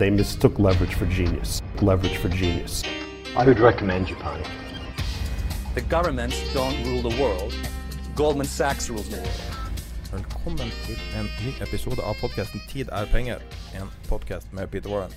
They 0.00 0.08
mistook 0.08 0.58
leverage 0.58 0.94
for 0.94 1.04
genius. 1.04 1.60
Leverage 1.82 2.16
for 2.16 2.30
genius. 2.30 2.82
I 3.36 3.44
would 3.44 3.60
recommend 3.60 4.06
Japan. 4.06 4.42
The 5.74 5.82
governments 5.82 6.40
don't 6.54 6.74
rule 6.86 7.02
the 7.02 7.22
world. 7.22 7.54
Goldman 8.14 8.46
Sachs 8.46 8.88
rules 8.88 9.10
the 9.10 9.16
world. 9.16 9.42
Velkommen 10.12 10.72
til 10.86 10.96
en 11.18 11.28
ny 11.44 11.52
episode 11.60 12.00
av 12.00 12.16
podkasten 12.16 12.62
'Tid 12.68 12.88
er 12.88 13.12
penger', 13.12 13.44
en 13.76 13.92
podkast 14.08 14.52
med 14.52 14.70
Peter 14.70 14.88
Warren. 14.88 15.12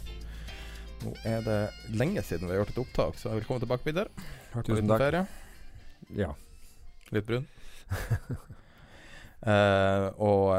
Nå 1.06 1.16
er 1.24 1.40
det 1.42 1.70
lenge 1.88 2.22
siden 2.22 2.48
vi 2.48 2.52
har 2.52 2.66
gjort 2.66 2.76
et 2.76 2.84
opptak, 2.84 3.16
så 3.16 3.30
velkommen 3.30 3.64
tilbake, 3.64 3.84
Peter. 3.84 4.12
Vært 4.54 4.66
på 4.66 4.76
Tusen 4.76 4.76
liten 4.76 4.90
takk. 4.90 5.00
ferie. 5.00 5.28
Ja. 6.16 6.34
Litt 7.12 7.26
brun. 7.26 7.48
Eh, 9.44 10.06
og 10.24 10.56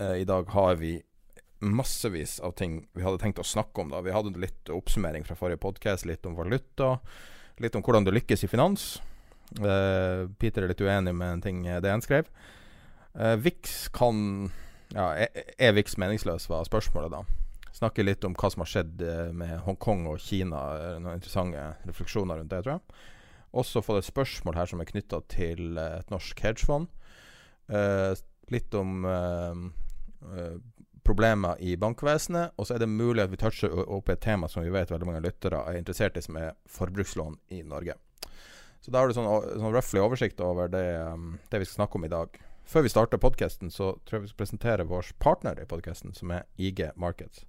eh, 0.00 0.20
i 0.20 0.24
dag 0.24 0.48
har 0.48 0.74
vi 0.74 1.02
massevis 1.64 2.38
av 2.44 2.52
ting 2.58 2.80
vi 2.96 3.04
hadde 3.04 3.20
tenkt 3.22 3.40
å 3.40 3.46
snakke 3.46 3.82
om. 3.82 3.92
da 3.92 4.02
Vi 4.04 4.14
hadde 4.14 4.36
litt 4.40 4.70
oppsummering 4.72 5.24
fra 5.24 5.36
forrige 5.38 5.62
podkast, 5.62 6.06
litt 6.08 6.26
om 6.26 6.36
valuta, 6.36 6.98
litt 7.62 7.76
om 7.76 7.84
hvordan 7.84 8.06
du 8.06 8.12
lykkes 8.12 8.44
i 8.44 8.50
finans. 8.50 8.96
Uh, 9.60 10.26
Peter 10.40 10.64
er 10.64 10.72
litt 10.72 10.82
uenig 10.82 11.14
med 11.14 11.36
en 11.36 11.42
ting 11.44 11.64
DN 11.64 12.02
skrev. 12.04 12.28
Uh, 13.16 13.36
Vix 13.40 13.86
kan 13.94 14.50
Ja, 14.94 15.12
er, 15.16 15.72
Vix 15.74 15.96
meningsløs, 15.98 16.48
var 16.50 16.66
spørsmålet 16.68 17.14
da. 17.14 17.24
Snakke 17.76 18.04
litt 18.04 18.24
om 18.24 18.36
hva 18.38 18.48
som 18.52 18.62
har 18.62 18.70
skjedd 18.70 19.02
eh, 19.04 19.32
med 19.36 19.58
Hongkong 19.66 20.06
og 20.08 20.20
Kina. 20.22 20.60
eh, 20.78 20.92
Noen 21.02 21.18
interessante 21.18 21.64
refleksjoner 21.84 22.40
rundt 22.40 22.52
det, 22.52 22.62
tror 22.64 22.78
jeg. 22.78 23.02
Også 23.60 23.82
fått 23.84 24.00
et 24.00 24.08
spørsmål 24.08 24.56
her 24.56 24.70
som 24.70 24.80
er 24.80 24.88
knytta 24.88 25.20
til 25.32 25.76
eh, 25.76 25.98
et 26.00 26.12
norsk 26.12 26.40
hedgefond. 26.40 26.88
Uh, 27.66 28.14
litt 28.54 28.74
om 28.78 29.02
uh, 29.02 29.56
eh, 30.30 30.56
problemer 31.06 31.60
i 31.62 31.76
bankvesenet. 31.80 32.56
Og 32.56 32.66
så 32.66 32.76
er 32.76 32.82
det 32.82 32.90
mulig 32.90 33.24
at 33.24 33.32
vi 33.32 33.38
toucher 33.40 33.72
opp 33.86 34.10
et 34.12 34.22
tema 34.22 34.50
som 34.50 34.64
vi 34.64 34.74
vet 34.74 34.90
veldig 34.90 35.08
mange 35.08 35.22
lyttere 35.24 35.62
er 35.70 35.78
interessert 35.78 36.18
i, 36.18 36.24
som 36.24 36.38
er 36.40 36.56
forbrukslån 36.70 37.38
i 37.54 37.62
Norge. 37.66 37.96
Så 38.84 38.92
da 38.94 39.00
har 39.00 39.10
du 39.10 39.16
sånn, 39.16 39.26
sånn 39.58 39.74
roughly 39.74 40.02
oversikt 40.02 40.42
over 40.44 40.70
det, 40.70 40.84
um, 41.02 41.38
det 41.50 41.62
vi 41.62 41.66
skal 41.66 41.82
snakke 41.82 41.98
om 41.98 42.06
i 42.06 42.12
dag. 42.12 42.36
Før 42.66 42.82
vi 42.82 42.90
starter 42.90 43.22
podkasten, 43.22 43.70
så 43.70 43.92
tror 44.06 44.18
jeg 44.18 44.24
vi 44.26 44.30
skal 44.32 44.42
presentere 44.42 44.86
vår 44.90 45.12
partner 45.22 45.58
i 45.62 45.66
podkasten, 45.70 46.14
som 46.14 46.32
er 46.34 46.46
IG 46.58 46.88
Markets. 46.98 47.44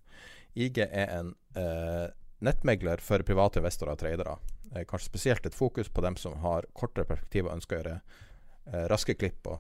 IG 0.58 0.80
er 0.86 1.10
en 1.14 1.32
eh, 1.58 2.08
nettmegler 2.46 3.02
for 3.02 3.22
private 3.26 3.62
investorer 3.62 3.96
og 3.96 4.02
tradere. 4.02 4.36
Eh, 4.76 4.86
kanskje 4.90 5.10
spesielt 5.10 5.46
et 5.46 5.58
fokus 5.58 5.90
på 5.90 6.04
dem 6.06 6.18
som 6.22 6.38
har 6.44 6.70
kortere 6.78 7.06
perspektiv 7.10 7.48
og 7.48 7.56
ønsker 7.58 7.78
å 7.78 7.82
gjøre 7.82 7.96
eh, 7.98 8.86
raske 8.94 9.18
klipp 9.18 9.42
på 9.46 9.58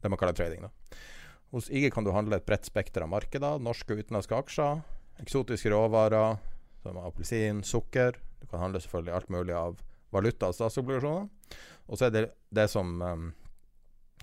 det 0.00 0.12
man 0.12 0.20
kaller 0.20 0.36
trading. 0.36 0.68
Da. 0.68 1.00
Hos 1.50 1.70
IG 1.70 1.88
kan 1.92 2.06
du 2.06 2.12
handle 2.14 2.38
et 2.38 2.46
bredt 2.46 2.68
spekter 2.68 3.02
av 3.02 3.10
markeder. 3.10 3.58
Norske 3.58 3.96
og 3.96 4.04
utenlandske 4.04 4.36
aksjer, 4.38 4.82
eksotiske 5.22 5.72
råvarer 5.72 6.38
som 6.84 6.98
appelsin, 7.02 7.64
sukker. 7.66 8.18
Du 8.40 8.46
kan 8.46 8.62
handle 8.62 8.80
selvfølgelig 8.82 9.16
alt 9.16 9.32
mulig 9.34 9.56
av 9.58 9.80
valuta 10.14 10.50
og 10.50 10.56
statsobligasjoner. 10.56 11.26
Og 11.90 11.98
så 11.98 12.06
er 12.06 12.14
det 12.14 12.24
det 12.54 12.68
som 12.70 13.02
um, 13.02 13.30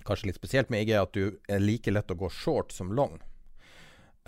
kanskje 0.08 0.30
litt 0.30 0.40
spesielt 0.40 0.72
med 0.72 0.86
IG, 0.86 0.94
er 0.96 1.04
at 1.04 1.16
du 1.16 1.36
er 1.48 1.60
like 1.60 1.92
lett 1.92 2.14
å 2.14 2.16
gå 2.18 2.30
short 2.32 2.72
som 2.72 2.94
long. 2.96 3.18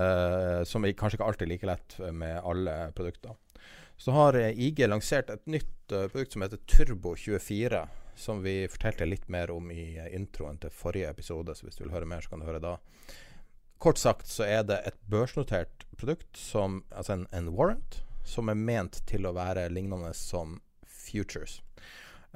Uh, 0.00 0.60
som 0.68 0.84
er 0.84 0.96
kanskje 0.96 1.18
ikke 1.18 1.28
alltid 1.28 1.50
like 1.50 1.68
lett 1.68 1.96
med 2.12 2.36
alle 2.44 2.76
produkter. 2.96 3.32
Så 4.00 4.12
har 4.16 4.36
eh, 4.38 4.56
IG 4.56 4.80
lansert 4.88 5.28
et 5.32 5.42
nytt 5.48 5.92
uh, 5.92 6.06
produkt 6.08 6.32
som 6.32 6.44
heter 6.44 6.60
Turbo 6.68 7.12
24, 7.16 7.82
som 8.16 8.42
vi 8.42 8.68
fortalte 8.68 9.08
litt 9.08 9.28
mer 9.28 9.50
om 9.50 9.70
i 9.70 9.96
eh, 9.98 10.10
introen 10.16 10.58
til 10.60 10.72
forrige 10.74 11.10
episode. 11.10 11.54
Så 11.54 11.66
hvis 11.66 11.78
du 11.78 11.84
vil 11.84 11.94
høre 11.94 12.08
mer, 12.08 12.24
så 12.24 12.32
kan 12.32 12.42
du 12.42 12.48
høre 12.48 12.62
da. 12.62 12.76
Kort 13.80 13.98
sagt 13.98 14.28
så 14.28 14.44
er 14.44 14.64
det 14.68 14.80
et 14.86 14.98
børsnotert 15.08 15.86
produkt, 15.96 16.36
som, 16.36 16.82
altså 16.90 17.16
en, 17.16 17.26
en 17.32 17.48
warrant, 17.56 18.02
som 18.24 18.52
er 18.52 18.58
ment 18.58 19.00
til 19.08 19.26
å 19.26 19.34
være 19.36 19.70
lignende 19.72 20.12
som 20.16 20.58
futures. 20.84 21.60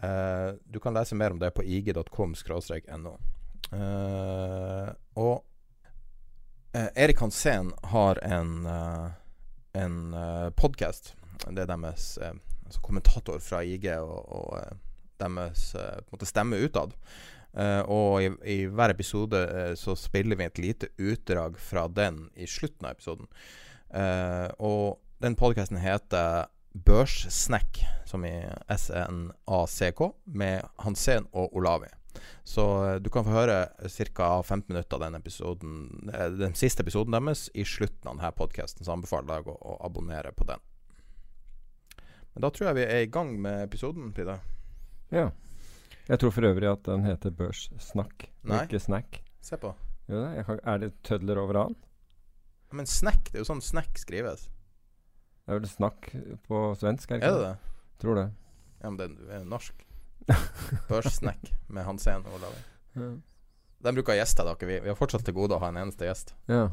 Uh, 0.01 0.57
du 0.65 0.81
kan 0.83 0.97
lese 0.97 1.15
mer 1.15 1.37
om 1.37 1.39
det 1.39 1.53
på 1.55 1.63
ig.com-no. 1.63 3.15
Eh, 3.73 4.89
og 5.15 5.45
uh, 6.77 6.89
Erik 6.95 7.21
Hansen 7.21 7.73
har 7.91 8.21
en, 8.23 8.67
uh, 8.67 9.11
en 9.73 10.15
uh, 10.15 10.51
podkast. 10.51 11.15
Det 11.49 11.65
er 11.65 11.71
deres 11.71 12.19
altså 12.19 12.81
kommentator 12.81 13.41
fra 13.43 13.63
IG 13.67 13.89
og, 13.99 14.21
og 14.29 14.59
deres 15.25 15.71
eh, 15.79 16.27
stemme 16.29 16.61
utad. 16.65 16.95
Uh, 17.55 17.83
og 17.87 18.15
i, 18.19 18.31
i 18.51 18.57
hver 18.67 18.91
episode 18.91 19.39
uh, 19.39 19.75
så 19.79 19.95
spiller 19.95 20.35
vi 20.35 20.47
et 20.49 20.59
lite 20.59 20.89
utdrag 20.99 21.55
fra 21.63 21.87
den 21.87 22.25
i 22.35 22.49
slutten 22.51 22.89
av 22.89 22.97
episoden. 22.97 23.29
Uh, 23.95 24.51
og 24.59 24.99
den 25.23 25.37
podkasten 25.39 25.79
heter 25.79 26.49
Børssnack, 26.75 27.85
som 28.11 28.25
i 28.27 28.33
SNACK, 28.75 30.01
med 30.27 30.67
Hansen 30.83 31.29
og 31.31 31.55
Olavi. 31.55 31.93
Så 32.43 32.65
du 32.99 33.11
kan 33.11 33.27
få 33.27 33.35
høre 33.35 33.59
ca. 33.87 34.43
15 34.43 34.73
minutter 34.73 34.97
av 34.97 35.03
den 35.03 35.17
episoden 35.19 36.11
Den 36.39 36.55
siste 36.55 36.85
episoden 36.85 37.15
deres 37.15 37.49
i 37.55 37.65
slutten 37.67 38.11
av 38.11 38.19
denne 38.19 38.31
podkasten, 38.35 38.87
så 38.87 38.95
anbefaler 38.95 39.31
jeg 39.31 39.47
deg 39.47 39.55
å, 39.55 39.57
å 39.75 39.79
abonnere 39.87 40.35
på 40.35 40.47
den. 40.51 40.63
Men 42.35 42.47
da 42.47 42.51
tror 42.51 42.71
jeg 42.71 42.81
vi 42.81 42.87
er 42.87 43.07
i 43.07 43.11
gang 43.15 43.31
med 43.39 43.63
episoden, 43.69 44.11
Pida. 44.15 44.41
Ja. 45.11 45.31
Jeg 46.09 46.21
tror 46.21 46.31
for 46.37 46.45
øvrig 46.45 46.69
at 46.69 46.83
den 46.85 47.05
heter 47.05 47.33
Børssnakk, 47.33 48.27
Nei. 48.45 48.63
ikke 48.67 48.81
Snack. 48.81 49.23
Se 49.41 49.57
på. 49.61 49.75
Det? 50.09 50.21
Jeg 50.37 50.45
kan, 50.45 50.59
er 50.65 50.79
det 50.83 50.91
tødler 51.03 51.39
over? 51.41 51.75
Men 52.73 52.87
snack, 52.87 53.31
det 53.31 53.39
er 53.39 53.45
jo 53.45 53.49
sånn 53.49 53.63
snack 53.65 53.97
skrives. 54.01 54.49
Det 55.45 55.53
er 55.53 55.61
vel 55.61 55.69
snakk 55.69 56.09
på 56.49 56.61
svensk? 56.81 57.11
Er 57.11 57.21
det 57.21 57.25
Er 57.25 57.31
ikke 57.31 57.41
det 57.41 57.49
det? 57.49 58.01
Tror 58.03 58.19
det. 58.21 58.27
Ja, 58.83 58.91
men 58.91 58.99
det 59.01 59.37
er 59.39 59.45
norsk. 59.49 59.85
Børssnack 60.89 61.53
med 61.69 61.85
Hansen 61.85 62.25
og 62.27 62.39
Olavi. 62.39 62.61
Ja. 62.97 63.11
Den 63.85 63.97
bruker 63.99 64.17
gjester, 64.17 64.45
da. 64.49 64.57
ikke 64.57 64.69
Vi 64.69 64.81
Vi 64.81 64.89
har 64.89 64.97
fortsatt 64.97 65.25
til 65.25 65.37
gode 65.37 65.57
å 65.57 65.61
ha 65.61 65.69
en 65.73 65.81
eneste 65.85 66.09
gjest. 66.09 66.35
ja. 66.49 66.69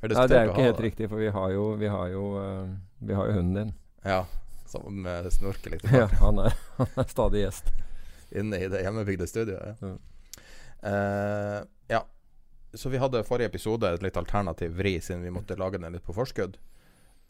Nei, 0.00 0.08
det 0.08 0.32
er 0.32 0.46
jo 0.46 0.52
ikke 0.54 0.64
helt 0.64 0.78
riktig, 0.80 1.06
for 1.10 1.20
vi 1.20 1.28
har 1.28 1.50
jo, 1.52 1.64
vi 1.76 1.88
har 1.92 2.06
jo, 2.08 2.22
eh, 2.40 2.68
vi 3.04 3.12
har 3.12 3.26
jo 3.28 3.32
hunden 3.36 3.54
din. 3.58 3.72
Ja, 4.00 4.22
som 4.70 5.02
med 5.02 5.28
snorker 5.34 5.74
litt 5.74 5.86
Ja, 5.92 6.06
han 6.20 6.40
er, 6.42 6.56
han 6.80 6.94
er 7.02 7.10
stadig 7.10 7.44
gjest. 7.44 7.70
inne 8.30 8.62
i 8.62 8.68
det 8.70 8.84
hjemmebygde 8.84 9.26
studioet. 9.26 9.82
Ja. 9.82 9.96
Eh, 10.82 11.62
ja. 11.88 12.06
Så 12.72 12.88
vi 12.88 13.00
hadde 13.02 13.24
forrige 13.26 13.50
episode 13.50 13.88
et 13.90 14.02
litt 14.02 14.16
alternativ 14.16 14.76
vri, 14.78 15.00
siden 15.02 15.24
vi 15.26 15.32
måtte 15.34 15.58
lage 15.58 15.78
den 15.78 15.92
litt 15.92 16.06
på 16.06 16.14
forskudd. 16.14 16.58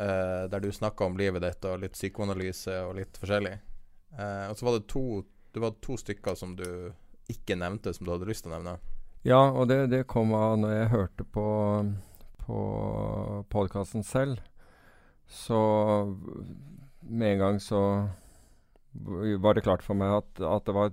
Uh, 0.00 0.48
der 0.48 0.60
du 0.64 0.72
snakka 0.72 1.04
om 1.04 1.16
livet 1.20 1.42
ditt 1.44 1.64
og 1.68 1.82
litt 1.82 1.92
psykoanalyse 1.92 2.72
og 2.86 2.94
litt 2.96 3.18
forskjellig. 3.20 3.58
Uh, 4.16 4.48
og 4.48 4.56
så 4.56 4.64
var 4.64 4.78
det 4.78 4.86
to 4.88 5.02
Det 5.52 5.60
var 5.60 5.74
to 5.82 5.96
stykker 5.98 6.36
som 6.38 6.54
du 6.56 6.92
ikke 7.28 7.56
nevnte, 7.58 7.92
som 7.92 8.06
du 8.06 8.12
hadde 8.12 8.28
lyst 8.28 8.44
til 8.44 8.52
å 8.52 8.54
nevne. 8.54 8.76
Ja, 9.26 9.40
og 9.50 9.66
det, 9.68 9.90
det 9.90 10.06
kom 10.08 10.30
av 10.32 10.60
når 10.62 10.72
jeg 10.76 10.92
hørte 10.92 11.26
på, 11.34 11.46
på 12.44 12.60
podkasten 13.50 14.06
selv. 14.06 14.38
Så 15.26 15.58
med 17.00 17.32
en 17.32 17.38
gang 17.44 17.60
så 17.60 17.82
var 18.92 19.54
det 19.54 19.64
klart 19.64 19.82
for 19.86 19.94
meg 19.94 20.12
at, 20.18 20.42
at 20.42 20.66
det 20.66 20.74
var 20.74 20.90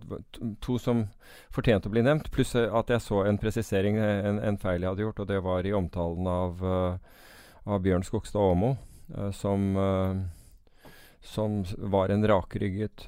to 0.61 0.77
som 0.81 1.07
fortjente 1.53 1.89
å 1.89 1.93
bli 1.93 2.03
nevnt, 2.05 2.29
pluss 2.33 2.53
at 2.55 2.91
jeg 2.93 3.03
så 3.03 3.23
en 3.25 3.39
presisering, 3.41 3.97
en, 3.97 4.37
en, 4.37 4.59
feil 4.61 4.83
jeg 4.83 4.91
hadde 4.91 5.05
gjort, 5.05 5.21
og 5.23 5.29
det 5.31 5.39
var 5.45 5.65
i 5.65 5.73
omtalen 5.73 6.29
av, 6.29 6.61
uh, 6.61 7.23
av 7.65 7.81
Bjørn 7.81 8.05
Skogstad 8.05 8.53
Åmo, 8.53 8.75
uh, 9.17 9.31
som, 9.33 9.65
uh, 9.73 10.91
som 11.25 11.63
var 11.89 12.13
en 12.13 12.27
rakrygget 12.29 13.07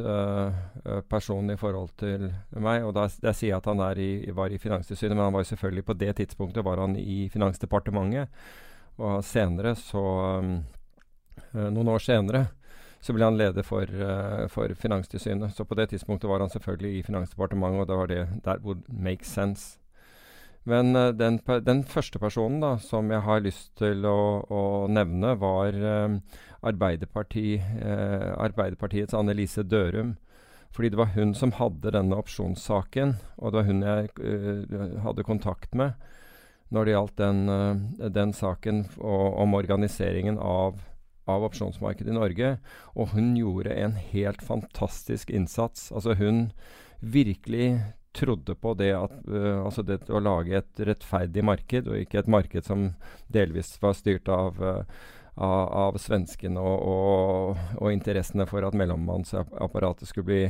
person 1.07 1.53
i 1.53 1.57
forhold 1.59 1.93
til 2.01 2.25
meg. 2.57 2.81
Og 2.83 2.91
der, 2.97 3.13
der 3.21 3.37
sier 3.37 3.53
jeg 3.53 3.61
at 3.61 3.69
han 3.69 3.83
i, 4.01 4.33
var 4.35 4.51
i 4.51 4.59
Finanstilsynet, 4.59 5.13
men 5.13 5.29
han 5.29 5.37
var 5.37 5.45
selvfølgelig 5.47 5.85
på 5.87 5.95
det 6.01 6.15
tidspunktet 6.17 6.65
var 6.65 6.81
han 6.81 6.97
i 6.99 7.29
Finansdepartementet. 7.31 8.33
Og 8.99 9.21
senere, 9.23 9.77
så 9.79 10.03
Noen 11.55 11.87
år 11.87 12.03
senere 12.03 12.41
så 13.01 13.15
ble 13.15 13.27
han 13.29 13.37
leder 13.39 13.63
for, 13.63 13.87
uh, 13.87 14.45
for, 14.51 14.73
Finanstilsynet. 14.75 15.55
Så 15.55 15.65
på 15.65 15.77
det 15.79 15.89
tidspunktet 15.93 16.29
var 16.29 16.43
han 16.43 16.51
selvfølgelig 16.51 16.97
i 16.97 17.03
Finansdepartementet, 17.07 17.81
og 17.81 17.87
det 17.87 17.99
var 17.99 18.11
det 18.11 18.41
that 18.43 18.63
would 18.63 18.83
make 18.89 19.25
sense. 19.25 19.77
Men 20.67 20.95
uh, 20.95 21.09
den, 21.15 21.39
den, 21.65 21.83
første 21.87 22.19
personen 22.19 22.59
da, 22.61 22.75
som 22.83 23.11
jeg 23.11 23.23
har 23.23 23.45
lyst 23.45 23.71
til 23.79 24.03
å, 24.05 24.43
å 24.43 24.63
nevne, 24.91 25.37
var 25.39 25.79
uh, 25.79 26.19
Arbeiderparti, 26.59 27.61
Arbeiderpartiets 27.79 29.15
Annelise 29.15 29.63
Dørum. 29.63 30.17
Fordi 30.75 30.89
det 30.91 30.99
var 30.99 31.13
hun 31.15 31.31
som 31.33 31.55
hadde 31.55 31.93
denne 31.95 32.17
opsjonssaken, 32.19 33.15
og 33.39 33.53
det 33.53 33.61
var 33.61 33.69
hun 33.69 33.79
jeg 33.81 34.99
hadde 35.01 35.25
kontakt 35.25 35.71
med 35.73 35.95
når 36.69 36.85
det 36.85 36.91
gjaldt 36.93 37.15
den, 37.17 37.39
den 38.13 38.33
saken 38.37 38.83
og, 38.99 39.39
om 39.41 39.55
organiseringen 39.57 40.37
av 40.37 40.77
av 41.29 41.45
opsjonsmarkedet 41.47 42.11
i 42.11 42.17
Norge. 42.17 42.51
Og 42.95 43.13
hun 43.13 43.31
gjorde 43.37 43.77
en 43.77 43.95
helt 44.11 44.43
fantastisk 44.45 45.29
innsats. 45.29 45.89
Altså 45.93 46.17
hun 46.19 46.49
virkelig 46.99 47.79
trodde 48.13 48.55
på 48.55 48.73
det 48.73 48.91
at 48.97 49.13
uh, 49.29 49.65
altså 49.65 49.83
det 49.85 50.01
å 50.09 50.21
lage 50.23 50.57
et 50.59 50.83
rettferdig 50.89 51.43
marked, 51.45 51.87
og 51.87 52.01
ikke 52.01 52.23
et 52.23 52.31
marked 52.31 52.65
som 52.65 52.89
delvis 53.31 53.75
var 53.83 53.95
styrt 53.97 54.31
av, 54.33 54.57
uh, 54.59 54.81
av, 55.39 55.99
svenskene 56.01 56.59
og, 56.59 56.87
og, 56.89 57.61
og, 57.77 57.91
interessene 57.93 58.47
for 58.49 58.65
at 58.65 58.77
mellommannsapparatet 58.77 60.09
skulle 60.09 60.29
bli 60.31 60.41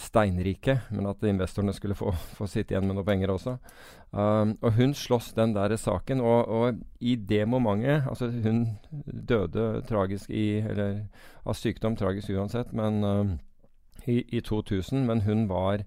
steinrike, 0.00 0.78
men 0.90 1.08
at 1.10 1.22
investorene 1.28 1.74
skulle 1.76 1.96
få, 1.98 2.12
få 2.38 2.48
sitte 2.48 2.74
igjen 2.74 2.86
med 2.88 2.96
noe 2.98 3.06
penger 3.06 3.32
også. 3.34 3.56
Um, 4.10 4.56
og 4.64 4.72
hun 4.78 4.94
sloss 4.96 5.30
den 5.36 5.52
der 5.54 5.76
saken, 5.78 6.22
og, 6.24 6.48
og, 6.48 6.80
i 7.00 7.14
det 7.14 7.44
momentet 7.48 8.08
Altså, 8.10 8.26
hun 8.30 8.78
døde 9.28 9.82
tragisk 9.86 10.30
i 10.30 10.58
Eller 10.58 11.04
av 11.46 11.54
sykdom, 11.54 11.94
tragisk 11.96 12.32
uansett, 12.34 12.72
men 12.72 13.04
um, 13.04 13.38
i, 14.06 14.24
i, 14.28 14.40
2000. 14.40 15.06
Men 15.06 15.22
hun 15.22 15.48
var 15.48 15.84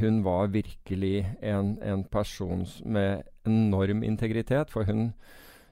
hun 0.00 0.22
var 0.24 0.46
virkelig 0.46 1.26
en, 1.42 1.78
en 1.82 2.04
person 2.04 2.66
med 2.84 3.22
enorm 3.46 4.02
integritet, 4.02 4.70
for 4.70 4.84
hun 4.84 5.12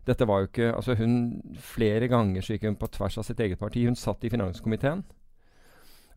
dette 0.06 0.26
var 0.28 0.42
jo 0.42 0.50
ikke 0.50 0.74
altså 0.76 0.94
hun 0.94 1.42
Flere 1.56 2.08
ganger 2.08 2.44
så 2.44 2.52
gikk 2.52 2.66
hun 2.68 2.76
på 2.76 2.90
tvers 2.92 3.18
av 3.18 3.24
sitt 3.24 3.40
eget 3.40 3.58
parti. 3.58 3.86
Hun 3.86 3.96
satt 3.96 4.24
i 4.24 4.30
finanskomiteen. 4.30 5.04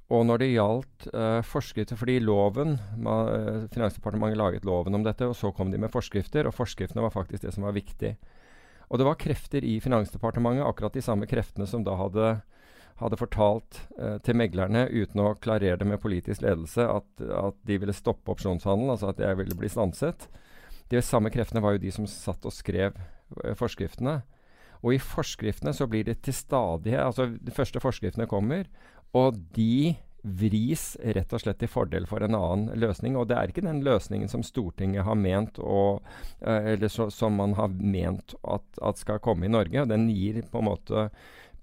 Og 0.08 0.24
når 0.24 0.40
det 0.40 0.54
gjaldt 0.54 1.08
uh, 1.12 1.42
forskrifter 1.44 2.00
Fordi 2.00 2.22
loven 2.24 2.78
ma, 3.04 3.18
uh, 3.28 3.64
Finansdepartementet 3.74 4.40
laget 4.40 4.68
loven 4.68 4.96
om 4.96 5.04
dette, 5.04 5.28
og 5.28 5.36
så 5.36 5.52
kom 5.56 5.74
de 5.74 5.82
med 5.82 5.92
forskrifter, 5.92 6.48
og 6.48 6.56
forskriftene 6.56 7.04
var 7.04 7.16
faktisk 7.16 7.44
det 7.44 7.54
som 7.56 7.68
var 7.68 7.76
viktig. 7.76 8.14
Og 8.88 9.02
det 9.02 9.08
var 9.08 9.20
krefter 9.20 9.66
i 9.68 9.82
Finansdepartementet, 9.84 10.64
akkurat 10.64 10.96
de 10.96 11.04
samme 11.04 11.28
kreftene 11.28 11.68
som 11.68 11.84
da 11.84 11.98
hadde, 12.00 12.30
hadde 13.02 13.20
fortalt 13.20 13.82
uh, 14.00 14.16
til 14.24 14.40
meglerne, 14.40 14.86
uten 14.88 15.26
å 15.26 15.34
klarere 15.44 15.82
det 15.82 15.90
med 15.92 16.00
politisk 16.04 16.46
ledelse, 16.46 16.88
at, 16.88 17.28
at 17.28 17.60
de 17.68 17.82
ville 17.84 17.96
stoppe 17.96 18.32
opsjonshandelen, 18.32 18.96
altså 18.96 19.12
at 19.12 19.20
jeg 19.20 19.42
ville 19.42 19.60
bli 19.60 19.72
stanset. 19.72 20.30
De 20.88 21.04
samme 21.04 21.34
kreftene 21.34 21.60
var 21.60 21.76
jo 21.76 21.84
de 21.84 21.92
som 21.92 22.08
satt 22.08 22.48
og 22.48 22.56
skrev 22.56 22.96
forskriftene. 23.60 24.22
Og 24.86 24.94
i 24.96 25.02
forskriftene 25.02 25.74
så 25.76 25.88
blir 25.90 26.06
det 26.08 26.20
til 26.26 26.36
stadighet 26.36 27.02
Altså, 27.02 27.28
de 27.28 27.54
første 27.54 27.82
forskriftene 27.82 28.28
kommer, 28.30 28.68
og 29.16 29.38
de 29.56 29.96
vris 30.28 30.98
rett 31.16 31.34
og 31.34 31.42
slett 31.42 31.60
til 31.62 31.72
fordel 31.72 32.08
for 32.10 32.24
en 32.24 32.36
annen 32.36 32.80
løsning. 32.80 33.16
Og 33.18 33.30
det 33.30 33.38
er 33.38 33.52
ikke 33.52 33.66
den 33.66 33.84
løsningen 33.86 34.30
som 34.32 34.44
Stortinget 34.46 35.06
har 35.08 35.18
ment, 35.20 35.60
og, 35.60 36.06
uh, 36.44 36.72
eller 36.74 36.92
så, 36.92 37.10
som 37.14 37.38
man 37.40 37.56
har 37.58 37.72
ment 37.72 38.36
at, 38.44 38.66
at, 38.82 39.02
skal 39.02 39.24
komme 39.24 39.48
i 39.48 39.52
Norge. 39.54 39.88
Den 39.90 40.08
gir 40.12 40.42
på 40.52 40.62
en 40.62 40.70
måte 40.72 41.10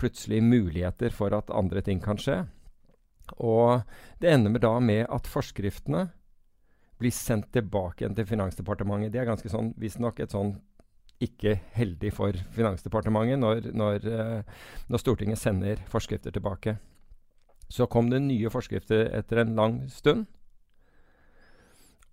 plutselig 0.00 0.42
muligheter 0.42 1.14
for 1.14 1.34
at 1.36 1.52
andre 1.54 1.84
ting 1.84 2.02
kan 2.02 2.20
skje. 2.20 2.42
Og 3.40 3.84
det 4.20 4.32
ender 4.32 4.60
da 4.60 4.76
med 4.80 5.06
at 5.12 5.28
forskriftene 5.30 6.08
blir 7.00 7.14
sendt 7.14 7.50
tilbake 7.54 8.02
igjen 8.02 8.16
til 8.16 8.28
Finansdepartementet. 8.28 9.12
Det 9.12 9.22
er 9.22 9.28
ganske 9.28 9.50
sånn, 9.50 9.72
visstnok 9.80 10.20
et 10.22 10.34
sånn 10.34 10.56
ikke 11.24 11.56
heldig 11.76 12.10
for 12.12 12.36
Finansdepartementet 12.56 13.38
når, 13.40 13.70
når, 13.76 14.08
uh, 14.08 14.66
når 14.90 15.02
Stortinget 15.02 15.40
sender 15.40 15.80
forskrifter 15.90 16.34
tilbake. 16.34 16.76
Så 17.74 17.88
kom 17.90 18.06
det 18.12 18.22
nye 18.22 18.50
forskrifter 18.52 19.08
etter 19.18 19.42
en 19.42 19.54
lang 19.58 19.82
stund. 19.90 20.28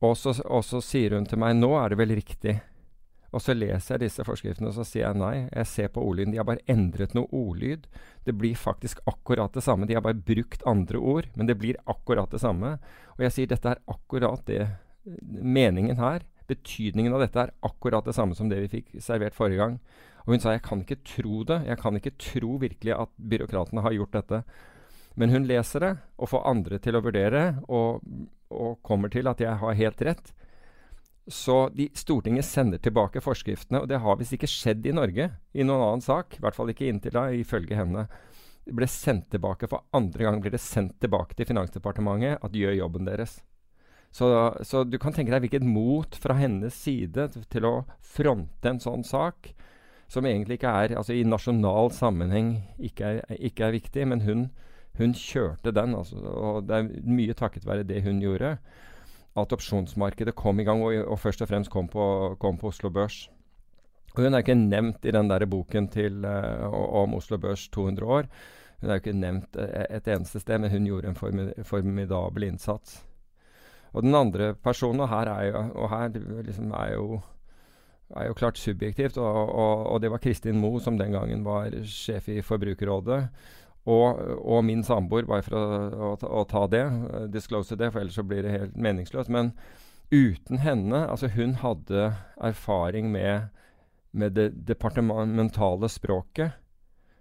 Og 0.02 0.16
så, 0.18 0.34
og 0.50 0.63
så, 0.66 0.81
sier 0.81 1.13
hun 1.13 1.28
til 1.30 1.38
meg 1.42 1.60
nå 1.60 1.75
er 1.78 1.94
det 1.94 2.00
vel 2.00 2.16
riktig. 2.18 2.56
Og 3.31 3.44
så 3.46 3.54
leser 3.54 3.96
jeg 3.96 4.08
disse 4.08 4.25
forskriftene 4.28 4.72
og 4.72 4.75
så 4.75 4.86
sier 4.88 5.06
jeg 5.06 5.19
nei. 5.22 5.36
Jeg 5.46 5.69
ser 5.69 5.92
på 5.94 6.02
ordlyden. 6.04 6.34
De 6.34 6.42
har 6.42 6.48
bare 6.50 6.66
endret 6.72 7.13
noe 7.16 7.30
ordlyd. 7.30 7.86
Det 8.25 8.34
blir 8.36 8.58
faktisk 8.58 9.04
akkurat 9.08 9.54
det 9.56 9.63
samme. 9.63 9.86
De 9.88 9.96
har 9.96 10.04
bare 10.04 10.18
brukt 10.18 10.66
andre 10.68 11.00
ord, 11.00 11.30
men 11.38 11.48
det 11.48 11.60
blir 11.62 11.80
akkurat 11.86 12.34
det 12.34 12.42
samme. 12.42 12.75
Og 13.16 13.24
jeg 13.28 13.36
sier 13.38 13.54
dette 13.54 13.75
er 13.75 13.84
akkurat 13.92 14.42
det 14.50 14.66
Meningen 15.02 15.98
her, 15.98 16.22
betydningen 16.46 17.16
av 17.16 17.24
dette, 17.24 17.42
er 17.42 17.54
akkurat 17.66 18.06
det 18.06 18.14
samme 18.14 18.36
som 18.38 18.52
det 18.52 18.60
vi 18.62 18.68
fikk 18.69 19.00
servert 19.02 19.34
forrige 19.34 19.57
gang. 19.57 19.80
Og 20.28 20.36
hun 20.36 20.44
sa 20.44 20.54
jeg 20.54 20.62
kan 20.68 20.84
ikke 20.84 21.00
tro 21.07 21.42
det. 21.50 21.57
Jeg 21.66 21.80
kan 21.81 21.98
ikke 21.98 22.14
tro 22.22 22.60
virkelig 22.62 22.94
at 22.94 23.16
byråkratene 23.18 23.81
har 23.81 23.96
gjort 23.98 24.19
dette. 24.19 24.44
Men 25.19 25.34
hun 25.34 25.48
leser 25.48 25.84
det 25.84 25.96
og 26.18 26.31
får 26.31 26.48
andre 26.48 26.80
til 26.80 26.96
å 26.96 27.04
vurdere, 27.04 27.44
og, 27.68 28.06
og 28.52 28.80
kommer 28.86 29.12
til 29.12 29.28
at 29.31 29.44
jeg 29.44 29.60
har 29.62 29.80
helt 29.80 30.06
rett. 30.08 30.31
Så 31.28 31.69
de, 31.75 31.90
Stortinget 31.96 32.48
sender 32.48 32.81
tilbake 32.81 33.22
forskriftene, 33.24 33.84
og 33.84 33.92
det 33.92 34.02
har 34.02 34.18
visst 34.19 34.34
ikke 34.36 34.50
skjedd 34.50 34.88
i 34.88 34.96
Norge 34.96 35.30
i 35.54 35.66
noen 35.68 35.84
annen 35.86 36.06
sak. 36.06 36.38
I 36.38 36.44
hvert 36.44 36.58
fall 36.58 36.72
ikke 36.74 36.88
inntil 36.90 37.16
da, 37.16 37.28
ifølge 37.36 37.78
henne. 37.78 38.08
Det 38.66 38.75
ble 38.78 38.86
sendt 38.90 39.31
tilbake 39.34 39.66
For 39.69 39.81
andre 39.98 40.28
gang 40.28 40.42
blir 40.42 40.54
det 40.54 40.62
sendt 40.62 41.00
tilbake 41.02 41.34
til 41.38 41.48
Finansdepartementet 41.50 42.44
at 42.46 42.54
de 42.54 42.62
gjør 42.62 42.78
jobben 42.84 43.10
deres. 43.10 43.40
Så, 44.12 44.28
så, 44.68 44.84
du 44.84 44.98
kan 45.00 45.16
tenke 45.16 45.31
deg 45.31 45.46
hvilket 45.46 45.64
mot 45.64 46.18
fra 46.19 46.36
hennes 46.36 46.75
side 46.75 47.30
til 47.52 47.68
å 47.68 47.75
fronte 48.04 48.68
en 48.68 48.81
sånn 48.83 49.06
sak, 49.07 49.54
som 50.12 50.28
egentlig 50.28 50.57
ikke 50.59 50.74
er 50.83 50.97
altså 51.00 51.16
i 51.16 51.24
nasjonal 51.24 51.94
sammenheng 51.95 52.57
ikke 52.83 53.07
er, 53.07 53.38
ikke 53.40 53.69
er 53.69 53.78
viktig, 53.78 54.07
men 54.12 54.26
hun 54.26 54.42
hun 55.00 55.14
kjørte 55.18 55.74
den, 55.76 55.95
altså, 55.95 56.19
og 56.19 56.66
det 56.68 56.78
er 56.78 56.90
mye 57.07 57.36
takket 57.38 57.68
være 57.68 57.88
det 57.88 58.04
hun 58.04 58.19
gjorde, 58.24 58.57
at 59.40 59.54
opsjonsmarkedet 59.56 60.36
kom 60.36 60.60
i 60.60 60.66
gang, 60.68 60.83
og, 60.83 60.95
og 61.07 61.19
først 61.19 61.42
og 61.42 61.48
fremst 61.52 61.71
kom 61.71 61.88
på, 61.88 62.36
kom 62.40 62.57
på, 62.60 62.68
Oslo 62.74 62.92
Børs. 62.92 63.30
Og 64.12 64.26
Hun 64.26 64.33
er 64.33 64.44
ikke 64.44 64.57
nevnt 64.60 65.06
i 65.07 65.14
den 65.16 65.30
der 65.30 65.45
boken 65.48 65.88
til, 65.88 66.26
uh, 66.26 66.68
om 67.04 67.16
Oslo 67.16 67.38
Børs 67.38 67.69
200 67.71 68.07
år. 68.07 68.28
Hun 68.81 68.90
er 68.90 69.00
ikke 69.00 69.16
nevnt 69.16 69.56
uh, 69.56 69.86
et 69.88 70.07
eneste 70.07 70.40
sted, 70.44 70.60
men 70.60 70.71
hun 70.71 70.86
gjorde 70.90 71.07
en 71.07 71.16
formi 71.16 71.48
formidabel 71.64 72.50
innsats. 72.50 73.00
Og 73.94 74.04
den 74.04 74.16
andre 74.16 74.54
personen, 74.56 75.00
og 75.00 75.10
her 75.10 75.31
er 75.31 75.45
jo, 75.48 75.64
og 75.76 75.90
her 75.90 76.12
liksom 76.44 76.71
er 76.71 76.94
jo 76.94 77.21
er 78.16 78.28
jo 78.28 78.36
klart 78.36 78.57
subjektivt, 78.60 79.18
og, 79.18 79.50
og, 79.56 79.86
og 79.88 80.02
det 80.02 80.12
var 80.12 80.19
Kristin 80.19 80.60
Moe, 80.60 80.81
som 80.83 80.98
den 81.00 81.14
gangen 81.16 81.45
var 81.45 81.71
sjef 81.88 82.28
i 82.30 82.42
Forbrukerrådet. 82.44 83.21
Og, 83.90 84.19
og, 84.45 84.59
min 84.66 84.83
samboer, 84.85 85.26
bare 85.26 85.42
for 85.45 85.57
å, 85.57 85.61
å, 85.90 86.09
å, 86.30 86.44
ta 86.50 86.68
det, 86.69 86.83
uh, 86.85 87.23
disclose 87.33 87.78
det, 87.78 87.90
for 87.90 88.04
ellers 88.04 88.19
så 88.19 88.26
blir 88.28 88.45
det 88.45 88.54
helt 88.54 88.78
meningsløst. 88.78 89.31
Men 89.33 89.56
uten 90.11 90.61
henne 90.61 91.07
Altså, 91.07 91.31
hun 91.33 91.56
hadde 91.64 92.11
erfaring 92.38 93.09
med, 93.11 93.50
med 94.11 94.38
det 94.38 94.52
departementale 94.68 95.90
språket. 95.90 96.59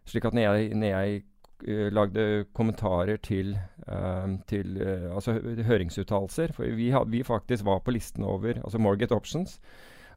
Slik 0.05 0.27
at 0.29 0.37
når 0.37 0.49
jeg, 0.49 0.75
når 0.77 0.93
jeg 0.93 1.23
uh, 1.65 1.89
lagde 1.97 2.27
kommentarer 2.53 3.17
til, 3.25 3.57
uh, 3.89 4.29
til 4.51 4.77
altså 5.15 5.39
høringsuttalelser 5.41 6.53
For 6.53 6.77
vi, 6.77 6.91
had, 6.93 7.09
vi, 7.09 7.25
faktisk 7.25 7.65
var 7.65 7.81
på 7.85 7.95
listen 7.95 8.25
over 8.25 8.61
Altså 8.61 8.79
Morgate 8.79 9.17
Options 9.17 9.59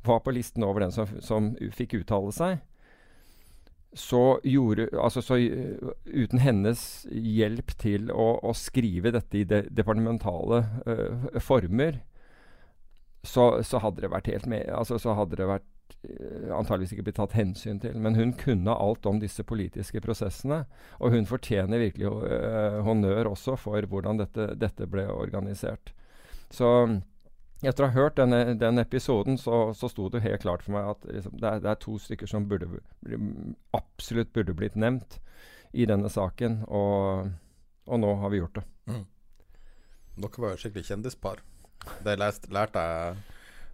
var 0.03 0.19
på 0.19 0.33
listen 0.35 0.63
over 0.67 0.83
den 0.83 0.91
som, 0.91 1.07
som 1.23 1.53
fikk 1.71 2.01
uttale 2.01 2.31
seg 2.35 2.57
så 3.93 4.39
gjorde 4.43 4.87
Altså 4.97 5.21
så 5.21 5.37
uten 6.05 6.41
hennes 6.41 6.81
hjelp 7.09 7.75
til 7.81 8.09
å, 8.11 8.37
å 8.41 8.53
skrive 8.57 9.13
dette 9.13 9.41
i 9.41 9.45
de, 9.47 9.63
departementale 9.69 10.63
uh, 10.87 11.39
former, 11.43 12.01
så, 13.23 13.63
så, 13.63 13.79
hadde 13.83 14.03
det 14.03 14.11
vært 14.11 14.31
helt 14.31 14.49
med 14.51 14.67
Altså 14.73 14.97
så 14.99 15.13
hadde 15.15 15.37
det 15.39 15.47
vært 15.47 15.95
eh, 16.03 16.49
antageligvis 16.51 16.95
ikke 16.95 17.05
blitt 17.07 17.19
tatt 17.21 17.37
hensyn 17.37 17.79
til. 17.79 17.95
Men 17.95 18.17
hun 18.19 18.33
kunne 18.35 18.75
alt 18.75 19.07
om 19.07 19.21
disse 19.21 19.45
politiske 19.47 20.01
prosessene. 20.03 20.65
Og 20.99 21.15
hun 21.15 21.29
fortjener 21.29 21.85
virkelig 21.85 22.11
uh, 22.11 22.81
honnør 22.83 23.31
også 23.31 23.55
for 23.61 23.87
hvordan 23.87 24.19
dette, 24.19 24.49
dette, 24.59 24.89
ble 24.91 25.07
organisert. 25.07 25.93
Så 26.51 26.67
etter 27.69 27.85
å 27.85 27.89
ha 27.89 27.95
hørt 27.95 28.17
denne, 28.19 28.55
den 28.59 28.81
episoden, 28.81 29.37
så, 29.39 29.65
så 29.77 29.89
sto 29.91 30.09
det 30.11 30.23
helt 30.25 30.43
klart 30.43 30.65
for 30.65 30.75
meg 30.75 30.89
at 30.95 31.05
liksom, 31.07 31.37
det, 31.39 31.47
er, 31.47 31.63
det, 31.63 31.71
er, 31.71 31.79
to 31.83 31.95
stykker 32.01 32.29
som 32.29 32.47
burde, 32.49 32.67
absolutt 33.77 34.33
burde 34.35 34.55
blitt 34.57 34.75
nevnt 34.79 35.19
i 35.71 35.87
denne 35.89 36.11
saken. 36.11 36.61
Og, 36.67 37.31
og 37.87 38.01
nå 38.03 38.15
har 38.21 38.33
vi 38.33 38.41
gjort 38.41 38.59
det. 38.59 38.65
Mm. 38.91 39.05
Dere 40.23 40.43
var 40.45 40.53
jo 40.53 40.61
skikkelig 40.61 40.89
kjendispar. 40.91 41.41
Det 42.03 42.17
lærte 42.19 42.83
jeg 42.83 43.23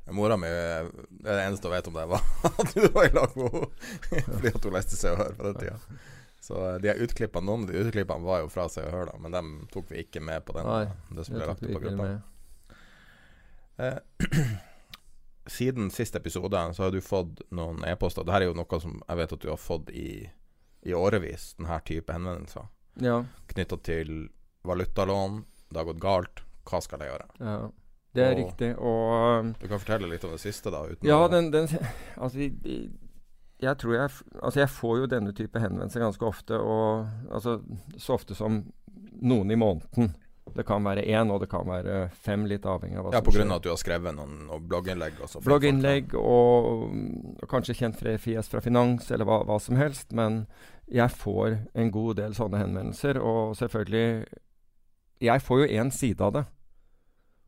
Mora 0.10 0.38
mi 0.38 0.48
Det 0.48 1.36
eneste 1.44 1.68
hun 1.68 1.76
vet 1.76 1.88
om 1.88 1.94
det, 1.94 2.06
var 2.10 2.24
at 2.50 2.72
du 2.74 2.88
var 2.94 3.06
i 3.06 3.12
lag 3.14 3.36
med 3.36 3.52
henne 3.52 4.24
fordi 4.34 4.54
at 4.56 4.64
hun 4.66 4.74
leste 4.74 4.98
Se 4.98 5.12
og 5.12 5.20
Hør 5.22 5.36
på 5.38 5.46
den 5.46 5.60
tida. 5.60 6.00
Så 6.42 6.58
eh, 6.66 6.80
de 6.82 6.96
utklippene, 7.06 7.46
noen 7.46 7.68
av 7.68 7.74
de 7.74 7.84
utklippene 7.84 8.26
var 8.26 8.42
jo 8.42 8.50
fra 8.50 8.66
Se 8.72 8.82
og 8.86 8.96
Hør, 8.96 9.12
da, 9.12 9.20
men 9.22 9.36
dem 9.36 9.52
tok 9.74 9.92
vi 9.92 10.02
ikke 10.06 10.24
med 10.24 10.46
på 10.48 10.56
den. 10.58 10.66
Nei, 10.66 11.14
det 11.14 11.28
som 11.28 11.38
ble 11.38 11.50
lagt 11.52 11.66
på 11.66 11.84
gruppa. 11.84 12.10
Eh, 13.80 13.98
siden 15.46 15.92
siste 15.92 16.18
episode 16.18 16.74
så 16.74 16.84
har 16.84 16.92
du 16.92 17.02
fått 17.02 17.42
noen 17.56 17.84
e-poster. 17.88 18.26
Dette 18.28 18.44
er 18.44 18.50
jo 18.50 18.58
noe 18.58 18.82
som 18.84 19.00
jeg 19.00 19.22
vet 19.22 19.36
at 19.38 19.46
du 19.46 19.50
har 19.50 19.62
fått 19.62 19.90
i, 19.96 20.28
i 20.84 20.94
årevis, 20.94 21.54
denne 21.58 21.80
type 21.88 22.14
henvendelser. 22.14 22.68
Ja. 23.00 23.22
Knytta 23.54 23.80
til 23.88 24.30
valutalån. 24.68 25.44
Det 25.70 25.80
har 25.80 25.88
gått 25.88 26.04
galt. 26.04 26.44
Hva 26.70 26.82
skal 26.84 27.06
jeg 27.06 27.14
gjøre? 27.14 27.30
Ja. 27.40 27.60
Det 28.18 28.24
er 28.26 28.34
og, 28.34 28.40
riktig. 28.40 28.70
Og 28.82 29.52
Du 29.62 29.68
kan 29.70 29.82
fortelle 29.82 30.10
litt 30.10 30.24
om 30.26 30.34
det 30.34 30.42
siste, 30.42 30.74
da? 30.74 30.82
ja, 31.06 31.20
den, 31.30 31.52
den, 31.54 31.70
Altså, 32.24 32.40
jeg 33.60 33.78
tror 33.78 33.94
jeg 33.94 34.10
Altså, 34.42 34.60
jeg 34.60 34.70
får 34.70 34.96
jo 34.98 35.12
denne 35.12 35.34
type 35.38 35.62
henvendelser 35.62 36.04
ganske 36.04 36.26
ofte, 36.26 36.58
og 36.58 37.08
altså 37.30 37.60
så 37.98 38.18
ofte 38.18 38.36
som 38.36 38.64
noen 39.22 39.52
i 39.52 39.60
måneden. 39.60 40.16
Det 40.56 40.66
kan 40.68 40.84
være 40.86 41.04
én, 41.06 41.32
og 41.32 41.42
det 41.44 41.50
kan 41.52 41.68
være 41.68 42.10
fem, 42.26 42.46
litt 42.50 42.66
avhengig 42.68 43.00
av 43.00 43.08
hva 43.08 43.14
ja, 43.14 43.22
som 43.22 43.32
skjer. 43.32 43.44
Ja, 43.44 43.48
pga. 43.48 43.56
at 43.60 43.66
du 43.66 43.70
har 43.72 43.80
skrevet 43.82 44.16
noen, 44.18 44.36
noen 44.50 44.68
blogginnlegg? 44.72 45.24
blogginnlegg 45.46 46.16
og, 46.20 46.70
og, 46.74 47.48
kanskje 47.52 47.78
kjent 47.82 48.00
fjes 48.00 48.52
fra 48.52 48.62
finans, 48.66 49.10
eller 49.12 49.30
hva, 49.30 49.42
hva, 49.48 49.60
som 49.64 49.80
helst. 49.80 50.14
Men 50.16 50.44
jeg 50.90 51.14
får 51.16 51.58
en 51.74 51.92
god 51.96 52.22
del 52.22 52.38
sånne 52.38 52.64
henvendelser, 52.64 53.22
og 53.22 53.58
selvfølgelig 53.60 54.26
Jeg 55.20 55.44
får 55.44 55.60
jo 55.60 55.72
én 55.82 55.90
side 55.92 56.24
av 56.24 56.34
det. 56.38 56.46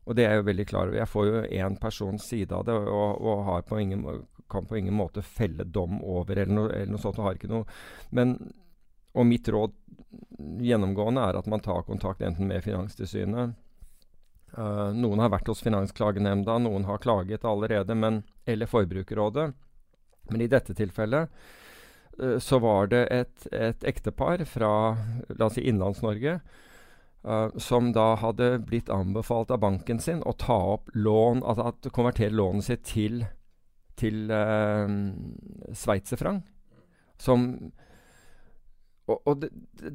Og 0.04 0.16
det 0.18 0.24
er 0.26 0.34
jeg 0.34 0.42
jo 0.42 0.48
veldig 0.50 0.66
klar 0.66 0.88
over. 0.88 0.98
Jeg 0.98 1.08
får 1.08 1.26
jo 1.26 1.42
én 1.62 1.78
persons 1.80 2.24
side 2.26 2.52
av 2.52 2.66
det, 2.66 2.74
og, 2.74 3.22
og 3.22 3.64
på 3.64 3.78
ingen, 3.78 4.02
kan 4.50 4.66
på 4.66 4.76
ingen 4.76 4.94
måte 4.94 5.22
felle 5.22 5.64
dom 5.64 6.02
over 6.02 6.36
eller 6.36 6.52
noe, 6.52 6.72
eller 6.74 6.92
noe 6.92 7.00
sånt. 7.00 7.20
Og 7.20 7.30
har 7.30 7.38
ikke 7.38 7.52
noe 7.52 7.64
Men 8.10 8.36
Og 9.12 9.26
mitt 9.28 9.48
råd 9.48 9.74
gjennomgående 10.62 11.24
er 11.28 11.38
at 11.38 11.48
man 11.50 11.62
tar 11.64 11.84
kontakt 11.86 12.22
enten 12.24 12.48
med 12.48 12.64
Finanstilsynet 12.64 13.54
uh, 14.56 14.90
Noen 14.96 15.22
har 15.22 15.32
vært 15.32 15.50
hos 15.52 15.62
Finansklagenemnda, 15.64 16.58
noen 16.64 16.86
har 16.88 17.02
klaget 17.02 17.44
allerede, 17.48 17.94
men, 17.94 18.22
eller 18.46 18.70
Forbrukerrådet. 18.70 19.52
Men 20.30 20.44
i 20.44 20.50
dette 20.50 20.74
tilfellet 20.78 21.30
uh, 22.18 22.38
så 22.42 22.60
var 22.62 22.92
det 22.92 23.06
et, 23.12 23.46
et 23.52 23.88
ektepar 23.92 24.44
fra 24.48 24.72
la 25.28 25.48
oss 25.48 25.58
si 25.60 25.68
Innlands-Norge 25.68 26.40
Uh, 27.22 27.54
som 27.54 27.92
da 27.94 28.16
hadde 28.18 28.56
blitt 28.66 28.88
anbefalt 28.90 29.52
av 29.54 29.60
banken 29.62 30.00
sin 30.02 30.24
å 30.26 30.32
ta 30.34 30.56
opp 30.72 30.88
lån, 30.90 31.44
altså 31.46 31.68
at 31.70 31.86
konvertere 31.94 32.34
lånet 32.34 32.66
sitt 32.66 32.82
til, 32.88 33.20
til 33.94 34.26
sveitserfranc. 35.70 36.42
Som 37.22 37.44
Og, 39.12 39.20
og 39.28 39.42
det, 39.42 39.50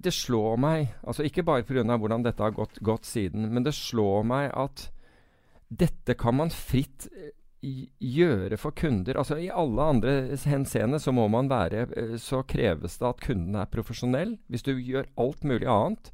det, 0.05 0.13
slår 0.13 0.59
meg, 0.61 0.93
altså 1.03 1.25
ikke 1.27 1.45
bare 1.47 1.65
pga. 1.67 1.83
hvordan 1.97 2.25
dette 2.25 2.43
har 2.43 2.55
gått, 2.55 2.79
gått, 2.85 3.05
siden, 3.09 3.49
men 3.53 3.65
det 3.65 3.75
slår 3.75 4.23
meg 4.27 4.51
at 4.53 4.87
dette 5.67 6.15
kan 6.15 6.37
man 6.37 6.53
fritt 6.53 7.09
eh, 7.11 7.33
gjøre 7.99 8.57
for 8.61 8.75
kunder. 8.77 9.17
Altså 9.17 9.39
I 9.41 9.49
alle 9.49 9.89
andre 9.93 10.17
henseende 10.45 10.99
så 11.01 11.11
må 11.11 11.27
man 11.27 11.49
være 11.49 11.87
Så 12.21 12.43
kreves 12.47 12.99
det 13.01 13.07
at 13.07 13.21
kunden 13.23 13.55
er 13.55 13.71
profesjonell. 13.71 14.37
Hvis 14.47 14.63
du 14.63 14.75
gjør 14.77 15.09
alt 15.17 15.43
mulig 15.43 15.67
annet, 15.67 16.11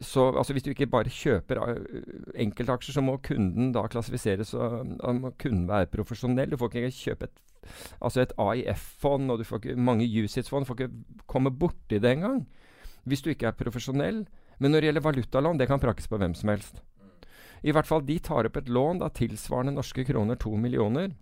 så 0.00 0.28
altså 0.32 0.52
Hvis 0.52 0.62
du 0.62 0.70
ikke 0.70 0.86
bare 0.86 1.10
kjøper 1.10 1.58
uh, 1.60 2.02
enkeltaksjer, 2.34 2.94
så 2.94 3.02
må 3.04 3.18
kunden 3.24 3.72
da 3.74 3.86
klassifiseres 3.90 4.54
og 4.54 4.86
uh, 5.02 5.14
må 5.14 5.32
kunden 5.38 5.68
være 5.68 5.90
profesjonell. 5.92 6.50
Du 6.50 6.56
får 6.56 6.72
ikke 6.72 6.90
kjøpe 6.96 7.28
et, 7.28 7.42
altså 8.00 8.22
et 8.22 8.32
AIF-fond, 8.38 9.30
og 9.30 9.38
du 9.38 9.44
får 9.44 9.62
ikke 9.62 9.76
mange 9.76 10.06
USITS-fond. 10.06 10.66
Får 10.66 10.80
ikke 10.80 11.26
komme 11.30 11.50
borti 11.50 11.98
det 11.98 12.16
engang. 12.16 12.46
Hvis 13.04 13.22
du 13.22 13.30
ikke 13.32 13.50
er 13.50 13.58
profesjonell. 13.58 14.24
Men 14.58 14.70
når 14.70 14.80
det 14.80 14.90
gjelder 14.90 15.06
valutalån, 15.08 15.58
det 15.58 15.68
kan 15.68 15.80
prakes 15.82 16.08
på 16.08 16.18
hvem 16.20 16.34
som 16.38 16.52
helst. 16.52 16.82
I 17.62 17.72
hvert 17.74 17.86
fall 17.86 18.02
de 18.06 18.18
tar 18.22 18.46
opp 18.48 18.58
et 18.58 18.70
lån 18.70 19.00
da 19.02 19.08
tilsvarende 19.14 19.74
norske 19.76 20.04
kroner 20.06 20.38
to 20.38 20.54
millioner. 20.58 21.14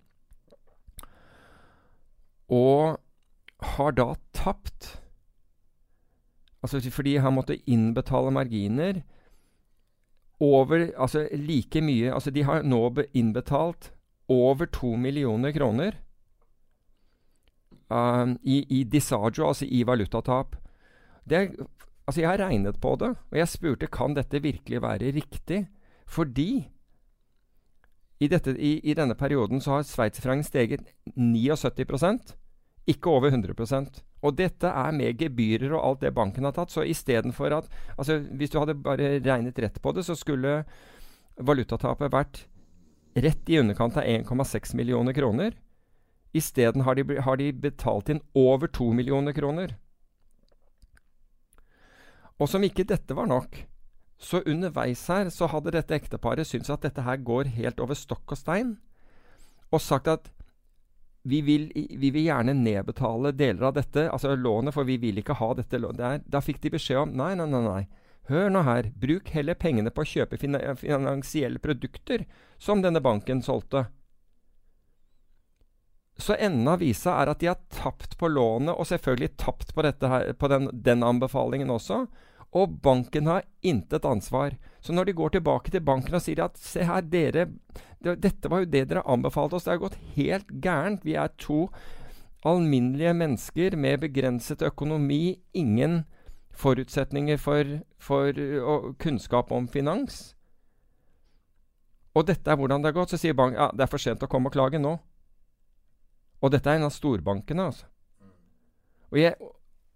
Og 2.50 2.98
har 3.76 3.92
da 3.92 4.14
tapt 4.32 4.96
Altså 6.60 6.80
fordi 6.92 7.16
han 7.16 7.32
måtte 7.36 7.60
innbetale 7.68 8.32
marginer 8.32 9.02
over 10.40 10.90
Altså 10.96 11.26
like 11.32 11.80
mye 11.80 12.12
Altså 12.12 12.30
de 12.30 12.42
har 12.44 12.64
nå 12.64 12.80
innbetalt 13.14 13.92
over 14.28 14.66
to 14.66 14.96
millioner 14.96 15.52
kroner 15.52 16.00
uh, 17.90 18.34
i, 18.42 18.62
i 18.80 18.82
disagio, 18.84 19.50
altså 19.50 19.68
i 19.68 19.82
valutatap. 19.86 20.56
Det, 21.28 21.44
altså 22.06 22.22
jeg 22.22 22.30
har 22.30 22.42
regnet 22.42 22.80
på 22.80 22.96
det, 23.00 23.14
og 23.14 23.38
jeg 23.38 23.52
spurte 23.52 23.90
kan 23.92 24.16
dette 24.16 24.42
virkelig 24.42 24.82
være 24.82 25.12
riktig. 25.16 25.64
Fordi 26.10 26.50
i, 28.20 28.28
dette, 28.28 28.52
i, 28.58 28.76
i 28.84 28.94
denne 28.96 29.16
perioden 29.16 29.62
så 29.64 29.78
har 29.78 29.88
sveitserfrangen 29.88 30.44
steget 30.44 30.84
79% 31.16 32.34
ikke 32.90 33.12
over 33.12 33.30
100% 33.30 34.00
Og 34.26 34.36
dette 34.36 34.68
er 34.68 34.94
med 34.96 35.18
gebyrer 35.20 35.72
og 35.72 35.82
alt 35.84 36.04
det 36.04 36.14
banken 36.16 36.46
har 36.48 36.54
tatt. 36.56 36.72
Så 36.72 36.84
istedenfor 36.88 37.52
at 37.54 37.68
altså 37.96 38.18
Hvis 38.18 38.50
du 38.50 38.58
hadde 38.58 38.74
bare 38.74 39.18
regnet 39.20 39.58
rett 39.58 39.80
på 39.82 39.92
det, 39.92 40.04
så 40.04 40.16
skulle 40.18 40.64
valutatapet 41.40 42.12
vært 42.12 42.44
rett 43.16 43.48
i 43.50 43.58
underkant 43.58 43.96
av 43.96 44.04
1,6 44.04 44.74
millioner 44.76 45.16
kroner. 45.16 45.54
Isteden 46.36 46.84
har, 46.86 47.00
har 47.26 47.40
de 47.40 47.52
betalt 47.52 48.10
inn 48.12 48.22
over 48.38 48.70
to 48.70 48.92
millioner 48.94 49.34
kroner. 49.34 49.74
Og 52.40 52.48
som 52.48 52.64
ikke 52.64 52.86
dette 52.88 53.16
var 53.16 53.28
nok, 53.28 53.64
så 54.20 54.42
underveis 54.48 55.02
her 55.08 55.30
så 55.32 55.48
hadde 55.50 55.72
dette 55.74 55.96
ekteparet 55.96 56.48
syntes 56.48 56.72
at 56.72 56.84
dette 56.84 57.04
her 57.04 57.20
går 57.24 57.50
helt 57.56 57.80
over 57.80 57.96
stokk 57.98 58.36
og 58.36 58.40
stein, 58.40 58.76
og 59.72 59.82
sagt 59.82 60.08
at 60.08 60.30
vi 61.22 61.42
vil, 61.44 61.66
vi 61.74 62.08
vil, 62.08 62.24
gjerne 62.30 62.54
nedbetale 62.56 63.34
deler 63.36 63.66
av 63.68 63.74
dette, 63.76 64.06
altså 64.08 64.32
lånet, 64.36 64.72
for 64.72 64.88
vi 64.88 64.96
vil 65.00 65.20
ikke 65.20 65.36
ha 65.36 65.50
dette 65.58 65.80
lånet. 65.80 66.24
Da 66.24 66.40
fikk 66.40 66.62
de 66.62 66.72
beskjed 66.72 67.02
om 67.02 67.12
nei, 67.16 67.34
nei, 67.36 67.48
nei, 67.50 67.60
nei. 67.66 67.82
Hør 68.30 68.48
nå 68.52 68.62
her, 68.64 68.88
bruk 69.02 69.28
heller 69.34 69.58
pengene 69.58 69.92
på 69.92 70.04
å 70.04 70.08
kjøpe 70.08 70.38
finansielle 70.40 71.60
produkter, 71.60 72.24
som 72.56 72.80
denne 72.80 73.02
banken 73.04 73.42
solgte. 73.44 73.88
Så 76.20 76.36
enden 76.36 76.68
av 76.68 76.82
visa 76.82 77.14
er 77.20 77.30
at 77.32 77.40
de 77.40 77.48
har 77.48 77.60
tapt 77.72 78.18
på 78.20 78.28
lånet, 78.28 78.74
og 78.74 78.88
selvfølgelig 78.88 79.36
tapt 79.40 79.74
på, 79.74 79.84
her, 79.84 80.32
på 80.36 80.50
den, 80.52 80.68
den 80.72 81.04
anbefalingen 81.06 81.72
også. 81.72 82.04
Og 82.56 82.80
banken 82.82 83.26
har 83.30 83.46
intet 83.62 84.04
ansvar. 84.04 84.56
Så 84.80 84.92
når 84.92 85.04
de 85.04 85.12
går 85.12 85.36
tilbake 85.36 85.70
til 85.70 85.84
banken 85.86 86.16
og 86.18 86.24
sier 86.24 86.42
at 86.44 86.58
se 86.58 86.84
her, 86.86 87.04
dere 87.06 87.48
Dette 88.00 88.48
var 88.48 88.62
jo 88.62 88.70
det 88.72 88.86
dere 88.88 89.04
anbefalte 89.04 89.58
oss. 89.58 89.66
Det 89.66 89.74
har 89.74 89.82
gått 89.82 89.98
helt 90.16 90.48
gærent. 90.64 91.04
Vi 91.04 91.18
er 91.20 91.28
to 91.38 91.68
alminnelige 92.48 93.12
mennesker 93.12 93.76
med 93.76 94.00
begrenset 94.00 94.62
økonomi. 94.64 95.36
Ingen 95.52 96.04
forutsetninger 96.56 97.36
for, 97.36 97.80
for 98.00 98.32
og, 98.64 98.94
kunnskap 98.98 99.52
om 99.52 99.68
finans. 99.68 100.34
Og 102.16 102.26
dette 102.26 102.50
er 102.50 102.56
hvordan 102.56 102.82
det 102.82 102.90
har 102.90 102.98
gått. 103.02 103.12
Så 103.12 103.20
sier 103.20 103.36
banken 103.36 103.60
ja, 103.60 103.68
det 103.74 103.84
er 103.84 103.92
for 103.92 104.02
sent 104.02 104.24
å 104.24 104.30
komme 104.30 104.50
og 104.50 104.56
klage 104.56 104.80
nå. 104.80 104.96
Og 106.40 106.52
dette 106.52 106.70
er 106.70 106.80
en 106.80 106.88
av 106.88 106.94
storbankene, 106.94 107.70
altså. 107.70 107.88
Og 109.10 109.18
jeg, 109.18 109.34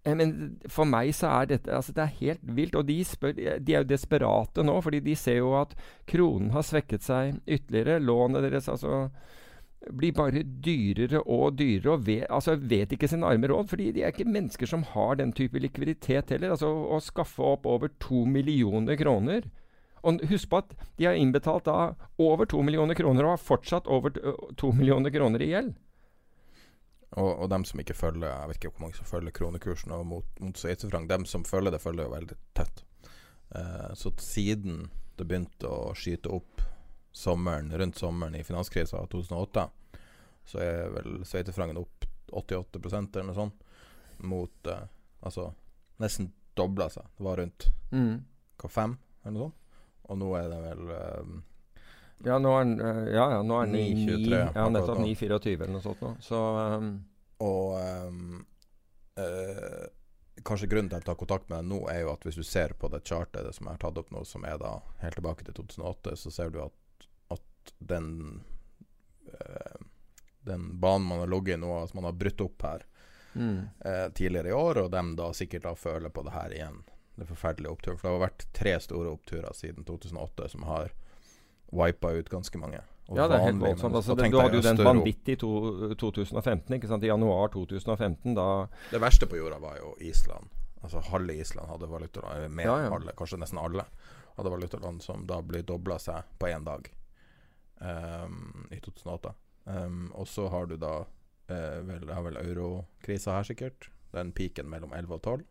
jeg 0.05 0.17
men 0.19 0.33
for 0.69 0.87
meg 0.89 1.13
så 1.15 1.31
er 1.39 1.47
dette 1.53 1.71
altså 1.73 1.93
det 1.95 2.03
er 2.03 2.19
helt 2.19 2.51
vilt. 2.57 2.75
Og 2.77 2.85
de, 2.89 2.99
spør, 3.07 3.33
de, 3.35 3.73
er 3.73 3.81
jo 3.81 3.89
desperate 3.89 4.65
nå, 4.65 4.75
fordi 4.85 5.01
de 5.05 5.15
ser 5.17 5.39
jo 5.39 5.55
at 5.57 5.73
kronen 6.09 6.51
har 6.55 6.67
svekket 6.67 7.05
seg 7.05 7.39
ytterligere. 7.47 8.03
Lånet 8.03 8.45
deres 8.45 8.69
altså 8.71 9.07
blir 9.93 10.15
bare 10.17 10.41
dyrere 10.65 11.19
og 11.29 11.59
dyrere, 11.59 11.93
og 11.93 12.05
vet, 12.07 12.25
altså 12.33 12.55
vet 12.57 12.95
ikke 12.95 13.09
sin 13.09 13.25
arme 13.25 13.49
råd. 13.51 13.67
fordi 13.69 13.91
de 13.91 14.03
er 14.03 14.13
ikke 14.13 14.29
mennesker 14.29 14.69
som 14.69 14.83
har 14.95 15.15
den 15.19 15.33
type 15.33 15.59
likviditet 15.59 16.33
heller. 16.33 16.55
Altså 16.55 16.69
å 16.69 16.99
skaffe 17.03 17.43
opp 17.43 17.65
over 17.69 17.93
to 18.01 18.25
millioner 18.25 18.97
kroner. 18.97 19.45
Og 20.05 20.21
husk 20.29 20.49
på 20.49 20.61
at 20.61 20.73
de 20.99 21.07
har 21.07 21.17
innbetalt 21.17 21.65
da 21.65 21.95
over 22.21 22.45
to 22.45 22.61
millioner 22.61 22.97
kroner 22.97 23.25
og 23.25 23.37
har 23.37 23.41
fortsatt 23.41 23.87
over 23.89 24.13
to 24.57 24.71
millioner 24.73 25.13
kroner 25.13 25.41
i 25.41 25.49
gjeld. 25.53 25.73
Og, 27.15 27.29
og 27.45 27.49
dem 27.49 27.63
som 27.63 27.79
ikke 27.79 27.95
følger 27.95 28.27
Jeg 28.27 28.47
vet 28.49 28.57
ikke 28.59 28.69
hvor 28.75 28.83
mange 28.83 28.97
som 28.97 29.07
følger 29.07 29.31
kronekursen 29.37 29.91
og 29.95 30.05
mot, 30.09 30.25
mot 30.43 30.57
sveitserfranc. 30.59 31.07
Dem 31.09 31.25
som 31.25 31.45
følger 31.47 31.71
det, 31.71 31.79
følger 31.81 32.07
jo 32.09 32.11
veldig 32.15 32.37
tett. 32.57 32.81
Uh, 33.55 33.93
så 33.95 34.11
siden 34.19 34.89
det 35.15 35.27
begynte 35.29 35.69
å 35.71 35.93
skyte 35.95 36.27
opp 36.35 36.61
sommeren, 37.15 37.69
rundt 37.71 37.95
sommeren 38.01 38.35
i 38.35 38.43
finanskrisa 38.43 38.97
av 38.99 39.07
2008, 39.13 39.63
så 40.51 40.59
er 40.59 40.89
vel 40.91 41.21
sveitserfrancen 41.25 41.79
opp 41.79 42.03
88% 42.35 43.15
eller 43.15 43.29
noe 43.29 43.37
sånt. 43.37 43.61
Mot 44.27 44.67
uh, 44.71 44.83
Altså 45.25 45.47
nesten 46.03 46.27
dobla 46.55 46.89
seg. 46.91 47.07
Det 47.17 47.23
var 47.25 47.39
rundt 47.39 47.69
Mm. 47.95 48.17
hva, 48.59 48.69
fem, 48.69 48.97
eller 49.23 49.33
noe 49.37 49.45
sånt. 49.47 49.61
Og 50.11 50.17
nå 50.19 50.27
er 50.37 50.49
det 50.51 50.57
vel 50.61 50.89
eh, 50.93 51.29
Ja, 52.23 52.37
nå 52.39 52.53
er 52.55 52.63
den 52.63 52.79
eh, 52.79 53.03
Ja, 53.13 53.25
ja, 53.35 53.41
nå 53.43 53.59
er 53.61 53.69
9, 53.71 53.83
23, 54.05 54.29
9, 54.31 54.39
ja, 54.55 54.69
nettopp 54.71 55.01
nå. 55.01 55.07
9,24 55.11 55.53
eller 55.55 55.73
noe 55.75 55.83
sånt 55.83 56.01
nå. 56.05 56.13
Så 56.23 56.39
um, 56.39 56.89
Og 57.43 57.75
um, 58.07 58.45
eh, 59.19 59.85
kanskje 60.47 60.69
grunnen 60.71 60.89
til 60.89 60.97
at 60.97 61.03
jeg 61.03 61.09
tar 61.11 61.19
kontakt 61.19 61.49
med 61.49 61.63
deg 61.63 61.69
nå, 61.71 61.81
er 61.91 62.03
jo 62.03 62.13
at 62.13 62.25
hvis 62.27 62.39
du 62.39 62.45
ser 62.47 62.75
på 62.79 62.89
det 62.93 63.03
chartet 63.07 63.47
som 63.55 63.67
jeg 63.67 63.77
har 63.77 63.83
tatt 63.83 64.01
opp 64.01 64.11
nå, 64.13 64.23
som 64.27 64.47
er 64.47 64.57
da 64.61 64.77
helt 65.01 65.19
tilbake 65.19 65.47
til 65.47 65.57
2008, 65.61 66.15
så 66.23 66.33
ser 66.33 66.51
du 66.53 66.61
at, 66.65 67.07
at 67.35 67.75
den 67.79 68.09
eh, 69.33 69.77
Den 70.45 70.67
banen 70.79 71.07
man 71.09 71.23
har 71.23 71.31
ligget 71.31 71.57
i 71.57 71.61
nå, 71.61 71.71
at 71.81 71.93
man 71.97 72.05
har 72.05 72.13
brutt 72.13 72.41
opp 72.41 72.61
her 72.67 72.83
mm. 73.33 73.61
eh, 73.85 74.09
tidligere 74.13 74.51
i 74.51 74.53
år, 74.53 74.83
og 74.83 74.91
dem 74.93 75.15
da 75.17 75.31
sikkert 75.33 75.65
da 75.65 75.73
føler 75.75 76.13
på 76.13 76.21
det 76.21 76.35
her 76.35 76.53
igjen. 76.53 76.83
Det 77.15 77.25
forferdelige 77.25 77.71
oppturen. 77.71 77.97
For 77.97 78.07
det 78.07 78.13
har 78.13 78.25
vært 78.27 78.45
tre 78.53 78.75
store 78.83 79.09
oppturer 79.15 79.55
siden 79.57 79.87
2008 79.87 80.51
som 80.53 80.67
har 80.69 80.93
wipa 81.71 82.11
ut 82.11 82.29
ganske 82.29 82.59
mange. 82.61 82.81
Ja, 83.13 83.27
det 83.29 83.37
er 83.37 83.43
helt 83.45 83.61
voldsomt. 83.61 83.95
Altså, 83.95 84.15
det, 84.17 84.31
du 84.33 84.39
hadde 84.39 84.57
jo 84.57 84.65
den 84.65 84.79
vanvittige 84.81 85.37
vanvitt 85.45 85.93
i 85.93 85.97
2015, 86.01 86.75
ikke 86.77 86.89
sant? 86.89 87.05
I 87.05 87.11
januar 87.11 87.51
2015. 87.53 88.33
Da 88.37 88.67
Det 88.91 89.01
verste 89.01 89.29
på 89.29 89.37
jorda 89.37 89.59
var 89.61 89.77
jo 89.77 89.93
Island. 90.01 90.49
Altså 90.81 91.01
Halve 91.11 91.35
Island 91.41 91.69
hadde 91.69 91.89
valutaland, 91.89 92.49
mer 92.53 92.65
Ja, 92.65 92.77
ja. 92.85 92.93
Alle, 92.93 93.13
kanskje 93.17 93.39
nesten 93.41 93.61
alle. 93.61 93.85
Hadde 94.37 94.51
valutaland 94.53 95.03
som 95.03 95.25
da 95.29 95.39
ble 95.41 95.61
dobla 95.65 95.99
seg 96.01 96.25
på 96.41 96.49
én 96.49 96.65
dag 96.65 96.89
um, 97.81 98.65
i 98.71 98.81
2008. 98.81 99.33
Um, 99.65 100.11
og 100.13 100.27
så 100.27 100.47
har 100.49 100.65
du 100.69 100.75
da 100.77 100.95
uh, 101.05 101.79
vel, 101.85 102.09
har 102.09 102.25
vel 102.25 102.41
eurokrisa 102.41 103.37
her, 103.37 103.47
sikkert. 103.49 103.89
Den 104.13 104.33
piken 104.33 104.69
mellom 104.69 104.93
11 104.93 105.13
og 105.13 105.21
12. 105.21 105.45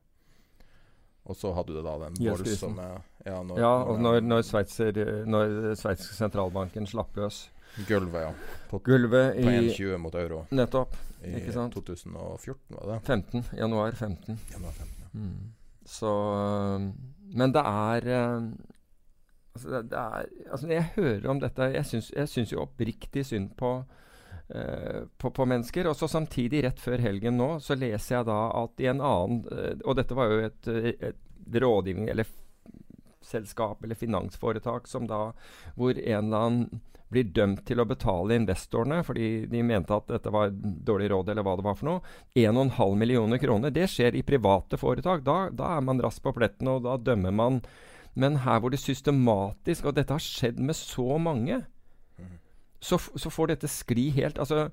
Og 1.25 1.37
så 1.37 1.55
hadde 1.57 1.73
du 1.73 1.81
da 1.81 1.95
den 2.03 2.19
voldsomme 2.21 2.87
Ja, 3.25 3.39
når, 3.43 3.59
Ja, 3.59 3.73
og 3.89 4.01
når, 4.01 4.21
når, 4.21 4.43
Sveitser, 4.45 4.99
når 5.25 5.75
sveitsiske 5.81 6.19
sentralbanken 6.19 6.87
slapp 6.89 7.17
løs 7.17 7.47
Gulvet, 7.89 8.21
ja. 8.23 8.33
På, 8.71 8.79
gulvet 8.79 9.33
på 9.35 9.51
1,20 9.51 9.97
mot 9.99 10.15
euro 10.15 10.45
Nettopp. 10.55 10.95
i 11.25 11.33
Ikke 11.41 11.55
sant? 11.57 11.75
2014, 11.75 12.77
var 12.77 12.93
det? 12.93 13.01
15. 13.03 13.45
Januar 13.59 13.97
15. 13.97 14.39
Januar 14.53 14.77
15, 14.77 14.95
ja. 15.01 15.09
Mm. 15.15 15.55
Så 15.85 16.13
Men 17.35 17.53
det 17.53 17.65
er 17.65 18.09
altså 19.55 19.69
det, 19.71 19.83
det 19.91 19.99
er 19.99 20.29
altså 20.51 20.71
jeg 20.71 20.87
hører 20.97 21.29
om 21.31 21.41
dette 21.41 21.63
Jeg 21.75 21.87
syns, 21.87 22.13
jeg 22.17 22.29
syns 22.29 22.53
jo 22.53 22.63
oppriktig 22.63 23.27
synd 23.27 23.51
på, 23.59 23.77
på, 25.19 25.31
på 25.31 25.47
mennesker. 25.51 25.89
Og 25.91 25.97
så 25.99 26.09
samtidig, 26.11 26.65
rett 26.65 26.81
før 26.81 27.03
helgen 27.03 27.39
nå, 27.41 27.51
så 27.65 27.77
leser 27.79 28.19
jeg 28.19 28.29
da 28.31 28.39
at 28.63 28.83
i 28.83 28.89
en 28.93 29.03
annen 29.03 29.45
øh, 29.51 29.77
Og 29.85 29.99
dette 29.99 30.17
var 30.17 30.31
jo 30.31 30.41
et, 30.47 30.71
øh, 30.71 30.91
et 31.11 31.61
rådgivning 31.63 32.09
eller 32.13 32.29
selskap 33.25 33.85
eller 33.85 33.97
finansforetak 33.97 34.89
som 34.89 35.07
da 35.09 35.31
hvor 35.79 35.97
en 35.97 36.27
eller 36.27 36.45
annen 36.47 36.83
blir 37.15 37.31
dømt 37.37 37.63
til 37.69 37.81
å 37.81 37.87
betale 37.89 38.37
investorene 38.41 39.01
fordi 39.07 39.47
de 39.51 39.63
mente 39.67 39.95
at 39.95 40.09
dette 40.11 40.33
var 40.35 40.53
dårlig 40.55 41.11
råd, 41.13 41.31
eller 41.31 41.47
hva 41.47 41.57
det 41.59 41.67
var 41.67 41.77
for 41.79 41.89
noe. 41.89 42.15
1,5 42.35 42.97
millioner 42.99 43.41
kroner. 43.43 43.75
Det 43.75 43.87
skjer 43.91 44.17
i 44.19 44.25
private 44.27 44.81
foretak. 44.81 45.23
Da, 45.27 45.37
da 45.55 45.77
er 45.77 45.85
man 45.87 46.03
raskt 46.03 46.25
på 46.25 46.35
pletten, 46.35 46.71
og 46.73 46.83
da 46.89 46.97
dømmer 46.99 47.35
man. 47.35 47.61
Men 48.19 48.41
her 48.45 48.61
hvor 48.63 48.75
det 48.75 48.83
systematisk, 48.83 49.87
og 49.87 49.97
dette 49.99 50.17
har 50.17 50.23
skjedd 50.23 50.59
med 50.63 50.79
så 50.79 51.19
mange, 51.23 51.63
så, 52.85 52.99
så 53.01 53.33
får 53.33 53.55
dette 53.55 53.71
skli 53.71 54.11
helt 54.19 54.39
Altså, 54.43 54.69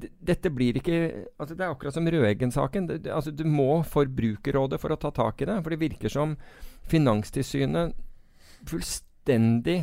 dette 0.00 0.50
blir 0.52 0.78
ikke 0.80 0.98
altså 1.40 1.56
Det 1.56 1.64
er 1.64 1.70
akkurat 1.72 1.96
som 1.96 2.08
Røeggen-saken. 2.08 2.88
Altså, 3.12 3.32
du 3.32 3.44
må 3.48 3.82
Forbrukerrådet 3.86 4.80
for 4.80 4.92
å 4.92 5.00
ta 5.00 5.12
tak 5.14 5.42
i 5.42 5.48
det. 5.48 5.58
For 5.62 5.74
det 5.74 5.80
virker 5.80 6.12
som 6.12 6.36
Finanstilsynet 6.90 7.96
fullstendig 8.68 9.78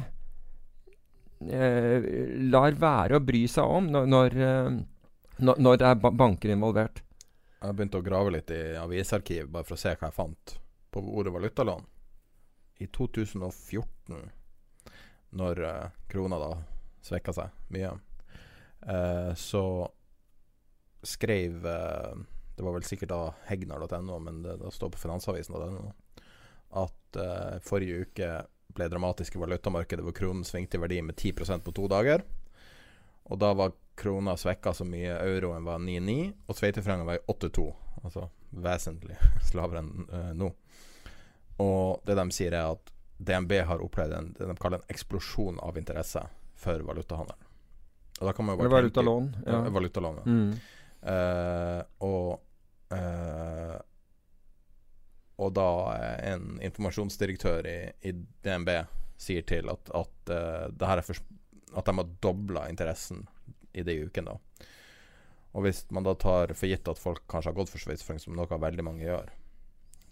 eh, 1.50 2.08
lar 2.52 2.78
være 2.78 3.18
å 3.18 3.26
bry 3.26 3.44
seg 3.50 3.76
om 3.80 3.90
når, 3.94 4.10
når, 4.14 4.38
eh, 4.48 4.72
når, 5.50 5.82
det 5.82 5.90
er 5.90 6.02
banker 6.08 6.54
involvert. 6.54 7.04
Jeg 7.58 7.74
begynte 7.78 8.02
å 8.02 8.06
grave 8.06 8.34
litt 8.36 8.54
i 8.54 8.62
avisarkiv 8.78 9.50
bare 9.54 9.66
for 9.66 9.78
å 9.78 9.82
se 9.82 9.96
hva 9.96 10.12
jeg 10.12 10.18
fant 10.18 10.58
på 10.94 11.02
ordet 11.02 11.34
valutalån. 11.34 11.86
I 12.86 12.88
2014, 12.94 14.18
når 15.38 15.64
eh, 15.66 15.86
krona 16.12 16.42
da 16.42 16.52
svekka 17.06 17.36
seg 17.36 17.74
mye, 17.74 17.96
Uh, 18.78 19.34
så 19.34 19.90
skrev 21.02 21.66
uh, 21.66 22.14
Det 22.56 22.64
var 22.64 22.76
vel 22.76 22.86
sikkert 22.86 23.10
da 23.10 23.22
hegnar.no, 23.48 24.20
men 24.22 24.44
det, 24.46 24.54
det 24.62 24.70
står 24.72 24.92
på 24.94 25.02
finansavisen.no 25.02 25.90
at 26.78 27.18
uh, 27.18 27.58
forrige 27.64 28.06
uke 28.06 28.30
ble 28.78 28.88
dramatiske 28.92 29.40
valutamarkedet 29.40 30.06
hvor 30.06 30.16
kronen 30.16 30.46
svingte 30.46 30.78
i 30.78 30.82
verdi 30.84 31.02
med 31.02 31.16
10% 31.16 31.64
på 31.66 31.74
to 31.74 31.88
dager. 31.90 32.24
Og 33.32 33.40
da 33.40 33.54
var 33.58 33.76
krona 33.98 34.36
svekka 34.38 34.74
så 34.76 34.86
mye, 34.86 35.16
euroen 35.16 35.66
var 35.66 35.80
9,9, 35.82 36.18
og 36.46 36.60
sveitserfrancen 36.60 37.08
var 37.08 37.18
i 37.18 37.24
8,2. 37.32 37.68
Altså 38.04 38.28
vesentlig 38.52 39.18
lavere 39.58 39.84
enn 39.84 40.10
uh, 40.12 40.34
nå. 40.38 40.52
Og 41.64 42.04
det 42.06 42.18
de 42.20 42.28
sier, 42.36 42.54
er 42.54 42.76
at 42.76 42.94
DNB 43.18 43.56
har 43.66 43.82
opplevd 43.82 44.14
en, 44.14 44.34
det 44.38 44.50
de 44.52 44.60
kaller 44.62 44.84
en 44.84 44.94
eksplosjon 44.94 45.58
av 45.64 45.80
interesse 45.80 46.22
for 46.58 46.82
valutahandelen. 46.88 47.46
Og 48.18 48.26
da 48.26 48.34
kan 48.34 48.48
man 48.48 48.56
jo 48.58 48.64
bare 48.64 48.74
valutalån. 48.80 49.28
Ja. 49.46 49.58
Ja, 49.64 49.74
valutalån, 49.76 50.16
ja. 50.18 50.26
Mm. 50.26 50.52
Uh, 51.08 51.82
og 52.04 52.40
uh, 52.92 53.76
Og 55.38 55.52
da 55.54 55.66
eh, 55.94 56.32
en 56.34 56.56
informasjonsdirektør 56.66 57.68
i, 57.70 57.76
i 58.10 58.12
DNB 58.42 58.72
sier 59.22 59.44
til 59.46 59.70
at, 59.70 59.92
at, 59.94 60.32
uh, 60.34 60.88
er 60.90 61.02
for, 61.06 61.20
at 61.78 61.86
de 61.86 61.94
har 62.00 62.10
dobla 62.26 62.64
interessen 62.72 63.22
i 63.78 63.84
de 63.86 64.00
ukene. 64.08 64.34
da. 64.34 64.66
Og 65.54 65.62
hvis 65.68 65.84
man 65.94 66.06
da 66.08 66.16
tar 66.18 66.56
for 66.58 66.70
gitt 66.70 66.90
at 66.90 66.98
folk 67.02 67.22
kanskje 67.30 67.52
har 67.52 67.58
gått 67.60 67.70
for 67.70 67.82
sveitserfranc, 67.84 68.24
som 68.26 68.34
noe 68.38 68.50
veldig 68.50 68.86
mange 68.86 69.06
gjør, 69.06 69.30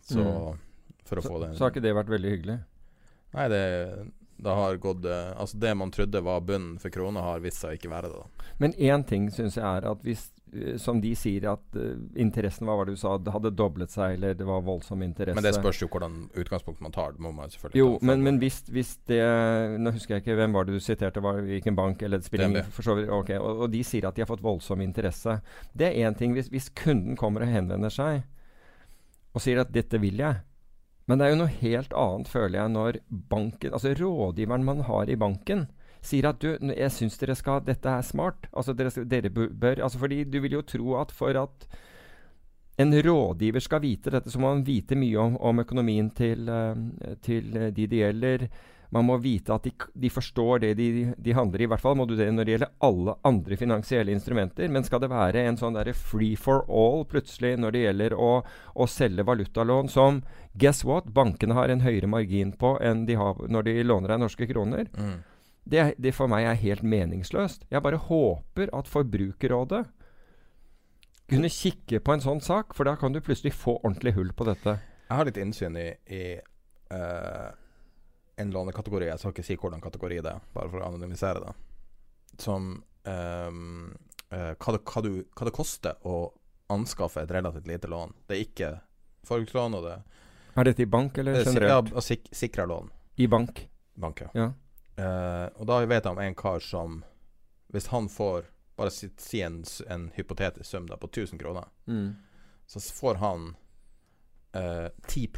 så 0.06 0.22
Mm. 0.22 0.62
for 1.06 1.18
å 1.18 1.22
Så, 1.26 1.30
få 1.34 1.40
det 1.42 1.50
så 1.58 1.64
har 1.66 1.72
ikke 1.74 1.82
det 1.86 1.96
vært 1.98 2.14
veldig 2.14 2.32
hyggelig. 2.36 2.60
Nei, 3.34 3.48
det, 3.50 3.64
det 4.38 4.50
har 4.50 4.76
gått 4.76 5.06
eh, 5.06 5.32
Altså, 5.38 5.58
det 5.58 5.76
man 5.76 5.92
trodde 5.92 6.22
var 6.22 6.42
bunnen 6.42 6.80
for 6.80 6.90
krona, 6.90 7.22
har 7.22 7.44
vist 7.44 7.62
seg 7.64 7.76
å 7.76 7.78
ikke 7.80 7.92
være 7.92 8.10
det. 8.12 8.24
da. 8.24 8.48
Men 8.58 8.74
én 8.74 9.06
ting 9.08 9.30
syns 9.32 9.56
jeg 9.56 9.66
er 9.66 9.88
at 9.88 10.02
hvis 10.04 10.26
eh, 10.52 10.76
som 10.82 11.00
de 11.04 11.14
sier 11.16 11.48
at 11.50 11.78
uh, 11.80 11.96
interessen 12.20 12.68
hva 12.68 12.76
var 12.80 12.90
det 12.90 12.98
du 12.98 13.00
sa, 13.00 13.16
det 13.18 13.32
hadde 13.32 13.54
doblet 13.56 13.92
seg, 13.92 14.18
eller 14.18 14.36
det 14.36 14.48
var 14.48 14.64
voldsom 14.68 15.04
interesse. 15.08 15.38
Men 15.40 15.48
det 15.48 15.56
spørs 15.56 15.82
jo 15.84 15.90
hvordan 15.92 16.18
utgangspunkt 16.36 16.84
man 16.84 16.96
tar. 16.96 17.16
Det 17.16 17.24
må 17.24 17.32
man 17.36 17.54
selvfølgelig 17.54 17.80
Jo, 17.80 17.90
men, 18.04 18.24
men 18.28 18.40
hvis, 18.44 18.62
hvis 18.72 18.96
det 19.08 19.22
Nå 19.80 19.96
husker 19.96 20.18
jeg 20.18 20.26
ikke 20.26 20.40
hvem 20.40 20.56
var 20.56 20.68
det 20.68 20.76
du 20.76 20.84
siterte, 20.84 21.24
var, 21.24 21.40
hvilken 21.46 21.78
bank 21.78 22.04
eller 22.04 22.24
spilling, 22.26 22.58
DNB. 22.60 22.74
for 22.76 22.90
så 22.90 22.98
vidt, 23.00 23.12
ok, 23.12 23.36
og, 23.40 23.66
og 23.66 23.72
de 23.72 23.84
sier 23.88 24.08
at 24.10 24.18
de 24.18 24.26
har 24.26 24.32
fått 24.32 24.44
voldsom 24.44 24.84
interesse. 24.84 25.40
Det 25.72 25.92
er 25.92 26.10
én 26.10 26.18
ting 26.20 26.36
hvis, 26.36 26.52
hvis 26.52 26.72
kunden 26.76 27.16
kommer 27.20 27.48
og 27.48 27.52
henvender 27.56 27.94
seg 27.94 28.26
og 29.36 29.44
sier 29.44 29.60
at 29.60 29.72
'dette 29.76 30.00
vil 30.00 30.22
jeg'. 30.24 30.44
Men 31.06 31.20
det 31.20 31.26
er 31.26 31.34
jo 31.34 31.42
noe 31.44 31.58
helt 31.62 31.94
annet, 31.94 32.30
føler 32.32 32.60
jeg, 32.60 32.74
når 32.74 33.00
banken, 33.30 33.74
altså 33.78 33.94
rådgiveren 33.98 34.66
man 34.66 34.82
har 34.88 35.10
i 35.10 35.18
banken, 35.22 35.68
sier 36.06 36.30
at 36.30 36.42
du, 36.42 36.52
jeg 36.70 36.94
syns 36.94 37.18
dere 37.22 37.36
skal 37.38 37.64
Dette 37.66 37.90
er 37.90 38.06
smart. 38.06 38.48
Altså 38.54 38.74
dere, 38.78 38.92
dere 39.10 39.32
bør 39.34 39.82
altså 39.86 40.02
Fordi 40.02 40.24
du 40.30 40.38
vil 40.44 40.60
jo 40.60 40.66
tro 40.66 40.98
at 41.02 41.14
for 41.14 41.38
at 41.40 41.68
en 42.78 42.92
rådgiver 42.92 43.64
skal 43.64 43.82
vite 43.82 44.12
dette, 44.12 44.30
så 44.30 44.40
må 44.42 44.52
man 44.52 44.66
vite 44.68 44.98
mye 45.00 45.18
om, 45.22 45.38
om 45.40 45.62
økonomien 45.64 46.10
til, 46.12 46.50
eh, 46.52 47.14
til 47.24 47.54
de 47.54 47.86
det 47.88 48.02
gjelder. 48.02 48.50
Man 48.96 49.08
må 49.10 49.18
vite 49.20 49.52
at 49.52 49.66
de, 49.68 49.74
de 49.92 50.10
forstår 50.14 50.62
det 50.64 50.72
de, 50.80 50.88
de 51.20 51.34
handler 51.36 51.62
i. 51.62 51.68
I 51.68 51.72
hvert 51.74 51.84
fall 51.84 51.98
må 52.00 52.06
du 52.08 52.14
det 52.16 52.30
når 52.32 52.48
det 52.48 52.54
gjelder 52.54 52.74
alle 52.88 53.16
andre 53.28 53.58
finansielle 53.60 54.14
instrumenter. 54.16 54.72
Men 54.72 54.88
skal 54.88 55.02
det 55.04 55.12
være 55.12 55.44
en 55.50 55.60
sånn 55.60 55.76
derre 55.76 55.92
free 55.98 56.38
for 56.40 56.64
all 56.72 57.04
plutselig 57.12 57.58
når 57.60 57.76
det 57.76 57.82
gjelder 57.84 58.16
å, 58.16 58.32
å 58.72 58.88
selge 58.88 59.28
valutalån 59.28 59.92
som 59.92 60.22
Guess 60.56 60.86
what? 60.88 61.10
Bankene 61.12 61.58
har 61.58 61.74
en 61.74 61.84
høyere 61.84 62.08
margin 62.08 62.54
på 62.56 62.78
enn 62.80 63.04
de 63.10 63.18
har 63.20 63.42
når 63.52 63.68
de 63.68 63.76
låner 63.84 64.14
deg 64.14 64.24
norske 64.24 64.48
kroner. 64.52 64.88
mm. 64.96 65.16
Det, 65.66 65.96
det 65.98 66.12
for 66.14 66.30
meg 66.30 66.46
er 66.46 66.60
helt 66.62 66.84
meningsløst. 66.86 67.64
Jeg 67.74 67.82
bare 67.82 67.98
håper 67.98 68.70
at 68.78 68.86
Forbrukerrådet 68.86 69.80
kunne 71.26 71.50
kikke 71.50 72.04
på 72.06 72.14
en 72.14 72.22
sånn 72.22 72.42
sak, 72.46 72.76
for 72.78 72.86
da 72.86 72.94
kan 73.02 73.16
du 73.16 73.18
plutselig 73.18 73.56
få 73.58 73.80
ordentlig 73.80 74.14
hull 74.14 74.30
på 74.38 74.46
dette. 74.46 74.76
Jeg 75.08 75.18
har 75.18 75.26
litt 75.26 75.40
innsyn 75.42 75.80
i, 75.82 75.88
i 76.06 76.22
eh, 76.38 77.50
en 78.38 78.52
lånekategori. 78.52 79.06
Jeg 79.08 79.20
skal 79.20 79.32
ikke 79.36 79.46
si 79.48 79.56
hvordan 79.60 79.82
kategori 79.84 80.18
det 80.26 80.32
er, 80.34 80.42
bare 80.54 80.70
for 80.72 80.82
å 80.84 80.88
anonymisere 80.90 81.40
det. 81.46 81.54
Som 82.42 82.72
um, 83.08 83.94
uh, 84.34 84.54
hva, 84.60 84.74
det, 84.76 84.82
hva, 84.84 85.02
du, 85.06 85.12
hva 85.36 85.48
det 85.48 85.54
koster 85.56 85.96
å 86.08 86.18
anskaffe 86.74 87.22
et 87.24 87.32
relativt 87.32 87.68
lite 87.70 87.88
lån. 87.92 88.14
Det 88.28 88.36
er 88.36 88.44
ikke 88.48 88.72
forbrukslån, 89.26 89.78
og 89.80 89.84
det 89.88 89.96
Er 90.56 90.64
dette 90.70 90.84
i 90.84 90.90
bank 90.90 91.18
eller 91.22 91.36
er 91.40 91.44
si- 91.46 91.54
generelt? 91.54 91.92
Ja, 91.94 92.02
sik 92.02 92.28
sikra 92.36 92.66
lån. 92.66 92.90
I 93.22 93.28
bank. 93.32 93.68
Bank, 93.96 94.22
ja. 94.26 94.30
Ja. 94.36 94.50
Uh, 95.00 95.48
og 95.62 95.68
da 95.70 95.80
vet 95.86 96.04
jeg 96.06 96.12
om 96.16 96.20
en 96.24 96.36
kar 96.40 96.60
som 96.64 97.02
Hvis 97.76 97.90
han 97.92 98.06
får 98.08 98.46
Bare 98.78 98.92
si, 98.92 99.10
si 99.20 99.42
en, 99.44 99.58
en 99.92 100.06
hypotetisk 100.16 100.66
sum 100.70 100.86
da 100.88 100.96
på 101.00 101.08
1000 101.08 101.40
kroner, 101.40 101.68
Mm. 101.88 102.16
så 102.68 102.80
får 102.80 103.16
han 103.22 103.46
uh, 104.56 104.90
10 105.08 105.30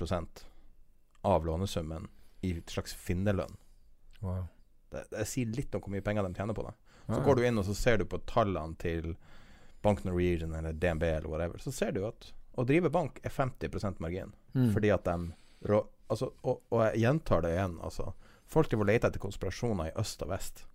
av 1.22 1.46
lånesummen 1.46 2.08
i 2.46 2.52
et 2.58 2.70
slags 2.74 2.94
finnerlønn. 2.94 3.56
Wow. 4.22 4.48
Det, 4.92 5.04
det 5.12 5.26
sier 5.28 5.50
litt 5.56 5.74
om 5.76 5.82
hvor 5.84 5.92
mye 5.94 6.04
penger 6.06 6.24
de 6.28 6.34
tjener 6.38 6.54
på 6.58 6.64
det. 6.68 6.74
Så 7.08 7.18
Ah. 7.22 7.24
går 7.24 7.36
du 7.40 7.44
inn 7.48 7.58
og 7.58 7.66
så 7.66 7.74
ser 7.76 7.98
du 7.98 8.06
på 8.06 8.20
tallene 8.28 8.76
til 8.78 9.16
Bank 9.82 10.04
Norwegian 10.04 10.54
eller 10.56 10.74
DNB 10.74 11.04
eller 11.04 11.30
whatever, 11.30 11.58
så 11.64 11.72
ser 11.72 11.92
du 11.96 12.02
at 12.08 12.32
å 12.58 12.66
drive 12.66 12.90
bank 12.92 13.20
er 13.24 13.30
50% 13.30 14.00
margin. 14.04 14.34
Mm. 14.56 14.72
Fordi 14.74 14.90
at 14.92 15.04
de 15.06 15.16
rå, 15.70 15.84
altså, 16.10 16.32
og, 16.44 16.64
og 16.74 16.82
jeg 16.88 17.04
gjentar 17.06 17.42
det 17.46 17.52
igjen, 17.56 17.78
altså. 17.86 18.14
Folk 18.48 18.70
driver 18.72 18.84
og 18.88 18.90
leter 18.92 19.08
etter 19.12 19.20
konspirasjoner 19.22 19.90
i 19.92 19.96
øst 20.02 20.22
og 20.26 20.30
vest. 20.34 20.66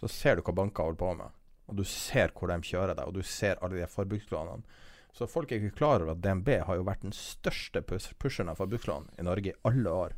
Så 0.00 0.08
ser 0.12 0.36
du 0.36 0.42
hva 0.42 0.52
banker 0.54 0.84
holder 0.84 0.98
på 1.00 1.10
med. 1.16 1.30
Og 1.70 1.76
du 1.78 1.84
ser 1.88 2.32
hvor 2.36 2.50
de 2.52 2.58
kjører 2.66 2.94
deg, 2.98 3.06
og 3.06 3.14
du 3.14 3.22
ser 3.22 3.56
alle 3.62 3.78
de 3.80 3.86
forbrukslånene. 3.88 4.62
Så 5.16 5.26
folk 5.30 5.50
er 5.50 5.58
ikke 5.62 5.78
klar 5.80 6.02
over 6.04 6.12
at 6.12 6.20
DNB 6.22 6.48
har 6.66 6.76
jo 6.78 6.84
vært 6.86 7.02
den 7.06 7.14
største 7.16 7.80
pus- 7.82 8.12
pusheren 8.20 8.50
av 8.52 8.58
forbrukslån 8.60 9.08
i 9.18 9.24
Norge 9.26 9.54
i 9.54 9.58
alle 9.66 9.90
år. 9.90 10.12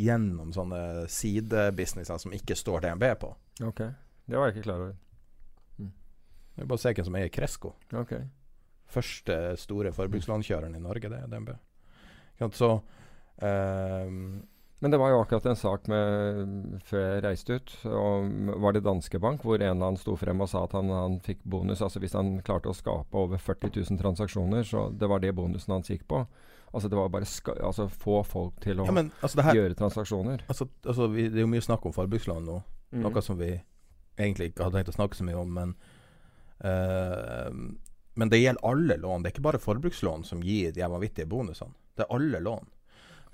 Gjennom 0.00 0.50
sånne 0.54 1.06
sidebusinesser 1.12 2.18
som 2.18 2.34
ikke 2.34 2.56
står 2.58 2.86
DNB 2.86 3.04
på. 3.20 3.30
Ok. 3.62 3.84
Det 4.26 4.38
var 4.38 4.48
jeg 4.48 4.56
ikke 4.56 4.68
klar 4.68 4.86
over. 4.86 4.96
Det 6.54 6.62
er 6.62 6.70
bare 6.70 6.78
å 6.78 6.82
se 6.82 6.94
hvem 6.94 7.06
som 7.06 7.18
eier 7.18 7.30
Kresko. 7.34 7.74
Okay. 8.04 8.26
Første 8.94 9.36
store 9.58 9.90
forbrukslånkjøreren 9.94 10.76
i 10.78 10.82
Norge, 10.82 11.10
det 11.10 11.18
er 11.18 11.30
DNB. 11.30 11.54
Så 12.54 12.70
um, 12.74 14.18
Men 14.82 14.92
det 14.92 14.98
var 15.00 15.12
jo 15.12 15.20
akkurat 15.22 15.46
en 15.50 15.58
sak 15.58 15.86
med 15.90 16.80
før 16.86 17.04
jeg 17.04 17.24
reiste 17.24 17.58
ut. 17.58 17.74
Og 17.90 18.58
var 18.62 18.76
det 18.76 18.84
Danske 18.86 19.18
Bank 19.22 19.46
hvor 19.46 19.58
en 19.58 19.66
eller 19.66 19.90
annen 19.90 20.00
sto 20.00 20.14
frem 20.20 20.42
og 20.44 20.50
sa 20.50 20.64
at 20.66 20.76
han, 20.78 20.90
han 20.94 21.18
fikk 21.24 21.42
bonus. 21.42 21.82
Altså 21.82 22.02
hvis 22.02 22.14
han 22.18 22.36
klarte 22.46 22.70
å 22.70 22.76
skape 22.76 23.18
over 23.18 23.40
40 23.40 23.74
000 23.80 24.02
transaksjoner, 24.02 24.66
så 24.68 24.88
det 24.94 25.10
var 25.10 25.24
det 25.24 25.34
bonusen 25.34 25.74
hans 25.74 25.90
gikk 25.90 26.06
på. 26.10 26.22
Altså 26.74 26.90
det 26.90 26.98
var 26.98 27.10
bare 27.14 27.26
ska 27.28 27.54
altså 27.62 27.86
få 27.88 28.18
folk 28.26 28.56
til 28.64 28.80
å 28.82 28.88
Ja, 28.88 28.94
men 28.96 29.12
altså 29.20 29.38
det 29.38 29.46
her 29.46 29.58
gjøre 29.60 29.76
transaksjoner. 29.78 30.42
altså, 30.48 30.66
altså, 30.82 31.06
vi, 31.12 31.28
Det 31.30 31.38
er 31.38 31.46
jo 31.46 31.52
mye 31.52 31.62
snakk 31.62 31.86
om 31.86 31.94
forbrukslån 31.94 32.48
nå. 32.48 32.56
Mm. 32.90 33.04
Noe 33.04 33.22
som 33.22 33.38
vi 33.38 33.52
egentlig 34.18 34.50
ikke 34.50 34.66
hadde 34.66 34.80
tenkt 34.80 34.90
å 34.90 34.96
snakke 34.96 35.18
så 35.18 35.26
mye 35.26 35.38
om, 35.38 35.54
men 35.54 35.74
uh, 36.66 37.50
Men 38.14 38.30
det 38.30 38.42
gjelder 38.42 38.66
alle 38.66 38.96
lån. 39.02 39.22
Det 39.22 39.30
er 39.30 39.34
ikke 39.34 39.48
bare 39.48 39.62
forbrukslån 39.62 40.26
som 40.26 40.42
gir 40.42 40.74
de 40.74 40.82
vanvittige 40.86 41.30
bonusene. 41.30 41.74
Det 41.94 42.04
er 42.04 42.14
alle 42.14 42.42
lån. 42.42 42.68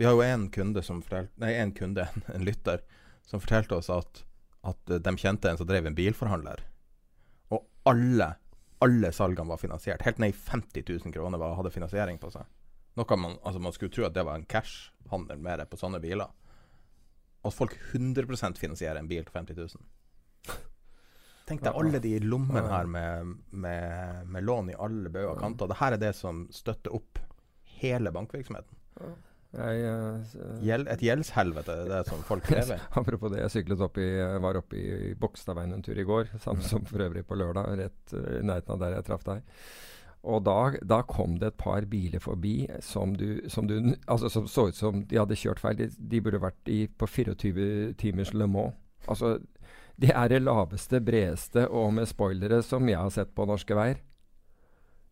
Vi 0.00 0.06
har 0.08 0.14
jo 0.16 0.22
en 0.24 0.48
kunde 0.48 0.82
som 0.82 1.02
Nei, 1.36 1.54
en 1.54 1.72
kunde, 1.76 2.08
en 2.34 2.44
lytter, 2.44 2.80
som 3.28 3.40
fortalte 3.40 3.76
oss 3.76 3.90
at, 3.92 4.22
at 4.64 4.90
eh, 4.90 5.00
de 5.00 5.16
kjente 5.16 5.50
en 5.50 5.58
som 5.60 5.68
drev 5.68 5.86
en 5.86 5.96
bilforhandler. 5.96 6.62
Og 7.52 7.66
alle, 7.84 8.30
alle 8.80 9.12
salgene 9.12 9.52
var 9.52 9.60
finansiert. 9.60 10.02
Helt 10.02 10.18
ned 10.18 10.32
i 10.32 10.36
50 10.36 10.88
000 10.88 11.12
kroner 11.12 11.44
hadde 11.56 11.72
finansiering 11.74 12.16
på 12.20 12.32
seg. 12.32 12.48
Noe 12.98 13.16
man, 13.16 13.38
altså 13.46 13.62
man 13.62 13.74
skulle 13.76 13.94
tro 13.94 14.06
at 14.08 14.16
det 14.16 14.24
var 14.26 14.40
en 14.40 14.48
cash-handel 14.50 15.38
mer 15.42 15.62
på 15.70 15.78
sånne 15.78 16.00
biler. 16.02 16.32
At 17.46 17.56
folk 17.56 17.76
100% 17.94 18.58
finansierer 18.60 19.00
en 19.00 19.08
bil 19.08 19.24
til 19.24 19.36
50 19.36 19.56
000. 19.56 19.88
Tenk 21.50 21.64
deg 21.64 21.78
alle 21.80 21.98
de 22.02 22.12
lommene 22.22 22.62
her 22.70 22.86
med, 22.86 23.32
med, 23.50 24.28
med 24.30 24.46
lån 24.46 24.70
i 24.70 24.76
alle 24.78 25.10
bauger 25.10 25.32
og 25.32 25.40
kanter. 25.40 25.70
Dette 25.70 25.88
er 25.88 25.98
det 26.02 26.12
som 26.18 26.44
støtter 26.54 26.94
opp 26.94 27.18
hele 27.80 28.12
bankvirksomheten. 28.14 28.76
Jeg, 29.50 29.80
eh, 29.82 30.82
et 30.92 31.00
gjeldshelvete 31.02 31.74
det 31.74 31.86
er 31.88 31.90
det 31.90 32.02
som 32.06 32.20
folk 32.26 32.44
krever. 32.46 32.84
Apropos 33.00 33.32
det, 33.32 33.40
jeg 33.42 33.54
syklet 33.56 33.82
opp 33.82 33.98
i, 33.98 34.08
var 34.44 34.60
oppe 34.60 34.78
i 34.78 35.14
Bogstadveien 35.18 35.74
en 35.74 35.82
tur 35.82 35.98
i 35.98 36.06
går, 36.06 36.30
samme 36.44 36.62
som 36.62 36.86
for 36.86 37.02
øvrig 37.02 37.24
på 37.26 37.38
lørdag, 37.38 37.72
rett 37.80 38.14
eh, 38.14 38.36
i 38.38 38.44
nærheten 38.46 38.76
av 38.76 38.84
der 38.84 38.98
jeg 38.98 39.08
traff 39.08 39.26
deg. 39.26 39.42
Og 40.22 40.42
da, 40.44 40.56
da 40.84 41.00
kom 41.08 41.38
det 41.40 41.54
et 41.54 41.56
par 41.60 41.86
biler 41.88 42.20
forbi 42.20 42.66
som, 42.84 43.14
du, 43.16 43.40
som, 43.48 43.66
du, 43.66 43.94
altså, 44.04 44.28
som 44.28 44.48
så 44.50 44.66
ut 44.68 44.76
som 44.76 45.04
de 45.08 45.16
hadde 45.16 45.38
kjørt 45.40 45.62
feil. 45.62 45.78
De, 45.78 45.86
de 45.96 46.20
burde 46.20 46.42
vært 46.42 46.68
i, 46.68 46.82
på 46.92 47.08
24 47.08 47.94
timers 48.00 48.34
Le 48.36 48.48
Mans. 48.50 48.76
Altså, 49.08 49.38
det 50.00 50.12
er 50.12 50.28
det 50.28 50.42
laveste, 50.44 51.00
bredeste 51.04 51.64
og 51.68 51.94
med 51.96 52.08
spoilere 52.08 52.60
som 52.64 52.84
jeg 52.88 53.00
har 53.00 53.12
sett 53.14 53.32
på 53.36 53.48
norske 53.48 53.76
veier. 53.76 54.02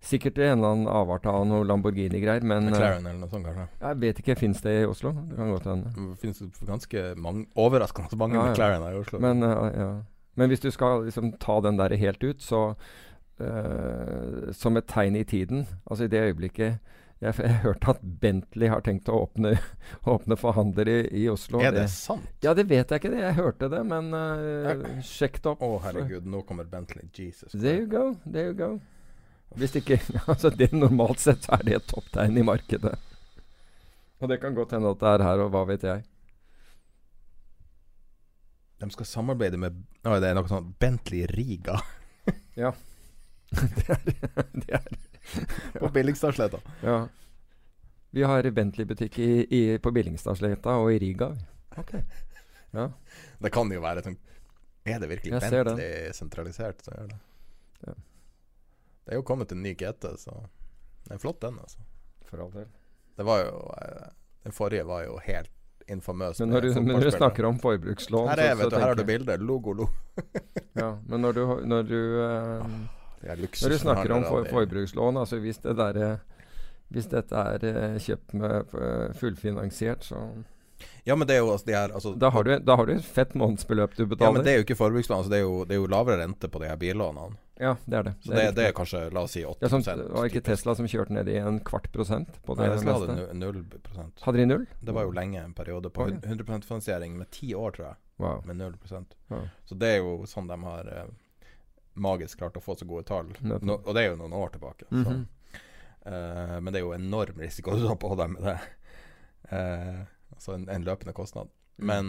Sikkert 0.04 0.36
en 0.38 0.60
eller 0.60 0.74
annen 0.76 0.90
avart 0.92 1.24
av 1.26 1.40
noe 1.48 1.64
Lamborghini-greier, 1.66 2.44
men 2.46 2.68
eh, 2.68 2.70
McLaren 2.70 3.08
eller 3.08 3.18
noe 3.24 3.32
sånt, 3.32 3.48
kanskje. 3.48 3.64
jeg 3.80 3.98
vet 4.04 4.20
ikke. 4.22 4.36
Fins 4.38 4.60
det 4.62 4.74
i 4.82 4.86
Oslo? 4.86 5.10
Det 5.26 5.34
kan 5.40 5.50
godt 5.56 5.66
hende. 5.66 5.90
Det 5.96 6.20
finnes 6.22 6.62
ganske 6.68 7.02
mange, 7.18 7.48
overraskende 7.58 8.20
mange 8.20 8.38
Ja, 8.38 8.44
ja. 8.44 8.52
McLaren 8.52 8.84
her 8.86 8.94
i 8.94 9.00
Oslo. 9.02 9.18
Men, 9.24 9.42
eh, 9.42 9.72
ja. 9.74 9.90
Men 10.38 10.52
hvis 10.52 10.62
du 10.62 10.70
skal 10.70 11.08
liksom 11.08 11.32
ta 11.42 11.58
den 11.66 11.80
der 11.80 11.96
helt 11.98 12.22
ut, 12.22 12.44
så 12.44 12.62
eh, 13.40 14.52
Som 14.56 14.76
et 14.80 14.86
tegn 14.90 15.16
i 15.16 15.24
tiden 15.28 15.66
Altså 15.86 16.04
i 16.06 16.10
det 16.12 16.20
øyeblikket 16.30 16.78
Jeg, 17.22 17.34
jeg 17.44 17.60
hørte 17.64 17.94
at 17.94 18.02
Bentley 18.22 18.68
har 18.70 18.84
tenkt 18.86 19.08
å 19.10 19.22
åpne, 19.24 19.56
åpne 20.14 20.36
forhandler 20.38 20.90
i, 20.92 20.98
i 21.22 21.24
Oslo. 21.32 21.58
er 21.62 21.74
det 21.74 21.88
sant? 21.90 22.28
Ja, 22.44 22.52
det 22.54 22.68
vet 22.70 22.92
jeg 22.92 23.02
ikke. 23.02 23.10
det 23.10 23.24
Jeg 23.24 23.38
hørte 23.40 23.68
det, 23.72 23.80
men 23.90 24.12
uh, 24.14 25.00
sjekk 25.02 25.40
det 25.42 25.50
opp. 25.50 25.64
Å, 25.66 25.80
herregud, 25.88 26.28
nå 26.30 26.44
kommer 26.46 26.68
Bentley. 26.70 27.08
Jesus. 27.10 27.50
There 27.56 27.80
you 27.82 27.88
go. 27.90 28.04
There 28.22 28.52
you 28.52 28.54
go. 28.54 28.70
Hvis 29.58 29.74
ikke 29.80 29.98
Altså, 30.30 30.52
det 30.54 30.70
normalt 30.76 31.18
sett 31.24 31.42
så 31.48 31.56
er 31.58 31.66
det 31.66 31.74
et 31.80 31.88
topptegn 31.90 32.38
i 32.38 32.46
markedet. 32.46 32.94
Og 34.22 34.30
det 34.30 34.38
kan 34.42 34.54
godt 34.54 34.76
hende 34.76 34.90
at 34.94 35.02
det 35.02 35.10
er 35.16 35.26
her, 35.26 35.42
og 35.42 35.50
hva 35.54 35.64
vet 35.72 35.84
jeg. 35.90 36.06
De 38.78 38.90
skal 38.94 39.06
samarbeide 39.10 39.58
med 39.58 39.78
Å, 40.06 40.18
det 40.22 40.30
er 40.30 40.38
noe 40.38 40.46
sånn 40.50 40.70
Bentley 40.78 41.26
Riga 41.34 41.80
Ja. 42.58 42.70
det 43.78 43.88
er, 43.94 44.02
det 44.52 44.74
er 44.78 45.78
på 45.78 45.88
Billingstadsletta. 45.94 46.60
Ja. 46.82 46.98
Vi 48.10 48.24
har 48.24 48.50
Bentley-butikk 48.50 49.18
på 49.82 49.92
Billingstadsletta 49.92 50.76
og 50.80 50.92
i 50.92 50.98
Riga. 50.98 51.32
Okay. 51.76 52.02
Ja. 52.70 52.90
Det 53.38 53.50
kan 53.54 53.70
jo 53.72 53.80
være 53.80 54.02
sånn 54.04 54.16
Er 54.88 54.98
det 55.00 55.08
virkelig 55.08 55.38
Jeg. 55.38 55.52
Bentley 55.52 56.12
sentralisert, 56.16 56.82
så 56.84 56.96
gjør 56.96 57.12
det. 57.12 57.18
Ja. 57.86 57.94
Det 59.04 59.14
er 59.14 59.20
jo 59.20 59.24
kommet 59.24 59.52
en 59.52 59.62
ny 59.64 59.72
GT, 59.78 60.10
så 60.20 60.34
det 61.08 61.14
er 61.16 61.20
flott, 61.22 61.40
den, 61.40 61.56
altså. 61.62 61.80
For 62.28 62.42
all 62.44 62.50
del. 62.52 62.66
Det 63.16 63.24
var 63.24 63.40
jo 63.40 63.54
eh, 63.80 64.10
Den 64.44 64.52
forrige 64.52 64.84
var 64.88 65.06
jo 65.06 65.16
helt 65.24 65.50
infamøs. 65.88 66.40
Men 66.40 66.52
når 66.52 66.60
du, 66.60 66.68
men 66.80 67.00
du 67.00 67.10
snakker 67.10 67.46
om 67.48 67.56
forbrukslån 67.58 68.28
Her 68.28 68.42
er, 68.42 68.50
så, 68.50 68.58
vet 68.58 68.64
så 68.64 68.70
du, 68.70 68.76
her 68.76 68.86
har 68.86 68.98
du 68.98 69.04
bildet. 69.08 69.40
Logo, 69.40 69.72
logo. 69.72 69.88
Ja, 70.76 70.90
men 71.08 71.24
når 71.24 71.32
du, 71.32 71.42
når 71.64 71.88
du 71.88 72.00
eh, 72.24 72.76
Når 73.22 73.74
du 73.74 73.78
snakker 73.78 74.12
om 74.12 74.26
for, 74.28 74.44
forbrukslån, 74.50 75.16
altså 75.16 75.40
hvis 75.42 75.58
det 75.64 75.76
der, 75.78 75.96
eh, 75.96 76.18
Hvis 76.88 77.10
dette 77.12 77.36
er 77.36 77.64
eh, 77.68 77.98
kjøpt 78.00 78.32
med 78.34 78.70
eh, 78.74 79.10
fullfinansiert, 79.18 80.04
så 80.04 80.22
Ja, 81.04 81.16
men 81.16 81.26
det 81.26 81.34
er 81.34 81.42
jo 81.42 81.50
altså 81.52 81.66
de 81.66 81.74
her 81.74 81.90
altså, 81.90 82.14
da 82.14 82.30
har, 82.30 82.44
du, 82.44 82.58
da 82.58 82.76
har 82.76 82.86
du 82.86 82.92
et 82.94 83.04
fett 83.04 83.34
månedsbeløp 83.34 83.96
du 83.96 84.06
betaler. 84.06 84.28
Ja, 84.28 84.32
men 84.32 84.44
det 84.44 84.52
er 84.52 84.60
jo 84.60 84.64
ikke 84.66 84.76
forbrukslån. 84.78 85.18
Altså, 85.18 85.32
det, 85.32 85.38
er 85.38 85.42
jo, 85.42 85.64
det 85.64 85.74
er 85.74 85.80
jo 85.82 85.90
lavere 85.90 86.22
rente 86.22 86.48
på 86.48 86.62
de 86.62 86.68
her 86.70 86.76
billånene. 86.78 87.36
Ja, 87.58 87.76
det 87.84 87.96
er 87.96 88.02
det. 88.02 88.14
Så 88.22 88.30
det, 88.30 88.36
riktig. 88.36 88.54
det 88.56 88.66
er 88.68 88.74
kanskje, 88.76 89.00
la 89.10 89.22
oss 89.26 89.32
si 89.34 89.44
8 89.44 89.64
ja, 89.64 89.68
som, 89.68 89.82
Det 89.82 90.08
var 90.14 90.28
ikke. 90.30 90.42
Tesla 90.46 90.74
som 90.78 90.88
kjørte 90.88 91.16
ned 91.16 91.28
i 91.28 91.38
en 91.42 91.58
kvart 91.66 91.88
prosent 91.92 92.36
på 92.46 92.54
det 92.54 92.68
Nei, 92.68 92.76
Tesla 92.76 92.94
hadde 93.00 93.38
null 93.40 93.64
prosent. 93.82 94.22
Hadde 94.22 94.38
de 94.38 94.46
null? 94.46 94.66
Det 94.80 94.94
var 94.94 95.08
jo 95.08 95.16
lenge 95.16 95.42
en 95.42 95.56
periode 95.58 95.90
på 95.90 96.06
Ok. 96.06 96.20
100 96.22 96.62
finansiering 96.68 97.16
med 97.18 97.30
ti 97.34 97.50
år, 97.58 97.74
tror 97.74 97.88
jeg. 97.88 97.98
Wow. 98.22 98.44
Med 98.46 98.60
null 98.60 98.76
prosent. 98.78 99.18
Wow. 99.32 99.48
Så 99.66 99.74
det 99.74 99.90
er 99.96 99.98
jo 100.04 100.20
sånn 100.30 100.46
de 100.46 100.60
har 100.62 100.92
magisk 102.04 102.38
klart 102.38 102.56
å 102.56 102.62
få 102.64 102.76
så 102.78 102.86
gode 102.88 103.04
tall. 103.08 103.30
No, 103.42 103.78
og 103.78 103.90
det 103.94 104.02
er 104.04 104.10
jo 104.12 104.20
noen 104.20 104.36
år 104.36 104.54
tilbake. 104.54 104.88
Mhm. 104.90 105.04
så. 105.04 105.60
uh, 106.06 106.56
men 106.60 106.72
det 106.72 106.80
er 106.80 106.86
jo 106.86 106.94
enorm 106.96 107.38
risiko 107.42 107.76
du 107.76 107.86
tar 107.86 107.96
på 108.00 108.14
deg 108.18 108.32
med 108.36 108.42
det. 108.48 108.58
Uh, 109.52 110.02
altså 110.34 110.54
en, 110.56 110.68
en 110.68 110.84
løpende 110.84 111.14
kostnad. 111.16 111.48
Mm. 111.78 111.86
Men 111.90 112.08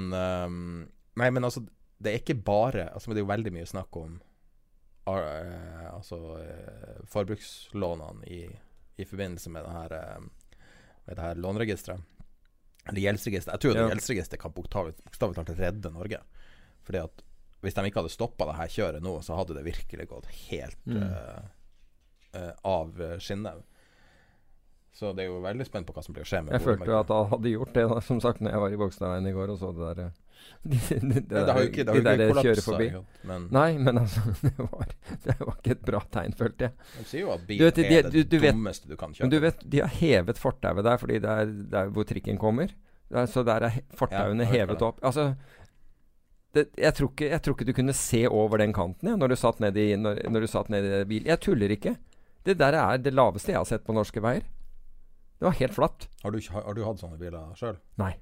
um, 0.49 0.87
Nei, 1.19 1.27
men 1.29 1.45
altså 1.45 1.61
Det 2.01 2.09
er 2.09 2.21
ikke 2.23 2.35
bare 2.41 2.87
Altså 2.89 3.11
Det 3.11 3.19
er 3.19 3.21
jo 3.21 3.29
veldig 3.29 3.51
mye 3.53 3.67
snakk 3.69 3.97
om 3.99 4.15
uh, 5.05 5.83
Altså 5.93 6.17
forbrukslånene 7.11 8.25
i, 8.25 8.39
i 8.97 9.05
forbindelse 9.05 9.51
med 9.53 9.65
det 9.67 9.75
her 9.75 9.95
eh, 9.99 10.25
Med 11.05 11.15
det 11.15 11.21
her 11.21 11.35
låneregisteret. 11.35 12.01
Eller 12.89 13.01
gjeldsregisteret. 13.01 13.53
Jeg 13.55 13.61
tror 13.61 13.75
Ja. 13.75 13.81
det 13.83 13.93
gjeldsregisteret 13.93 14.41
kan 14.41 14.53
bokstavelig 14.57 14.95
talt 15.37 15.53
redde 15.59 15.91
Norge. 15.93 16.19
Fordi 16.85 17.01
at 17.03 17.23
hvis 17.61 17.73
de 17.75 17.85
ikke 17.89 17.99
hadde 18.03 18.13
stoppa 18.13 18.45
det 18.51 18.55
her 18.55 18.67
kjøret 18.75 19.03
nå, 19.03 19.17
så 19.25 19.35
hadde 19.39 19.57
det 19.57 19.65
virkelig 19.65 20.07
gått 20.11 20.29
helt 20.49 20.77
Mm. 20.85 21.03
uh, 21.03 21.41
uh, 22.35 22.53
av 22.63 22.93
skinnet. 23.19 23.63
Så 24.99 25.13
det 25.15 25.23
er 25.23 25.29
jo 25.29 25.37
veldig 25.43 25.65
spent 25.67 25.87
på 25.87 25.93
hva 25.95 26.01
som 26.03 26.15
blir 26.15 26.25
å 26.25 26.27
skje 26.27 26.41
med 26.43 26.55
Jeg 26.57 26.63
følte 26.65 26.95
at 26.97 27.11
han 27.13 27.27
hadde 27.31 27.51
gjort 27.53 27.73
det, 27.75 27.83
da, 27.91 27.99
som 28.03 28.17
sagt, 28.23 28.41
når 28.43 28.51
jeg 28.55 28.59
var 28.63 28.73
i 28.73 28.79
Bogstadveien 28.81 29.27
i 29.29 29.35
går 29.35 29.53
og 29.53 29.59
så 29.61 29.69
det 29.77 29.85
der 29.85 30.01
eh, 30.05 30.17
de, 30.71 30.79
de, 30.79 31.21
de, 31.21 31.35
Ja, 31.37 31.43
det 31.45 31.53
har 31.55 31.61
ikke, 31.67 31.83
det 31.85 31.93
har 31.93 31.95
de 31.95 31.99
jo 31.99 32.15
ikke 32.15 32.33
der 32.33 32.43
kjører 32.47 32.63
forbi. 32.65 32.87
men 33.29 33.45
Nei, 33.55 33.67
men 33.77 33.99
altså 34.01 34.23
det 34.47 34.53
var, 34.57 34.91
det 35.27 35.35
var 35.39 35.53
ikke 35.59 35.75
et 35.77 35.85
bra 35.91 36.01
tegn, 36.17 36.35
følte 36.41 36.67
jeg. 36.67 36.89
de 36.97 37.05
sier 37.11 37.21
jo 37.25 37.31
at 37.35 37.45
Du 37.47 37.53
vet, 37.63 37.79
er 37.85 38.09
det 38.09 38.11
du- 38.15 38.23
du 38.33 38.37
dummeste 38.47 38.89
du 38.91 38.95
kan 38.99 39.13
kjøre. 39.13 39.27
Men 39.27 39.33
du 39.35 39.39
vet, 39.45 39.63
de 39.75 39.81
har 39.85 39.93
hevet 40.01 40.41
fortauet 40.41 40.83
der 40.89 40.97
fordi 41.05 41.19
det 41.23 41.35
er, 41.43 41.45
det 41.75 41.79
er 41.85 41.93
hvor 41.95 42.07
trikken 42.09 42.39
kommer. 42.41 42.73
Det 43.09 43.17
er, 43.23 43.25
så 43.31 43.41
der 43.45 43.69
er 43.69 43.79
fortauene 43.97 44.43
Ja, 44.45 44.51
hevet 44.57 44.81
opp. 44.85 44.99
Altså 45.05 45.29
det, 46.57 46.65
jeg, 46.81 46.95
tror 46.97 47.11
ikke, 47.11 47.27
jeg 47.29 47.41
tror 47.45 47.55
ikke 47.55 47.67
du 47.67 47.75
kunne 47.77 47.93
se 47.93 48.23
over 48.27 48.61
den 48.61 48.71
kanten 48.73 49.11
ja, 49.11 49.17
når 49.19 49.33
du 49.33 49.35
satt 49.37 49.59
ned 49.61 49.77
i, 49.77 49.91
når, 49.99 50.23
når 50.33 50.45
du 50.45 50.49
satt 50.49 50.71
ned 50.73 50.87
i 50.87 51.03
bil. 51.09 51.27
Jeg 51.29 51.41
tuller 51.45 51.75
ikke. 51.75 51.93
Det 52.47 52.55
der 52.57 52.77
er 52.79 52.97
det 53.01 53.13
laveste 53.13 53.53
jeg 53.53 53.59
har 53.59 53.67
sett 53.69 53.85
på 53.85 53.93
norske 53.93 54.23
veier. 54.23 54.47
Det 55.39 55.45
var 55.47 55.55
helt 55.59 55.75
flatt. 55.75 56.09
Har, 56.23 56.33
du, 56.33 56.41
har, 56.51 56.65
har 56.65 56.75
du 56.75 56.81
hatt 56.87 57.03
sånne 57.03 57.19
biler 57.21 57.53
sjøl? 57.59 57.77
Nei. 58.01 58.15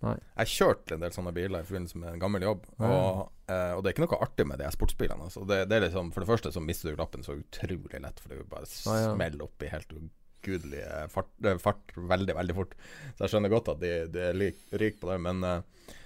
Jeg 0.00 0.48
kjørte 0.48 0.96
en 0.96 1.02
del 1.04 1.12
sånne 1.12 1.32
biler 1.36 1.60
i 1.60 1.68
forbindelse 1.68 1.98
med 2.00 2.14
en 2.14 2.22
gammel 2.22 2.44
jobb. 2.46 2.62
Og, 2.78 3.26
eh, 3.52 3.72
og 3.76 3.82
det 3.82 3.90
er 3.90 3.96
ikke 3.96 4.04
noe 4.06 4.20
artig 4.24 4.46
med 4.48 4.62
de 4.62 4.70
sportsbilene. 4.72 5.26
Altså. 5.28 5.42
Det, 5.48 5.58
det 5.68 5.76
er 5.76 5.84
liksom, 5.88 6.08
for 6.14 6.24
det 6.24 6.30
første 6.30 6.52
så 6.54 6.62
mister 6.64 6.92
du 6.94 7.00
lappen 7.00 7.26
så 7.26 7.36
utrolig 7.36 8.00
lett, 8.00 8.22
for 8.22 8.32
det 8.32 8.46
bare 8.48 8.68
Ja, 8.68 8.96
ja. 8.96 9.10
smeller 9.12 9.44
opp 9.44 9.66
i 9.66 9.72
helt 9.72 9.92
ugudelige 9.96 11.02
fart, 11.12 11.32
eh, 11.44 11.60
fart 11.60 11.96
veldig, 11.96 12.36
veldig 12.40 12.56
fort. 12.56 12.76
Så 13.12 13.26
jeg 13.26 13.34
skjønner 13.34 13.52
godt 13.52 13.72
at 13.74 13.82
de, 13.82 13.92
de 14.14 14.24
er 14.30 14.40
ryker 14.40 15.00
på 15.02 15.12
det, 15.12 15.18
men 15.26 15.44
eh, 15.44 15.96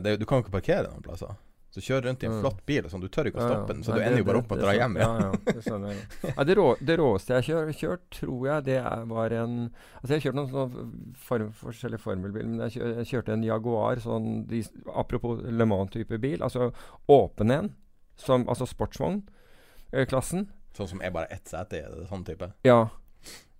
det, 0.00 0.14
er 0.14 0.16
du 0.20 0.24
kan 0.28 0.40
jo 0.40 0.46
ikke 0.46 0.56
parkere 0.60 0.88
noen 0.90 1.04
plasser. 1.04 1.34
Så 1.74 1.82
kjør 1.82 2.04
rundt 2.06 2.22
i 2.22 2.26
en 2.28 2.36
Mm. 2.36 2.40
flott 2.44 2.60
bil, 2.70 2.84
sånn, 2.86 3.00
du 3.02 3.08
tør 3.10 3.26
ikke 3.26 3.40
å 3.42 3.46
stoppe 3.50 3.74
den, 3.74 3.80
så 3.82 3.90
Nei, 3.90 3.98
du 3.98 4.04
ender 4.06 4.20
jo 4.20 4.26
bare 4.28 4.38
opp 4.38 4.50
med 4.52 4.60
å 4.60 4.62
dra 4.62 4.74
hjem 4.78 4.92
igjen. 4.94 5.16
Ja, 5.18 5.24
ja, 5.26 5.78
det. 5.82 6.28
Ja, 6.36 6.44
det, 6.46 6.54
rå, 6.54 6.66
det 6.78 6.96
råeste 7.00 7.32
jeg 7.34 7.40
har 7.40 7.46
kjør, 7.48 7.72
kjørt, 7.80 8.04
tror 8.14 8.46
jeg 8.46 8.64
det 8.68 8.76
er, 8.78 9.04
var 9.10 9.34
en 9.34 9.56
Altså, 9.98 10.06
jeg 10.12 10.14
har 10.20 10.24
kjørt 10.28 10.38
noen 10.38 10.52
sånne 10.52 11.16
form, 11.18 11.48
forskjellige 11.64 12.04
formelbiler, 12.04 12.46
men 12.52 12.62
jeg, 12.68 12.76
kjør, 12.76 12.94
jeg 13.00 13.10
kjørte 13.10 13.34
en 13.34 13.42
Jaguar, 13.48 13.96
sånn 14.06 14.30
de, 14.46 14.62
apropos 14.94 15.42
Le 15.42 15.66
Mans-type 15.66 16.20
bil. 16.22 16.38
Altså 16.46 16.70
åpen 17.10 17.50
en, 17.50 17.72
som, 18.22 18.46
altså 18.48 18.70
sportsvognklassen. 18.70 20.48
Sånn 20.78 20.88
som 20.94 21.02
er 21.02 21.10
bare 21.14 21.26
ett 21.34 21.50
sete 21.50 21.78
i, 21.82 21.82
det 21.90 22.06
sånn 22.10 22.24
type. 22.26 22.52
Ja. 22.66 22.84
Det 22.84 22.90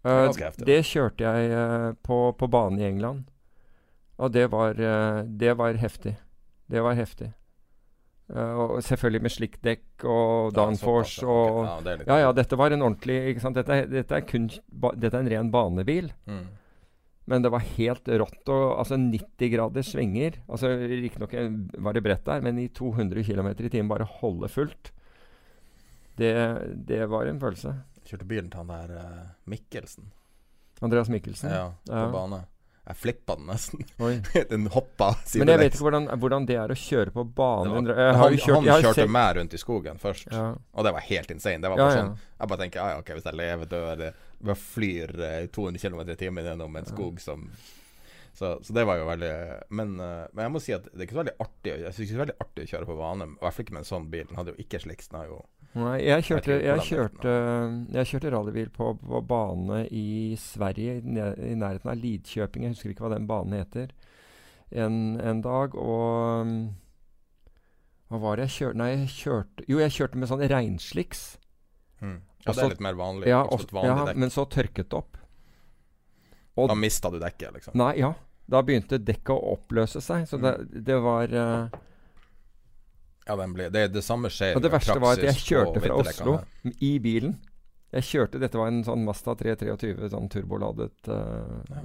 Eh, 0.04 0.32
da. 0.36 0.50
det 0.68 0.82
kjørte 0.84 1.24
jeg 1.24 1.52
uh, 1.56 1.92
på, 2.04 2.34
på 2.36 2.46
bane 2.52 2.76
i 2.78 2.84
England. 2.84 3.24
Og 4.18 4.30
det 4.32 4.46
var, 4.52 4.78
eh, 4.78 5.22
det 5.26 5.56
var 5.58 5.74
heftig. 5.80 6.16
Det 6.70 6.82
var 6.82 6.94
heftig. 6.94 7.32
Uh, 8.24 8.56
og 8.56 8.78
selvfølgelig 8.80 9.20
med 9.20 9.32
slikkdekk 9.34 10.04
og 10.08 10.54
downforce 10.56 11.20
ja. 11.20 11.28
Og 11.28 11.58
ja, 11.66 11.72
det 11.84 11.92
er 11.92 12.04
Ja, 12.08 12.16
ja, 12.22 12.30
dette 12.32 12.56
var 12.56 12.72
en 12.72 12.80
ordentlig 12.80 13.18
ikke 13.34 13.42
sant? 13.42 13.58
Dette, 13.58 13.82
dette, 13.90 14.16
er 14.16 14.24
kun, 14.24 14.46
ba, 14.72 14.94
dette 14.96 15.18
er 15.18 15.26
en 15.26 15.28
ren 15.28 15.50
banebil. 15.52 16.08
Mm. 16.24 16.46
Men 17.28 17.44
det 17.44 17.52
var 17.52 17.66
helt 17.76 18.08
rått. 18.08 18.40
Og, 18.48 18.64
altså 18.80 18.96
90 18.96 19.52
graders 19.52 19.92
svinger. 19.92 20.40
Altså 20.48 20.72
Riktignok 20.72 21.36
var 21.84 21.96
det 21.96 22.04
bredt 22.04 22.24
der, 22.24 22.40
men 22.44 22.60
i 22.60 22.68
200 22.72 23.24
km 23.28 23.50
i 23.52 23.68
timen 23.68 23.92
bare 23.92 24.08
holde 24.08 24.48
fullt. 24.52 24.92
Det, 26.16 26.32
det 26.88 27.04
var 27.10 27.28
en 27.28 27.40
følelse. 27.42 27.74
Kjørte 28.04 28.28
bilen 28.28 28.50
til 28.52 28.60
han 28.60 28.72
der 28.72 28.96
eh, 29.00 29.22
Mikkelsen. 29.50 30.12
Andreas 30.84 31.08
Mikkelsen. 31.12 31.50
Ja, 31.50 31.70
på 31.88 31.92
Ja. 31.92 32.10
bane. 32.12 32.44
Jeg 32.84 32.96
flippa 33.00 33.36
den 33.38 33.46
nesten. 33.48 33.84
Den 34.50 34.66
hoppa 34.74 35.14
Men 35.40 35.48
jeg 35.54 35.60
vet 35.62 35.72
ikke 35.72 35.86
hvordan, 35.86 36.08
hvordan 36.20 36.46
det 36.50 36.56
er 36.60 36.72
å 36.74 36.76
kjøre 36.76 37.14
på 37.14 37.22
bane. 37.36 37.70
Var- 37.72 38.18
han 38.18 38.36
kjørt, 38.36 38.58
han 38.58 38.82
kjørte 38.82 38.98
sett- 38.98 39.14
meg 39.14 39.36
rundt 39.38 39.54
i 39.56 39.60
skogen 39.62 40.00
først, 40.02 40.28
Ja. 40.30 40.50
og 40.74 40.84
det 40.84 40.92
var 40.92 41.06
helt 41.06 41.32
insane. 41.32 41.62
Det 41.64 41.70
var 41.72 41.80
bare 41.80 41.94
ja. 41.94 42.02
sånn 42.02 42.18
Jeg 42.40 42.48
bare 42.50 42.60
tenker 42.60 42.82
ja, 42.82 42.88
ja, 42.92 42.98
ok, 43.00 43.14
hvis 43.16 43.24
jeg 43.30 43.40
lever, 43.40 43.70
dør 43.72 44.04
jeg 44.04 44.58
flyr 44.60 45.14
eh, 45.24 45.46
200 45.48 45.80
km 45.80 46.00
i 46.12 46.18
timen 46.20 46.44
gjennom 46.44 46.76
en 46.76 46.84
skog 46.90 47.20
som 47.24 47.48
så, 48.34 48.58
så 48.66 48.74
det 48.74 48.82
var 48.84 48.98
jo 48.98 49.06
veldig 49.06 49.32
men, 49.78 49.94
eh, 50.02 50.26
men 50.34 50.42
jeg 50.44 50.52
må 50.52 50.60
si 50.60 50.72
at 50.74 50.84
det 50.90 50.98
er 50.98 51.06
ikke 51.06 51.14
så 51.16 51.22
veldig 51.22 51.36
artig 51.40 51.70
Jeg 51.70 51.94
synes 51.94 52.00
ikke 52.02 52.12
det 52.12 52.18
er 52.18 52.24
veldig 52.26 52.40
artig 52.44 52.64
å 52.66 52.70
kjøre 52.74 52.88
på 52.90 52.96
bane. 52.98 53.28
I 53.30 53.40
hvert 53.44 53.54
fall 53.56 53.64
ikke 53.64 53.76
med 53.76 53.84
en 53.84 53.88
sånn 53.94 54.08
bil. 54.10 54.26
Den 54.28 54.36
hadde 54.40 54.52
jo 54.52 54.64
ikke 54.64 54.80
sliks. 54.82 55.08
Den 55.08 55.20
har 55.20 55.28
jo 55.30 55.38
Nei, 55.74 55.96
jeg 56.06 56.22
kjørte, 56.28 56.54
jeg 56.62 56.82
kjørte, 56.86 57.30
jeg 57.96 58.06
kjørte 58.06 58.30
rallybil 58.30 58.68
på, 58.70 58.92
på 59.00 59.20
bane 59.26 59.80
i 59.90 60.36
Sverige, 60.38 61.00
i 61.02 61.54
nærheten 61.58 61.90
av 61.90 61.98
Lidköping. 61.98 62.62
Jeg 62.68 62.76
husker 62.76 62.92
ikke 62.92 63.02
hva 63.08 63.14
den 63.16 63.26
banen 63.26 63.56
heter. 63.58 63.90
En, 64.70 65.18
en 65.20 65.40
dag, 65.42 65.74
og 65.74 66.52
Hva 68.10 68.18
var 68.22 68.36
det 68.38 68.46
jeg 68.48 68.54
kjørte 68.58 68.78
Nei, 68.80 68.88
jeg 68.94 69.10
kjørte 69.14 69.64
Jo, 69.70 69.78
jeg 69.82 69.92
kjørte 69.94 70.18
med 70.18 70.30
sånn 70.30 70.42
reinsliks. 70.50 71.24
mm. 72.00 72.16
Ja, 72.44 72.50
også, 72.50 72.58
det 72.60 72.64
er 72.64 72.72
litt 72.74 72.80
mer 72.84 72.96
vanlig. 72.98 73.28
Ja, 73.30 73.42
Også 73.48 73.70
vanlig 73.72 74.08
ja, 74.12 74.14
men 74.20 74.30
så 74.34 74.44
tørket 74.52 74.88
det 74.90 74.98
opp. 74.98 75.16
og- 76.56 76.68
Da 76.68 76.74
mista 76.76 77.10
du 77.10 77.18
dekket, 77.18 77.54
liksom. 77.54 77.74
Nei, 77.80 77.94
ja. 77.98 78.12
Da 78.46 78.60
begynte 78.62 78.98
dekket 79.00 79.32
å 79.32 79.54
oppløse 79.56 80.02
seg. 80.04 80.26
Så 80.28 80.36
det, 80.38 80.52
Mm. 80.60 80.84
det 80.84 80.98
var 81.02 81.24
eh, 81.32 81.68
Ja, 83.24 83.36
blir, 83.36 83.70
det, 83.72 83.88
det 83.94 84.02
samme 84.04 84.28
skjer 84.32 84.58
Og 84.58 84.62
det 84.64 84.70
verste 84.74 84.98
var 85.00 85.16
at 85.16 85.24
jeg 85.24 85.40
kjørte 85.40 85.80
fra 85.80 85.96
Oslo 85.96 86.38
i 86.84 86.98
bilen. 87.00 87.38
Jeg 87.94 88.06
kjørte, 88.08 88.40
Dette 88.42 88.58
var 88.58 88.72
en 88.72 88.82
sånn 88.82 89.04
Mazda 89.06 89.36
323, 89.38 90.08
sånn 90.10 90.26
turboladet 90.32 91.08
uh, 91.08 91.60
Ja. 91.70 91.82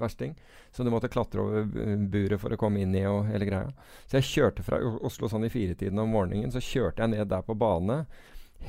versting. 0.00 0.32
Så 0.72 0.86
du 0.86 0.90
måtte 0.90 1.10
klatre 1.12 1.42
over 1.42 1.66
buret 2.08 2.40
for 2.40 2.54
å 2.54 2.58
komme 2.60 2.80
inn 2.80 2.94
i 2.96 3.04
og 3.06 3.26
hele 3.28 3.48
greia. 3.48 3.74
Så 4.08 4.18
jeg 4.18 4.28
kjørte 4.30 4.64
fra 4.64 4.80
Oslo 5.04 5.28
sånn 5.28 5.44
i 5.44 5.52
firetiden 5.52 6.00
om 6.00 6.14
morgenen. 6.16 6.54
Så 6.54 6.64
kjørte 6.64 7.04
jeg 7.04 7.12
ned 7.12 7.28
der 7.28 7.44
på 7.44 7.58
bane 7.58 8.06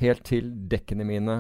helt 0.02 0.26
til 0.28 0.52
dekkene 0.70 1.08
mine 1.08 1.38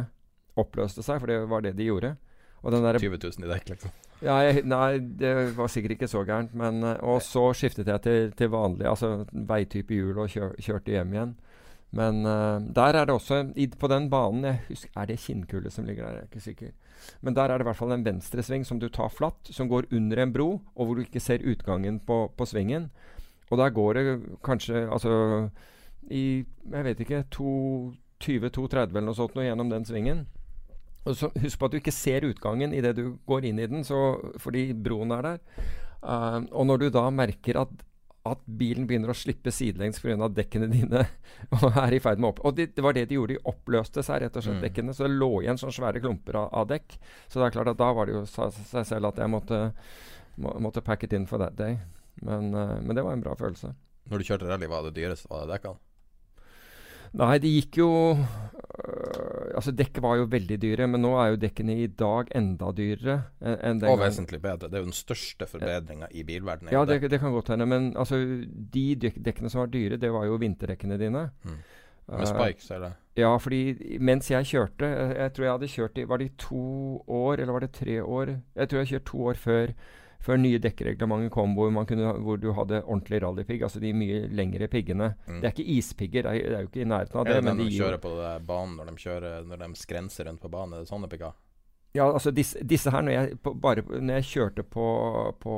oppløste 0.60 1.04
seg, 1.06 1.20
for 1.20 1.32
det 1.32 1.44
var 1.52 1.66
det 1.66 1.76
de 1.78 1.90
gjorde. 1.90 2.16
Og 2.62 2.74
den 2.76 2.84
der 2.84 3.00
20 3.00 3.20
000 3.24 3.46
i 3.46 3.52
dekk, 3.54 3.70
liksom. 3.74 3.92
ja, 4.22 4.38
jeg, 4.44 4.64
nei, 4.68 4.98
det 5.20 5.34
var 5.58 5.72
sikkert 5.72 5.96
ikke 5.96 6.10
så 6.12 6.26
gærent. 6.28 6.56
Men, 6.60 6.82
eh, 6.84 6.98
og 7.08 7.22
så 7.24 7.46
skiftet 7.56 7.88
jeg 7.88 8.04
til, 8.04 8.34
til 8.36 8.52
vanlig, 8.52 8.88
altså 8.90 9.26
veitype 9.32 9.96
hjul, 9.96 10.18
og 10.20 10.34
kjør, 10.34 10.58
kjørte 10.60 10.98
hjem 10.98 11.16
igjen. 11.16 11.38
Men 11.96 12.22
uh, 12.26 12.62
der 12.62 12.94
er 12.94 13.08
det 13.10 13.16
også 13.16 13.40
i, 13.58 13.66
På 13.66 13.88
den 13.90 14.12
banen 14.12 14.44
jeg 14.46 14.60
husker, 14.68 14.92
Er 14.94 15.08
det 15.10 15.20
kinnkullet 15.24 15.74
som 15.74 15.88
ligger 15.88 16.06
der? 16.06 16.12
Jeg 16.12 16.22
er 16.22 16.28
ikke 16.28 16.44
sikker. 16.44 16.68
Men 17.22 17.34
der 17.34 17.50
er 17.50 17.58
det 17.58 17.66
i 17.66 17.70
hvert 17.70 17.80
fall 17.80 17.96
en 17.96 18.06
venstresving 18.06 18.66
som 18.68 18.80
du 18.80 18.90
tar 18.90 19.10
flatt, 19.10 19.50
som 19.50 19.70
går 19.72 19.88
under 19.92 20.22
en 20.22 20.34
bro, 20.34 20.50
og 20.76 20.86
hvor 20.86 20.96
du 20.96 21.02
ikke 21.02 21.20
ser 21.20 21.42
utgangen 21.42 22.00
på, 22.00 22.28
på 22.38 22.46
svingen. 22.46 22.92
Og 23.50 23.58
der 23.58 23.70
går 23.74 23.94
det 23.94 24.04
kanskje 24.46 24.86
Altså 24.92 25.50
i 26.12 26.46
Jeg 26.72 26.84
vet 26.86 27.00
ikke 27.00 27.24
20-230 27.34 28.90
eller 28.90 29.08
noe 29.08 29.18
sånt 29.18 29.36
noe 29.36 29.48
gjennom 29.48 29.70
den 29.72 29.86
svingen. 29.86 30.28
Så 31.08 31.30
Husk 31.42 31.60
på 31.60 31.68
at 31.70 31.74
du 31.74 31.78
ikke 31.80 31.96
ser 31.96 32.26
utgangen 32.28 32.74
idet 32.76 32.96
du 32.98 33.06
går 33.30 33.48
inn 33.50 33.60
i 33.62 33.68
den, 33.72 33.86
så, 33.88 34.18
fordi 34.42 34.70
broen 34.76 35.14
er 35.16 35.26
der. 35.26 35.40
Uh, 36.04 36.44
og 36.52 36.68
når 36.70 36.84
du 36.84 36.90
da 36.94 37.06
merker 37.12 37.58
at, 37.62 37.72
at 38.30 38.44
bilen 38.46 38.86
begynner 38.88 39.12
å 39.14 39.18
slippe 39.18 39.52
sidelengs 39.52 40.00
pga. 40.04 40.28
dekkene 40.36 40.68
dine 40.72 41.06
og 41.56 41.66
er 41.72 41.96
i 41.96 42.02
ferd 42.04 42.20
med 42.22 42.30
opp... 42.34 42.44
Og 42.46 42.56
det, 42.60 42.70
det 42.76 42.84
var 42.86 42.94
det 42.94 43.08
de 43.10 43.18
gjorde. 43.18 43.40
De 43.40 43.50
oppløste 43.52 44.04
seg, 44.06 44.22
rett 44.26 44.38
og 44.38 44.44
slett, 44.46 44.60
Mm. 44.60 44.64
dekkene. 44.68 44.94
Så 44.94 45.08
det 45.08 45.16
lå 45.16 45.32
igjen 45.42 45.58
sånne 45.60 45.78
svære 45.80 46.04
klumper 46.04 46.42
av, 46.44 46.50
av 46.62 46.70
dekk. 46.70 47.00
Så 47.28 47.40
det 47.40 47.48
er 47.48 47.58
klart 47.58 47.74
at 47.74 47.80
da 47.82 47.92
var 47.96 48.06
det 48.10 48.18
jo 48.20 48.26
sa, 48.30 48.52
seg 48.52 48.86
selv 48.92 49.10
at 49.12 49.24
jeg 49.24 49.32
måtte, 49.34 49.62
må, 50.38 50.54
måtte 50.68 50.84
pack 50.86 51.04
it 51.08 51.14
in 51.16 51.26
for 51.32 51.42
that 51.42 51.56
day. 51.60 51.80
Men, 52.22 52.52
uh, 52.54 52.78
men 52.84 52.96
det 52.96 53.04
var 53.08 53.16
en 53.16 53.24
bra 53.24 53.36
følelse. 53.40 53.74
Når 54.12 54.20
du 54.20 54.28
kjørte 54.30 54.48
rally, 54.52 54.68
var 54.70 54.84
det 54.88 54.98
dyreste? 55.00 55.32
Var 55.32 55.48
det 55.48 55.56
dekkene? 55.58 55.80
Nei, 57.18 57.38
det 57.42 57.50
gikk 57.50 57.80
jo 57.82 57.90
øh, 58.14 59.56
Altså, 59.58 59.74
dekket 59.76 60.04
var 60.04 60.20
jo 60.20 60.28
veldig 60.30 60.58
dyre, 60.62 60.88
men 60.88 61.02
nå 61.04 61.16
er 61.20 61.34
jo 61.34 61.40
dekkene 61.42 61.76
i 61.84 61.88
dag 62.00 62.30
enda 62.38 62.70
dyrere 62.76 63.16
enn 63.42 63.58
enn 63.72 63.82
den 63.82 63.92
Og 63.92 64.00
vesentlig 64.00 64.40
bedre. 64.44 64.70
Det 64.70 64.78
er 64.78 64.86
jo 64.86 64.92
den 64.92 64.96
største 64.96 65.48
forbedringa 65.50 66.08
i 66.16 66.24
bilverdenen. 66.28 66.72
Ja, 66.74 66.86
det, 66.88 67.02
det 67.12 67.20
kan 67.20 67.34
godt 67.36 67.52
hende, 67.52 67.68
men 67.68 67.92
altså, 67.98 68.22
de 68.46 68.86
dek 68.96 69.20
dekkene 69.26 69.52
som 69.52 69.66
var 69.66 69.74
dyre, 69.74 70.00
det 70.00 70.14
var 70.14 70.30
jo 70.30 70.38
vinterdekkene 70.40 71.00
dine. 71.02 71.26
Mm. 71.44 71.60
Eh, 72.10 72.18
Med 72.18 72.28
spikes, 72.30 72.72
eller? 72.72 72.96
Ja, 73.20 73.34
fordi 73.38 73.98
mens 74.00 74.30
jeg 74.32 74.46
kjørte 74.48 74.88
Jeg, 74.88 75.16
jeg 75.18 75.34
tror 75.36 75.46
jeg 75.46 75.52
hadde 75.52 75.68
kjørt 75.74 75.98
i 76.00 76.06
Var 76.08 76.22
det 76.22 76.28
i 76.30 76.36
to 76.40 76.62
år, 77.06 77.34
eller 77.42 77.52
var 77.52 77.66
det 77.66 77.72
tre 77.76 77.98
år? 78.04 78.32
Jeg 78.56 78.70
tror 78.70 78.80
jeg 78.80 78.92
kjørte 78.94 79.10
to 79.12 79.26
år 79.28 79.34
før, 79.44 79.74
før 80.20 80.40
nye 80.42 80.60
dekkreglementet 80.60 81.32
kom, 81.32 81.54
hvor, 81.56 81.72
man 81.72 81.88
kunne, 81.88 82.12
hvor 82.26 82.40
du 82.42 82.50
hadde 82.58 82.82
ordentlig 82.84 83.22
rallypigg. 83.24 83.64
Altså 83.64 83.80
de 83.80 83.94
mye 83.96 84.26
lengre 84.36 84.68
piggene. 84.72 85.14
Mm. 85.28 85.38
Det 85.40 85.48
er 85.48 85.54
ikke 85.56 85.78
ispigger, 85.78 86.28
det 86.28 86.34
er, 86.34 86.50
det 86.50 86.58
er 86.58 86.66
jo 86.66 86.72
ikke 86.72 86.84
i 86.84 86.90
nærheten 86.92 87.20
av 87.22 87.30
det. 87.30 87.38
Er 87.38 87.40
det. 87.40 87.46
det 87.46 87.52
men 87.54 87.62
de 87.64 87.70
de 87.70 87.78
kjører 87.78 88.02
på 88.04 88.16
banen 88.50 88.80
når 88.80 88.90
de, 88.92 88.98
kjører, 89.06 89.46
når 89.48 89.64
de 89.64 89.70
skrenser 89.80 90.28
rundt 90.28 90.44
på 90.44 90.52
banen? 90.52 90.76
Er 90.76 90.84
det 90.84 90.92
sånne 90.92 91.12
pigger? 91.12 91.38
Ja, 91.98 92.06
altså 92.06 92.30
disse, 92.30 92.60
disse 92.70 92.92
her, 92.94 93.02
når 93.02 93.16
jeg, 93.16 93.38
på, 93.42 93.56
bare 93.58 93.82
når 93.82 94.20
jeg 94.20 94.28
kjørte 94.30 94.64
på, 94.76 94.84
på 95.42 95.54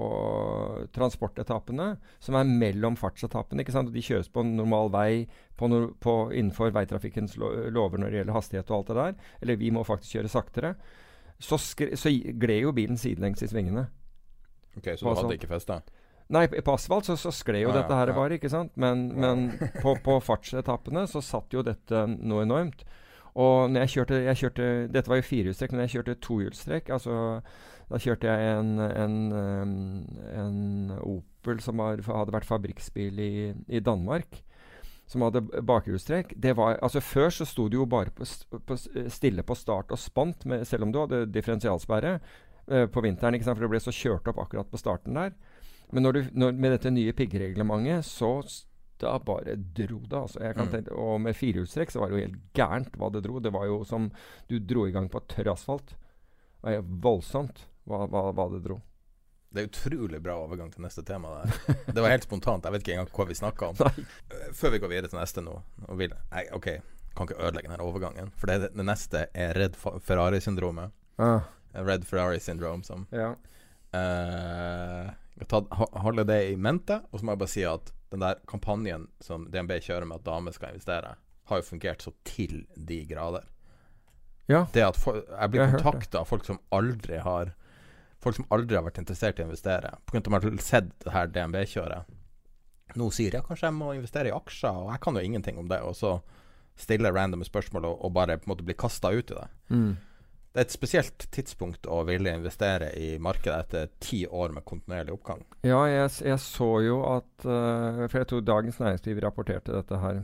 transportetappene, 0.95 1.88
som 2.24 2.38
er 2.39 2.47
mellom 2.47 2.95
fartsetappene, 2.95 3.65
ikke 3.65 3.74
sant? 3.76 3.91
og 3.91 3.97
de 3.97 4.04
kjøres 4.06 4.32
på 4.32 4.45
en 4.45 4.54
normal 4.56 4.93
vei 4.93 5.26
på 5.60 5.67
på, 6.02 6.15
innenfor 6.32 6.71
veitrafikkens 6.74 7.36
lover 7.38 8.00
når 8.00 8.13
det 8.13 8.21
gjelder 8.21 8.38
hastighet 8.38 8.71
og 8.71 8.78
alt 8.78 8.88
det 8.93 9.00
der, 9.02 9.17
eller 9.41 9.60
vi 9.60 9.74
må 9.76 9.84
faktisk 9.84 10.15
kjøre 10.15 10.32
saktere, 10.32 10.71
så, 11.41 11.60
skre- 11.60 11.97
så 12.00 12.13
gled 12.13 12.63
jo 12.63 12.71
bilen 12.78 12.97
sidelengs 13.02 13.43
i 13.43 13.50
svingene. 13.52 13.89
Ok, 14.78 14.94
Så 14.96 15.04
du 15.06 15.10
hadde 15.12 15.28
så? 15.28 15.36
ikke 15.36 15.52
festa? 15.52 15.82
Nei, 16.32 16.46
på 16.48 16.62
på 16.64 16.74
asfalt 16.78 17.10
så, 17.10 17.18
så 17.20 17.32
skled 17.36 17.66
jo 17.66 17.72
Ah, 17.74 17.82
dette 17.82 17.96
her 17.98 18.08
ja. 18.08 18.16
bare, 18.16 18.38
ikke 18.40 18.50
sant? 18.52 18.72
Men, 18.80 19.10
men 19.20 19.50
på, 19.82 19.98
på 20.04 20.20
fartsetappene 20.24 21.04
så 21.12 21.20
satt 21.24 21.52
jo 21.52 21.64
dette 21.66 22.06
noe 22.14 22.46
enormt. 22.46 22.86
Og 23.36 23.72
når 23.72 23.86
jeg 23.86 23.92
kjørte, 23.96 24.22
jeg 24.26 24.40
kjørte 24.42 24.70
Dette 24.92 25.12
var 25.12 25.20
jo 25.22 25.28
firehjulstrekk, 25.28 25.72
men 25.76 25.86
jeg 25.86 25.94
kjørte 25.98 26.16
tohjulstrekk. 26.24 26.90
Altså, 26.96 27.18
da 27.92 28.00
kjørte 28.00 28.28
jeg 28.32 28.56
en, 28.60 28.72
en, 28.80 29.18
en 30.44 30.96
Opel 31.02 31.60
som 31.64 31.80
var, 31.84 32.00
hadde 32.08 32.36
vært 32.36 32.48
fabrikksbil 32.48 33.20
i, 33.24 33.34
i 33.68 33.84
Danmark. 33.84 34.42
Som 35.12 35.26
hadde 35.28 35.44
bakhjulstrekk. 35.68 36.38
Altså 36.80 37.04
Før 37.04 37.32
så 37.36 37.48
sto 37.48 37.68
du 37.68 37.82
jo 37.82 37.88
bare 37.92 38.14
på, 38.16 38.28
på, 38.68 38.78
stille 39.12 39.44
på 39.44 39.58
start 39.60 39.92
og 39.92 40.00
spant, 40.00 40.46
med, 40.48 40.64
selv 40.68 40.88
om 40.88 40.94
du 40.96 41.02
hadde 41.04 41.26
differensialsperre 41.36 42.20
uh, 42.72 42.88
på 42.92 43.04
vinteren. 43.06 43.36
ikke 43.38 43.48
sant? 43.48 43.60
For 43.60 43.68
det 43.68 43.74
ble 43.76 43.84
så 43.84 43.96
kjørt 43.96 44.32
opp 44.32 44.42
akkurat 44.46 44.72
på 44.72 44.80
starten 44.82 45.20
der. 45.20 45.36
Men 45.92 46.08
når 46.08 46.18
du, 46.18 46.22
når, 46.40 46.54
med 46.56 46.78
dette 46.78 46.92
nye 46.94 47.14
piggreglementet, 47.16 48.08
så 48.08 48.38
da 49.02 49.18
bare 49.20 49.56
dro 49.56 50.00
det. 50.06 50.18
altså. 50.18 50.40
Mm. 50.40 50.70
Tenke, 50.72 50.94
og 50.94 51.22
med 51.22 51.36
firehjulstrekk 51.36 51.92
så 51.92 52.02
var 52.02 52.12
det 52.12 52.18
jo 52.18 52.28
helt 52.28 52.40
gærent 52.58 52.96
hva 53.00 53.10
det 53.14 53.24
dro. 53.26 53.42
Det 53.42 53.52
var 53.54 53.68
jo 53.68 53.82
som 53.88 54.08
du 54.50 54.60
dro 54.60 54.86
i 54.88 54.94
gang 54.96 55.10
på 55.12 55.24
tørr 55.32 55.52
asfalt. 55.56 55.96
Det 56.62 56.78
var 56.78 56.88
voldsomt 57.04 57.66
hva, 57.90 58.06
hva, 58.06 58.30
hva, 58.36 58.48
det 58.54 58.62
dro. 58.68 58.80
Det 59.52 59.64
er 59.64 59.68
utrolig 59.68 60.22
bra 60.24 60.38
overgang 60.40 60.70
til 60.72 60.86
neste 60.86 61.04
tema. 61.04 61.42
Der. 61.42 61.76
Det 61.92 62.00
var 62.00 62.14
helt 62.14 62.28
spontant. 62.28 62.64
Jeg 62.64 62.76
vet 62.76 62.86
ikke 62.86 62.96
engang 62.96 63.14
hva 63.18 63.28
vi 63.28 63.40
snakka 63.42 63.72
om. 63.72 63.82
Nei. 63.88 64.06
Eh, 64.32 64.52
før 64.56 64.76
vi 64.76 64.82
går 64.84 64.94
videre 64.94 65.12
til 65.12 65.20
neste 65.20 65.44
nå 65.44 65.58
vil, 66.00 66.14
nei, 66.32 66.46
OK, 66.56 66.70
kan 67.18 67.28
ikke 67.28 67.42
ødelegge 67.42 67.74
denne 67.74 67.88
overgangen. 67.88 68.32
For 68.40 68.52
det, 68.52 68.72
det 68.78 68.86
neste 68.88 69.26
er 69.34 69.58
Redd 69.58 69.76
Ferrari-syndromet. 69.82 70.96
Ah. 71.20 71.50
Red 71.74 72.06
Ferrari 72.08 72.40
syndrome, 72.40 72.84
som 72.84 73.06
ja. 73.12 73.32
uh, 73.96 75.12
ta, 75.48 75.62
holde 76.04 76.26
det 76.28 76.42
i 76.52 76.58
mente. 76.58 77.02
Og 77.12 77.20
så 77.20 77.26
må 77.26 77.36
jeg 77.36 77.44
bare 77.44 77.54
si 77.54 77.66
at 77.68 77.94
den 78.12 78.24
der 78.24 78.42
kampanjen 78.50 79.08
som 79.24 79.48
DNB 79.52 79.78
kjører 79.80 80.08
med 80.08 80.20
at 80.20 80.28
damer 80.28 80.56
skal 80.56 80.76
investere, 80.76 81.16
har 81.50 81.60
jo 81.60 81.68
fungert 81.68 82.04
så 82.04 82.14
til 82.28 82.66
de 82.76 83.02
grader. 83.08 83.48
Ja. 84.52 84.66
Det 84.74 84.84
at 84.84 85.00
for, 85.00 85.22
jeg 85.22 85.54
blir 85.54 85.72
kontakta 85.72 86.22
av 86.22 86.28
folk 86.28 86.48
som 86.48 86.62
aldri 86.76 87.22
har 87.24 87.56
Folk 88.22 88.36
som 88.38 88.46
aldri 88.54 88.76
har 88.78 88.84
vært 88.86 89.00
interessert 89.02 89.40
i 89.40 89.42
å 89.42 89.48
investere, 89.48 89.96
pga. 90.06 90.20
at 90.20 90.28
de 90.28 90.34
har 90.36 90.58
sett 90.62 90.90
det 91.02 91.10
her 91.10 91.32
DNB-kjøret. 91.34 92.12
Nå 93.02 93.08
sier 93.10 93.34
jeg 93.34 93.48
kanskje 93.48 93.66
jeg 93.66 93.74
må 93.74 93.88
investere 93.96 94.30
i 94.30 94.36
aksjer, 94.36 94.78
og 94.78 94.92
jeg 94.92 95.02
kan 95.02 95.18
jo 95.18 95.24
ingenting 95.26 95.58
om 95.58 95.72
det. 95.72 95.80
Og 95.82 95.96
så 95.98 96.12
stiller 96.78 97.16
random 97.18 97.42
spørsmål 97.42 97.88
og, 97.90 97.96
og 98.06 98.14
bare 98.14 98.36
på 98.38 98.46
en 98.46 98.52
måte 98.54 98.68
blir 98.68 98.78
kasta 98.78 99.10
ut 99.10 99.34
i 99.34 99.40
det. 99.40 99.48
Mm 99.74 99.96
det 100.52 100.60
er 100.60 100.68
et 100.68 100.74
spesielt 100.74 101.26
tidspunkt 101.32 101.88
å 101.88 102.02
ville 102.04 102.34
investere 102.36 102.90
i 103.00 103.14
markedet 103.24 103.56
etter 103.56 103.92
ti 104.04 104.26
år 104.28 104.52
med 104.52 104.66
kontinuerlig 104.68 105.14
oppgang. 105.16 105.46
Ja, 105.64 105.86
jeg, 105.88 106.10
jeg 106.28 106.44
så 106.44 106.70
jo 106.84 106.98
at 107.08 107.46
uh, 107.48 108.04
For 108.12 108.20
jeg 108.20 108.28
tror 108.28 108.44
Dagens 108.50 108.82
Næringsliv 108.84 109.22
rapporterte 109.24 109.78
dette 109.78 110.02
her. 110.02 110.20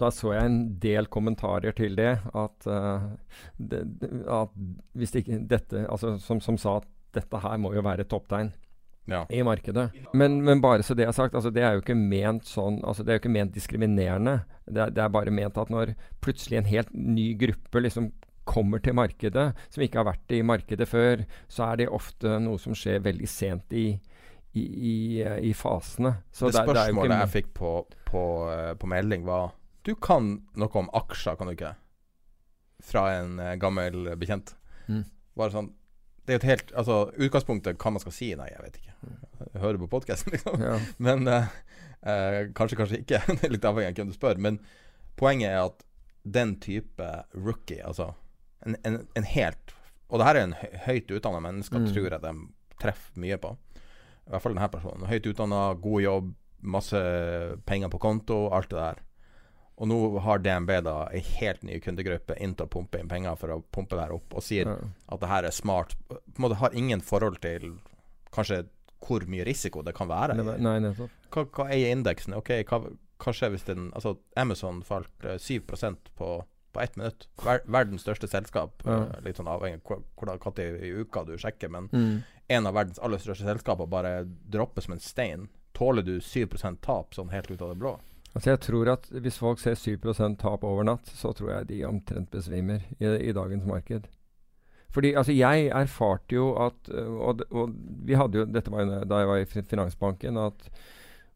Da 0.00 0.08
så 0.10 0.32
jeg 0.32 0.48
en 0.48 0.58
del 0.80 1.10
kommentarer 1.12 1.76
til 1.76 1.92
det. 2.00 2.16
At, 2.32 2.56
uh, 2.64 3.04
det, 3.60 3.84
at 4.32 4.56
hvis 4.96 5.12
ikke 5.20 5.42
dette 5.52 5.84
altså, 5.92 6.16
som, 6.24 6.40
som, 6.40 6.56
sa 6.56 6.78
at 6.80 6.88
dette 7.14 7.44
her 7.44 7.60
må 7.60 7.76
jo 7.76 7.84
være 7.84 8.08
topptegn. 8.08 8.54
Ja. 9.04 9.26
i 9.28 9.42
markedet. 9.44 9.90
Men, 10.16 10.38
men, 10.40 10.62
bare 10.64 10.80
så 10.82 10.94
det 10.96 11.04
er 11.04 11.12
sagt, 11.12 11.34
altså 11.36 11.50
det 11.52 11.60
er 11.60 11.74
jo 11.76 11.82
ikke 11.82 11.92
ment 11.92 12.46
sånn 12.48 12.78
altså 12.88 13.04
Det 13.04 13.12
er 13.12 13.18
jo 13.18 13.20
ikke 13.20 13.32
ment 13.34 13.52
diskriminerende. 13.52 14.38
Det 14.64 14.80
er, 14.80 14.94
det 14.96 15.02
er, 15.04 15.10
bare 15.12 15.34
ment 15.34 15.58
at 15.60 15.68
når 15.68 15.92
plutselig 16.24 16.56
en 16.56 16.70
helt 16.70 16.94
ny 16.96 17.34
gruppe 17.36 17.82
liksom 17.84 18.08
kommer 18.44 18.82
til 18.84 18.96
markedet, 18.96 19.46
som 19.72 19.84
ikke 19.84 20.00
har 20.00 20.08
vært 20.08 20.34
i 20.36 20.42
markedet 20.46 20.86
før, 20.88 21.24
så 21.48 21.70
er 21.70 21.80
det 21.80 21.92
ofte 21.92 22.38
noe 22.42 22.60
som 22.60 22.76
skjer 22.76 23.02
veldig 23.04 23.28
sent 23.30 23.74
i, 23.76 23.86
i, 24.52 24.64
i, 24.64 24.96
i 25.50 25.52
fasene. 25.56 26.16
Så 26.32 26.50
det 26.50 26.60
spørsmålet 26.60 27.14
det 27.14 27.20
jeg 27.22 27.32
fikk 27.38 27.54
på, 27.58 27.72
på, 28.08 28.24
uh, 28.50 28.72
på, 28.78 28.90
melding, 28.90 29.24
var 29.28 29.54
Du 29.84 29.94
kan 29.96 30.36
noe 30.60 30.80
om 30.80 30.90
aksjer, 31.00 31.38
kan 31.40 31.50
du 31.50 31.54
ikke? 31.56 31.74
Fra 32.84 33.06
en 33.16 33.38
uh, 33.40 33.54
gammel 33.60 34.12
bekjent. 34.20 34.54
Mm. 34.88 35.06
Bare 35.34 35.54
sånn 35.54 35.70
Det 36.26 36.34
er 36.34 36.36
jo 36.36 36.40
et 36.42 36.50
helt 36.50 36.72
Altså, 36.76 36.96
utgangspunktet 37.16 37.78
hva 37.80 37.94
man 37.94 38.02
skal 38.02 38.14
si, 38.14 38.28
nei, 38.36 38.50
jeg 38.52 38.66
vet 38.66 38.76
ikke. 38.82 38.98
Jeg 39.54 39.62
hører 39.62 39.80
på 39.80 39.90
podkasten, 39.96 40.32
liksom. 40.36 40.60
Ja. 40.62 40.76
Men 41.02 41.24
uh, 41.28 41.48
kanskje, 42.56 42.78
kanskje 42.80 43.00
ikke. 43.00 43.24
det 43.40 43.48
er 43.48 43.56
litt 43.56 43.68
avhengig 43.68 43.96
av 43.96 44.04
hvem 44.04 44.12
du 44.12 44.18
spør. 44.18 44.44
Men 44.48 44.60
poenget 45.20 45.54
er 45.54 45.64
at 45.64 45.88
den 46.24 46.54
type 46.60 47.08
rookie, 47.36 47.82
altså 47.84 48.14
en, 48.64 48.76
en, 48.82 49.00
en 49.14 49.28
helt 49.28 49.74
Og 50.08 50.20
det 50.20 50.28
her 50.28 50.38
er 50.38 50.46
en 50.48 50.56
høyt 50.86 51.10
utdanna 51.10 51.40
menneske, 51.42 51.80
mm. 51.80 51.88
tror 51.92 52.12
jeg 52.16 52.22
de 52.22 52.32
treffer 52.80 53.20
mye 53.22 53.38
på. 53.40 53.54
I 54.24 54.32
hvert 54.32 54.44
fall 54.44 54.54
denne 54.56 54.70
personen. 54.72 55.08
Høyt 55.08 55.26
utdanna, 55.30 55.62
god 55.80 56.04
jobb, 56.04 56.28
masse 56.74 57.00
penger 57.68 57.90
på 57.92 58.00
konto, 58.02 58.38
alt 58.54 58.70
det 58.70 58.78
der. 58.78 59.02
Og 59.74 59.90
nå 59.90 59.98
har 60.22 60.38
DNB 60.38 60.70
da 60.86 60.94
ei 61.10 61.22
helt 61.40 61.64
ny 61.66 61.80
kundegruppe 61.82 62.36
inn 62.38 62.54
til 62.54 62.68
å 62.68 62.70
pumpe 62.70 63.00
inn 63.00 63.10
penger 63.10 63.34
for 63.40 63.56
å 63.56 63.58
pumpe 63.74 63.96
det 63.96 64.04
her 64.04 64.14
opp, 64.14 64.36
og 64.36 64.44
sier 64.46 64.70
ja. 64.70 64.76
at 65.10 65.22
det 65.24 65.30
her 65.32 65.48
er 65.48 65.56
smart. 65.56 65.96
På 66.06 66.20
en 66.20 66.46
måte 66.46 66.60
har 66.60 66.76
ingen 66.78 67.02
forhold 67.02 67.40
til 67.42 67.74
kanskje 68.34 68.64
hvor 69.04 69.26
mye 69.28 69.44
risiko 69.44 69.82
det 69.84 69.96
kan 69.96 70.08
være. 70.08 70.36
Nei. 70.38 70.76
Hva, 71.34 71.44
hva 71.44 71.66
eier 71.74 71.92
indeksen? 71.92 72.36
Ok, 72.38 72.54
hva, 72.70 72.80
hva 73.20 73.34
skjer 73.34 73.52
hvis 73.52 73.66
den 73.68 73.90
Altså, 73.92 74.14
Amazon 74.40 74.80
falt 74.86 75.26
uh, 75.26 75.36
7% 75.36 76.14
på 76.16 76.30
på 76.74 76.82
ett 76.82 76.96
minutt. 76.98 77.28
Ver 77.44 77.62
verdens 77.64 78.04
største 78.04 78.28
selskap. 78.30 78.82
Ja. 78.84 79.04
Uh, 79.04 79.18
litt 79.26 79.40
sånn 79.40 79.50
avhengig 79.50 79.82
av 79.86 80.02
når 80.26 80.82
i 80.84 80.94
uka 81.00 81.24
du 81.28 81.36
sjekker, 81.38 81.70
men 81.72 81.88
mm. 81.92 82.16
en 82.56 82.70
av 82.70 82.76
verdens 82.76 82.98
aller 82.98 83.22
største 83.22 83.46
selskaper 83.46 83.90
bare 83.90 84.24
dropper 84.26 84.84
som 84.84 84.96
en 84.96 85.02
stein. 85.02 85.46
Tåler 85.74 86.06
du 86.06 86.18
7% 86.22 86.82
tap 86.84 87.14
sånn 87.14 87.32
helt 87.34 87.50
ut 87.50 87.62
av 87.62 87.72
det 87.72 87.80
blå? 87.82 87.96
Altså 88.34 88.50
jeg 88.50 88.60
tror 88.66 88.90
at 88.90 89.06
Hvis 89.10 89.38
folk 89.38 89.60
ser 89.62 89.78
7 89.78 89.96
tap 90.38 90.64
over 90.66 90.86
natt, 90.86 91.06
så 91.06 91.32
tror 91.32 91.52
jeg 91.52 91.68
de 91.70 91.84
omtrent 91.86 92.30
besvimer 92.30 92.82
i, 92.98 93.06
i 93.06 93.32
dagens 93.32 93.66
marked. 93.66 94.08
Fordi 94.94 95.14
altså 95.14 95.32
Jeg 95.34 95.70
erfarte 95.74 96.34
jo 96.34 96.52
at 96.62 96.90
og, 96.90 97.42
og, 97.50 97.74
vi 98.06 98.14
hadde 98.14 98.38
jo, 98.38 98.44
Dette 98.46 98.70
var 98.70 98.84
jo 98.84 99.00
da 99.10 99.22
jeg 99.22 99.30
var 99.30 99.42
i 99.42 99.62
Finansbanken. 99.70 100.38
at 100.38 100.70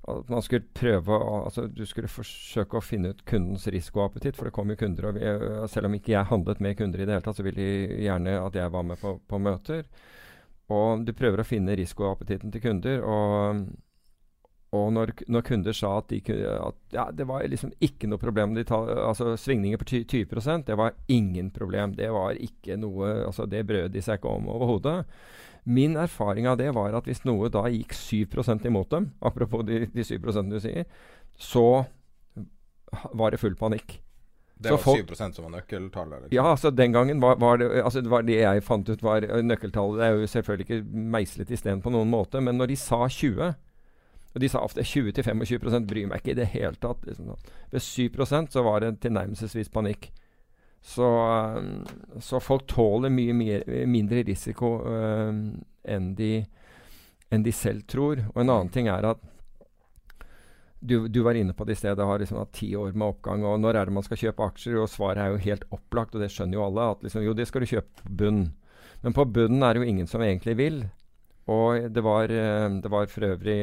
at 0.08 0.30
man 0.32 0.44
skulle 0.44 0.68
prøve 0.74 1.16
å, 1.16 1.40
altså 1.48 1.66
Du 1.72 1.84
skulle 1.86 2.10
forsøke 2.10 2.78
å 2.78 2.84
finne 2.84 3.12
ut 3.14 3.24
kundens 3.28 3.66
risikoappetitt, 3.70 4.36
for 4.38 4.48
det 4.48 4.54
kom 4.56 4.70
jo 4.72 4.78
kunder. 4.80 5.10
og 5.10 5.18
vi, 5.18 5.66
Selv 5.72 5.90
om 5.90 5.98
ikke 5.98 6.14
jeg 6.14 6.30
handlet 6.30 6.62
med 6.64 6.78
kunder 6.78 7.02
i 7.02 7.08
det 7.08 7.16
hele 7.16 7.26
tatt, 7.26 7.38
så 7.38 7.46
ville 7.46 7.64
de 7.64 8.06
gjerne 8.06 8.38
at 8.40 8.56
jeg 8.58 8.74
var 8.74 8.86
med 8.88 9.00
på, 9.00 9.18
på 9.28 9.42
møter. 9.42 9.84
Og 10.68 11.04
du 11.04 11.14
prøver 11.16 11.40
å 11.40 11.48
finne 11.48 11.76
risikoappetitten 11.78 12.52
til 12.52 12.64
kunder. 12.64 13.04
Og, 13.04 13.62
og 14.76 14.88
når, 14.92 15.14
når, 15.32 15.46
kunder 15.48 15.76
sa 15.76 15.94
at, 16.02 16.12
de, 16.12 16.20
at 16.58 16.80
ja, 16.92 17.08
det 17.14 17.28
var 17.28 17.46
liksom 17.48 17.72
ikke 17.84 18.10
noe 18.10 18.20
problem 18.20 18.52
de 18.56 18.66
ta, 18.68 18.82
altså 19.08 19.32
Svingninger 19.40 19.80
på 19.80 19.88
20% 19.88 20.68
det 20.68 20.76
var 20.76 20.96
ingen 21.08 21.50
problem. 21.54 21.96
Det 21.96 22.10
var 22.12 22.36
ikke 22.36 22.76
noe, 22.80 23.14
altså 23.30 23.48
det 23.48 23.64
brød 23.68 23.94
de 23.96 24.04
seg 24.04 24.20
ikke 24.20 24.34
om 24.40 24.50
overhodet. 24.52 24.98
Min 25.68 25.96
erfaring 26.00 26.48
av 26.48 26.58
det 26.60 26.70
var 26.76 26.96
at 26.96 27.08
hvis 27.08 27.24
noe 27.28 27.50
da 27.52 27.66
gikk 27.68 27.92
7% 27.92 28.66
imot 28.70 28.90
dem, 28.94 29.10
apropos 29.20 29.66
de, 29.68 29.84
de 29.92 30.04
7% 30.06 30.52
du 30.52 30.60
sier, 30.64 30.88
så 31.36 31.84
var 33.12 33.34
det 33.34 33.40
full 33.42 33.56
panikk. 33.58 33.98
Det 34.58 34.72
var 34.72 34.80
folk, 34.82 35.10
7% 35.10 35.36
som 35.36 35.44
var 35.46 35.52
nøkkeltallet? 35.54 36.22
Liksom. 36.24 36.34
Ja, 36.34 36.48
altså 36.50 36.72
den 36.74 36.92
gangen 36.92 37.20
var, 37.22 37.36
var, 37.38 37.60
det 37.60 37.68
altså 37.82 38.00
det 38.02 38.10
var 38.10 38.24
det 38.26 38.40
jeg 38.40 38.64
fant 38.66 38.88
ut 38.88 39.04
var 39.06 39.22
nøkkeltallet. 39.22 40.00
Det 40.00 40.06
er 40.06 40.16
jo 40.16 40.30
selvfølgelig 40.32 40.66
ikke 40.66 41.04
meislet 41.14 41.52
i 41.52 41.58
sten 41.60 41.82
på 41.84 41.92
noen 41.94 42.10
måte, 42.10 42.40
men 42.42 42.58
når 42.58 42.72
de 42.72 42.78
sa 42.80 43.04
20 43.06 43.52
og 44.34 44.42
de 44.42 44.48
sa 44.50 44.60
ofte 44.62 44.84
20-25 44.84 45.86
bryr 45.88 46.08
meg 46.08 46.20
ikke 46.20 46.34
i 46.34 46.38
det 46.38 46.50
hele 46.52 46.76
tatt. 46.78 47.04
Liksom. 47.08 47.32
Ved 47.72 47.82
7% 47.82 48.52
så 48.52 48.62
var 48.62 48.84
det 48.84 48.98
tilnærmelsesvis 49.02 49.70
panikk. 49.72 50.10
Så, 50.80 51.08
eh, 51.56 52.20
så, 52.20 52.40
folk 52.40 52.66
tåler 52.66 53.10
mye 53.12 53.34
mer, 53.36 53.64
mindre 53.86 54.22
risiko 54.26 54.78
uh, 54.86 55.32
enn, 55.84 56.12
de, 56.16 56.32
enn, 57.30 57.42
de, 57.44 57.54
selv 57.54 57.86
tror. 57.90 58.22
Og 58.34 58.42
en 58.42 58.54
annen 58.54 58.72
ting 58.72 58.90
er 58.90 59.10
at 59.10 59.24
du, 60.78 61.08
du 61.10 61.20
var 61.26 61.34
inne 61.34 61.56
på 61.58 61.66
det 61.66 61.74
i 61.74 61.80
sted, 61.80 61.96
det 61.98 62.06
har 62.06 62.20
liksom 62.22 62.38
hatt 62.38 62.54
ti 62.54 62.70
år 62.78 62.94
med 62.94 63.08
oppgang. 63.08 63.42
og 63.42 63.58
Når 63.60 63.74
er 63.74 63.88
det 63.88 63.96
man 63.96 64.06
skal 64.06 64.20
kjøpe 64.20 64.46
aksjer? 64.46 64.78
Og 64.78 64.90
svaret 64.92 65.24
er 65.24 65.34
jo 65.34 65.42
helt 65.48 65.66
opplagt, 65.74 66.14
og 66.14 66.22
det 66.22 66.30
skjønner 66.30 66.60
jo 66.60 66.68
alle. 66.68 66.92
at 66.94 67.02
liksom, 67.02 67.24
Jo, 67.26 67.34
det 67.34 67.48
skal 67.50 67.64
du 67.64 67.72
kjøpe 67.72 68.04
på 68.04 68.14
bunn. 68.22 68.44
Men 69.02 69.14
på 69.14 69.26
bunnen 69.26 69.62
er 69.66 69.74
det 69.74 69.82
jo 69.82 69.90
ingen 69.90 70.10
som 70.10 70.22
egentlig 70.22 70.54
vil. 70.58 70.78
Og 71.50 71.88
det 71.90 72.04
var, 72.04 72.28
det 72.28 72.90
var 72.92 73.10
for 73.10 73.24
øvrig 73.24 73.56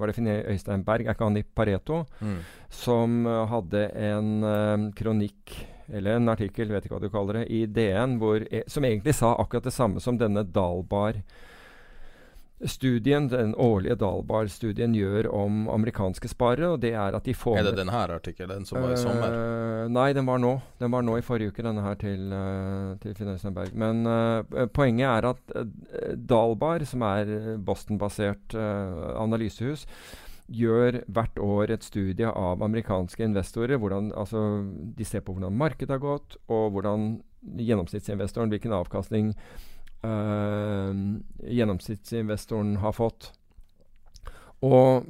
var 0.00 0.08
det 0.08 0.36
Øystein 0.48 0.84
Berg, 0.86 1.04
er 1.04 1.12
ikke 1.12 1.26
han 1.28 1.36
i 1.36 1.44
Pareto, 1.44 1.98
mm. 2.18 2.38
som 2.72 3.26
hadde 3.50 3.82
en 3.92 4.86
kronikk 4.96 5.52
eller 5.88 6.16
en 6.16 6.32
artikkel, 6.32 6.72
vet 6.72 6.86
ikke 6.86 6.96
hva 6.96 7.02
du 7.02 7.12
kaller 7.12 7.40
det, 7.40 7.48
i 7.50 7.66
DN 7.66 8.16
hvor, 8.22 8.42
e, 8.50 8.62
som 8.70 8.84
egentlig 8.84 9.14
sa 9.14 9.34
akkurat 9.36 9.68
det 9.68 9.74
samme 9.76 10.02
som 10.02 10.18
denne 10.20 10.46
Dalbar 10.46 11.20
Studien, 12.64 13.28
Den 13.28 13.52
årlige 13.54 13.98
Dalbar-studien 14.00 14.94
gjør 14.96 15.26
om 15.28 15.66
amerikanske 15.68 16.28
sparere. 16.28 16.70
og 16.72 16.80
det 16.80 16.94
Er 16.94 17.12
at 17.12 17.24
de 17.24 17.34
får... 17.34 17.58
Er 17.58 17.64
det 17.68 17.76
denne 17.76 17.92
artikkelen 17.92 18.64
som 18.64 18.80
var 18.80 18.94
i 18.94 18.96
sommer? 18.96 19.28
Uh, 19.28 19.88
nei, 19.92 20.12
den 20.16 20.24
var 20.24 20.40
nå. 20.40 20.54
Den 20.80 20.90
var 20.90 21.04
nå 21.04 21.18
i 21.18 21.24
forrige 21.24 21.52
uke, 21.52 21.62
denne 21.62 21.84
her 21.84 22.00
til, 22.00 22.32
uh, 22.32 22.96
til 23.02 23.14
Finansberg. 23.14 23.76
Men 23.76 24.06
uh, 24.08 24.64
poenget 24.72 25.04
er 25.04 25.28
at 25.34 25.56
Dalbar, 26.16 26.84
som 26.88 27.04
er 27.04 27.58
Boston-basert 27.60 28.56
analysehus, 28.56 29.84
gjør 30.46 31.00
hvert 31.10 31.38
år 31.42 31.72
et 31.74 31.86
studie 31.86 32.28
av 32.28 32.62
amerikanske 32.62 33.24
investorer. 33.24 33.80
Hvordan, 33.82 34.12
altså, 34.16 34.42
de 34.96 35.06
ser 35.06 35.24
på 35.26 35.34
hvordan 35.34 35.56
markedet 35.58 35.96
har 35.96 36.02
gått, 36.02 36.38
og 36.46 36.76
hvordan 36.76 37.16
gjennomsnittsinvestoren, 37.56 38.50
hvilken 38.52 38.74
avkastning 38.76 39.32
øh, 40.06 40.92
gjennomsnittsinvestoren 41.58 42.76
har 42.82 42.96
fått. 42.96 43.30
Og, 44.64 45.06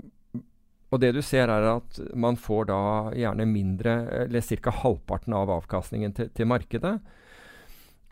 og, 0.91 0.99
det 1.01 1.12
du 1.16 1.22
ser, 1.24 1.53
er 1.53 1.68
at 1.76 2.01
man 2.14 2.39
får 2.41 2.68
da 2.72 2.80
gjerne 3.16 3.49
mindre, 3.51 3.99
eller 4.26 4.41
ca. 4.41 4.74
halvparten 4.82 5.37
av 5.37 5.53
avkastningen 5.61 6.16
til, 6.16 6.32
til 6.34 6.51
markedet. 6.51 6.97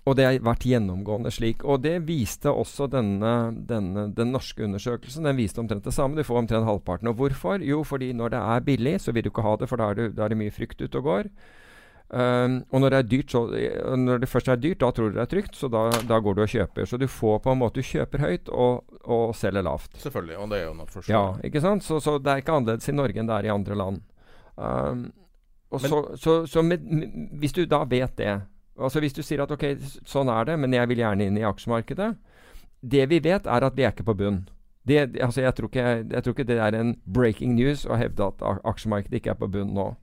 Og 0.04 0.16
det 0.18 0.24
har 0.26 0.38
vært 0.44 0.66
gjennomgående 0.68 1.30
slik. 1.32 1.62
Og 1.64 1.80
det 1.84 1.94
viste 2.04 2.52
også 2.52 2.90
denne, 2.92 3.54
denne, 3.68 4.10
den 4.12 4.34
norske 4.34 4.66
undersøkelsen. 4.66 5.24
Den 5.24 5.38
viste 5.38 5.62
omtrent 5.62 5.86
det 5.86 5.94
samme. 5.96 6.18
Du 6.18 6.26
får 6.28 6.42
omtrent 6.42 6.68
halvparten. 6.68 7.08
Og 7.08 7.16
hvorfor? 7.16 7.64
Jo, 7.64 7.80
fordi 7.88 8.12
når 8.12 8.34
det 8.34 8.42
er 8.42 8.66
billig, 8.66 8.98
så 9.00 9.14
vil 9.16 9.24
du 9.24 9.30
ikke 9.32 9.46
ha 9.46 9.54
det, 9.60 9.68
for 9.70 9.80
da 9.80 9.90
er 9.90 10.00
det, 10.00 10.10
da 10.18 10.26
er 10.26 10.34
det 10.34 10.40
mye 10.42 10.52
frykt 10.52 10.84
ute 10.84 11.00
og 11.00 11.08
går. 11.08 11.32
Um, 12.14 12.58
og 12.68 12.82
når 12.84 12.92
det, 12.92 12.98
er 12.98 13.06
dyrt, 13.08 13.32
så, 13.32 13.40
når 13.96 14.20
det 14.22 14.28
først 14.28 14.48
er 14.52 14.60
dyrt, 14.60 14.82
da 14.84 14.90
tror 14.92 15.08
du 15.08 15.16
det 15.16 15.22
er 15.24 15.30
trygt, 15.30 15.56
så 15.56 15.70
da, 15.72 15.86
da, 16.04 16.18
går 16.20 16.36
du 16.36 16.42
og 16.44 16.52
kjøper. 16.52 16.84
Så 16.86 17.00
du 17.00 17.08
får 17.08 17.40
på 17.42 17.54
en 17.54 17.62
måte 17.62 17.80
Du 17.80 17.88
kjøper 17.88 18.26
høyt 18.26 18.50
og, 18.52 18.98
og 19.08 19.32
selger 19.34 19.64
lavt. 19.64 19.96
Selvfølgelig, 20.04 20.36
og 20.36 20.52
det 20.52 20.60
er 20.60 20.66
jo 20.68 20.74
noe 20.76 20.90
forståelig. 20.92 21.14
Ja, 21.16 21.48
ikke 21.48 21.64
sant? 21.64 21.86
Så, 21.86 21.98
så, 22.04 22.18
det 22.20 22.30
er 22.30 22.44
ikke 22.44 22.58
annerledes 22.60 22.92
i 22.92 22.94
Norge 22.94 23.22
enn 23.22 23.30
det 23.30 23.38
er 23.40 23.48
i 23.48 23.54
andre 23.56 23.78
land. 23.80 24.02
Um, 24.54 25.06
og 25.72 25.80
Men, 25.80 26.18
så, 26.20 26.34
så 26.46 26.62
med, 26.62 26.84
hvis 27.40 27.56
du 27.56 27.64
da 27.66 27.80
vet 27.88 28.12
det 28.20 28.34
Altså 28.78 29.00
Hvis 29.00 29.14
du 29.14 29.22
sier 29.22 29.42
at 29.44 29.52
ok, 29.54 29.64
sånn 30.08 30.30
er 30.32 30.48
det, 30.48 30.58
men 30.58 30.74
jeg 30.74 30.90
vil 30.90 31.02
gjerne 31.04 31.28
inn 31.28 31.38
i 31.38 31.46
aksjemarkedet 31.46 32.14
Det 32.82 33.04
vi 33.10 33.20
vet, 33.22 33.46
er 33.46 33.66
at 33.66 33.76
vi 33.76 33.84
er 33.86 33.94
ikke 33.94 34.06
på 34.10 34.16
bunn. 34.18 34.44
Det, 34.84 35.16
altså 35.22 35.40
jeg, 35.40 35.54
tror 35.56 35.70
ikke, 35.70 35.84
jeg, 36.12 36.22
tror 36.22 36.34
ikke, 36.34 36.44
det 36.44 36.58
er 36.60 36.74
en 36.76 36.96
breaking 37.08 37.54
news 37.56 37.86
å 37.88 37.96
hevde 37.96 38.26
at 38.26 38.42
aksjemarkedet 38.68 39.20
ikke 39.20 39.32
er 39.32 39.38
på 39.40 39.48
bunn 39.48 39.70
nå. 39.72 39.94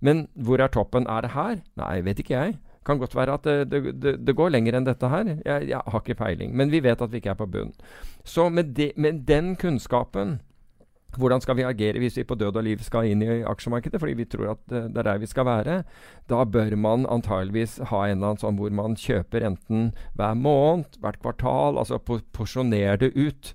Men 0.00 0.28
hvor 0.38 0.62
er 0.62 0.70
toppen? 0.70 1.08
Er 1.10 1.26
det 1.26 1.32
her? 1.34 1.56
Nei, 1.80 1.96
vet 2.06 2.22
ikke 2.22 2.36
jeg. 2.36 2.54
Kan 2.86 3.00
godt 3.02 3.16
være 3.18 3.34
at 3.34 3.48
det, 3.72 3.80
det, 4.00 4.14
det 4.22 4.36
går 4.38 4.54
lenger 4.54 4.78
enn 4.78 4.86
dette 4.86 5.10
her. 5.10 5.26
Jeg, 5.44 5.66
jeg, 5.72 5.80
har 5.82 6.04
ikke 6.04 6.16
peiling. 6.22 6.54
Men 6.56 6.70
vi 6.70 6.80
vet 6.84 7.02
at 7.02 7.10
vi 7.10 7.18
ikke 7.18 7.34
er 7.34 7.40
på 7.40 7.50
bunn. 7.50 7.74
Så 8.24 8.46
med, 8.48 8.72
de, 8.78 8.92
med 8.96 9.24
den 9.28 9.56
kunnskapen 9.58 10.38
hvordan 11.18 11.42
skal 11.42 11.56
vi 11.58 11.66
agere 11.66 11.98
hvis 12.02 12.18
vi 12.20 12.26
på 12.26 12.36
død 12.38 12.60
og 12.60 12.66
liv 12.66 12.82
skal 12.86 13.08
inn 13.10 13.22
i 13.24 13.40
aksjemarkedet, 13.48 14.00
fordi 14.02 14.16
vi 14.18 14.28
tror 14.30 14.52
at 14.54 14.60
det 14.70 15.00
er 15.02 15.08
der 15.08 15.22
vi 15.22 15.30
skal 15.30 15.48
være? 15.48 15.80
Da 16.30 16.44
bør 16.44 16.76
man 16.78 17.06
antageligvis 17.10 17.78
ha 17.90 18.04
en 18.06 18.18
eller 18.18 18.32
annen 18.32 18.42
sånn 18.42 18.60
hvor 18.60 18.74
man 18.74 18.94
kjøper 18.98 19.46
enten 19.48 19.90
hver 20.18 20.36
måned, 20.38 21.00
hvert 21.02 21.18
kvartal, 21.22 21.80
altså 21.80 21.98
porsjonere 22.04 23.00
det 23.02 23.10
ut. 23.18 23.54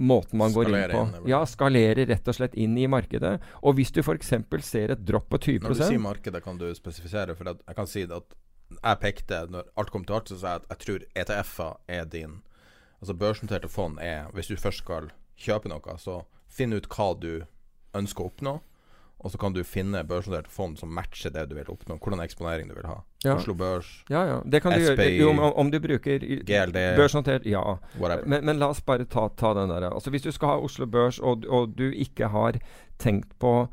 Måten 0.00 0.40
man 0.40 0.52
går 0.56 0.70
inn 0.70 0.92
på. 0.94 1.00
Inn, 1.04 1.28
ja, 1.28 1.42
skalere 1.44 2.06
rett 2.08 2.28
og 2.32 2.38
slett 2.38 2.54
inn 2.56 2.78
i 2.80 2.86
markedet. 2.88 3.34
Og 3.60 3.76
hvis 3.76 3.92
du 3.92 4.00
f.eks. 4.00 4.32
ser 4.64 4.94
et 4.94 5.02
dropp 5.04 5.28
på 5.28 5.42
20 5.44 5.66
Når 5.66 5.74
du 5.76 5.82
sier 5.82 6.00
markedet, 6.00 6.40
kan 6.42 6.56
du 6.56 6.70
spesifisere. 6.74 7.36
For 7.36 7.52
jeg 7.52 7.76
kan 7.76 7.90
si 7.90 8.06
at 8.08 8.38
jeg 8.78 9.00
pekte, 9.02 9.42
når 9.52 9.68
alt 9.76 9.92
kom 9.92 10.06
til 10.08 10.16
alt, 10.16 10.32
så 10.32 10.38
sa 10.40 10.54
jeg 10.54 10.62
at 10.62 10.72
jeg 10.72 10.86
tror 10.86 11.04
ETF-er 11.24 12.00
er 12.00 12.08
din 12.08 12.40
Altså 13.00 13.14
børsnoterte 13.16 13.68
fond 13.68 13.98
er 14.00 14.28
Hvis 14.36 14.50
du 14.50 14.56
først 14.60 14.82
skal 14.84 15.08
kjøpe 15.40 15.70
noe, 15.72 15.94
så 15.96 16.20
Finn 16.50 16.74
ut 16.74 16.88
hva 16.90 17.12
du 17.18 17.32
ønsker 17.96 18.24
å 18.26 18.32
oppnå. 18.32 18.58
Og 19.20 19.32
så 19.32 19.38
kan 19.38 19.52
du 19.52 19.60
finne 19.68 20.00
børsnoterte 20.08 20.48
fond 20.48 20.78
som 20.80 20.92
matcher 20.96 21.32
det 21.34 21.42
du 21.50 21.54
vil 21.58 21.68
oppnå. 21.68 21.98
Hvordan 22.00 22.22
eksponering 22.24 22.70
du 22.70 22.74
vil 22.78 22.88
ha. 22.88 23.02
Ja. 23.24 23.34
Oslo 23.34 23.52
Børs, 23.54 23.88
ja, 24.08 24.22
ja. 24.24 24.38
Det 24.48 24.62
kan 24.64 24.72
du 24.72 24.80
gjøre 24.80 25.26
om, 25.28 25.42
om, 25.44 25.70
du 25.70 25.76
bruker 25.80 26.24
GLD, 26.24 26.78
børsnotert. 26.96 27.44
Ja. 27.44 27.76
Men, 28.24 28.46
men, 28.48 28.56
la 28.62 28.70
oss 28.72 28.80
bare 28.80 29.04
ta, 29.04 29.26
ta, 29.36 29.52
den 29.58 29.68
der. 29.68 29.90
Altså 29.90 30.10
Hvis 30.10 30.24
du 30.24 30.32
skal 30.32 30.54
ha 30.54 30.64
Oslo 30.64 30.88
Børs, 30.88 31.18
og, 31.20 31.44
og 31.48 31.76
du 31.76 31.90
ikke 31.90 32.32
har 32.32 32.60
tenkt 32.98 33.36
på 33.38 33.68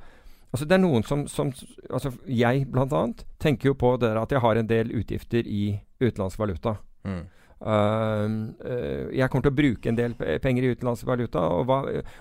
Altså 0.48 0.64
Det 0.66 0.78
er 0.78 0.80
noen 0.80 1.04
som, 1.04 1.26
som 1.28 1.50
altså 1.92 2.14
Jeg, 2.24 2.68
blant 2.72 2.94
annet, 2.96 3.26
tenker 3.40 3.74
jo 3.74 3.74
på 3.76 3.98
det 4.00 4.14
at 4.16 4.32
jeg 4.32 4.40
har 4.42 4.56
en 4.56 4.70
del 4.70 4.94
utgifter 4.96 5.48
i 5.48 5.80
utenlandsk 6.00 6.40
valuta. 6.40 6.78
Mm. 7.04 7.26
Uh, 7.58 8.54
uh, 8.62 9.08
jeg 9.18 9.30
kommer 9.34 9.48
til 9.48 9.54
å 9.54 9.58
bruke 9.58 9.90
en 9.90 9.98
del 9.98 10.14
penger 10.44 10.68
i 10.68 10.72
utenlandsk 10.76 11.08
valuta, 11.10 11.42
og, 11.42 11.72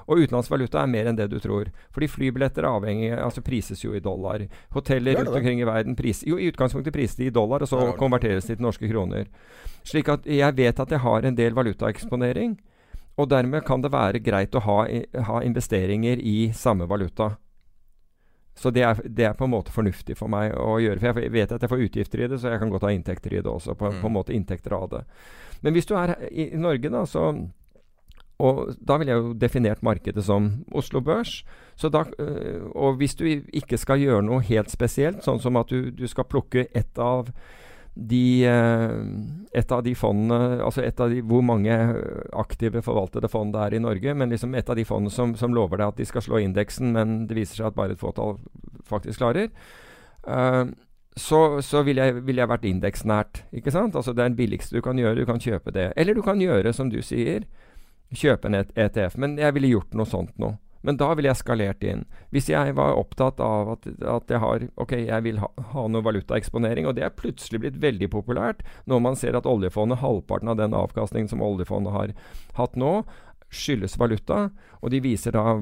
og 0.07 0.23
utenlandsk 0.23 0.53
valuta 0.53 0.81
er 0.81 0.93
mer 0.93 1.11
enn 1.11 1.19
det 1.19 1.29
du 1.33 1.37
tror. 1.43 1.71
Fordi 1.95 2.09
flybilletter 2.09 2.65
er 2.65 2.71
avhengig, 2.71 3.11
altså 3.21 3.45
prises 3.45 3.85
jo 3.85 3.93
i 3.97 4.03
dollar. 4.05 4.47
Hoteller 4.77 5.21
rundt 5.21 5.35
omkring 5.37 5.61
i 5.61 5.69
verden 5.69 5.99
pris, 5.99 6.25
jo 6.27 6.41
i 6.41 6.49
utgangspunktet 6.51 6.97
prises 6.97 7.19
de 7.21 7.29
i 7.29 7.35
dollar, 7.35 7.65
og 7.65 7.71
så 7.71 7.91
konverteres 8.01 8.49
de 8.49 8.57
til 8.57 8.65
norske 8.65 8.89
kroner. 8.91 9.29
Slik 9.87 10.09
at 10.11 10.27
jeg 10.27 10.57
vet 10.57 10.81
at 10.83 10.93
jeg 10.93 11.05
har 11.05 11.29
en 11.29 11.37
del 11.39 11.57
valutaeksponering, 11.57 12.57
og 13.17 13.31
dermed 13.33 13.65
kan 13.65 13.81
det 13.81 13.93
være 13.93 14.21
greit 14.25 14.57
å 14.57 14.65
ha, 14.65 14.83
ha 15.29 15.43
investeringer 15.45 16.21
i 16.21 16.53
samme 16.57 16.89
valuta. 16.89 17.37
Så 18.57 18.73
det 18.73 18.83
er, 18.89 19.01
det 19.05 19.27
er, 19.29 19.35
på 19.37 19.45
en 19.45 19.53
måte 19.53 19.75
fornuftig 19.75 20.17
for 20.17 20.33
meg 20.33 20.55
å 20.57 20.79
gjøre. 20.81 21.01
For 21.03 21.21
jeg 21.21 21.35
vet 21.35 21.53
at 21.53 21.63
jeg 21.63 21.73
får 21.73 21.85
utgifter 21.89 22.23
i 22.25 22.31
det, 22.33 22.41
så 22.41 22.55
jeg 22.55 22.63
kan 22.63 22.73
godt 22.73 22.87
ha 22.89 22.95
inntekter 22.95 23.35
i 23.37 23.43
det 23.43 23.53
også. 23.53 23.77
På, 23.77 23.91
mm. 23.93 24.01
på 24.01 24.09
en 24.09 24.17
måte 24.17 24.35
inntekter 24.37 24.73
av 24.79 24.89
det. 24.95 25.03
Men 25.61 25.77
hvis 25.77 25.89
du 25.89 25.93
er 25.99 26.15
i, 26.31 26.49
i 26.49 26.61
Norge, 26.61 26.93
da, 26.93 27.05
så 27.09 27.29
og 28.37 28.75
da 28.85 28.99
ville 29.01 29.15
jeg 29.15 29.23
jo 29.23 29.37
definert 29.41 29.85
markedet 29.85 30.25
som 30.25 30.51
Oslo 30.77 31.01
Børs. 31.01 31.39
Da, 31.81 32.05
øh, 32.21 32.67
og 32.77 32.99
hvis 33.01 33.17
du 33.17 33.25
ikke 33.25 33.79
skal 33.81 34.01
gjøre 34.01 34.25
noe 34.27 34.45
helt 34.45 34.73
spesielt, 34.73 35.23
sånn 35.25 35.41
som 35.41 35.57
at 35.57 35.73
du, 35.73 35.91
du 35.91 36.05
skal 36.09 36.29
plukke 36.29 36.67
ett 36.77 37.01
av 37.01 37.31
de, 37.97 38.45
eh, 38.45 38.91
et 39.57 39.73
av 39.73 39.81
de 39.83 39.95
fondene 39.97 40.61
Altså 40.61 40.83
et 40.85 41.01
av 41.01 41.09
de, 41.09 41.23
hvor 41.25 41.41
mange 41.41 41.73
aktive 42.37 42.83
forvaltede 42.85 43.31
fond 43.33 43.55
det 43.55 43.63
er 43.63 43.77
i 43.79 43.81
Norge, 43.81 44.13
men 44.15 44.33
liksom 44.33 44.55
et 44.55 44.69
av 44.69 44.77
de 44.77 44.85
fondene 44.85 45.13
som, 45.13 45.33
som 45.37 45.55
lover 45.57 45.81
deg 45.81 45.95
at 45.95 46.03
de 46.03 46.09
skal 46.09 46.25
slå 46.27 46.43
indeksen, 46.45 46.93
men 46.93 47.23
det 47.27 47.39
viser 47.39 47.63
seg 47.63 47.71
at 47.71 47.79
bare 47.79 47.97
et 47.97 48.03
fåtall 48.03 48.37
faktisk 48.87 49.23
klarer. 49.23 49.49
Uh, 50.29 50.69
så, 51.17 51.63
så 51.65 51.81
ville 51.87 52.05
jeg, 52.05 52.21
vil 52.27 52.37
jeg, 52.37 52.51
vært 52.51 52.67
indeksnært. 52.69 53.41
ikke 53.57 53.73
sant? 53.73 53.97
Altså 53.97 54.13
Det 54.13 54.21
er 54.21 54.29
den 54.29 54.37
billigste 54.37 54.77
du 54.77 54.83
kan 54.85 54.99
gjøre. 55.01 55.23
Du 55.23 55.25
kan 55.25 55.41
kjøpe 55.41 55.73
det. 55.73 55.89
Eller 55.97 56.15
du 56.15 56.21
kan 56.23 56.41
gjøre 56.41 56.75
som 56.77 56.91
du 56.93 56.99
sier, 57.01 57.47
kjøpe 58.13 58.51
en 58.51 58.61
ETF. 58.61 59.17
Men 59.17 59.39
jeg 59.41 59.57
ville 59.57 59.73
gjort 59.73 59.97
noe 59.97 60.11
sånt 60.11 60.37
nå. 60.37 60.53
Men 60.87 60.99
da 61.01 61.11
ville 61.19 61.33
jeg 61.33 61.41
skalert 61.41 61.85
inn. 61.87 62.05
Hvis 62.35 62.49
jeg 62.53 62.77
var 62.79 62.95
opptatt 62.95 63.41
av 63.43 63.73
at, 63.75 63.89
at 64.07 64.31
jeg 64.31 64.43
har 64.43 64.67
Ok, 64.83 64.95
jeg 65.03 65.25
vil 65.27 65.41
ha, 65.43 65.51
ha 65.73 65.87
noe 65.91 66.05
valutaeksponering, 66.07 66.87
og 66.87 66.95
det 66.99 67.07
er 67.07 67.15
plutselig 67.17 67.65
blitt 67.65 67.81
veldig 67.83 68.09
populært 68.13 68.63
når 68.87 69.03
man 69.03 69.19
ser 69.19 69.39
at 69.39 69.49
oljefondet, 69.51 69.99
halvparten 70.03 70.53
av 70.53 70.61
den 70.61 70.77
avkastningen 70.77 71.31
som 71.33 71.43
oljefondet 71.43 71.95
har 71.95 72.13
hatt 72.59 72.79
nå, 72.79 73.01
skyldes 73.51 73.99
valuta. 73.99 74.51
Og 74.81 74.95
de 74.95 75.03
viser 75.03 75.35
da 75.35 75.59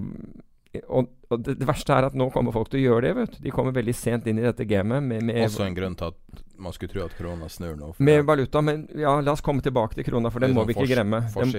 og, 0.88 1.10
og 1.30 1.42
det, 1.44 1.56
det, 1.60 1.66
verste 1.68 1.94
er 1.94 2.08
at 2.08 2.16
nå 2.18 2.28
kommer 2.34 2.54
folk 2.54 2.70
til 2.72 2.80
å 2.80 2.84
gjøre 2.88 3.06
det. 3.06 3.12
vet 3.18 3.36
du. 3.36 3.42
De 3.44 3.52
kommer 3.54 3.74
veldig 3.76 3.94
sent 3.96 4.26
inn 4.30 4.40
i 4.40 4.44
dette 4.44 4.66
gamet. 4.68 5.04
Med, 5.04 5.22
med 5.26 5.44
Også 5.46 5.66
en 5.66 5.76
grunn 5.76 5.96
til 5.98 6.12
at 6.12 6.42
man 6.56 6.72
skulle 6.72 6.92
tro 6.92 7.02
at 7.04 7.14
krona 7.18 7.48
snur 7.50 7.74
nå. 7.78 7.90
Med 7.98 8.24
valuta, 8.26 8.60
men 8.62 8.84
ja, 8.98 9.16
la 9.24 9.34
oss 9.34 9.42
komme 9.44 9.62
tilbake 9.64 9.98
til 9.98 10.06
krona, 10.06 10.30
for 10.30 10.44
den 10.44 10.54
må 10.54 10.64
vi 10.68 10.76
ikke 10.76 10.86
glemme. 10.92 11.20
Den, 11.34 11.50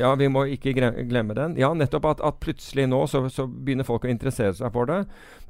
Ja, 0.00 0.12
vi 0.18 0.28
må 0.30 0.44
ikke 0.54 0.74
glemme 0.74 1.36
den. 1.38 1.56
Ja, 1.58 1.72
nettopp 1.76 2.06
at, 2.12 2.22
at 2.24 2.38
plutselig 2.42 2.86
nå 2.90 3.02
så, 3.10 3.24
så, 3.34 3.48
begynner 3.48 3.86
folk 3.88 4.06
å 4.06 4.12
interessere 4.12 4.54
seg 4.58 4.72
for 4.74 4.90
det. 4.90 5.00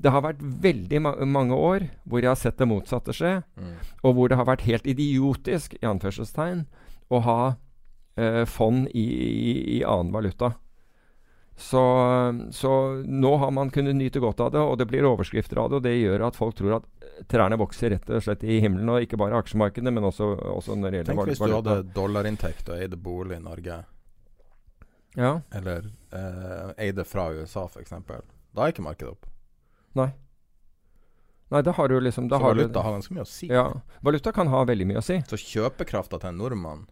Det 0.01 0.13
har 0.15 0.25
vært 0.25 0.41
veldig 0.41 1.03
ma 1.05 1.15
mange 1.29 1.57
år 1.57 1.89
hvor 2.09 2.25
jeg 2.25 2.33
har 2.33 2.41
sett 2.41 2.59
det 2.61 2.69
motsatte 2.71 3.15
skje, 3.17 3.39
mm. 3.61 3.75
og 4.03 4.17
hvor 4.17 4.33
det 4.33 4.41
har 4.41 4.49
vært 4.49 4.67
helt 4.69 4.89
idiotisk, 4.89 5.77
i 5.81 5.89
anførselstegn, 5.89 6.65
å 7.13 7.21
ha 7.25 7.41
eh, 8.17 8.45
fond 8.49 8.89
i, 8.93 9.05
i, 9.05 9.53
i 9.79 9.83
annen 9.85 10.15
valuta. 10.15 10.55
Så, 11.59 11.83
så, 12.51 13.03
nå 13.03 13.37
har 13.37 13.51
man 13.51 13.71
kunnet 13.71 13.97
nyte 13.97 14.21
godt 14.23 14.41
av 14.41 14.53
det, 14.55 14.61
og 14.63 14.77
det 14.79 14.87
blir 14.87 15.07
overskrifter 15.09 15.59
av 15.59 15.73
det. 15.73 15.81
Og 15.81 15.83
det 15.83 15.95
gjør 15.97 16.25
at 16.29 16.37
folk 16.39 16.55
tror 16.59 16.77
at 16.77 17.09
trærne 17.31 17.59
vokser 17.59 17.97
rett 17.97 18.13
og 18.15 18.23
slett 18.23 18.45
i 18.47 18.61
himmelen. 18.63 18.87
Og 18.95 19.03
ikke 19.03 19.19
bare 19.19 19.41
aksjemarkedet, 19.43 19.91
men 19.93 20.07
også, 20.07 20.31
også 20.55 20.77
når 20.79 20.95
det 20.95 21.01
gjelder 21.01 21.11
Tenk 21.17 21.33
hvis 21.33 21.43
du 21.43 21.57
hadde 21.57 21.77
dollarinntekt 21.97 22.71
og 22.71 22.79
eide 22.79 23.01
bolig 23.03 23.41
i 23.41 23.43
Norge. 23.43 23.81
Ja. 25.19 25.33
Eller 25.59 25.91
eh, 26.15 26.71
eide 26.87 27.05
fra 27.09 27.27
USA, 27.35 27.67
f.eks. 27.67 27.91
Da 27.91 28.63
er 28.63 28.71
ikke 28.71 28.87
markedet 28.87 29.17
opp. 29.17 29.27
Nei. 29.99 30.13
Nei, 31.49 31.65
da 31.65 31.73
har 31.75 31.89
du 31.91 31.97
liksom 32.05 32.29
Så 32.29 32.39
valuta 32.39 32.85
har 32.85 32.95
ganske 33.01 33.17
mye 33.17 33.25
å 33.25 33.29
si. 33.29 33.49
Ja, 33.51 33.67
valuta 34.05 34.31
kan 34.37 34.53
ha 34.53 34.63
veldig 34.69 34.87
mye 34.93 35.03
å 35.03 35.05
si. 35.05 35.19
Så 35.27 35.41
kjøpekrafta 35.41 36.21
til 36.21 36.31
en 36.31 36.39
nordmann 36.39 36.87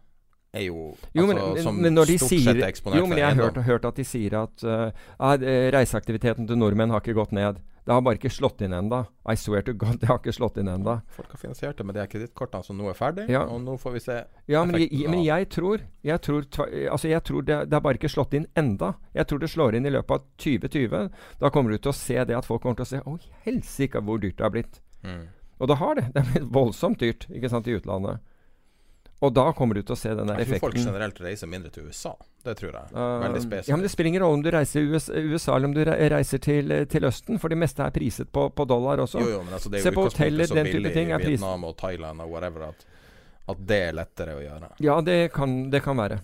er 0.57 0.65
jo, 0.67 0.91
jo 1.13 1.29
men, 1.29 1.39
altså, 1.41 1.71
men, 1.71 1.93
men 1.93 2.03
stort 2.03 2.33
sier, 2.33 2.45
sett 2.49 2.65
eksponert 2.67 3.01
Jo, 3.01 3.07
men 3.09 3.21
jeg 3.21 3.29
har 3.29 3.39
hørt, 3.39 3.63
hørt, 3.67 3.87
at 3.87 3.97
de 3.99 4.05
sier 4.07 4.37
at 4.41 4.67
uh, 4.67 5.07
reiseaktiviteten 5.77 6.49
til 6.49 6.59
nordmenn 6.59 6.93
har 6.93 7.05
ikke 7.05 7.17
gått 7.17 7.35
ned. 7.37 7.61
Det 7.87 7.95
har 7.95 8.01
bare 8.03 8.17
ikke 8.19 8.29
slått 8.35 8.59
inn 8.65 8.73
ennå. 8.75 8.97
I 9.31 9.37
swear 9.39 9.63
to 9.63 9.71
God, 9.79 10.01
det 10.01 10.09
har 10.09 10.17
ikke 10.19 10.33
slått 10.35 10.57
inn 10.59 10.67
ennå. 10.67 10.97
Folk 11.15 11.29
har 11.31 11.39
finansiert 11.39 11.77
det 11.79 11.85
med 11.87 11.95
de 11.95 12.03
kredittkortene 12.11 12.67
som 12.67 12.75
nå 12.75 12.89
er 12.91 12.97
ferdig, 12.99 13.29
ja. 13.31 13.45
og 13.47 13.61
nå 13.63 13.77
får 13.79 13.93
vi 13.95 14.01
se 14.03 14.17
Ja, 14.51 14.65
men 14.67 14.81
jeg, 14.81 15.05
men 15.07 15.21
jeg 15.23 15.47
tror, 15.55 15.85
jeg 16.03 16.23
tror, 16.25 16.43
altså 16.67 17.07
jeg 17.07 17.23
tror 17.29 17.45
det, 17.47 17.61
det 17.71 17.77
har 17.77 17.85
bare 17.85 18.01
ikke 18.01 18.11
slått 18.11 18.35
inn 18.35 18.49
enda. 18.59 18.91
Jeg 19.15 19.29
tror 19.29 19.39
det 19.39 19.51
slår 19.53 19.79
inn 19.79 19.87
i 19.87 19.93
løpet 19.95 20.19
av 20.19 20.27
2020. 20.43 21.07
Da 21.39 21.53
kommer 21.55 21.71
du 21.71 21.79
til 21.79 21.93
å 21.93 21.95
se 21.95 22.19
det 22.27 22.35
at 22.35 22.49
folk 22.49 22.65
kommer 22.65 22.81
til 22.81 22.89
å 22.89 22.91
se 22.91 22.99
Å, 23.07 23.15
helsike 23.47 24.03
hvor 24.03 24.19
dyrt 24.19 24.35
det 24.41 24.47
har 24.49 24.55
blitt. 24.57 24.81
Mm. 25.07 25.23
Og 25.61 25.71
det 25.71 25.79
har 25.79 25.95
det. 25.95 26.09
Det 26.11 26.25
er 26.25 26.29
blitt 26.33 26.51
voldsomt 26.59 26.99
dyrt 26.99 27.29
ikke 27.31 27.55
sant, 27.55 27.71
i 27.71 27.79
utlandet. 27.79 28.19
Og 29.19 29.33
da 29.33 29.47
kommer 29.57 29.73
du 29.73 29.81
til 29.81 29.95
å 29.95 29.97
se 29.97 30.11
den 30.13 30.29
der 30.29 30.43
Jeg 30.43 30.51
tror 30.51 30.67
folk 30.67 30.75
generelt 30.77 31.19
reiser 31.25 31.49
mindre 31.49 31.71
til 31.73 31.87
USA. 31.89 32.11
Det 32.45 32.53
tror 32.59 32.75
jeg. 32.75 32.91
Uh, 32.93 32.99
Veldig 33.23 33.41
spesifikt. 33.41 33.71
ja, 33.71 33.77
men 33.79 33.85
Det 33.87 33.89
spiller 33.89 34.11
ingen 34.11 34.21
rolle 34.21 34.37
om 34.37 34.43
du 34.45 34.49
reiser 34.53 34.85
USA, 34.85 35.13
USA 35.17 35.55
eller 35.55 35.71
om 35.71 35.73
du 35.73 35.81
reiser 35.87 36.43
til, 36.43 36.75
til 36.91 37.07
Østen, 37.09 37.41
for 37.41 37.49
det 37.49 37.57
meste 37.57 37.81
er 37.81 37.95
priset 37.95 38.29
på, 38.29 38.45
på 38.53 38.67
dollar 38.69 39.01
også. 39.01 39.23
Jo, 39.23 39.31
jo, 39.39 39.41
men 39.47 39.57
altså, 39.57 39.73
det 39.73 39.81
er 39.81 39.87
Se 39.87 39.93
jo 39.93 39.97
på 39.97 40.05
hoteller, 40.11 40.53
den 40.53 40.69
type 40.69 40.93
ting 40.93 41.15
er 41.15 41.23
priset. 41.23 41.41
Vietnam 41.41 41.65
og 41.65 41.75
Thailand 41.81 42.21
og 42.21 42.35
whatever 42.35 42.67
at, 42.69 42.85
at 43.55 43.65
det 43.73 43.81
er 43.87 43.97
lettere 43.97 44.37
å 44.37 44.43
gjøre. 44.43 44.71
Ja, 44.85 44.99
det 45.01 45.17
kan, 45.33 45.57
det 45.73 45.81
kan 45.87 45.97
være. 45.97 46.21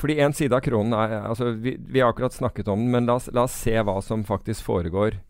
Fordi 0.00 0.16
en 0.24 0.32
side 0.34 0.56
av 0.56 0.64
kronen 0.64 0.96
er 0.96 1.20
altså 1.20 1.52
vi, 1.52 1.76
vi 1.78 2.00
har 2.00 2.10
akkurat 2.10 2.34
snakket 2.34 2.72
om 2.72 2.80
den, 2.80 2.90
men 2.90 3.06
la 3.06 3.20
oss, 3.20 3.28
la 3.36 3.44
oss 3.46 3.60
se 3.66 3.76
hva 3.84 4.00
som 4.02 4.24
faktisk 4.26 4.64
foregår. 4.64 5.20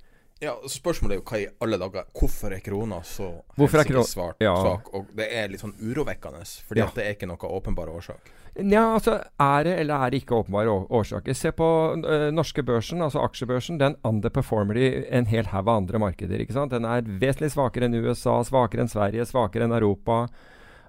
Ja, 0.44 0.54
Spørsmålet 0.68 1.16
er 1.16 1.20
jo 1.20 1.26
hva 1.30 1.40
i 1.40 1.46
alle 1.64 1.78
dager 1.80 2.06
Hvorfor 2.14 2.52
er 2.54 2.62
krona 2.64 3.00
så 3.06 3.30
Hvorfor 3.56 3.80
er 3.80 4.02
svart, 4.04 4.40
Ja. 4.44 4.54
svak? 4.60 4.90
Og 4.94 5.06
det 5.16 5.28
er 5.32 5.48
litt 5.48 5.62
sånn 5.62 5.74
urovekkende, 5.80 6.44
fordi 6.68 6.80
Ja. 6.80 6.86
at 6.86 6.94
det 6.94 7.04
er 7.06 7.14
ikke 7.14 7.28
noe 7.30 7.36
åpenbar 7.48 7.88
årsak. 7.88 8.30
Nja, 8.62 8.94
altså 8.94 9.16
er 9.40 9.64
det 9.64 9.78
eller 9.80 9.94
er 10.06 10.10
det 10.10 10.22
ikke 10.22 10.36
åpenbare 10.44 10.70
årsaker? 10.90 11.34
Se 11.34 11.50
på 11.50 11.66
øh, 12.04 12.30
norske 12.30 12.62
børsen, 12.62 13.02
altså 13.02 13.18
aksjebørsen. 13.24 13.78
Den 13.78 13.96
underperformer 14.04 14.76
i 14.76 15.06
en 15.10 15.26
hel 15.26 15.46
haug 15.46 15.68
av 15.68 15.76
andre 15.76 15.98
markeder. 15.98 16.38
ikke 16.38 16.52
sant? 16.52 16.70
Den 16.70 16.84
er 16.84 17.02
vesentlig 17.02 17.50
svakere 17.50 17.84
enn 17.88 17.94
USA, 17.94 18.42
svakere 18.44 18.80
enn 18.80 18.88
Sverige, 18.88 19.26
svakere 19.26 19.64
enn 19.64 19.72
Europa. 19.72 20.28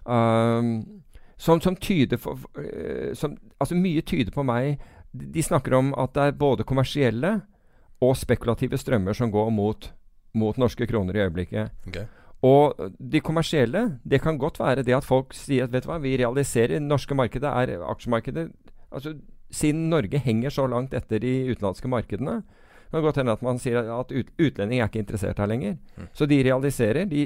Um, 0.06 1.02
som, 1.38 1.60
som 1.62 1.76
tyder 1.76 2.18
for, 2.18 2.38
øh, 2.58 3.16
som, 3.16 3.38
Altså 3.60 3.76
mye 3.76 4.02
tyder 4.02 4.32
på 4.32 4.44
meg 4.46 4.78
De 5.12 5.32
de 5.34 5.42
snakker 5.44 5.74
om 5.74 5.94
at 5.98 6.14
det 6.14 6.24
er 6.24 6.32
både 6.32 6.64
kommersielle 6.64 7.42
og 8.04 8.16
spekulative 8.20 8.80
strømmer 8.80 9.16
som 9.18 9.32
går 9.32 9.52
mot, 9.56 9.90
mot 10.36 10.58
norske 10.60 10.88
kroner 10.90 11.18
i 11.18 11.24
øyeblikket. 11.26 11.72
Okay. 11.88 12.08
Og 12.46 12.76
de 13.00 13.22
kommersielle, 13.24 14.00
det 14.04 14.22
kan 14.22 14.38
godt 14.38 14.60
være 14.60 14.84
det 14.84 14.98
at 14.98 15.08
folk 15.08 15.34
sier 15.34 15.66
at 15.66 15.74
vet 15.74 15.86
du 15.86 15.90
hva, 15.90 16.02
vi 16.04 16.18
realiserer 16.20 16.84
norske 16.84 17.16
markedet 17.18 17.50
er 17.50 17.80
aksjemarkedet 17.86 18.50
altså 18.92 19.16
Siden 19.56 19.90
Norge 19.90 20.18
henger 20.20 20.50
så 20.52 20.66
langt 20.68 20.94
etter 20.98 21.22
de 21.22 21.32
utenlandske 21.54 21.88
markedene, 21.88 22.40
kan 22.96 22.98
det 23.02 23.06
godt 23.06 23.18
hende 23.20 23.34
at 23.36 23.42
man 23.44 23.58
sier 23.60 23.88
at 23.92 24.12
ut, 24.14 24.28
utlendinger 24.40 24.86
er 24.86 24.90
ikke 24.90 25.02
interessert 25.04 25.40
her 25.42 25.50
lenger. 25.52 25.74
Mm. 25.98 26.06
Så 26.16 26.28
de 26.30 26.38
realiserer. 26.48 27.08
De, 27.10 27.24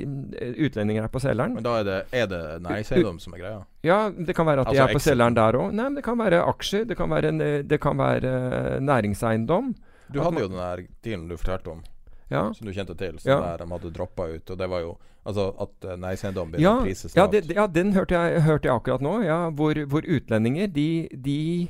utlendinger 0.66 1.06
er 1.06 1.12
på 1.14 1.22
selgeren. 1.22 1.54
Men 1.60 1.66
da 1.66 1.76
er 1.80 1.86
det, 1.86 1.98
er 2.16 2.30
det 2.32 2.42
næringseiendom 2.66 3.20
som 3.22 3.36
er 3.36 3.42
greia? 3.44 3.60
Ja, 3.86 4.00
det 4.10 4.36
kan 4.36 4.48
være 4.50 4.64
at 4.64 4.72
de 4.72 4.74
Altså 4.74 4.88
er 4.88 4.98
på 4.98 5.04
selgeren 5.04 5.38
der 5.38 5.60
òg. 5.60 5.70
Nei, 5.76 5.86
men 5.92 6.00
det 6.00 6.06
kan 6.08 6.18
være 6.20 6.42
aksjer. 6.42 6.88
Det 6.90 6.98
kan 6.98 7.12
være, 7.14 7.34
en, 7.34 7.42
eh, 7.46 7.60
det 7.70 7.80
kan 7.84 8.02
være 8.02 8.34
eh, 8.40 8.80
næringseiendom. 8.82 9.70
Du 10.12 10.20
hadde 10.20 10.34
man- 10.34 10.42
jo 10.44 10.48
den 10.50 10.58
der 10.58 10.88
dealen 11.04 11.28
du 11.30 11.38
fortalte 11.38 11.68
om, 11.72 11.84
Ja. 12.30 12.52
som 12.54 12.66
du 12.68 12.74
kjente 12.74 12.98
til, 12.98 13.20
som 13.20 13.32
Ja. 13.32 13.58
de 13.58 13.66
hadde 13.68 13.92
droppa 13.94 14.28
ut. 14.36 14.50
Og 14.50 14.58
det 14.58 14.70
var 14.70 14.80
jo 14.82 14.98
altså 15.26 15.54
at 15.62 16.00
nei-seiendom 16.00 16.52
begynner 16.52 16.62
Ja, 16.62 16.78
å 16.80 16.84
prises 16.84 17.16
lavt. 17.16 17.50
ja 17.56 17.68
den 17.68 17.92
hørte 17.94 18.10
jeg, 18.16 18.42
hørte 18.42 18.64
jeg 18.70 18.74
akkurat 18.82 19.02
nå. 19.02 19.24
Ja, 19.26 19.50
hvor, 19.52 19.74
hvor 19.86 20.02
utlendinger 20.02 20.68
de, 20.72 21.08
de 21.10 21.70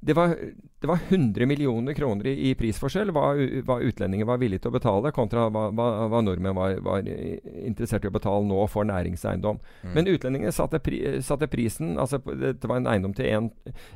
det, 0.00 0.14
var, 0.16 0.32
det 0.80 0.88
var 0.88 0.98
100 1.10 1.46
millioner 1.46 1.92
kroner 1.94 2.26
i, 2.30 2.34
i 2.50 2.54
prisforskjell 2.56 3.10
hva, 3.12 3.34
hva 3.68 3.76
utlendinger 3.84 4.24
var 4.28 4.38
villige 4.40 4.62
til 4.64 4.70
å 4.72 4.76
betale, 4.78 5.12
kontra 5.12 5.48
hva, 5.52 5.66
hva, 5.76 5.88
hva 6.08 6.20
nordmenn 6.24 6.56
var, 6.56 6.78
var 6.86 7.02
interessert 7.04 8.04
i 8.04 8.08
å 8.08 8.14
betale 8.14 8.44
nå 8.48 8.62
for 8.72 8.84
næringseiendom. 8.88 9.58
Mm. 9.84 9.92
Men 9.98 10.08
utlendingene 10.14 10.52
satte, 10.56 10.80
pri, 10.80 11.02
satte 11.22 11.46
prisen 11.52 11.98
altså 12.00 12.18
på- 12.24 12.32
Det 12.40 12.64
var 12.64 12.76
en 12.80 12.86
eiendom 12.94 13.12
til 13.14 13.28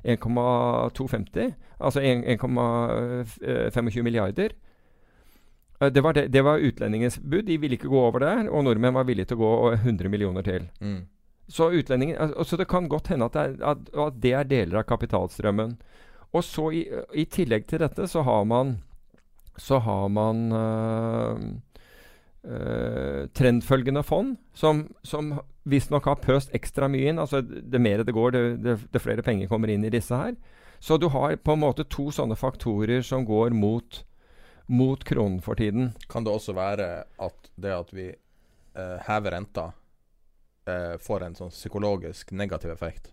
1,250, 0.04 1.54
altså 1.80 2.00
1,25 2.04 4.02
milliarder. 4.02 4.50
Eh, 5.80 5.90
Det 5.90 6.00
var, 6.02 6.12
det, 6.12 6.28
det 6.32 6.42
var 6.44 6.58
utlendingens 6.58 7.18
bud. 7.18 7.44
De 7.46 7.56
ville 7.58 7.74
ikke 7.76 7.88
gå 7.90 7.98
over 8.06 8.20
der. 8.20 8.48
Og 8.50 8.64
nordmenn 8.64 8.94
var 8.94 9.04
villige 9.04 9.26
til 9.32 9.36
å 9.36 9.40
gå 9.42 9.72
100 9.82 10.08
millioner 10.08 10.42
til. 10.46 10.68
Mm. 10.80 11.00
Så 11.48 11.70
Så 12.44 12.56
det 12.56 12.68
kan 12.68 12.88
godt 12.88 13.08
hende 13.08 13.24
at 13.24 13.32
det, 13.32 13.40
er, 13.40 13.70
at, 13.70 13.78
at 13.94 14.22
det 14.22 14.32
er 14.32 14.44
deler 14.44 14.78
av 14.78 14.84
kapitalstrømmen. 14.84 15.78
Og 16.32 16.44
så 16.44 16.70
i, 16.72 16.88
i 17.14 17.24
tillegg 17.24 17.66
til 17.66 17.78
dette 17.78 18.06
så 18.08 18.22
har 18.22 18.44
man 18.44 18.78
Så 19.56 19.78
har 19.78 20.08
man 20.08 20.52
øh, 20.52 21.38
øh, 22.44 23.28
trendfølgende 23.30 24.02
fond, 24.02 24.36
som, 24.52 24.88
som 25.04 25.40
visstnok 25.64 26.04
har 26.04 26.18
pøst 26.18 26.50
ekstra 26.54 26.88
mye 26.88 27.12
inn. 27.12 27.20
Altså 27.22 27.40
det 27.40 27.80
mer 27.80 28.02
det 28.02 28.14
går, 28.14 28.30
det, 28.30 28.62
det, 28.64 28.74
det 28.92 29.02
flere 29.02 29.22
penger 29.22 29.46
kommer 29.46 29.70
inn 29.70 29.84
i 29.84 29.92
disse 29.94 30.16
her. 30.16 30.34
Så 30.80 30.98
du 30.98 31.08
har 31.08 31.36
på 31.36 31.54
en 31.54 31.62
måte 31.62 31.84
to 31.84 32.10
sånne 32.10 32.34
faktorer 32.36 33.00
som 33.06 33.24
går 33.24 33.54
mot, 33.54 34.02
mot 34.66 35.04
kronen 35.04 35.40
for 35.40 35.54
tiden. 35.54 35.92
Kan 36.10 36.24
det 36.26 36.34
også 36.34 36.52
være 36.52 37.04
at 37.22 37.50
det 37.54 37.70
at 37.70 37.94
vi 37.94 38.10
øh, 38.10 38.98
hever 39.06 39.30
renta, 39.38 39.70
eh, 40.66 40.96
får 41.00 41.22
en 41.26 41.34
sånn 41.34 41.50
psykologisk 41.50 42.32
negativ 42.32 42.70
effekt, 42.72 43.12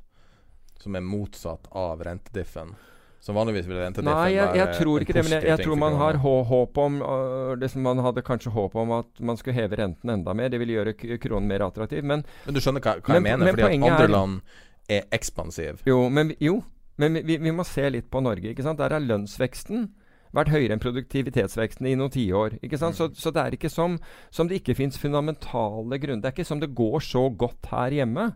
som 0.80 0.96
er 0.96 1.02
motsatt 1.06 1.68
av 1.72 2.02
rentediffen? 2.04 2.76
Som 3.22 3.36
vanligvis 3.38 3.68
vil 3.70 3.78
rentediffen 3.78 4.18
Nei, 4.18 4.32
jeg, 4.34 4.56
jeg 4.58 4.78
tror 4.80 5.04
ikke 5.04 5.14
det. 5.14 5.24
Men 5.28 5.34
jeg, 5.36 5.44
jeg 5.52 5.62
tror 5.62 5.76
man 5.78 5.94
har 6.00 6.18
håp 6.18 6.78
om 6.82 6.96
uh, 7.06 7.52
liksom 7.62 7.84
Man 7.86 8.00
hadde 8.02 8.24
kanskje 8.26 8.50
håp 8.56 8.74
om 8.82 8.92
at 8.96 9.20
man 9.22 9.38
skulle 9.38 9.54
heve 9.60 9.78
renten 9.78 10.10
enda 10.10 10.34
mer. 10.34 10.50
Det 10.50 10.58
ville 10.58 10.74
gjøre 10.74 10.96
kronen 11.22 11.46
mer 11.48 11.62
attraktiv. 11.68 12.02
Men 12.04 12.24
Men 12.48 12.58
du 12.58 12.60
skjønner 12.60 12.82
hva, 12.82 12.96
hva 12.98 13.14
Men- 13.14 13.22
jeg 13.22 13.28
mener? 13.28 13.46
men 13.46 13.54
Fordi 13.54 13.68
at 13.68 13.92
andre 13.92 14.04
er- 14.08 14.16
land 14.16 14.42
er 14.90 15.04
ekspansive. 15.14 15.78
jo, 15.86 16.10
men, 16.10 16.34
jo, 16.42 16.64
men 16.98 17.14
vi, 17.22 17.38
vi 17.38 17.52
må 17.54 17.64
se 17.64 17.86
litt 17.94 18.10
på 18.10 18.24
Norge. 18.26 18.56
ikke 18.56 18.64
sant? 18.66 18.80
Der 18.82 18.90
er 18.98 19.00
lønnsveksten 19.06 19.92
vært 20.36 20.52
høyere 20.54 20.76
enn 20.76 20.84
produktivitetsveksten 20.84 21.90
i 21.90 21.96
noen 22.00 22.14
tiår. 22.14 22.58
sant? 22.80 22.98
Så, 22.98 23.10
så 23.18 23.34
det 23.36 23.44
er 23.44 23.58
ikke 23.58 23.72
som, 23.72 23.98
som 24.34 24.50
det 24.50 24.62
ikke 24.62 24.78
fins 24.80 25.00
fundamentale 25.02 26.00
grunner. 26.02 26.24
Det 26.24 26.32
er 26.32 26.36
ikke 26.38 26.48
som 26.48 26.62
det 26.64 26.74
går 26.78 27.00
så 27.06 27.28
godt 27.30 27.72
her 27.74 27.98
hjemme 28.02 28.32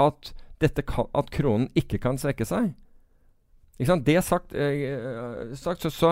at, 0.00 0.32
dette 0.62 0.84
kan, 0.86 1.08
at 1.16 1.30
kronen 1.34 1.70
ikke 1.78 2.00
kan 2.02 2.20
svekke 2.20 2.46
seg. 2.48 2.72
Ikke 3.78 3.90
sant? 3.90 4.06
Det 4.06 4.20
sagt, 4.22 4.54
eh, 4.54 5.54
sagt 5.58 5.82
så, 5.82 5.90
så, 5.90 6.10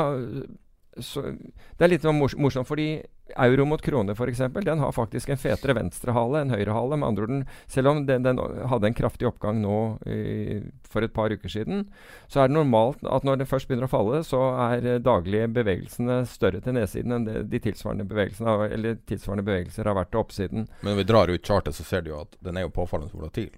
så 1.01 1.23
Det 1.23 1.85
er 1.87 1.93
litt 1.93 2.05
morsomt, 2.05 2.69
fordi 2.69 3.03
euro 3.41 3.65
mot 3.65 3.81
krone 3.83 4.13
f.eks., 4.13 4.43
den 4.53 4.83
har 4.83 4.93
faktisk 4.93 5.31
en 5.33 5.41
fetere 5.41 5.77
venstrehale 5.79 6.43
enn 6.43 6.53
høyrehale. 6.53 6.99
Med 7.01 7.09
andre 7.09 7.25
ord, 7.27 7.55
selv 7.71 7.93
om 7.93 8.03
den, 8.07 8.27
den 8.27 8.41
hadde 8.69 8.91
en 8.91 8.97
kraftig 8.97 9.29
oppgang 9.31 9.63
nå 9.63 9.79
i, 10.05 10.61
for 10.89 11.05
et 11.05 11.15
par 11.17 11.33
uker 11.33 11.53
siden, 11.53 11.87
så 12.29 12.43
er 12.43 12.51
det 12.51 12.59
normalt 12.59 13.01
at 13.09 13.25
når 13.25 13.41
den 13.41 13.49
først 13.49 13.71
begynner 13.71 13.89
å 13.89 13.93
falle, 13.93 14.23
så 14.27 14.43
er 14.69 14.85
eh, 14.85 15.01
daglige 15.03 15.49
bevegelsene 15.57 16.23
større 16.29 16.61
til 16.65 16.77
nedsiden 16.77 17.17
enn 17.17 17.29
de 17.49 17.63
tilsvarende 17.63 18.07
bevegelsene 18.09 18.97
tilsvarende 19.09 19.47
bevegelser 19.49 19.89
har 19.89 19.97
vært 19.97 20.13
til 20.13 20.23
oppsiden. 20.23 20.69
Men 20.83 20.93
når 20.93 21.03
vi 21.03 21.09
drar 21.09 21.33
ut 21.33 21.53
chartet, 21.53 21.79
så 21.79 21.87
ser 21.89 22.05
du 22.05 22.13
jo 22.13 22.23
at 22.27 22.37
den 22.45 22.59
er 22.59 22.67
jo 22.67 22.75
påfallende 22.75 23.17
volatil. 23.17 23.53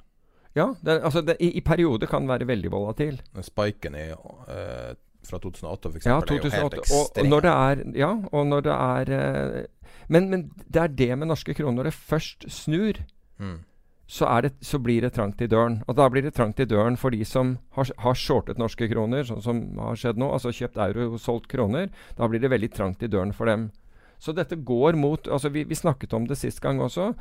Ja, 0.54 0.68
det, 0.86 1.00
altså 1.02 1.24
det, 1.26 1.34
i, 1.42 1.50
i 1.58 1.62
perioder 1.66 2.06
kan 2.06 2.22
den 2.22 2.30
være 2.30 2.46
veldig 2.46 2.70
volatil. 2.70 3.18
Men 3.34 3.46
spiken 3.46 3.96
i, 3.98 4.04
eh, 4.14 4.92
fra 5.28 5.40
2008 5.42 5.90
f.eks. 5.90 6.06
Ja, 6.06 6.18
eksempel, 6.18 6.36
jo 6.36 6.50
2008. 6.50 6.84
Og, 6.94 7.22
og 7.22 7.30
når 7.30 7.46
det 7.46 7.54
er 7.54 7.84
Ja, 7.98 8.10
og 8.32 8.46
når 8.50 8.66
det 8.66 8.74
er 8.74 9.14
eh, 9.18 9.62
men, 10.08 10.28
men 10.30 10.50
det 10.68 10.82
er 10.82 10.88
det 10.88 11.12
med 11.18 11.30
norske 11.30 11.54
kroner. 11.54 11.78
Når 11.78 11.88
det 11.88 11.94
først 11.94 12.44
snur, 12.52 12.98
mm. 13.38 13.56
så, 14.06 14.26
er 14.28 14.46
det, 14.46 14.52
så 14.60 14.78
blir 14.78 15.04
det 15.04 15.14
trangt 15.16 15.40
i 15.42 15.48
døren. 15.50 15.80
Og 15.88 15.96
da 15.96 16.08
blir 16.12 16.26
det 16.26 16.34
trangt 16.36 16.60
i 16.60 16.68
døren 16.68 16.98
for 17.00 17.14
de 17.14 17.24
som 17.28 17.56
har, 17.78 17.90
har 18.04 18.18
shortet 18.18 18.60
norske 18.60 18.88
kroner, 18.90 19.24
sånn 19.28 19.42
som 19.44 19.62
har 19.80 19.96
skjedd 20.00 20.20
nå. 20.20 20.28
Altså 20.34 20.52
kjøpt 20.54 20.80
euro 20.88 21.14
og 21.14 21.22
solgt 21.22 21.48
kroner. 21.52 21.88
Da 22.18 22.28
blir 22.28 22.42
det 22.42 22.52
veldig 22.52 22.72
trangt 22.74 23.02
i 23.04 23.10
døren 23.10 23.34
for 23.36 23.50
dem. 23.50 23.70
Så 24.22 24.32
dette 24.32 24.56
går 24.56 24.96
mot 24.96 25.26
altså 25.28 25.50
Vi, 25.52 25.64
vi 25.68 25.76
snakket 25.76 26.14
om 26.16 26.28
det 26.28 26.38
sist 26.40 26.62
gang 26.64 26.80
også. 26.80 27.12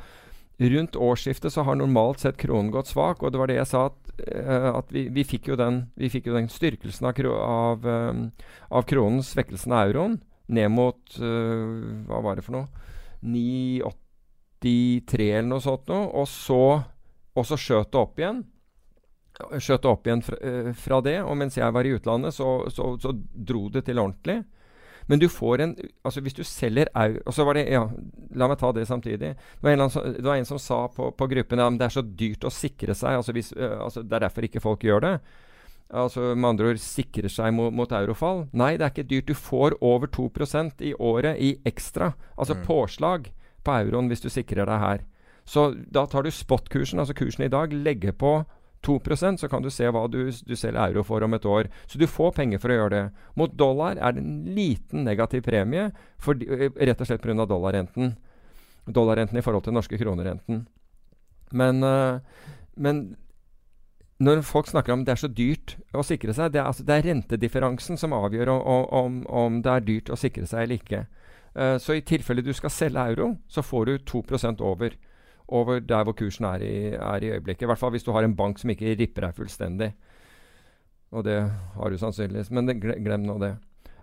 Rundt 0.58 0.96
årsskiftet 0.96 1.52
så 1.52 1.62
har 1.62 1.74
normalt 1.74 2.20
sett 2.22 2.36
kronen 2.38 2.70
gått 2.70 2.86
svak, 2.86 3.22
og 3.22 3.32
det 3.32 3.38
var 3.40 3.46
det 3.50 3.56
jeg 3.56 3.66
sa 3.72 3.86
at, 3.88 3.96
uh, 4.22 4.70
at 4.78 4.92
vi, 4.94 5.08
vi, 5.10 5.24
fikk 5.26 5.50
den, 5.58 5.90
vi 5.98 6.06
fikk 6.12 6.28
jo 6.30 6.36
den 6.36 6.46
styrkelsen 6.52 7.08
av, 7.10 7.14
kro, 7.18 7.32
av, 7.34 7.82
um, 7.82 8.30
av 8.70 8.86
kronen, 8.86 9.18
svekkelsen 9.26 9.74
av 9.74 9.90
euroen, 9.90 10.14
ned 10.46 10.70
mot 10.70 11.18
uh, 11.18 12.06
Hva 12.06 12.22
var 12.22 12.38
det 12.38 12.46
for 12.46 12.54
noe? 12.54 12.70
9,83 13.24 15.26
eller 15.40 15.50
noe 15.50 15.64
sånt 15.64 15.88
noe. 15.90 16.06
Og 16.22 16.28
så, 16.30 16.86
og 17.34 17.44
så 17.48 17.56
skjøt 17.58 17.90
det 17.90 18.02
opp 18.04 18.18
igjen. 18.22 18.44
Skjøt 19.58 19.82
det 19.82 19.90
opp 19.90 20.06
igjen 20.06 20.22
fra, 20.22 20.38
uh, 20.38 20.70
fra 20.86 21.02
det. 21.02 21.18
Og 21.24 21.34
mens 21.40 21.58
jeg 21.58 21.74
var 21.74 21.82
i 21.88 21.96
utlandet, 21.96 22.30
så, 22.36 22.68
så, 22.70 22.94
så 23.02 23.10
dro 23.34 23.66
det 23.74 23.82
til 23.88 23.98
ordentlig. 23.98 24.44
Men 25.08 25.18
du 25.20 25.28
får 25.28 25.60
en 25.60 25.72
Altså 26.04 26.20
hvis 26.24 26.34
du 26.34 26.42
selger 26.44 26.88
au... 26.94 27.18
Og 27.26 27.34
så 27.36 27.44
var 27.44 27.54
det 27.58 27.66
Ja, 27.72 27.82
la 28.34 28.48
meg 28.48 28.58
ta 28.58 28.72
det 28.72 28.86
samtidig. 28.88 29.18
Det 29.36 29.62
var 29.62 29.70
en, 29.76 29.90
som- 29.90 30.04
det 30.14 30.24
var 30.24 30.36
en 30.36 30.44
som 30.48 30.58
sa 30.58 30.86
på, 30.88 31.10
på 31.16 31.28
gruppen 31.28 31.60
at 31.60 31.78
det 31.78 31.84
er 31.88 31.94
så 32.00 32.02
dyrt 32.02 32.44
å 32.44 32.50
sikre 32.52 32.94
seg. 32.94 33.18
Altså, 33.18 33.32
hvis, 33.36 33.52
altså 33.56 34.02
Det 34.02 34.12
er 34.16 34.24
derfor 34.28 34.42
ikke 34.48 34.60
folk 34.64 34.80
gjør 34.86 35.00
det. 35.04 35.14
Altså 35.94 36.34
med 36.34 36.48
andre 36.48 36.70
ord 36.72 36.80
sikrer 36.80 37.28
seg 37.30 37.52
mot, 37.54 37.72
mot 37.72 37.92
eurofall. 37.92 38.46
Nei, 38.56 38.72
det 38.80 38.86
er 38.86 38.90
ikke 38.94 39.08
dyrt. 39.10 39.26
Du 39.28 39.34
får 39.36 39.76
over 39.84 40.08
2% 40.08 40.80
i 40.80 40.94
året 40.98 41.36
i 41.38 41.52
ekstra. 41.68 42.14
Altså 42.38 42.54
Mm. 42.56 42.64
påslag 42.66 43.28
på 43.64 43.72
euroen 43.84 44.08
hvis 44.08 44.20
du 44.24 44.28
sikrer 44.30 44.64
deg 44.66 44.80
her. 44.80 45.04
Så 45.44 45.74
da 45.92 46.06
tar 46.06 46.22
du 46.24 46.30
spot-kursen, 46.30 46.98
altså 46.98 47.14
kursen 47.14 47.44
i 47.44 47.48
dag, 47.52 47.70
legger 47.72 48.12
på 48.12 48.44
2% 48.84 49.40
så 49.40 49.48
kan 49.50 49.64
du 49.64 49.70
se 49.72 49.88
hva 49.88 50.04
du, 50.12 50.20
du 50.28 50.54
selger 50.56 50.80
euro 50.90 51.04
for 51.06 51.24
om 51.24 51.34
et 51.36 51.48
år. 51.48 51.70
Så 51.88 51.98
du 52.00 52.06
får 52.10 52.36
penger 52.36 52.62
for 52.62 52.72
å 52.72 52.78
gjøre 52.78 52.94
det. 52.94 53.02
Mot 53.40 53.56
dollar 53.58 53.98
er 53.98 54.14
det 54.14 54.22
en 54.22 54.54
liten 54.56 55.04
negativ 55.08 55.44
premie, 55.48 55.90
fordi, 56.22 56.48
øh, 56.48 56.70
rett 56.76 57.00
og 57.00 57.08
slett 57.08 57.24
pga. 57.24 57.46
dollarrenten. 57.48 58.14
Dollarrenten 58.84 59.40
i 59.40 59.44
forhold 59.44 59.64
til 59.64 59.76
norske 59.76 59.98
kronerenten. 59.98 60.66
Men, 61.52 61.82
øh, 61.82 62.20
men 62.76 63.16
når 64.22 64.42
folk 64.46 64.68
snakker 64.70 64.92
om 64.92 65.04
det 65.04 65.14
er 65.14 65.20
så 65.20 65.28
dyrt 65.28 65.76
å 65.94 66.04
sikre 66.06 66.34
seg, 66.34 66.52
det 66.54 66.60
er, 66.60 66.68
altså, 66.68 66.84
det 66.86 66.94
er 66.94 67.08
rentedifferansen 67.08 67.98
som 67.98 68.14
avgjør 68.14 68.52
om, 68.52 68.84
om, 68.94 69.16
om, 69.26 69.60
det 69.62 69.72
er 69.72 69.86
dyrt 69.88 70.12
å 70.12 70.18
sikre 70.18 70.46
seg 70.46 70.64
eller 70.64 70.78
ikke. 70.80 71.00
Uh, 71.54 71.76
så 71.82 71.96
i 71.96 72.04
tilfelle 72.06 72.42
du 72.42 72.52
skal 72.54 72.72
selge 72.72 73.02
euro, 73.14 73.34
så 73.50 73.62
får 73.62 73.90
du 73.90 73.98
2% 74.10 74.62
over. 74.62 74.94
Over 75.48 75.80
der 75.84 76.06
hvor 76.06 76.16
kursen 76.16 76.46
er 76.48 76.62
i, 76.64 76.74
er 76.96 77.24
i 77.24 77.30
øyeblikket. 77.34 77.66
I 77.66 77.68
hvert 77.68 77.78
fall 77.78 77.92
hvis 77.92 78.06
du 78.06 78.12
har 78.12 78.24
en 78.24 78.36
bank 78.36 78.58
som 78.58 78.70
ikke 78.72 78.96
ripper 78.96 79.26
deg 79.26 79.36
fullstendig. 79.36 79.92
Og 81.14 81.24
det 81.26 81.38
har 81.76 81.90
du 81.90 81.98
sannsynligvis, 82.00 82.50
men 82.50 82.66
det, 82.66 82.80
glem 82.80 83.26
nå 83.26 83.38
det. 83.42 83.54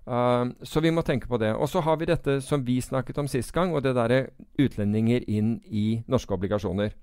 Uh, 0.07 0.53
så 0.65 0.81
vi 0.81 0.91
må 0.93 1.03
tenke 1.05 1.29
på 1.29 1.37
det. 1.41 1.51
Og 1.55 1.69
så 1.69 1.81
har 1.85 1.97
vi 1.99 2.09
dette 2.09 2.39
som 2.45 2.63
vi 2.65 2.79
snakket 2.81 3.19
om 3.21 3.29
sist 3.29 3.53
gang, 3.53 3.73
og 3.73 3.83
det 3.85 3.95
derre 3.97 4.27
utlendinger 4.61 5.25
inn 5.29 5.57
i 5.65 6.03
norske 6.07 6.33
obligasjoner. 6.37 6.93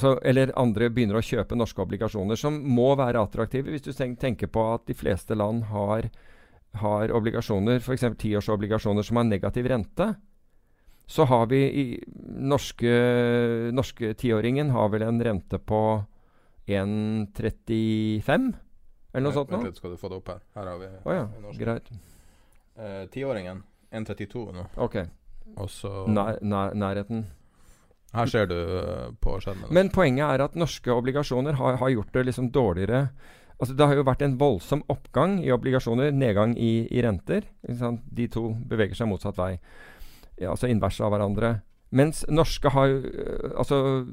Så, 0.00 0.14
eller 0.24 0.52
andre 0.56 0.88
begynner 0.88 1.18
å 1.18 1.24
kjøpe 1.24 1.56
norske 1.58 1.82
obligasjoner, 1.82 2.38
som 2.40 2.56
må 2.56 2.94
være 2.96 3.20
attraktive 3.20 3.68
hvis 3.68 3.84
du 3.84 3.90
tenker 3.92 4.48
på 4.48 4.62
at 4.72 4.86
de 4.88 4.96
fleste 4.96 5.36
land 5.36 5.66
har, 5.68 6.08
har 6.80 7.12
obligasjoner, 7.12 7.82
f.eks. 7.82 8.06
tiårsobligasjoner 8.22 9.04
som 9.04 9.20
har 9.20 9.28
negativ 9.28 9.68
rente. 9.68 10.06
Så 11.06 11.26
har 11.28 11.46
vi 11.50 11.60
i 11.68 11.84
norske, 12.24 12.92
norske 13.76 14.14
tiåringen 14.16 14.70
har 14.72 14.88
vel 14.92 15.04
en 15.04 15.20
rente 15.24 15.58
på 15.60 15.80
1,35? 16.66 18.52
Eller 19.12 19.26
noe 19.28 19.36
sånt 19.36 19.52
noe? 19.52 19.60
Vent 19.60 19.68
litt, 19.68 19.78
skal 19.78 19.94
du 19.94 20.00
få 20.00 20.10
det 20.10 20.18
opp 20.18 20.32
her. 20.32 20.42
Her 20.56 20.70
har 20.72 20.80
vi 20.80 20.90
oh, 21.04 21.14
ja. 21.14 21.52
Greit. 21.60 21.92
Eh, 22.74 23.04
tiåringen. 23.12 23.62
1,32 23.94 24.48
nå. 24.56 24.66
Ok. 24.82 24.96
Og 25.60 25.70
så 25.70 25.92
nær, 26.10 26.40
nær, 26.42 26.74
Nærheten. 26.74 27.26
Her 28.14 28.30
ser 28.30 28.48
du 28.50 28.56
uh, 28.56 29.12
på 29.22 29.36
skjermen. 29.42 29.70
Men 29.74 29.90
poenget 29.94 30.26
er 30.26 30.44
at 30.46 30.58
norske 30.58 30.90
obligasjoner 30.90 31.58
har, 31.58 31.78
har 31.80 31.90
gjort 31.90 32.12
det 32.14 32.28
liksom 32.30 32.50
dårligere. 32.54 33.08
Altså 33.58 33.74
Det 33.74 33.86
har 33.86 33.98
jo 33.98 34.06
vært 34.06 34.22
en 34.26 34.36
voldsom 34.38 34.82
oppgang 34.90 35.38
i 35.44 35.52
obligasjoner, 35.54 36.10
nedgang 36.14 36.56
i, 36.58 36.86
i 36.90 37.02
renter. 37.02 37.46
De 37.62 38.28
to 38.30 38.48
beveger 38.70 38.98
seg 38.98 39.10
motsatt 39.10 39.38
vei. 39.38 39.52
Ja, 40.40 40.52
altså 40.54 40.70
invers 40.70 41.00
av 41.00 41.12
hverandre. 41.14 41.58
Mens 41.94 42.24
norske 42.26 42.72
har 42.74 42.90
uh, 42.90 43.52
Altså 43.60 44.06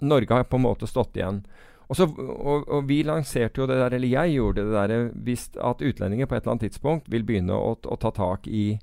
Norge 0.00 0.32
har 0.32 0.46
på 0.48 0.56
en 0.56 0.64
måte 0.64 0.88
stått 0.88 1.16
igjen. 1.16 1.42
Og, 1.86 1.96
så, 1.96 2.06
og, 2.08 2.64
og, 2.66 2.86
vi 2.88 3.02
lanserte 3.06 3.62
jo 3.62 3.66
det 3.70 3.76
der, 3.78 3.94
eller 3.94 4.10
jeg 4.10 4.34
gjorde 4.34 4.64
det 4.66 4.74
der, 4.74 5.10
hvis 5.24 5.44
at 5.62 5.84
utlendinger 5.84 6.26
på 6.26 6.34
et 6.34 6.42
eller 6.42 6.56
annet 6.56 6.66
tidspunkt 6.66 7.10
vil 7.12 7.24
begynne 7.24 7.54
å, 7.54 7.76
å 7.78 7.98
ta 8.02 8.10
tak 8.10 8.48
i 8.50 8.74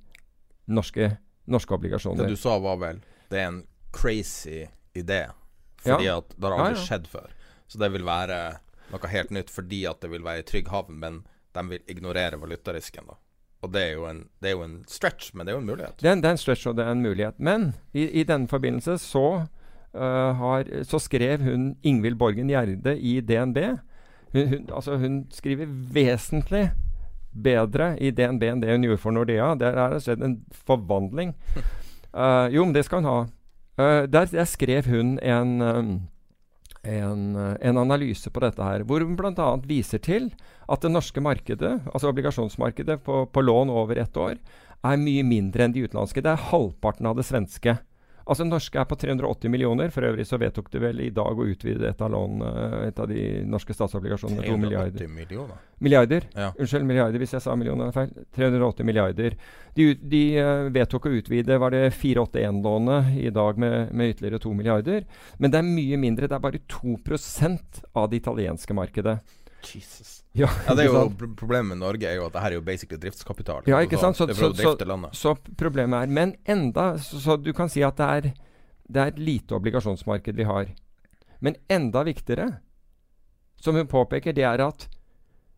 norske, 0.71 1.09
norske 1.51 1.75
obligasjoner. 1.75 2.23
Det 2.23 2.37
du 2.37 2.39
sa 2.39 2.55
var 2.63 2.79
vel 2.79 3.01
det 3.33 3.41
er 3.41 3.49
en 3.49 3.63
crazy 3.91 4.67
idé. 4.93 5.25
Fordi 5.83 6.05
ja. 6.05 6.17
at 6.21 6.35
det 6.37 6.47
har 6.47 6.55
aldri 6.55 6.75
ja, 6.75 6.79
ja. 6.79 6.85
skjedd 6.85 7.07
før. 7.11 7.35
Så 7.67 7.81
det 7.81 7.89
vil 7.95 8.05
være 8.07 8.39
noe 8.93 9.09
helt 9.09 9.33
nytt 9.33 9.51
fordi 9.51 9.83
at 9.89 10.03
det 10.03 10.11
vil 10.13 10.25
være 10.25 10.43
i 10.43 10.47
trygg 10.47 10.69
havn, 10.71 10.99
men 11.01 11.21
de 11.53 11.63
vil 11.69 11.91
ignorere 11.91 12.39
valutarisken, 12.41 13.09
da. 13.09 13.17
Og 13.63 13.71
det 13.71 13.81
er, 13.81 13.99
en, 14.09 14.23
det 14.43 14.51
er 14.51 14.57
jo 14.57 14.65
en 14.65 14.79
stretch, 14.91 15.31
men 15.33 15.47
det 15.47 15.53
er 15.53 15.55
jo 15.55 15.61
en 15.61 15.69
mulighet. 15.71 15.95
Det 16.01 16.09
er, 16.09 16.15
det 16.19 16.27
er 16.27 16.35
en 16.35 16.41
stretch, 16.41 16.67
og 16.67 16.75
det 16.77 16.83
er 16.83 16.91
en 16.91 17.03
mulighet. 17.03 17.39
Men 17.39 17.69
i, 17.95 18.03
i 18.19 18.25
denne 18.27 18.47
forbindelse 18.51 18.97
så, 18.99 19.27
uh, 19.95 20.29
har, 20.39 20.67
så 20.83 20.99
skrev 20.99 21.45
hun 21.45 21.69
Ingvild 21.83 22.19
Borgen 22.19 22.51
Gjerde 22.51 22.97
i 22.99 23.21
DNB. 23.23 23.57
Hun, 24.33 24.47
hun, 24.47 24.69
altså 24.75 24.97
hun 24.99 25.21
skriver 25.31 25.71
vesentlig 25.95 26.71
bedre 27.33 27.93
i 28.03 28.11
DNB 28.11 28.43
enn 28.49 28.61
det 28.61 28.75
hun 28.75 28.87
gjorde 28.89 29.01
for 29.01 29.15
Nordea. 29.15 29.53
Der 29.59 29.79
er 29.79 29.95
det 29.95 30.03
skjedd 30.03 30.25
en 30.25 30.41
forvandling. 30.67 31.31
Uh, 32.11 32.49
jo, 32.55 32.65
men 32.65 32.75
det 32.75 32.83
skal 32.85 33.01
hun 33.01 33.09
ha. 33.09 33.19
Uh, 33.79 34.03
der, 34.11 34.25
der, 34.25 34.45
skrev 34.45 34.91
hun 34.91 35.15
en, 35.23 35.61
um, 35.61 35.93
en, 36.83 37.35
uh, 37.35 37.53
en, 37.61 37.79
analyse 37.79 38.29
på 38.29 38.43
dette 38.43 38.63
her, 38.63 38.83
hvor 38.87 39.03
hun 39.03 39.15
bl.a. 39.19 39.47
viser 39.67 40.01
til 40.03 40.29
at 40.67 40.83
det 40.83 40.91
norske 40.91 41.23
markedet, 41.23 41.77
altså 41.91 42.11
obligasjonsmarkedet 42.11 42.99
på, 43.05 43.23
på 43.31 43.43
lån 43.43 43.71
over 43.71 43.99
ett 44.03 44.17
år, 44.19 44.37
er 44.83 44.99
mye 44.99 45.23
mindre 45.23 45.63
enn 45.63 45.75
de 45.75 45.85
utenlandske. 45.85 46.23
Det 46.23 46.33
er 46.33 46.47
halvparten 46.51 47.07
av 47.07 47.15
det 47.19 47.27
svenske. 47.27 47.77
Altså 48.23 48.45
norske 48.47 48.79
er 48.79 48.87
på 48.87 48.95
380 48.99 49.51
millioner. 49.51 49.91
For 49.93 50.07
øvrig 50.07 50.25
så 50.27 50.39
vedtok 50.39 50.69
de 50.71 50.81
vel 50.83 51.01
i 51.03 51.09
dag 51.13 51.39
å 51.39 51.47
utvide 51.49 51.89
et 51.89 52.03
av, 52.03 52.11
lån, 52.13 52.45
et 52.87 52.99
av 52.99 53.09
de 53.11 53.19
norske 53.49 53.75
statsobligasjonene 53.75 54.39
med 54.39 54.49
2 54.51 54.57
milliarder. 54.61 55.09
millioner? 55.11 55.59
Milliarder. 55.83 56.27
Ja. 56.31 56.51
Unnskyld, 56.55 56.87
milliarder 56.87 57.19
hvis 57.19 57.35
jeg 57.35 57.43
sa 57.43 57.57
millioner 57.59 57.91
feil. 57.95 58.13
380 58.37 58.87
milliarder. 58.87 59.37
De, 59.75 59.89
de 59.99 60.23
uh, 60.39 60.69
vedtok 60.73 61.09
å 61.09 61.15
utvide 61.19 61.59
var 61.59 61.75
det 61.75 61.89
481-lånet 61.97 63.13
i 63.25 63.29
dag 63.33 63.59
med, 63.59 63.91
med, 63.91 64.15
ytterligere 64.15 64.43
2 64.45 64.55
milliarder. 64.55 65.07
Men 65.37 65.51
det 65.53 65.59
er 65.59 65.71
mye 65.73 65.99
mindre. 65.99 66.31
Det 66.31 66.39
er 66.39 66.47
bare 66.47 66.63
2% 66.71 67.83
av 67.91 68.11
det 68.11 68.23
italienske 68.23 68.77
markedet. 68.77 69.19
Jesus. 69.71 70.23
Ja, 70.33 70.49
ja, 70.67 70.73
det 70.75 70.85
er 70.85 70.89
jo 70.89 71.33
Problemet 71.37 71.73
med 71.73 71.81
Norge 71.81 72.07
er 72.09 72.17
jo 72.17 72.25
at 72.27 72.35
det 72.35 72.41
her 72.43 72.53
er 72.53 72.57
jo 72.57 72.65
basically 72.65 72.99
driftskapital. 73.01 73.67
Ja, 73.69 73.81
ikke 73.85 73.99
sant? 74.01 74.17
Så, 74.17 74.27
så, 74.33 74.49
så, 74.57 74.73
så, 75.13 75.35
problemet 75.57 76.03
er 76.03 76.07
Men 76.11 76.35
enda 76.45 76.97
Så, 76.97 77.37
du 77.37 77.53
kan 77.53 77.69
si 77.69 77.83
at 77.85 77.97
det 77.97 78.09
er, 78.09 78.33
det 78.89 79.01
er 79.01 79.13
et 79.13 79.19
lite 79.19 79.55
obligasjonsmarked 79.55 80.35
vi 80.35 80.47
har. 80.49 80.73
Men 81.39 81.55
enda 81.69 82.03
viktigere, 82.03 82.49
som 83.59 83.75
hun 83.75 83.87
påpeker, 83.87 84.33
det 84.33 84.43
er 84.47 84.63
at 84.63 84.87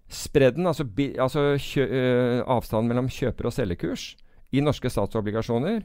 spredden, 0.09 0.67
altså, 0.67 0.85
bi, 0.85 1.13
altså 1.17 1.55
kjø, 1.57 1.85
øh, 1.85 2.43
avstanden 2.45 2.91
mellom 2.91 3.09
kjøper- 3.09 3.49
og 3.49 3.53
selgekurs 3.53 4.15
i 4.51 4.61
norske 4.61 4.89
statsobligasjoner, 4.89 5.81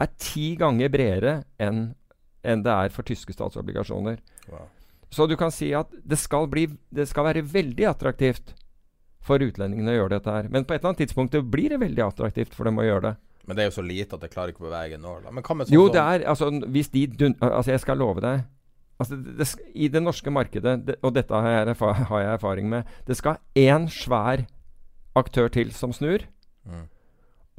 er 0.00 0.14
ti 0.18 0.54
ganger 0.60 0.92
bredere 0.92 1.42
enn 1.60 1.92
enn 2.42 2.62
det 2.64 2.72
er 2.74 2.90
for 2.90 3.06
tyske 3.06 3.34
statsobligasjoner. 3.36 4.18
Wow. 4.50 4.66
Så 5.12 5.26
du 5.28 5.36
kan 5.36 5.52
si 5.52 5.70
at 5.76 5.90
det 5.92 6.16
skal, 6.20 6.48
bli, 6.48 6.66
det 6.90 7.04
skal 7.10 7.28
være 7.28 7.44
veldig 7.44 7.88
attraktivt 7.90 8.54
for 9.22 9.42
utlendingene 9.44 9.92
å 9.92 9.98
gjøre 10.00 10.16
dette 10.16 10.34
her. 10.34 10.48
Men 10.50 10.64
på 10.64 10.74
et 10.74 10.80
eller 10.80 10.92
annet 10.92 11.04
tidspunkt 11.04 11.36
blir 11.52 11.74
det 11.74 11.78
veldig 11.82 12.06
attraktivt 12.06 12.56
for 12.56 12.68
dem 12.68 12.80
å 12.80 12.86
gjøre 12.86 13.10
det. 13.10 13.12
Men 13.46 13.58
det 13.58 13.64
er 13.64 13.70
jo 13.70 13.76
så 13.76 13.84
lite 13.84 14.16
at 14.16 14.24
det 14.24 14.30
klarer 14.32 14.54
ikke 14.54 14.64
å 14.64 14.68
bevege 14.68 14.98
hva 15.02 15.32
med 15.34 15.66
sånn 15.66 15.74
Jo, 15.74 15.88
det 15.90 16.02
er 16.02 16.24
altså 16.30 16.46
Hvis 16.62 16.92
de 16.92 17.00
dun, 17.10 17.32
Altså, 17.42 17.72
jeg 17.72 17.82
skal 17.82 17.98
love 17.98 18.22
deg 18.22 18.44
altså, 19.02 19.18
det, 19.18 19.34
det, 19.40 19.48
I 19.74 19.88
det 19.90 20.02
norske 20.02 20.30
markedet, 20.30 20.76
det, 20.86 20.96
og 21.02 21.16
dette 21.16 21.34
har 21.34 21.50
jeg, 21.50 21.74
har 21.80 22.22
jeg, 22.22 22.32
erfaring 22.36 22.70
med 22.70 22.92
Det 23.08 23.18
skal 23.18 23.40
én 23.58 23.88
svær 23.90 24.44
aktør 25.18 25.50
til 25.52 25.74
som 25.76 25.92
snur. 25.92 26.22
Mm. 26.64 26.86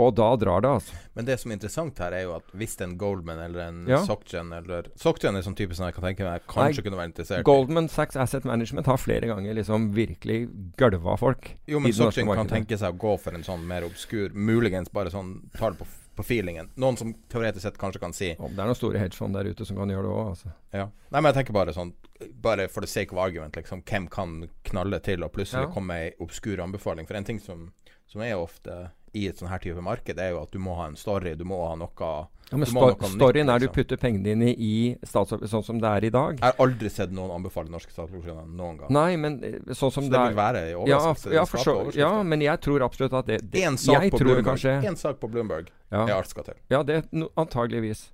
Og 0.02 0.14
da 0.18 0.32
drar 0.42 0.64
det, 0.66 0.70
altså. 0.80 0.96
Men 1.14 1.28
det 1.28 1.36
som 1.38 1.52
er 1.52 1.60
interessant 1.60 2.00
her, 2.02 2.16
er 2.18 2.24
jo 2.26 2.32
at 2.34 2.48
hvis 2.58 2.74
en 2.82 2.96
Goldman 2.98 3.42
eller 3.44 3.68
en 3.68 3.82
ja. 3.90 4.00
Sockgen 4.08 4.50
eller 4.58 4.90
Sockgen 5.00 5.38
er 5.38 5.46
sånn 5.46 5.58
type 5.58 5.78
som 5.78 5.86
jeg 5.86 5.94
kan 5.98 6.08
tenke 6.08 6.26
meg 6.26 6.48
kanskje 6.50 6.82
Nei, 6.82 6.86
kunne 6.88 7.00
være 7.00 7.12
interessert 7.12 7.46
Goldman 7.46 7.90
Sachs 7.94 8.18
Asset 8.18 8.48
Management 8.50 8.90
har 8.90 8.98
flere 8.98 9.30
ganger 9.30 9.54
liksom 9.60 9.92
virkelig 9.94 10.48
gølva 10.82 11.14
folk. 11.22 11.52
Jo, 11.70 11.82
men 11.84 11.94
Sockgen 11.94 12.32
kan 12.34 12.50
tenke 12.50 12.80
seg 12.82 12.96
å 12.96 13.02
gå 13.06 13.18
for 13.22 13.38
en 13.38 13.46
sånn 13.46 13.68
mer 13.70 13.86
obskur, 13.86 14.34
muligens 14.34 14.90
bare 14.94 15.14
sånn 15.14 15.36
tar 15.60 15.76
det 15.76 15.84
på, 15.84 15.88
på 16.18 16.26
feelingen. 16.26 16.72
Noen 16.82 16.98
som 16.98 17.14
teoretisk 17.30 17.68
sett 17.68 17.78
kanskje 17.82 18.02
kan 18.02 18.18
si 18.18 18.32
Om 18.34 18.58
Det 18.58 18.66
er 18.66 18.70
noen 18.70 18.80
store 18.80 19.02
hedgefond 19.02 19.38
der 19.38 19.52
ute 19.54 19.66
som 19.70 19.78
kan 19.78 19.94
gjøre 19.94 20.08
det 20.10 20.16
òg, 20.16 20.34
altså. 20.34 20.56
Ja. 20.74 20.88
Nei, 21.14 21.20
men 21.20 21.30
jeg 21.30 21.40
tenker 21.42 21.58
bare 21.60 21.76
sånn 21.76 21.94
Bare 22.42 22.66
for 22.72 22.86
the 22.86 22.90
sake 22.90 23.14
of 23.14 23.22
argument, 23.22 23.58
liksom. 23.60 23.86
Hvem 23.86 24.10
kan 24.10 24.36
knalle 24.66 25.02
til 25.06 25.26
og 25.26 25.34
plutselig 25.36 25.68
ja. 25.68 25.72
komme 25.74 25.94
med 25.94 26.10
ei 26.10 26.12
obskur 26.24 26.62
anbefaling? 26.64 27.06
For 27.10 27.20
en 27.20 27.28
ting 27.28 27.42
som, 27.44 27.66
som 28.10 28.24
er 28.24 28.38
ofte 28.40 28.78
i 29.14 29.28
et 29.30 29.40
sånn 29.40 29.52
her 29.52 29.62
type 29.62 29.82
marked, 29.84 30.20
er 30.20 30.34
jo 30.34 30.42
at 30.44 30.54
du 30.54 30.60
må 30.62 30.76
ha 30.80 30.88
en 30.90 30.98
story. 31.00 31.36
Du 31.38 31.46
må 31.48 31.62
ha 31.68 31.76
noe 31.80 32.14
ja, 32.54 32.58
men 32.58 32.70
sto 32.70 32.90
Storyen 33.10 33.50
er 33.50 33.64
du 33.64 33.68
putter 33.74 33.98
pengene 33.98 34.26
dine 34.28 34.52
i 34.52 34.74
statsobligasjoner, 35.02 35.50
Sånn 35.50 35.64
som 35.66 35.80
det 35.82 35.90
er 35.90 36.06
i 36.06 36.12
dag. 36.14 36.38
Jeg 36.38 36.46
har 36.46 36.60
aldri 36.62 36.90
sett 36.94 37.14
noen 37.16 37.32
anbefale 37.34 37.72
norske 37.74 37.94
statsobligasjoner 37.94 38.50
noen 38.60 38.82
gang. 38.82 38.92
Nei, 38.94 39.16
men 39.22 39.40
eh, 39.48 39.56
sånn 39.72 39.94
som 39.94 40.06
så 40.06 40.12
det, 40.12 40.18
det 40.18 40.26
vil 40.34 40.38
være 40.38 40.66
i 40.68 40.76
overraskelse? 40.78 41.32
Ja, 41.34 41.46
ja, 41.46 41.64
så, 41.64 41.78
ja, 41.98 42.12
men 42.34 42.44
jeg 42.46 42.62
tror 42.66 42.86
absolutt 42.86 43.16
at 43.22 43.32
det, 43.32 43.40
det 43.54 43.64
En 43.70 43.80
sak 43.82 44.06
på 44.14 44.22
Bloomberg 44.22 44.68
En 44.92 45.00
sak 45.00 45.18
på 45.24 45.32
Bloomberg 45.34 45.72
ja. 45.72 46.04
er 46.04 46.14
alt 46.20 46.30
skal 46.30 46.46
til. 46.52 46.60
Ja, 46.74 46.84
det 46.86 47.00
no, 47.16 47.32
antageligvis. 47.40 48.06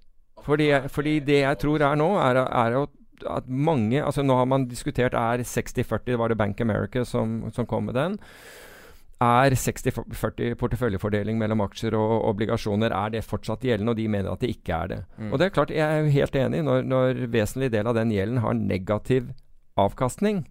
Fordi, 0.45 0.72
fordi, 0.88 1.18
det 1.26 1.41
jeg 1.41 1.60
tror 1.60 1.84
er 1.84 2.00
nå, 2.00 2.14
er, 2.24 2.39
er 2.45 2.80
at 3.28 3.47
mange 3.52 4.00
altså 4.00 4.24
Nå 4.24 4.38
har 4.39 4.47
man 4.47 4.70
diskutert 4.72 5.18
er 5.20 5.43
60-40, 5.43 6.16
var 6.22 6.32
det 6.32 6.39
Bank 6.39 6.62
America 6.64 7.04
som, 7.04 7.41
som 7.52 7.68
kom 7.68 7.89
med 7.91 8.00
den 8.00 8.16
er 9.20 9.51
60-40 9.51 10.55
porteføljefordeling 10.59 11.39
mellom 11.39 11.65
aksjer 11.65 11.95
og 11.97 12.13
obligasjoner 12.30 12.93
er 12.95 13.15
det 13.17 13.26
fortsatt 13.28 13.65
gjeldende, 13.67 13.91
og 13.91 13.99
de 13.99 14.07
mener 14.07 14.32
at 14.32 14.43
det 14.43 14.53
ikke 14.53 14.78
er 14.78 14.93
det. 14.93 14.99
Mm. 15.17 15.34
Og 15.34 15.39
det 15.39 15.45
er 15.45 15.55
klart, 15.57 15.74
Jeg 15.76 15.99
er 15.99 16.13
helt 16.13 16.36
enig. 16.36 16.63
Når, 16.63 16.82
når 16.88 17.26
vesentlig 17.28 17.72
del 17.72 17.88
av 17.88 17.97
den 17.99 18.13
gjelden 18.15 18.39
har 18.45 18.53
negativ 18.55 19.34
avkastning, 19.80 20.45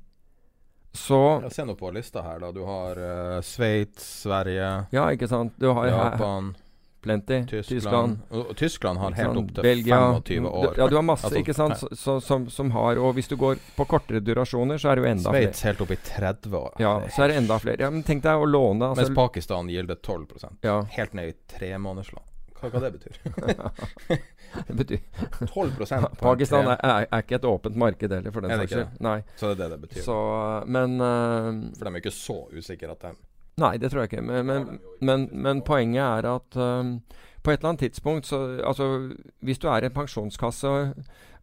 så 0.97 1.41
Jeg 1.45 1.53
ser 1.53 1.67
nå 1.69 1.77
på 1.79 1.91
lista 1.93 2.23
her, 2.25 2.41
da. 2.41 2.53
Du 2.53 2.65
har 2.65 2.97
uh, 2.99 3.41
Sveits, 3.45 4.05
Sverige, 4.25 4.71
ja, 4.93 5.05
ikke 5.13 5.29
sant? 5.29 5.55
Du 5.61 5.71
har, 5.73 5.87
Japan 5.87 6.55
Plenty. 7.01 7.47
Tyskland. 7.47 8.19
Og 8.31 8.57
Tyskland 8.57 8.99
har 8.99 9.13
helt 9.13 9.37
opp 9.39 9.51
til 9.55 9.63
Belgia, 9.63 9.99
25 10.19 10.49
år. 10.51 10.73
Ja, 10.77 10.89
du 10.91 10.97
har 10.97 11.05
masse 11.07 11.27
altså, 11.29 11.39
ikke 11.39 11.55
sant, 11.55 11.85
så, 11.93 12.19
som, 12.21 12.49
som, 12.51 12.71
har 12.75 12.99
Og 12.99 13.13
hvis 13.15 13.31
du 13.31 13.37
går 13.39 13.61
på 13.77 13.87
kortere 13.87 14.21
durasjoner, 14.21 14.81
så 14.83 14.91
er 14.91 14.99
det 14.99 15.05
jo 15.05 15.11
enda 15.13 15.35
Sveits 15.35 15.63
helt 15.69 15.85
opp 15.85 15.93
i 15.95 15.99
30 16.09 16.57
år. 16.59 16.73
Ja, 16.83 16.95
så 17.15 17.25
er 17.25 17.33
det 17.33 17.43
enda 17.43 17.61
flere. 17.63 17.83
Ja, 17.87 17.93
men 17.95 18.03
tenk 18.07 18.25
deg 18.27 18.43
å 18.43 18.49
låne 18.49 18.91
altså, 18.91 19.07
Mens 19.07 19.15
Pakistan 19.17 19.71
gilder 19.71 20.01
12 20.03 20.27
ja. 20.67 20.81
Helt 20.97 21.15
ned 21.15 21.31
i 21.31 21.37
tremånedersland. 21.55 22.27
Hva, 22.59 22.73
hva 22.75 22.83
det 22.83 22.93
betyr? 22.99 24.19
Det 24.67 24.75
betyr 24.75 24.99
12 25.53 25.75
på 25.77 25.87
Pakistan 26.19 26.71
er, 26.73 26.79
er, 26.81 27.07
er 27.13 27.25
ikke 27.25 27.37
et 27.37 27.45
åpent 27.45 27.77
marked 27.79 28.13
heller, 28.13 28.33
for 28.33 28.45
den 28.45 28.55
saks 28.57 28.73
skyld. 28.73 29.27
Så 29.37 29.51
det 29.53 29.53
er 29.53 29.59
det 29.61 29.69
det 29.75 29.81
betyr. 29.83 30.05
Så, 30.07 30.19
men 30.67 30.97
uh, 30.97 31.51
For 31.77 31.85
de 31.85 31.93
er 31.93 32.01
ikke 32.01 32.15
så 32.17 32.39
usikre 32.57 32.95
at 32.95 33.05
de 33.05 33.13
Nei, 33.59 33.77
det 33.81 33.91
tror 33.91 34.05
jeg 34.05 34.13
ikke. 34.13 34.25
Men, 34.25 34.47
men, 34.47 34.81
men, 35.01 35.29
men 35.33 35.63
poenget 35.67 36.03
er 36.05 36.29
at 36.31 36.59
um, 36.59 36.99
på 37.43 37.53
et 37.53 37.61
eller 37.61 37.73
annet 37.73 37.87
tidspunkt 37.87 38.29
så 38.29 38.39
Altså, 38.67 39.15
hvis 39.43 39.59
du 39.59 39.69
er 39.69 39.87
en 39.87 39.95
pensjonskasse 39.95 40.73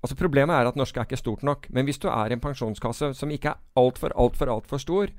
Altså 0.04 0.18
Problemet 0.20 0.54
er 0.54 0.70
at 0.70 0.76
norske 0.78 1.00
er 1.00 1.08
ikke 1.08 1.18
stort 1.18 1.44
nok. 1.44 1.66
Men 1.74 1.88
hvis 1.88 1.98
du 1.98 2.08
er 2.12 2.32
en 2.32 2.42
pensjonskasse 2.42 3.14
som 3.18 3.32
ikke 3.34 3.56
er 3.56 3.62
altfor, 3.80 4.14
altfor, 4.14 4.52
altfor 4.54 4.78
stor, 4.78 5.10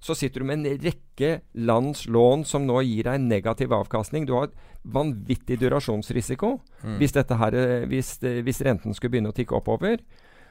så 0.00 0.14
sitter 0.16 0.40
du 0.40 0.46
med 0.48 0.62
en 0.62 0.78
rekke 0.80 1.40
lands 1.60 2.06
lån 2.08 2.46
som 2.48 2.64
nå 2.64 2.80
gir 2.88 3.04
deg 3.04 3.20
negativ 3.20 3.74
avkastning. 3.76 4.24
Du 4.24 4.32
har 4.38 4.48
vanvittig 4.80 5.58
durasjonsrisiko. 5.60 6.54
Mm. 6.80 6.96
Hvis, 7.02 7.12
dette 7.12 7.36
her, 7.36 7.52
eh, 7.58 7.84
hvis, 7.90 8.14
hvis 8.16 8.62
renten 8.64 8.96
skulle 8.96 9.12
begynne 9.12 9.34
å 9.34 9.36
tikke 9.36 9.58
oppover, 9.58 10.00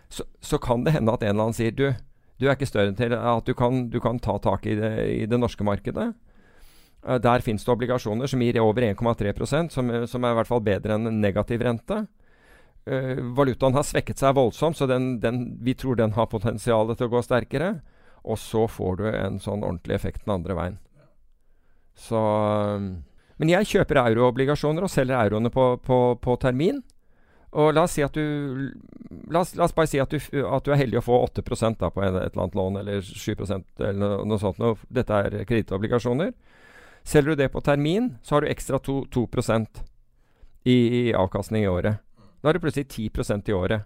så, 0.10 0.28
så 0.38 0.62
kan 0.62 0.86
det 0.86 0.94
hende 0.94 1.16
at 1.16 1.26
en 1.26 1.34
eller 1.34 1.50
annen 1.50 1.58
sier 1.58 1.74
du, 1.74 1.88
du 2.40 2.48
er 2.48 2.56
ikke 2.56 2.70
større 2.70 2.96
til 2.96 3.14
at 3.18 3.46
du 3.46 3.54
kan, 3.58 3.88
du 3.92 4.00
kan 4.04 4.20
ta 4.24 4.38
tak 4.40 4.66
i 4.70 4.76
det, 4.80 4.94
i 5.12 5.26
det 5.28 5.40
norske 5.40 5.66
markedet. 5.68 6.14
Uh, 7.04 7.18
Der 7.20 7.44
finnes 7.44 7.66
det 7.66 7.74
obligasjoner 7.74 8.32
som 8.32 8.42
gir 8.44 8.60
over 8.64 8.88
1,3% 8.88 9.76
som, 9.76 9.92
eh, 9.92 10.06
som 10.06 10.24
er 10.24 10.34
i 10.34 10.40
hvert 10.40 10.50
fall 10.50 10.64
bedre 10.64 10.96
enn 10.96 11.20
negativ 11.20 11.64
rente. 11.64 12.06
Uh, 12.90 13.20
valutaen 13.36 13.76
har 13.76 13.88
svekket 13.88 14.20
seg 14.20 14.36
voldsomt, 14.40 14.80
så 14.80 14.88
den, 14.88 15.18
den, 15.20 15.58
vi 15.64 15.76
tror 15.76 16.00
den 16.00 16.16
har 16.16 16.32
potensial 16.32 16.96
til 16.96 17.10
å 17.10 17.14
gå 17.18 17.24
sterkere. 17.28 17.80
Og 18.24 18.40
så 18.40 18.66
får 18.68 18.98
du 19.00 19.06
en 19.10 19.40
sånn 19.40 19.64
ordentlig 19.64 19.96
effekt 19.96 20.26
den 20.26 20.36
andre 20.36 20.56
veien. 20.56 20.80
Så 22.00 22.20
um, 22.20 22.90
Men 23.40 23.52
jeg 23.52 23.68
kjøper 23.68 24.02
euroobligasjoner 24.02 24.84
og 24.84 24.92
selger 24.92 25.20
euroene 25.20 25.52
på, 25.52 25.74
på, 25.84 26.00
på 26.20 26.36
termin. 26.40 26.82
Og 27.58 27.72
la 27.74 27.84
oss 27.88 27.96
si 27.98 28.04
at 28.06 28.14
du 28.14 28.70
La 29.30 29.42
oss, 29.42 29.56
la 29.58 29.66
oss 29.66 29.74
bare 29.74 29.90
si 29.90 29.98
at 30.02 30.12
du, 30.14 30.20
at 30.20 30.66
du 30.66 30.72
er 30.74 30.78
heldig 30.84 31.00
å 31.00 31.06
få 31.06 31.16
8 31.26 31.42
da 31.80 31.90
på 31.90 32.02
et, 32.04 32.14
et 32.14 32.34
eller 32.34 32.44
annet 32.44 32.58
lån, 32.58 32.78
eller 32.82 33.02
7 33.02 33.32
eller 33.34 33.98
noe, 33.98 34.26
noe 34.26 34.42
sånt. 34.42 34.60
Noe. 34.62 34.78
Dette 34.90 35.14
er 35.14 35.46
kredittobligasjoner. 35.50 36.34
Selger 37.04 37.34
du 37.34 37.42
det 37.42 37.50
på 37.54 37.62
termin, 37.62 38.18
så 38.22 38.36
har 38.36 38.46
du 38.46 38.52
ekstra 38.52 38.80
2, 38.80 39.06
2 39.14 39.28
i, 40.66 40.76
i 41.10 41.14
avkastning 41.14 41.64
i 41.64 41.72
året. 41.72 42.02
Da 42.42 42.50
har 42.50 42.54
du 42.54 42.60
plutselig 42.60 42.88
10% 42.88 43.50
i 43.50 43.54
året. 43.54 43.86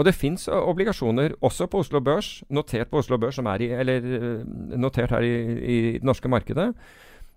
Og 0.00 0.06
det 0.08 0.16
fins 0.16 0.48
obligasjoner 0.48 1.34
også 1.44 1.66
på 1.68 1.82
Oslo 1.82 2.00
Børs, 2.00 2.42
notert 2.48 2.88
på 2.88 3.02
Oslo 3.02 3.18
Børs, 3.20 3.36
som 3.36 3.46
i, 3.60 3.68
eller 3.68 4.00
øh, 4.00 4.46
notert 4.80 5.10
her 5.12 5.20
i, 5.20 5.34
i 5.60 5.76
det 5.98 6.06
norske 6.08 6.28
markedet, 6.28 6.70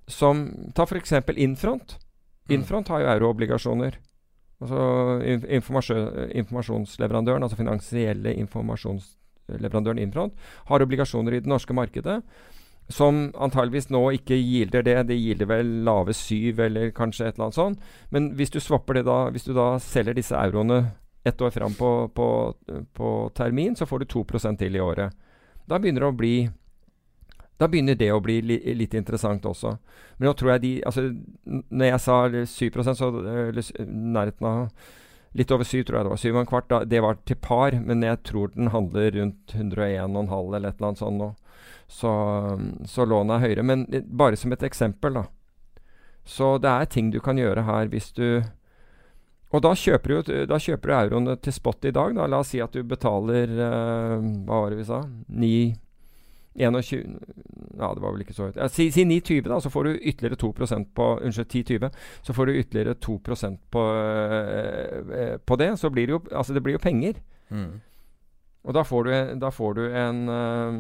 som 0.07 0.45
Ta 0.75 0.85
f.eks. 0.87 1.13
Infront. 1.35 1.97
Infront 2.49 2.87
har 2.87 3.03
jo 3.03 3.11
euroobligasjoner. 3.11 3.99
Altså 4.63 4.81
informasjonsleverandøren, 6.39 7.43
altså 7.43 7.59
finansielle 7.59 8.31
informasjonsleverandøren 8.39 9.99
Infront, 9.99 10.33
har 10.69 10.85
obligasjoner 10.85 11.35
i 11.35 11.41
det 11.43 11.51
norske 11.51 11.75
markedet 11.75 12.21
som 12.91 13.29
antageligvis 13.39 13.89
nå 13.93 14.01
ikke 14.17 14.37
gilder 14.37 14.83
det. 14.85 14.97
Det 15.07 15.17
gilder 15.19 15.49
vel 15.49 15.69
lave 15.87 16.13
syv, 16.15 16.59
eller 16.65 16.91
kanskje 16.95 17.27
et 17.29 17.37
eller 17.37 17.47
annet 17.47 17.59
sånt. 17.59 17.85
Men 18.11 18.33
hvis 18.37 18.51
du 18.51 18.59
swapper 18.59 18.99
det 18.99 19.05
da, 19.07 19.29
hvis 19.31 19.47
du 19.47 19.53
da 19.55 19.77
selger 19.83 20.17
disse 20.17 20.35
euroene 20.35 20.81
ett 21.23 21.39
år 21.41 21.53
fram 21.55 21.73
på, 21.73 21.91
på, 22.15 22.27
på 22.93 23.09
termin, 23.35 23.75
så 23.75 23.87
får 23.87 24.03
du 24.03 24.11
2% 24.11 24.59
til 24.59 24.75
i 24.75 24.83
året. 24.83 25.15
Da 25.67 25.79
begynner 25.79 26.03
det 26.03 26.11
å 26.11 26.19
bli 26.19 26.35
da 27.61 27.69
begynner 27.69 27.95
det 27.95 28.09
å 28.13 28.21
bli 28.23 28.39
li, 28.41 28.57
litt 28.75 28.95
interessant 28.97 29.45
også. 29.45 29.75
Men 30.17 30.29
nå 30.29 30.33
tror 30.37 30.55
jeg 30.55 30.63
de 30.63 30.71
altså, 30.87 31.03
Når 31.45 31.89
jeg 31.89 32.01
sa 32.01 32.17
7 32.49 32.83
så 32.93 33.09
eller 33.13 33.87
nærheten 33.87 34.49
av 34.49 34.67
Litt 35.33 35.49
over 35.49 35.65
7, 35.65 35.79
tror 35.81 35.97
jeg 35.97 36.05
det 36.05 36.11
var. 36.11 36.19
7 36.21 36.27
og 36.29 36.39
en 36.43 36.49
kvart. 36.49 36.67
Da, 36.69 36.79
det 36.85 36.99
var 37.01 37.15
til 37.25 37.37
par, 37.41 37.73
men 37.73 38.03
jeg 38.05 38.19
tror 38.29 38.51
den 38.53 38.69
handler 38.69 39.15
rundt 39.15 39.55
101,5 39.57 40.03
eller 40.29 40.67
et 40.69 40.75
eller 40.77 40.87
annet 40.91 40.99
sånt 41.01 41.17
nå. 41.17 41.29
Så, 41.89 42.11
så 42.85 43.05
lånet 43.09 43.39
er 43.39 43.47
høyere. 43.47 43.63
Men 43.65 43.87
eh, 43.89 44.05
bare 44.05 44.37
som 44.37 44.53
et 44.53 44.65
eksempel, 44.67 45.17
da. 45.17 45.23
Så 46.23 46.59
det 46.61 46.69
er 46.69 46.85
ting 46.85 47.09
du 47.09 47.17
kan 47.19 47.41
gjøre 47.41 47.65
her 47.67 47.89
hvis 47.91 48.13
du 48.15 48.43
Og 49.51 49.59
da 49.65 49.73
kjøper 49.75 50.13
du, 50.13 50.29
da 50.47 50.55
kjøper 50.61 50.89
du 50.89 50.93
euroene 50.95 51.35
til 51.41 51.57
spot 51.57 51.89
i 51.89 51.91
dag. 51.97 52.13
Da. 52.13 52.29
La 52.29 52.43
oss 52.45 52.53
si 52.53 52.61
at 52.61 52.77
du 52.77 52.85
betaler 52.85 53.57
uh, 53.57 54.21
Hva 54.45 54.61
var 54.61 54.69
det 54.69 54.83
vi 54.83 54.87
sa? 54.87 55.01
9 55.33 55.82
21 56.55 57.19
Ja, 57.77 57.89
det 57.93 58.01
var 58.03 58.11
vel 58.11 58.21
ikke 58.21 58.35
så 58.35 58.47
høyt. 58.47 58.57
Ja, 58.59 58.67
si, 58.69 58.89
si 58.93 59.05
9,20, 59.05 59.47
da, 59.49 59.59
så 59.61 59.69
får 59.73 59.87
du 59.87 59.95
ytterligere 59.95 60.37
2% 60.37 60.91
på 60.95 61.07
Unnskyld, 61.25 61.47
10,20. 61.53 61.89
Så 62.21 62.33
får 62.33 62.45
du 62.45 62.59
ytterligere 62.59 62.93
2% 62.93 63.57
på, 63.71 63.85
øh, 63.93 65.39
på 65.45 65.55
det. 65.55 65.71
Så 65.79 65.89
blir 65.89 66.07
det 66.07 66.13
jo 66.13 66.21
Altså, 66.31 66.53
det 66.53 66.63
blir 66.63 66.77
jo 66.77 66.83
penger. 66.83 67.13
Mm. 67.49 67.81
Og 68.63 68.73
da 68.73 68.83
får 68.83 69.03
du, 69.03 69.11
da 69.41 69.49
får 69.49 69.73
du 69.73 69.81
en 69.89 70.29
eh, 70.29 70.77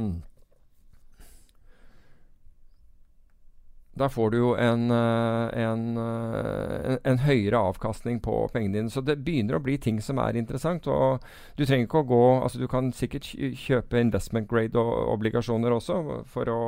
Da 3.95 4.07
får 4.09 4.31
du 4.33 4.37
jo 4.39 4.51
en, 4.57 4.87
eh, 4.91 5.63
en, 5.63 5.97
eh, 5.97 6.93
en, 6.93 6.97
en 7.03 7.19
høyere 7.21 7.59
avkastning 7.69 8.19
på 8.25 8.47
pengene 8.53 8.79
dine. 8.79 8.89
Så 8.89 9.03
det 9.05 9.19
begynner 9.21 9.59
å 9.59 9.61
bli 9.61 9.77
ting 9.77 9.99
som 10.01 10.17
er 10.17 10.39
interessant. 10.39 10.87
Og 10.89 11.21
du 11.57 11.65
trenger 11.65 11.85
ikke 11.85 12.01
å 12.01 12.07
gå 12.09 12.21
Altså 12.41 12.57
du 12.61 12.67
kan 12.67 12.89
sikkert 12.91 13.29
kjøpe 13.29 14.01
investment 14.01 14.49
grade 14.49 14.81
og 14.81 15.13
obligasjoner 15.13 15.75
også 15.77 15.99
for 16.25 16.49
å 16.49 16.61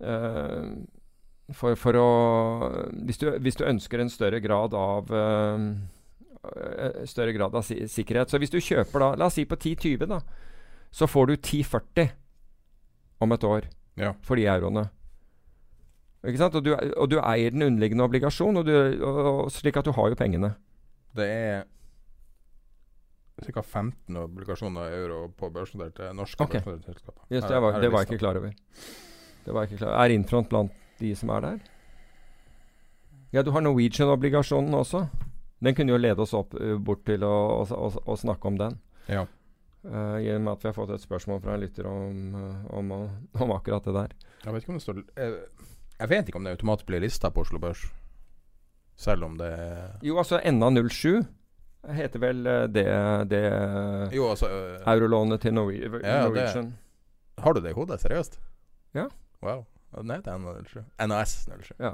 uh, 0.00 0.72
for, 1.52 1.76
for 1.78 1.94
å 2.00 2.08
hvis 3.06 3.20
du, 3.20 3.28
hvis 3.38 3.58
du 3.60 3.66
ønsker 3.68 4.02
en 4.02 4.10
større 4.10 4.40
grad 4.42 4.74
av 4.74 5.12
eh, 5.14 5.68
Større 7.06 7.32
grad 7.34 7.54
av 7.58 7.62
si 7.66 7.76
sikkerhet. 7.90 8.30
Så 8.30 8.38
hvis 8.40 8.52
du 8.54 8.58
kjøper 8.62 9.02
da 9.02 9.12
La 9.18 9.28
oss 9.28 9.36
si 9.36 9.44
på 9.46 9.56
10,20, 9.58 10.06
da. 10.10 10.20
Så 10.94 11.08
får 11.10 11.26
du 11.26 11.36
10,40 11.36 12.12
om 13.20 13.32
et 13.32 13.44
år 13.44 13.68
Ja. 13.98 14.12
for 14.22 14.36
de 14.36 14.46
euroene. 14.46 14.88
Og 16.26 16.58
du, 16.64 16.72
og 16.74 17.08
du 17.10 17.16
eier 17.20 17.54
den 17.54 17.62
underliggende 17.62 18.04
obligasjon, 18.04 18.56
og 18.58 18.66
du, 18.66 18.74
og, 19.06 19.46
slik 19.54 19.76
at 19.78 19.86
du 19.86 19.92
har 19.94 20.10
jo 20.10 20.18
pengene. 20.18 20.54
Det 21.16 21.26
er 21.26 21.64
ca. 23.44 23.62
15 23.62 24.16
obligasjoner 24.16 24.90
i 24.90 24.98
euro 25.02 25.26
på 25.28 25.50
børsnoterte 25.52 26.10
norske 26.16 26.42
okay. 26.42 26.62
børsnoterte. 26.64 27.14
Yes, 27.30 27.44
det 27.44 27.60
var, 27.62 27.76
er 27.76 27.84
det 27.84 27.92
var 27.92 28.04
jeg 28.04 28.10
ikke 28.10 28.24
klar 28.24 28.40
over. 28.40 28.52
Det 29.44 29.54
var 29.54 29.68
ikke 29.68 29.80
klar. 29.82 29.94
Er 30.02 30.14
Infront 30.14 30.48
blant 30.48 30.72
de 31.00 31.12
som 31.16 31.30
er 31.36 31.44
der? 31.44 31.58
Ja, 33.34 33.42
du 33.42 33.50
har 33.52 33.60
Norwegian-obligasjonen 33.60 34.74
også. 34.74 35.06
Den 35.60 35.74
kunne 35.74 35.92
jo 35.92 36.00
lede 36.00 36.22
oss 36.22 36.34
opp 36.36 36.54
eh, 36.60 36.76
bort 36.78 37.04
til 37.08 37.24
å, 37.26 37.34
å, 37.64 37.90
å, 38.04 38.16
snakke 38.16 38.48
om 38.48 38.58
den. 38.60 38.78
Ja. 39.08 39.26
Uh, 39.86 40.16
I 40.18 40.32
og 40.34 40.42
med 40.42 40.52
at 40.56 40.64
vi 40.64 40.70
har 40.70 40.76
fått 40.76 40.92
et 40.96 41.04
spørsmål 41.04 41.40
fra 41.44 41.54
en 41.54 41.62
lytter 41.62 41.86
om, 41.86 42.34
eh, 42.34 42.62
om, 42.74 42.92
om 43.44 43.54
akkurat 43.54 43.84
det 43.86 43.94
der. 43.94 44.14
Jeg 44.42 44.54
vet 44.54 44.64
ikke 44.64 44.72
om 44.74 44.80
det 44.80 44.84
står 44.84 45.02
Jeg, 45.04 45.36
jeg 46.00 46.08
vet 46.08 46.28
ikke 46.28 46.40
om 46.40 46.44
det 46.44 46.56
automatisk 46.56 46.86
blir 46.90 47.00
lista 47.00 47.30
på 47.30 47.44
Oslo 47.46 47.60
Børs. 47.62 47.86
Selv 48.96 49.24
om 49.24 49.36
det 49.38 49.50
Jo, 50.02 50.18
altså 50.18 50.40
NA07 50.40 51.24
heter 51.96 52.18
vel 52.18 52.46
eh, 52.46 52.64
det, 52.72 52.86
det 53.30 53.42
Jo, 54.16 54.30
altså 54.30 54.48
øh, 54.48 54.80
eurolånet 54.86 55.40
til 55.40 55.54
Norwe 55.54 56.00
ja, 56.02 56.22
Norwegian. 56.24 56.74
Har 57.38 57.52
du 57.52 57.60
det 57.60 57.70
i 57.70 57.76
hodet? 57.76 58.00
Seriøst? 58.00 58.40
Ja. 58.94 59.06
Wow. 59.42 59.64
Ja, 59.92 60.00
Den 60.00 60.10
heter 60.10 60.38
NA07. 60.38 60.82
NAS07. 60.98 61.72
Ja. 61.78 61.92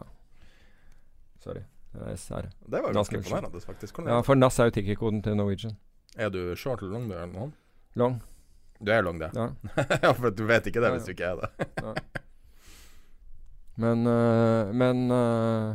Sorry. 1.41 1.63
NAS 1.93 2.31
er 2.31 2.43
det. 2.47 2.51
Det 2.73 2.83
var 2.83 2.93
ganske 2.93 3.17
07. 3.17 3.19
imponerende, 3.19 3.61
faktisk. 3.61 3.99
Ja, 3.99 4.17
det? 4.17 4.25
for 4.27 4.35
NAS 4.35 4.59
er 4.59 4.65
jo 4.65 4.71
tikkerkoden 4.71 5.23
til 5.23 5.37
Norwegian. 5.37 5.77
Er 6.17 6.29
du 6.29 6.57
short 6.57 6.81
eller 6.83 6.93
long 6.93 7.11
eller 7.11 7.27
noe? 7.27 7.53
Long. 7.95 8.23
Du 8.87 8.91
er 8.93 9.03
long, 9.03 9.21
det? 9.21 9.31
Ja. 9.35 9.49
ja, 10.03 10.13
for 10.13 10.31
du 10.31 10.45
vet 10.47 10.67
ikke 10.67 10.81
det 10.81 10.89
Ja, 10.89 10.93
hvis 10.97 11.05
du 11.05 11.11
ikke 11.11 11.25
er 11.25 11.37
det. 11.43 11.67
Men 13.77 14.07
øh, 14.07 14.75
Men 14.75 15.11
øh, 15.11 15.75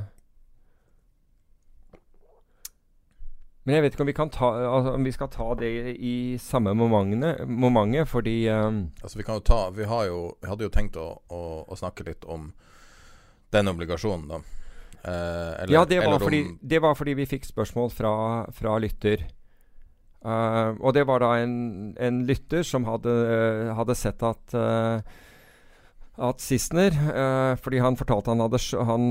Men 3.67 3.75
jeg 3.75 3.83
vet 3.83 3.95
ikke 3.97 4.03
om 4.05 4.07
vi, 4.07 4.15
kan 4.15 4.29
ta, 4.31 4.49
altså, 4.63 4.91
om 4.95 5.03
vi 5.03 5.11
skal 5.11 5.27
ta 5.27 5.47
det 5.59 5.71
i 5.99 6.37
samme 6.39 6.71
momentet, 6.73 7.41
momentet 7.49 8.07
fordi 8.07 8.47
um 8.47 8.77
Altså, 9.03 9.17
vi 9.17 9.23
kan 9.27 9.35
jo 9.35 9.43
ta 9.43 9.69
Vi, 9.75 9.83
har 9.83 10.05
jo, 10.07 10.21
vi 10.41 10.47
hadde 10.47 10.63
jo 10.63 10.71
tenkt 10.71 10.95
å, 10.95 11.09
å, 11.27 11.41
å 11.67 11.75
snakke 11.75 12.05
litt 12.07 12.23
om 12.25 12.53
den 13.51 13.67
obligasjonen, 13.67 14.27
da. 14.27 14.39
Eh, 15.03 15.63
eller- 15.63 15.73
Ja, 15.73 15.83
det 15.85 15.99
var, 16.05 16.19
fordi, 16.19 16.41
det 16.61 16.81
var 16.81 16.95
fordi 16.95 17.13
vi 17.13 17.25
fikk 17.25 17.45
spørsmål 17.45 17.91
fra, 17.91 18.13
fra 18.51 18.77
lytter. 18.79 19.27
Uh, 20.25 20.75
og 20.81 20.93
det 20.93 21.05
var 21.07 21.19
da 21.19 21.35
en, 21.39 21.93
en 21.99 22.25
lytter 22.27 22.63
som 22.63 22.83
hadde, 22.87 23.11
hadde 23.77 23.95
sett 23.95 24.23
at 24.23 24.55
uh, 24.55 24.99
at 26.18 26.41
Sissener 26.41 26.95
eh, 26.95 27.55
Fordi 27.61 27.78
han 27.84 27.97
fortalte 27.97 28.32
han 28.34 28.41
hadde 28.41 28.59
han, 28.89 29.03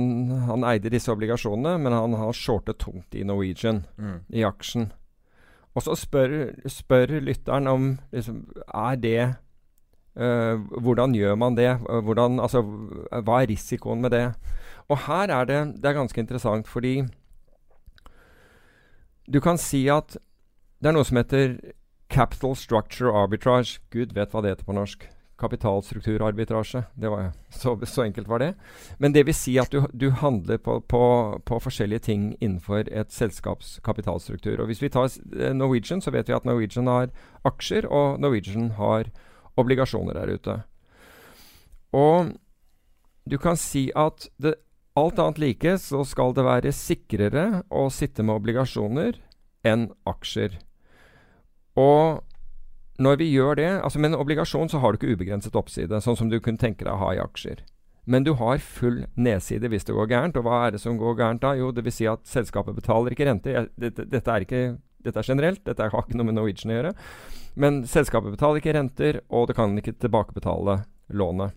han 0.48 0.64
eide 0.66 0.90
disse 0.90 1.12
obligasjonene, 1.12 1.76
men 1.78 1.92
han 1.94 2.14
har 2.18 2.32
shortet 2.34 2.78
tungt 2.82 3.14
i 3.14 3.22
Norwegian, 3.22 3.84
Mm. 3.98 4.20
i 4.30 4.42
aksjen. 4.42 4.92
Og 5.76 5.82
så 5.82 5.94
spør, 5.94 6.54
spør 6.66 7.20
lytteren 7.20 7.66
om 7.68 7.98
liksom, 8.12 8.46
Er 8.74 8.96
det 8.96 9.34
Uh, 10.16 10.56
hvordan 10.80 11.12
gjør 11.12 11.34
man 11.36 11.58
det? 11.58 11.74
Hvordan, 11.76 12.38
altså, 12.40 12.62
hva 13.12 13.42
er 13.42 13.50
risikoen 13.50 14.00
med 14.00 14.10
det? 14.14 14.34
Og 14.88 14.96
her 15.04 15.28
er 15.28 15.44
det, 15.44 15.58
det 15.82 15.90
er 15.90 15.92
ganske 15.98 16.20
interessant, 16.20 16.66
fordi 16.66 17.02
du 19.28 19.40
kan 19.40 19.58
si 19.58 19.82
at 19.92 20.16
det 20.80 20.88
er 20.88 20.96
noe 20.96 21.04
som 21.04 21.18
heter 21.20 21.58
capital 22.08 22.56
structure 22.56 23.12
arbitrage. 23.12 23.80
Gud 23.90 24.14
vet 24.16 24.32
hva 24.32 24.40
det 24.40 24.54
heter 24.54 24.64
på 24.68 24.76
norsk. 24.76 25.04
Kapitalstrukturarbitrasje. 25.36 26.82
Det 26.94 27.08
var, 27.12 27.32
så, 27.50 27.76
så, 27.84 28.02
enkelt 28.02 28.28
var 28.28 28.38
det. 28.38 28.54
Men 28.98 29.12
det 29.12 29.26
vil 29.28 29.36
si 29.36 29.58
at 29.60 29.72
du, 29.72 29.82
du 29.92 30.08
handler 30.10 30.56
på, 30.56 30.78
på, 30.80 31.02
på, 31.44 31.58
forskjellige 31.60 32.06
ting 32.08 32.30
innenfor 32.40 32.88
et 32.88 33.12
selskaps 33.12 33.76
kapitalstruktur. 33.84 34.60
Og 34.60 34.70
Hvis 34.70 34.80
vi 34.82 34.88
tar 34.88 35.10
eh, 35.36 35.52
Norwegian, 35.52 36.00
så 36.00 36.10
vet 36.10 36.28
vi 36.28 36.36
at 36.36 36.48
Norwegian 36.48 36.88
har 36.88 37.12
aksjer, 37.44 37.84
og 37.86 38.20
Norwegian 38.20 38.70
har 38.80 39.12
obligasjoner 39.60 40.16
der 40.16 40.32
ute. 40.32 40.56
Og 41.92 42.32
du 43.28 43.36
kan 43.42 43.60
si 43.60 43.90
at 43.96 44.28
det, 44.40 44.54
alt 44.96 45.18
annet 45.20 45.40
like 45.42 45.76
så 45.82 46.00
skal 46.08 46.32
det 46.36 46.46
være 46.46 46.72
sikrere 46.72 47.46
å 47.68 47.88
sitte 47.92 48.24
med 48.24 48.38
obligasjoner 48.40 49.20
enn 49.66 49.90
aksjer. 50.08 50.56
Og 51.76 52.22
når 53.02 53.18
vi 53.20 53.30
gjør 53.30 53.58
det 53.58 53.70
altså 53.84 54.00
Med 54.00 54.12
en 54.12 54.20
obligasjon 54.20 54.70
så 54.72 54.80
har 54.80 54.92
du 54.92 54.98
ikke 55.00 55.16
ubegrenset 55.16 55.56
oppside, 55.58 56.00
sånn 56.00 56.16
som 56.16 56.30
du 56.32 56.38
kunne 56.40 56.60
tenke 56.60 56.84
deg 56.84 56.94
å 56.94 57.00
ha 57.00 57.14
i 57.14 57.20
aksjer. 57.22 57.62
Men 58.06 58.22
du 58.22 58.32
har 58.38 58.62
full 58.62 59.02
nedside 59.18 59.68
hvis 59.72 59.86
det 59.88 59.94
går 59.96 60.10
gærent. 60.12 60.36
Og 60.38 60.46
hva 60.46 60.66
er 60.66 60.76
det 60.76 60.80
som 60.82 60.98
går 60.98 61.18
gærent 61.18 61.42
da? 61.42 61.56
Jo, 61.58 61.72
det 61.74 61.82
vil 61.86 61.94
si 61.94 62.06
at 62.06 62.22
selskapet 62.28 62.76
betaler 62.78 63.12
ikke 63.12 63.26
renter. 63.26 63.66
Dette, 63.74 64.06
dette, 64.06 64.30
er 64.30 64.46
ikke, 64.46 64.62
dette 65.02 65.22
er 65.22 65.26
generelt, 65.26 65.64
dette 65.66 65.88
har 65.90 66.06
ikke 66.06 66.18
noe 66.20 66.28
med 66.28 66.38
Norwegian 66.38 66.70
å 66.70 66.78
gjøre. 66.78 66.94
Men 67.58 67.82
selskapet 67.90 68.36
betaler 68.36 68.62
ikke 68.62 68.76
renter, 68.76 69.20
og 69.26 69.50
det 69.50 69.56
kan 69.58 69.74
ikke 69.80 69.96
tilbakebetale 69.98 70.84
lånet. 71.18 71.56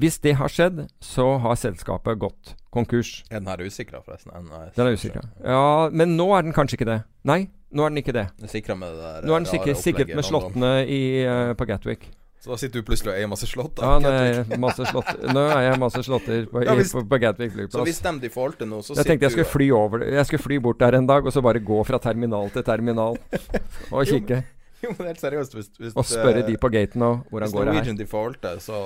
Hvis 0.00 0.16
det 0.24 0.32
har 0.38 0.48
skjedd, 0.48 0.86
så 1.04 1.26
har 1.44 1.58
selskapet 1.60 2.20
gått 2.22 2.54
konkurs. 2.72 3.18
Er 3.28 3.42
den 3.42 3.50
her 3.50 3.60
usikra, 3.60 4.00
forresten? 4.00 4.32
Den 4.76 4.86
er 4.86 4.94
usikra. 4.96 5.24
Ja, 5.44 5.90
men 5.92 6.14
nå 6.16 6.30
er 6.36 6.46
den 6.46 6.54
kanskje 6.56 6.78
ikke 6.78 6.88
det. 6.88 7.02
Nei, 7.28 7.42
nå 7.68 7.84
er 7.84 7.92
den 7.92 8.00
ikke 8.00 8.14
det. 8.16 8.30
Den 8.40 8.48
sikra 8.48 8.78
med 8.78 8.94
det 8.94 9.02
der 9.02 9.26
Nå 9.28 9.34
er 9.34 9.42
den 9.42 9.50
sikkert, 9.50 9.82
sikret 9.82 10.14
med 10.16 10.24
slottene 10.24 10.70
i, 10.88 11.02
uh, 11.28 11.52
på 11.58 11.66
Gatwick. 11.68 12.06
Så 12.40 12.54
da 12.54 12.56
sitter 12.56 12.80
du 12.80 12.86
plutselig 12.88 13.12
og 13.12 13.18
eier 13.18 13.28
masse 13.28 13.44
slott? 13.50 13.74
Da, 13.76 13.90
Ja, 13.90 13.98
nei, 14.00 14.58
masse 14.62 14.86
slott. 14.88 15.10
nå 15.28 15.42
er 15.44 15.66
jeg 15.66 15.80
masse 15.82 16.00
slåtter 16.06 16.46
på, 16.48 16.62
ja, 16.64 16.76
på, 16.78 17.02
på, 17.10 17.18
Gatwick 17.20 17.52
flyplass. 17.52 17.76
Så 17.76 17.84
hvis 17.84 18.00
de 18.06 18.12
defaulter 18.22 18.70
nå, 18.70 18.78
så 18.86 18.96
jeg 18.96 19.10
tenkte 19.10 19.28
jeg 19.28 19.34
skulle 19.34 19.50
fly 19.50 19.66
over 19.76 20.06
Jeg 20.06 20.24
skulle 20.30 20.46
fly 20.46 20.56
bort 20.64 20.80
der 20.80 20.96
en 20.96 21.10
dag, 21.10 21.28
og 21.28 21.36
så 21.36 21.44
bare 21.44 21.60
gå 21.60 21.82
fra 21.84 22.00
terminal 22.00 22.48
til 22.54 22.64
terminal 22.64 23.20
og 23.92 24.08
kikke. 24.08 24.40
jo, 24.86 24.94
men 24.94 25.10
helt 25.10 25.20
seriøst 25.20 25.58
hvis, 25.58 25.68
hvis, 25.76 25.92
Og 25.92 26.08
spørre 26.08 26.46
de 26.48 26.56
på 26.56 26.72
gaten 26.72 27.04
og 27.04 27.28
hvordan 27.28 27.52
går 27.52 27.60
det 27.60 27.74
her. 27.74 27.76
Hvis 27.76 27.76
Norwegian 27.76 28.00
defaulter, 28.00 28.64
så 28.64 28.80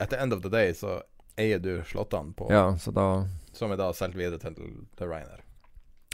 at 0.00 0.10
the 0.10 0.20
end 0.20 0.32
of 0.32 0.42
the 0.42 0.50
day 0.52 0.74
så 0.74 1.00
eier 1.38 1.58
du 1.58 1.82
slottene 1.86 2.34
på 2.34 2.50
Ja, 2.52 2.76
så 2.78 2.90
da 2.90 3.26
Som 3.52 3.72
er 3.72 3.80
da 3.80 3.92
solgt 3.92 4.18
videre 4.18 4.38
til, 4.38 4.54
til 4.98 5.06
Ryanair. 5.06 5.42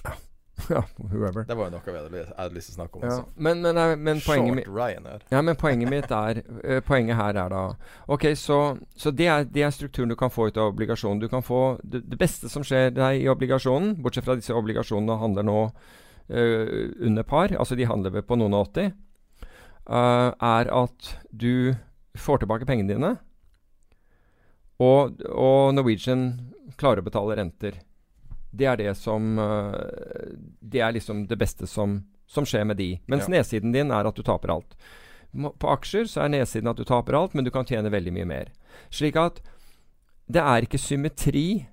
Ja, 0.69 0.85
whoever. 0.97 1.45
Det 1.45 1.55
var 1.59 1.67
jo 1.67 1.75
noe 1.75 1.83
vi 1.85 1.99
hadde, 1.99 2.21
hadde 2.39 2.55
lyst 2.55 2.71
til 2.71 2.77
å 2.77 2.79
snakke 2.79 3.01
om. 3.01 3.05
Ja. 3.11 3.17
Men, 3.37 3.59
men, 3.65 3.79
men, 4.01 4.21
poenget 4.23 4.55
mitt 4.55 4.69
Ryanair. 4.71 5.25
Ja, 5.35 5.43
men 5.43 5.59
poenget 5.61 5.91
mitt 5.91 6.13
er 6.15 6.41
uh, 6.47 6.79
Poenget 6.89 7.19
her 7.19 7.41
er 7.43 7.51
da 7.53 7.63
Ok, 8.07 8.29
så, 8.39 8.61
så 8.97 9.11
det, 9.11 9.27
er, 9.29 9.49
det, 9.51 9.65
er, 9.67 9.75
strukturen 9.75 10.13
du 10.13 10.17
kan 10.17 10.33
få 10.33 10.47
ut 10.49 10.61
av 10.61 10.71
obligasjonen. 10.73 11.21
Du 11.21 11.29
kan 11.29 11.43
få 11.45 11.81
det, 11.83 12.05
det 12.07 12.21
beste 12.21 12.49
som 12.53 12.65
skjer 12.65 12.95
deg 12.95 13.25
i 13.25 13.29
obligasjonen, 13.33 13.97
bortsett 14.05 14.29
fra 14.29 14.39
disse 14.39 14.55
obligasjonene 14.55 15.19
handler 15.21 15.49
nå 15.51 15.59
uh, 15.67 16.65
under 17.03 17.27
par, 17.29 17.53
altså 17.59 17.77
de 17.77 17.91
handler 17.91 18.15
vel 18.15 18.25
på 18.25 18.39
noen 18.39 18.57
og 18.57 18.71
80, 18.71 18.95
uh, 19.91 20.31
er 20.39 20.73
at 20.73 21.15
du 21.35 21.75
får 22.15 22.45
tilbake 22.45 22.71
pengene 22.71 22.95
dine 22.95 23.17
og, 24.83 25.21
og, 25.31 25.75
Norwegian 25.77 26.27
klarer 26.81 27.03
å 27.03 27.07
betale 27.07 27.37
renter. 27.39 27.79
Det 28.55 28.67
er 28.71 28.79
det 28.79 28.93
som 28.99 29.39
uh, 29.39 29.75
Det 30.61 30.83
er 30.83 30.95
liksom 30.95 31.25
det 31.31 31.39
beste 31.39 31.67
som, 31.67 32.01
som 32.27 32.47
skjer 32.47 32.67
med 32.67 32.79
de. 32.79 32.91
Mens 33.11 33.29
ja. 33.29 33.37
nedsiden 33.37 33.75
din 33.75 33.91
er 33.95 34.07
at 34.07 34.19
du 34.19 34.23
taper 34.27 34.55
alt. 34.55 34.77
På 35.35 35.73
aksjer 35.73 36.07
så 36.11 36.25
er 36.25 36.35
nedsiden 36.37 36.71
at 36.71 36.79
du 36.79 36.85
taper 36.87 37.19
alt, 37.19 37.35
men 37.35 37.47
du 37.47 37.51
kan 37.55 37.67
tjene 37.67 37.91
veldig 37.91 38.15
mye 38.15 38.29
mer. 38.31 38.53
Slik 38.95 39.19
at 39.19 39.43
det 40.31 40.43
er 40.43 40.67
ikke 40.67 40.81
symmetri 40.81 41.67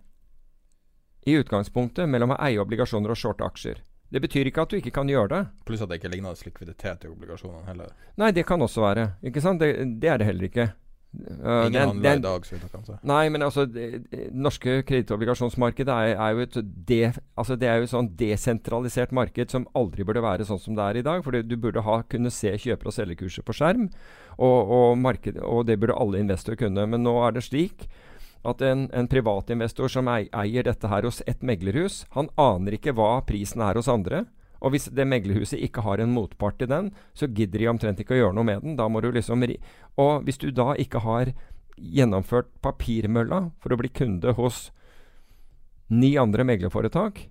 i 1.29 1.37
utgangspunktet 1.37 2.09
mellom 2.09 2.33
å 2.33 2.41
eie 2.41 2.61
obligasjoner 2.61 3.13
og 3.13 3.19
shorte 3.19 3.45
aksjer. 3.45 3.83
Det 4.11 4.19
betyr 4.19 4.49
ikke 4.49 4.65
at 4.65 4.73
du 4.73 4.79
ikke 4.81 4.91
kan 4.91 5.07
gjøre 5.07 5.29
det. 5.31 5.41
Pluss 5.67 5.83
at 5.85 5.91
det 5.91 6.01
ikke 6.01 6.11
ligner 6.11 6.35
likviditet 6.35 7.05
i 7.05 7.11
obligasjonene 7.11 7.63
heller. 7.69 7.93
Nei, 8.19 8.33
det 8.35 8.43
kan 8.49 8.61
også 8.61 8.83
være. 8.83 9.05
Ikke 9.23 9.43
sant? 9.43 9.61
Det, 9.61 9.85
det 10.01 10.09
er 10.11 10.19
det 10.19 10.27
heller 10.27 10.49
ikke. 10.49 10.65
Uh, 11.11 11.67
Ingen 11.67 11.89
handler 11.89 12.15
i 12.15 12.23
dag, 12.23 12.45
så 12.47 12.55
vidt 12.55 12.75
jeg. 12.87 12.97
Nei, 13.03 13.25
men 13.33 13.43
altså 13.43 13.65
Det, 13.67 13.99
norske 14.31 14.77
kredittobligasjonsmarkedet 14.87 15.91
er, 15.91 16.13
er, 16.15 16.29
jo 16.31 16.45
et 16.45 16.55
de, 16.87 16.99
altså 17.35 17.57
det 17.59 17.67
er 17.67 17.81
jo 17.81 17.89
sånn 17.91 18.07
desentralisert 18.15 19.11
marked 19.11 19.51
som 19.51 19.67
aldri 19.75 20.05
burde 20.07 20.23
være 20.23 20.47
sånn 20.47 20.61
som 20.63 20.77
det 20.77 20.85
er 20.85 21.01
i 21.01 21.03
dag. 21.09 21.19
For 21.25 21.35
du 21.35 21.57
burde 21.59 21.83
ha, 21.83 21.99
kunne 22.07 22.31
se 22.31 22.55
kjøper- 22.55 22.93
og 22.93 22.95
selgerkurser 22.95 23.43
på 23.43 23.57
skjerm, 23.59 23.89
og, 24.37 24.71
og, 24.71 24.87
marked, 25.03 25.41
og, 25.43 25.65
det 25.67 25.81
burde 25.81 25.99
alle 25.99 26.23
investorer 26.23 26.63
kunne. 26.63 26.87
Men 26.87 27.03
nå 27.03 27.17
er 27.25 27.35
det 27.35 27.43
slik 27.49 27.89
at 28.47 28.63
en, 28.65 28.87
en 28.95 29.11
privatinvestor 29.11 29.91
som 29.91 30.07
eier 30.09 30.65
dette 30.65 30.89
her 30.89 31.05
hos 31.05 31.19
et 31.27 31.43
meglerhus, 31.45 32.05
han 32.15 32.31
aner 32.39 32.79
ikke 32.79 32.95
hva 32.97 33.17
prisen 33.27 33.61
er 33.61 33.77
hos 33.77 33.91
andre. 33.91 34.23
Og 34.61 34.75
hvis 34.75 34.89
det 34.93 35.07
meglerhuset 35.09 35.59
ikke 35.59 35.83
har 35.85 36.01
en 36.01 36.13
motpart 36.13 36.61
i 36.61 36.69
den, 36.69 36.91
så 37.17 37.27
gidder 37.27 37.59
de 37.59 37.69
omtrent 37.71 38.01
ikke 38.01 38.13
å 38.13 38.19
gjøre 38.19 38.37
noe 38.37 38.47
med 38.47 38.61
den. 38.61 38.77
Da 38.77 38.87
må 38.87 39.01
du 39.01 39.11
liksom 39.11 39.43
Og 39.97 40.23
hvis 40.23 40.37
du 40.37 40.51
da 40.51 40.75
ikke 40.77 41.01
har 41.01 41.33
gjennomført 41.77 42.51
papirmølla 42.61 43.51
for 43.59 43.73
å 43.73 43.77
bli 43.77 43.89
kunde 43.89 44.35
hos 44.37 44.69
ni 45.89 46.15
andre 46.17 46.43
meglerforetak, 46.43 47.29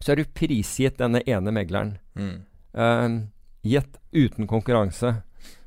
så 0.00 0.12
er 0.12 0.16
du 0.16 0.32
prisgitt 0.32 0.98
denne 0.98 1.20
ene 1.28 1.52
megleren. 1.52 1.98
Mm. 2.14 2.44
Uh, 2.76 3.28
gitt 3.62 4.00
uten 4.12 4.46
konkurranse. 4.46 5.22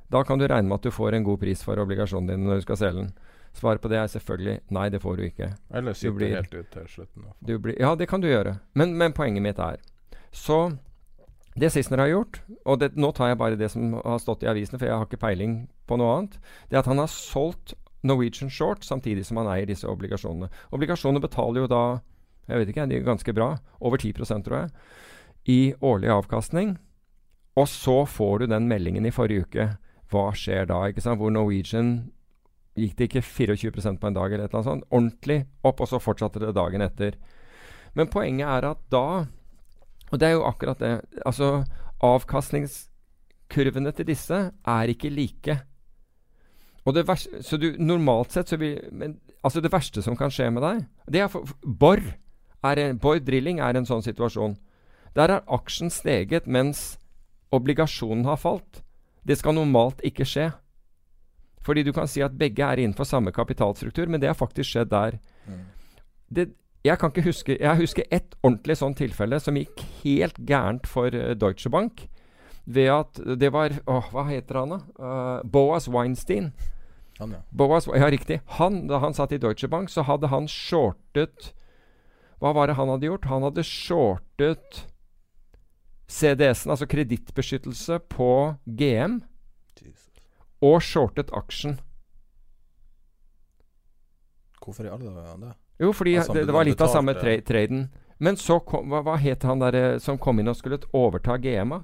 Da 0.10 0.24
kan 0.26 0.40
du 0.40 0.48
regne 0.48 0.68
med 0.68 0.80
at 0.80 0.90
du 0.90 0.92
får 0.92 1.14
en 1.16 1.24
god 1.24 1.40
pris 1.40 1.62
for 1.64 1.80
obligasjonen 1.80 2.32
din 2.32 2.48
når 2.48 2.62
du 2.62 2.68
skal 2.68 2.82
selge 2.82 3.04
den. 3.04 3.12
Svaret 3.54 3.82
på 3.82 3.90
det 3.92 3.98
er 3.98 4.10
selvfølgelig 4.10 4.58
nei, 4.74 4.90
det 4.90 5.02
får 5.02 5.18
du 5.18 5.24
ikke. 5.26 5.52
Eller 5.74 5.98
sitte 5.98 6.30
helt 6.34 6.54
ut 6.54 6.70
til 6.74 6.90
slutten. 6.90 7.30
Blir, 7.46 7.78
ja, 7.82 7.96
det 7.98 8.08
kan 8.10 8.22
du 8.22 8.30
gjøre. 8.30 8.60
Men, 8.78 8.94
men 8.98 9.14
poenget 9.14 9.46
mitt 9.46 9.62
er 9.62 9.80
så 10.36 10.60
det 11.60 11.72
Sissener 11.74 12.04
har 12.04 12.12
gjort, 12.12 12.40
og 12.64 12.80
det, 12.80 12.94
nå 12.96 13.12
tar 13.16 13.32
jeg 13.32 13.40
bare 13.42 13.58
det 13.60 13.72
som 13.74 13.98
har 13.98 14.20
stått 14.22 14.46
i 14.46 14.50
avisene, 14.52 14.80
for 14.80 14.88
jeg 14.88 14.96
har 14.96 15.08
ikke 15.08 15.22
peiling 15.22 15.62
på 15.90 15.98
noe 16.00 16.14
annet, 16.16 16.38
det 16.70 16.78
er 16.78 16.84
at 16.84 16.92
han 16.92 17.02
har 17.02 17.12
solgt 17.12 17.76
Norwegian 18.08 18.52
Short 18.54 18.86
samtidig 18.88 19.26
som 19.28 19.42
han 19.42 19.50
eier 19.52 19.68
disse 19.68 19.90
obligasjonene. 19.90 20.48
Obligasjonene 20.76 21.24
betaler 21.24 21.66
jo 21.66 21.72
da 21.72 21.84
jeg 22.50 22.62
vet 22.64 22.72
ikke, 22.72 22.86
de 22.90 22.98
er 22.98 23.06
ganske 23.06 23.34
bra, 23.36 23.50
over 23.86 24.02
10% 24.02 24.46
tror 24.46 24.58
jeg, 24.58 24.70
i 25.50 25.60
årlig 25.86 26.10
avkastning. 26.14 26.78
Og 27.60 27.68
så 27.70 28.02
får 28.10 28.40
du 28.40 28.46
den 28.50 28.70
meldingen 28.70 29.06
i 29.06 29.14
forrige 29.14 29.46
uke. 29.46 29.68
Hva 30.10 30.30
skjer 30.34 30.66
da? 30.70 30.80
ikke 30.90 31.04
sant? 31.06 31.20
Hvor 31.22 31.34
Norwegian 31.34 32.10
gikk 32.80 32.96
det 32.98 33.10
ikke 33.10 33.26
24% 33.26 34.00
på 34.02 34.10
en 34.10 34.18
dag 34.18 34.34
eller 34.34 34.48
et 34.48 34.54
eller 34.54 34.62
annet 34.62 34.70
sånt. 34.72 34.88
Ordentlig 34.90 35.40
opp, 35.62 35.84
og 35.84 35.92
så 35.92 36.02
fortsatte 36.02 36.42
det 36.42 36.56
dagen 36.58 36.86
etter. 36.86 37.20
Men 37.98 38.10
poenget 38.10 38.48
er 38.48 38.70
at 38.72 38.82
da 38.94 39.06
og 40.10 40.20
det 40.20 40.28
er 40.28 40.32
jo 40.38 40.46
akkurat 40.48 40.80
det. 40.82 41.02
Altså, 41.26 41.64
avkastningskurvene 42.02 43.92
til 43.96 44.08
disse 44.08 44.40
er 44.52 44.94
ikke 44.94 45.10
like. 45.14 45.60
Og 46.86 46.96
det 46.96 47.08
verste, 47.08 47.44
så 47.44 47.58
du, 47.62 47.76
normalt 47.78 48.32
sett 48.34 48.50
så 48.50 48.58
vil 48.58 48.80
men, 48.92 49.20
Altså, 49.44 49.62
det 49.64 49.72
verste 49.72 50.02
som 50.04 50.18
kan 50.20 50.32
skje 50.34 50.50
med 50.52 50.64
deg 50.66 50.82
det 51.08 51.22
er 51.24 51.30
for, 51.32 51.48
Borr 51.64 52.02
Borr 52.60 53.22
drilling 53.24 53.62
er 53.64 53.78
en 53.78 53.86
sånn 53.88 54.04
situasjon. 54.04 54.58
Der 55.16 55.32
har 55.32 55.46
aksjen 55.48 55.88
steget 55.88 56.48
mens 56.48 56.98
obligasjonen 57.56 58.26
har 58.28 58.36
falt. 58.36 58.82
Det 59.24 59.38
skal 59.40 59.56
normalt 59.56 60.04
ikke 60.04 60.28
skje. 60.28 60.50
Fordi 61.64 61.84
du 61.88 61.94
kan 61.96 62.08
si 62.08 62.20
at 62.26 62.36
begge 62.36 62.66
er 62.66 62.82
innenfor 62.84 63.08
samme 63.08 63.32
kapitalstruktur, 63.32 64.08
men 64.12 64.20
det 64.20 64.28
har 64.28 64.36
faktisk 64.36 64.74
skjedd 64.74 64.92
der. 64.92 65.20
Mm. 65.48 65.64
Det, 66.36 66.46
jeg 66.84 67.00
kan 67.00 67.12
ikke 67.12 67.26
huske 67.26 67.58
Jeg 67.60 67.80
husker 67.82 68.08
ett 68.12 68.36
ordentlig 68.44 68.78
sånn 68.80 68.96
tilfelle 68.96 69.40
som 69.44 69.58
gikk 69.60 69.84
helt 70.04 70.38
gærent 70.48 70.88
for 70.88 71.12
uh, 71.12 71.36
Deutsche 71.36 71.72
Bank. 71.72 72.06
Ved 72.70 72.92
at 72.94 73.20
det 73.40 73.52
var 73.52 73.76
åh, 73.86 74.12
Hva 74.14 74.28
heter 74.30 74.62
han, 74.62 74.76
da? 74.76 74.80
Uh, 75.00 75.40
Boas 75.44 75.90
Weinstein. 75.92 76.54
Han, 77.20 77.36
ja. 77.36 77.42
Boas, 77.52 77.90
ja, 77.92 78.08
riktig. 78.08 78.40
Han, 78.60 78.86
da 78.88 79.02
han 79.04 79.14
satt 79.14 79.34
i 79.36 79.42
Deutsche 79.42 79.68
Bank, 79.68 79.92
så 79.92 80.06
hadde 80.08 80.32
han 80.32 80.48
shortet 80.48 81.52
Hva 82.40 82.54
var 82.56 82.72
det 82.72 82.78
han 82.80 82.92
hadde 82.94 83.10
gjort? 83.10 83.28
Han 83.28 83.44
hadde 83.44 83.66
shortet 83.68 84.86
CDS-en, 86.10 86.72
altså 86.74 86.88
kredittbeskyttelse, 86.90 88.00
på 88.10 88.56
GM. 88.66 89.20
Jesus. 89.84 90.08
Og 90.64 90.80
shortet 90.82 91.30
aksjen. 91.36 91.76
Hvorfor 94.64 94.88
i 94.88 94.94
alle 94.94 95.12
dager 95.12 95.44
det? 95.44 95.54
Jo, 95.80 95.94
fordi 95.96 96.18
det, 96.20 96.46
det, 96.46 96.54
var 96.54 96.68
litt 96.68 96.82
av 96.84 96.92
samme 96.92 97.16
tra 97.16 97.38
traden. 97.48 97.88
Men 98.20 98.36
så 98.36 98.60
kom 98.68 98.92
Hva, 98.92 99.00
hva 99.06 99.16
het 99.22 99.46
han 99.48 99.62
der 99.64 99.78
eh, 99.80 100.00
som 100.04 100.20
kom 100.20 100.42
inn 100.42 100.52
og 100.52 100.58
skulle 100.60 100.82
overta 100.96 101.38
GMA? 101.40 101.80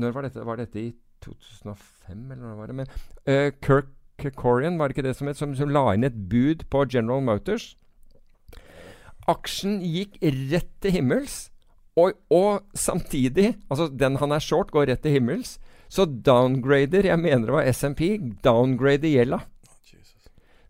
Når 0.00 0.14
var 0.16 0.26
dette? 0.26 0.46
Var 0.48 0.62
dette 0.62 0.80
i 0.80 0.88
2005, 1.22 2.22
eller 2.32 2.46
hva 2.46 2.54
var 2.56 2.72
det? 2.72 2.78
Men 2.80 2.88
uh, 3.28 3.52
Kirk 3.60 4.38
Corian, 4.38 4.78
var 4.78 4.88
det 4.88 4.96
ikke 4.96 5.06
det 5.06 5.16
som 5.18 5.28
het, 5.28 5.38
som, 5.38 5.52
som 5.58 5.70
la 5.72 5.84
inn 5.92 6.08
et 6.08 6.16
bud 6.30 6.64
på 6.72 6.86
General 6.88 7.22
Motors. 7.24 7.74
Aksjen 9.30 9.80
gikk 9.86 10.16
rett 10.50 10.70
til 10.82 10.96
himmels, 10.96 11.46
og, 11.92 12.16
og, 12.32 12.64
samtidig 12.72 13.50
Altså, 13.68 13.90
den 13.92 14.16
han 14.16 14.32
er 14.32 14.40
short, 14.40 14.72
går 14.72 14.88
rett 14.88 15.02
til 15.04 15.18
himmels. 15.18 15.58
Så 15.92 16.06
downgrader, 16.08 17.04
jeg 17.04 17.20
mener 17.20 17.50
det 17.50 17.54
var 17.58 17.68
SMP, 17.68 18.16
downgrader 18.44 19.12
gjelda. 19.12 19.42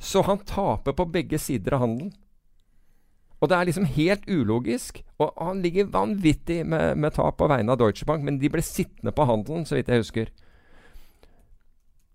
Så 0.03 0.25
han 0.27 0.43
taper 0.43 0.97
på 0.99 1.07
begge 1.15 1.39
sider 1.39 1.77
av 1.77 1.85
handelen. 1.85 2.11
Og 3.43 3.51
det 3.51 3.57
er 3.59 3.67
liksom 3.67 3.89
helt 3.91 4.29
ulogisk. 4.31 5.03
Og 5.19 5.33
han 5.41 5.63
ligger 5.65 5.91
vanvittig 5.91 6.61
med, 6.67 6.95
med 6.97 7.17
tap 7.17 7.41
på 7.41 7.51
vegne 7.51 7.75
av 7.75 7.81
Deutsche 7.81 8.07
Bank, 8.07 8.23
men 8.23 8.39
de 8.39 8.51
ble 8.53 8.63
sittende 8.63 9.15
på 9.15 9.27
handelen, 9.27 9.67
så 9.67 9.75
vidt 9.75 9.91
jeg 9.91 10.05
husker. 10.05 10.31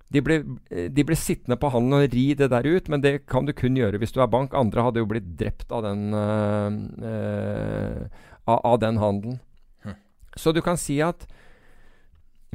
De 0.07 0.21
ble, 0.23 0.37
de 0.71 1.03
ble, 1.03 1.17
sittende 1.19 1.57
på 1.59 1.67
handelen 1.73 2.05
og 2.05 2.13
ri 2.15 2.29
det 2.39 2.47
der 2.53 2.67
ut, 2.67 2.87
men 2.87 3.03
det 3.03 3.25
kan 3.27 3.47
du 3.47 3.51
kun 3.51 3.75
gjøre 3.75 3.99
hvis 3.99 4.15
du 4.15 4.21
er 4.23 4.31
bank. 4.31 4.55
Andre 4.55 4.85
hadde 4.87 5.03
jo 5.03 5.09
blitt 5.09 5.33
drept 5.39 5.73
av 5.75 5.83
den, 5.83 6.13
øh, 6.15 6.77
øh, 7.11 8.07
av, 8.47 8.61
av, 8.63 8.77
den 8.79 9.01
handelen. 9.03 9.41
Hm. 9.83 9.97
Så 10.39 10.55
du 10.55 10.61
kan 10.63 10.79
si 10.79 11.01
at 11.03 11.27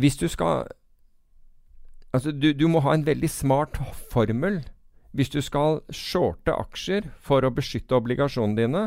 hvis 0.00 0.16
du 0.16 0.28
skal 0.28 0.64
Altså, 2.12 2.28
du, 2.28 2.50
du 2.52 2.66
må 2.68 2.82
ha 2.84 2.92
en 2.92 3.06
veldig 3.06 3.28
smart 3.32 3.78
formel 4.12 4.58
hvis 5.12 5.30
du 5.32 5.40
skal 5.44 5.82
shorte 5.92 6.54
aksjer 6.54 7.10
for 7.20 7.44
å 7.44 7.52
beskytte 7.52 7.96
obligasjonene 7.96 8.58
dine. 8.58 8.84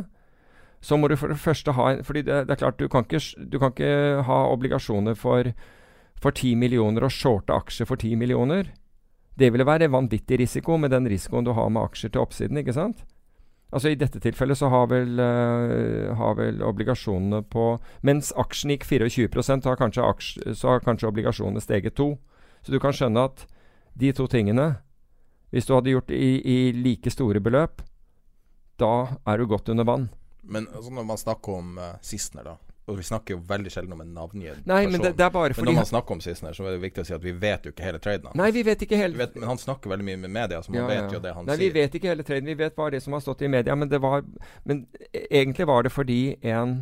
Så 0.81 0.97
må 0.97 1.09
du 1.09 1.15
for 1.17 1.31
det 1.31 1.41
første 1.41 1.73
ha 1.77 1.87
fordi 2.05 2.25
det, 2.25 2.45
det 2.47 2.55
er 2.55 2.61
klart, 2.61 2.79
du 2.81 2.89
kan, 2.89 3.05
ikke, 3.05 3.21
du 3.37 3.57
kan 3.61 3.73
ikke 3.73 4.23
ha 4.25 4.39
obligasjoner 4.53 5.17
for 5.17 5.53
for 6.21 6.35
10 6.35 6.55
millioner 6.59 7.05
og 7.05 7.13
shorte 7.13 7.55
aksjer 7.55 7.87
for 7.89 7.99
10 7.99 8.15
millioner. 8.19 8.71
Det 9.35 9.51
ville 9.51 9.67
være 9.67 9.91
vanvittig 9.91 10.39
risiko 10.39 10.77
med 10.79 10.93
den 10.95 11.09
risikoen 11.11 11.45
du 11.45 11.51
har 11.53 11.69
med 11.69 11.83
aksjer 11.83 12.13
til 12.13 12.23
oppsiden, 12.23 12.57
ikke 12.61 12.75
sant? 12.75 13.03
Altså 13.75 13.91
I 13.91 13.97
dette 13.99 14.21
tilfellet 14.23 14.57
så 14.57 14.69
har 14.71 14.87
vel, 14.87 15.19
uh, 15.19 16.13
har 16.15 16.37
vel 16.37 16.61
obligasjonene 16.63 17.41
på 17.51 17.73
Mens 18.07 18.31
aksjen 18.39 18.71
gikk 18.71 18.85
24 18.87 19.43
så 19.43 19.57
har 19.65 19.81
aksj, 19.81 20.29
så 20.55 20.69
har 20.69 20.85
kanskje 20.85 21.09
obligasjonene 21.09 21.61
steget 21.61 21.97
to. 21.99 22.13
Så 22.63 22.71
du 22.71 22.79
kan 22.79 22.95
skjønne 22.95 23.25
at 23.27 23.45
de 23.99 24.11
to 24.13 24.27
tingene, 24.27 24.77
hvis 25.53 25.67
du 25.67 25.75
hadde 25.75 25.93
gjort 25.93 26.13
i, 26.15 26.31
i 26.41 26.57
like 26.75 27.11
store 27.13 27.41
beløp, 27.43 27.83
da 28.81 28.93
er 29.25 29.39
du 29.39 29.47
godt 29.49 29.69
under 29.71 29.87
vann. 29.87 30.09
Men 30.45 30.67
altså, 30.73 30.91
når 30.93 31.05
man 31.09 31.17
snakker 31.17 31.59
om 31.59 31.77
uh, 31.81 31.93
Sissener, 32.05 32.45
da 32.45 32.57
og 32.85 32.99
vi 32.99 33.03
snakker 33.03 33.33
jo 33.33 33.39
veldig 33.49 33.71
sjelden 33.73 33.93
om 33.95 34.01
en 34.03 34.11
navngitt 34.13 34.59
person. 34.59 34.91
Men, 34.91 35.01
det, 35.01 35.11
det 35.17 35.29
men, 35.33 35.65
når 35.65 35.77
man 35.79 35.87
snakker 35.89 36.15
om 36.15 36.19
Sissener, 36.21 36.53
så 36.53 36.67
er 36.67 36.75
det 36.75 36.81
viktig 36.83 37.01
å 37.01 37.07
si 37.07 37.15
at 37.15 37.23
vi 37.23 37.31
vet 37.41 37.65
jo 37.65 37.71
ikke 37.73 37.85
hele 37.87 38.01
traden 38.01 38.27
hans. 38.29 38.37
Nei, 38.37 38.51
vi 38.53 38.61
vet 38.67 38.83
ikke 38.85 38.99
hele... 38.99 39.17
Vet, 39.17 39.33
men 39.39 39.49
han 39.49 39.61
snakker 39.61 39.89
veldig 39.89 40.05
mye 40.05 40.19
med 40.21 40.33
media, 40.35 40.59
så 40.61 40.73
man 40.73 40.83
ja, 40.83 40.89
vet 40.91 41.15
jo 41.15 41.21
det 41.23 41.31
han 41.33 41.49
Nei, 41.49 41.55
sier. 41.57 41.63
Vi 41.63 41.79
vet 41.79 41.97
ikke 41.97 42.11
hele 42.11 42.25
traden. 42.27 42.51
Vi 42.51 42.57
vet 42.59 42.75
bare 42.77 42.93
det 42.93 43.01
som 43.01 43.17
har 43.17 43.23
stått 43.25 43.41
i 43.41 43.49
media. 43.49 43.77
Men, 43.79 43.89
det 43.89 44.01
var, 44.05 44.21
men 44.69 44.83
egentlig 45.23 45.65
var 45.71 45.87
det 45.87 45.93
fordi 45.95 46.19
en, 46.45 46.75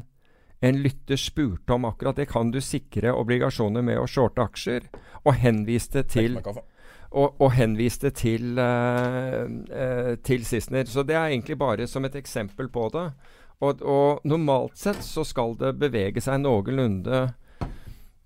en 0.60 0.84
lytter 0.84 1.24
spurte 1.24 1.78
om 1.78 1.88
akkurat 1.88 2.20
det. 2.20 2.28
Kan 2.34 2.52
du 2.52 2.60
sikre 2.60 3.16
obligasjoner 3.16 3.88
med 3.94 4.04
å 4.04 4.08
shorte 4.12 4.44
aksjer? 4.44 4.92
Og 5.24 5.40
henviste 5.40 6.04
til 6.04 6.36
og, 7.14 7.52
henviste 7.54 8.10
til, 8.16 8.58
uh, 8.58 9.44
uh, 9.70 10.14
til 10.26 10.46
Sissener. 10.48 10.88
Så 10.90 11.06
det 11.06 11.16
er 11.16 11.30
egentlig 11.32 11.58
bare 11.62 11.88
som 11.88 12.06
et 12.06 12.16
eksempel 12.18 12.70
på 12.74 12.90
det. 12.94 13.08
Og, 13.64 13.82
og, 13.82 14.24
normalt 14.28 14.78
sett 14.80 15.04
så 15.06 15.24
skal 15.28 15.56
det 15.60 15.76
bevege 15.80 16.20
seg 16.22 16.42
noenlunde 16.42 17.22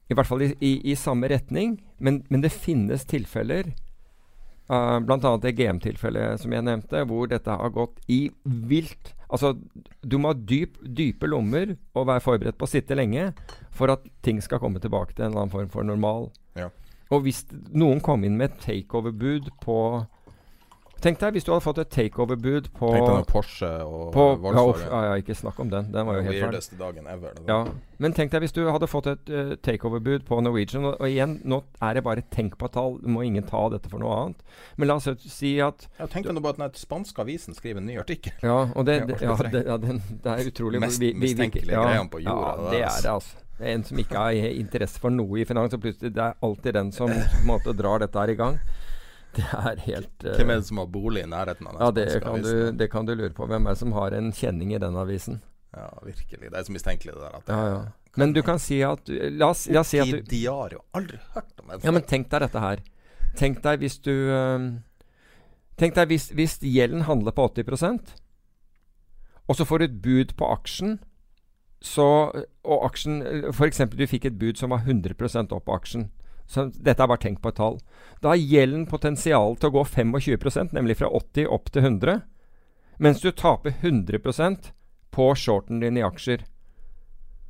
I 0.08 0.16
hvert 0.16 0.30
fall 0.30 0.46
i, 0.46 0.54
i, 0.64 0.72
i 0.92 0.96
samme 0.96 1.30
retning. 1.30 1.78
Men, 2.00 2.24
men, 2.30 2.42
det 2.46 2.56
finnes 2.56 3.04
tilfeller, 3.06 3.74
uh, 4.72 4.98
bl.a. 5.04 5.36
det 5.44 5.54
GM-tilfellet 5.60 6.42
som 6.42 6.56
jeg 6.56 6.66
nevnte, 6.66 7.04
hvor 7.10 7.30
dette 7.30 7.60
har 7.60 7.76
gått 7.76 8.02
i 8.08 8.28
vilt 8.44 9.14
Altså, 9.28 9.58
du 10.08 10.14
må 10.24 10.32
ha 10.32 10.38
dyp, 10.40 10.78
dype 10.80 11.28
lommer 11.28 11.74
og 11.98 12.06
være 12.08 12.24
forberedt 12.24 12.56
på 12.56 12.64
å 12.64 12.72
sitte 12.72 12.96
lenge 12.96 13.34
for 13.76 13.92
at 13.92 14.06
ting 14.24 14.40
skal 14.40 14.62
komme 14.64 14.80
tilbake 14.80 15.12
til 15.12 15.26
en 15.26 15.34
eller 15.34 15.42
annen 15.42 15.52
form 15.52 15.68
for 15.74 15.84
normal. 15.84 16.30
Ja. 16.56 16.70
Og 17.14 17.24
hvis 17.26 17.46
noen 17.72 18.02
kom 18.04 18.26
inn 18.28 18.38
med 18.40 18.52
et 18.52 18.62
takeover-bud 18.66 19.52
på 19.64 19.80
Tenk 20.98 21.20
deg 21.22 21.36
hvis 21.36 21.46
du 21.46 21.52
hadde 21.52 21.62
fått 21.62 21.80
et 21.82 21.90
takeover-bud 21.94 22.72
på 22.74 22.88
Tenk 22.90 23.06
deg 23.06 23.28
Porsche 23.30 23.70
og 23.86 24.08
på, 24.16 24.24
Volkswagen. 24.42 24.88
Ja, 24.90 25.02
ja, 25.06 25.20
ikke 25.22 25.36
snakk 25.38 25.60
om 25.62 25.70
den. 25.70 25.92
Den 25.94 26.08
var 26.10 26.18
jo 26.18 26.24
helt 26.26 26.40
Weirdeste 26.40 26.80
dagen 26.80 27.06
ever. 27.12 27.38
Ja. 27.46 27.60
Men 28.02 28.16
tenk 28.18 28.34
deg 28.34 28.42
hvis 28.42 28.56
du 28.56 28.64
hadde 28.66 28.90
fått 28.90 29.10
et 29.12 29.30
uh, 29.30 29.54
takeover-bud 29.62 30.26
på 30.26 30.42
Norwegian. 30.42 30.88
Og, 30.90 30.98
og, 30.98 31.06
igjen, 31.06 31.38
nå 31.46 31.62
er 31.86 32.00
det 32.00 32.06
bare 32.08 32.26
tenk 32.34 32.58
på 32.58 32.70
tall. 32.74 32.98
Må 33.06 33.22
ingen 33.28 33.46
ta 33.46 33.62
dette 33.74 33.94
for 33.94 34.02
noe 34.02 34.18
annet. 34.24 34.42
Men 34.82 34.90
la 34.90 34.98
oss 34.98 35.10
si 35.30 35.58
at 35.62 35.86
Ja, 36.00 36.10
Tenk 36.10 36.32
deg 36.32 36.38
nå 36.38 36.42
bare 36.42 36.58
at 36.58 36.74
den 36.74 36.82
spanske 36.82 37.22
avisen 37.22 37.58
skriver 37.58 37.84
en 37.84 37.92
ny 37.92 38.00
artikkel. 38.02 38.34
Ja, 38.42 38.64
og 38.74 38.90
det, 38.90 39.04
det, 39.12 39.22
ja, 39.22 39.38
det, 39.54 39.68
ja, 39.70 39.78
den, 39.82 40.02
det 40.26 40.34
er 40.34 40.50
utrolig 40.50 40.82
Mest 40.82 41.04
mistenkelige 41.14 41.78
greiene 41.78 42.10
på 42.10 42.26
jorda. 42.26 42.56
Ja, 42.58 42.72
det 42.74 42.88
er 42.90 43.04
det, 43.06 43.20
altså. 43.20 43.47
Det 43.58 43.66
er 43.66 43.74
en 43.74 43.84
som 43.86 44.00
ikke 44.02 44.22
har 44.22 44.38
interesse 44.52 45.02
for 45.02 45.14
noe 45.14 45.42
i 45.42 45.46
finans, 45.50 45.74
og 45.74 45.82
plutselig 45.82 46.14
det 46.14 46.24
er 46.24 46.38
alltid 46.46 46.78
den 46.78 46.92
som 46.94 47.14
måte 47.48 47.74
drar 47.78 48.04
dette 48.04 48.20
her 48.22 48.34
i 48.34 48.38
gang. 48.38 48.60
Det 49.38 49.46
er 49.54 49.82
helt 49.84 50.26
uh, 50.26 50.34
Hvem 50.38 50.52
er 50.54 50.62
det 50.62 50.68
som 50.70 50.82
har 50.82 50.90
bolig 50.90 51.24
i 51.26 51.30
nærheten 51.30 51.68
av 51.68 51.76
den 51.76 51.84
ja, 51.84 51.90
det 51.94 52.22
kan, 52.24 52.42
du, 52.42 52.52
det 52.78 52.88
kan, 52.94 53.06
du, 53.06 53.14
lure 53.18 53.34
på. 53.36 53.46
Hvem 53.50 53.68
er 53.68 53.76
det 53.76 53.82
som 53.82 53.96
har 53.98 54.16
en 54.18 54.32
kjenning 54.34 54.74
i 54.74 54.82
den 54.82 54.98
avisen? 54.98 55.42
Ja, 55.76 55.90
virkelig. 56.06 56.52
Det 56.52 56.54
er 56.58 56.68
så 56.70 56.74
mistenkelig, 56.74 57.14
det 57.14 57.32
der. 57.34 57.42
ja, 57.54 57.64
ja. 57.74 57.80
Men 58.18 58.32
du 58.34 58.40
kan 58.42 58.58
si 58.58 58.80
at 58.82 59.12
La 59.38 59.52
oss, 59.52 59.68
la 59.70 59.84
oss 59.84 59.92
si 59.94 60.00
at 60.02 60.10
du 60.10 60.24
Diario. 60.26 60.80
Aldri 60.98 61.20
hørt 61.36 61.60
om 61.62 61.70
det. 61.70 61.84
Ja, 61.84 61.94
men 61.94 62.06
tenk 62.10 62.32
deg 62.32 62.48
dette 62.48 62.64
her. 62.64 62.82
Tenk 63.38 63.62
deg 63.66 63.84
hvis 63.84 64.00
du 64.02 64.14
uh, 64.34 64.72
Tenk 65.78 65.94
deg 65.94 66.10
hvis, 66.10 66.32
hvis 66.34 66.58
gjelden 66.66 67.06
handler 67.06 67.36
på 67.38 67.46
80% 67.52 68.16
og 69.48 69.56
så 69.56 69.68
får 69.68 69.80
du 69.80 69.86
et 69.88 70.02
bud 70.04 70.34
på 70.40 70.48
aksjen 70.52 70.98
så, 71.84 72.08
og 72.66 72.86
aksjen 72.88 73.22
F.eks. 73.52 73.84
du 73.94 74.08
fikk 74.10 74.26
et 74.26 74.40
bud 74.40 74.58
som 74.58 74.74
var 74.74 74.86
100% 74.86 75.54
opp 75.54 75.68
på 75.68 75.76
aksjen. 75.78 76.08
Så 76.48 76.70
dette 76.72 77.04
er 77.04 77.10
bare 77.12 77.22
tenk 77.22 77.42
på 77.44 77.52
et 77.52 77.60
tall. 77.60 77.78
Da 78.24 78.32
har 78.32 78.40
gjelden 78.40 78.88
potensial 78.90 79.58
til 79.60 79.70
å 79.70 79.76
gå 79.78 79.84
25% 79.84 80.74
nemlig 80.74 80.98
fra 81.02 81.12
80 81.12 81.50
opp 81.52 81.72
til 81.74 81.84
100. 81.84 82.22
Mens 83.04 83.22
du 83.22 83.30
taper 83.32 83.76
100% 83.82 84.72
på 85.14 85.28
shorten 85.36 85.84
din 85.84 86.00
i 86.00 86.06
aksjer. 86.06 86.46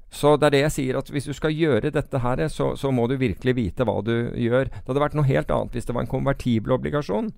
Så 0.09 0.35
det 0.39 0.47
er 0.47 0.55
det 0.55 0.61
jeg 0.63 0.75
sier, 0.75 0.97
at 0.99 1.09
hvis 1.11 1.27
du 1.27 1.33
skal 1.35 1.55
gjøre 1.55 1.91
dette 1.91 2.21
her, 2.23 2.41
så, 2.49 2.71
så 2.79 2.91
må 2.95 3.09
du 3.11 3.17
virkelig 3.19 3.53
vite 3.57 3.85
hva 3.87 3.99
du 4.01 4.31
gjør. 4.39 4.71
Det 4.71 4.87
hadde 4.87 5.03
vært 5.03 5.17
noe 5.19 5.27
helt 5.27 5.51
annet 5.51 5.75
hvis 5.75 5.87
det 5.87 5.95
var 5.95 6.05
en 6.05 6.11
konvertibel 6.11 6.77
obligasjon. 6.77 7.29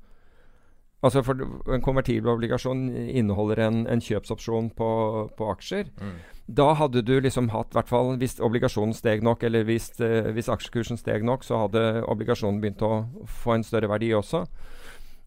Altså 0.99 1.21
for 1.23 1.39
En 1.71 1.83
konvertibel 1.83 2.27
obligasjon 2.33 2.89
inneholder 2.91 3.61
en, 3.63 3.83
en 3.87 4.01
kjøpsopsjon 4.03 4.73
på, 4.75 4.89
på 5.37 5.47
aksjer. 5.53 5.93
Mm. 6.01 6.17
Da 6.59 6.73
hadde 6.75 7.03
du 7.05 7.13
liksom 7.21 7.51
hatt, 7.53 7.71
hvert 7.75 7.91
fall 7.91 8.15
hvis 8.19 8.39
obligasjonen 8.43 8.95
steg 8.97 9.23
nok, 9.23 9.45
eller 9.47 9.63
hvis, 9.67 9.91
eh, 10.03 10.31
hvis, 10.35 10.49
aksjekursen 10.51 10.99
steg 10.99 11.23
nok, 11.27 11.45
så 11.47 11.61
hadde 11.63 12.03
obligasjonen 12.09 12.59
begynt 12.59 12.83
å 12.83 13.05
få 13.29 13.55
en 13.55 13.65
større 13.67 13.91
verdi 13.91 14.09
også. 14.17 14.43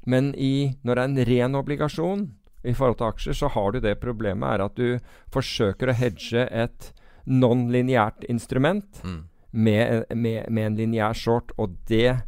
Men 0.04 0.32
i, 0.34 0.74
når 0.82 0.98
det 0.98 1.02
er 1.02 1.10
en 1.10 1.30
ren 1.30 1.60
obligasjon 1.62 2.24
i 2.66 2.74
forhold 2.74 2.98
til 2.98 3.08
aksjer, 3.08 3.38
så 3.38 3.50
har 3.54 3.72
du 3.72 3.80
det 3.80 4.00
problemet 4.02 4.50
er 4.50 4.64
at 4.66 4.76
du 4.76 4.98
forsøker 5.32 5.90
å 5.90 5.96
hedge 5.96 6.44
et 6.50 6.90
non-lineært 7.24 8.26
instrument 8.30 9.00
mm. 9.06 9.20
med, 9.52 10.04
med, 10.10 10.50
med, 10.50 10.66
en 10.66 10.78
lineær 10.82 11.16
short, 11.16 11.54
og 11.56 11.78
det 11.90 12.20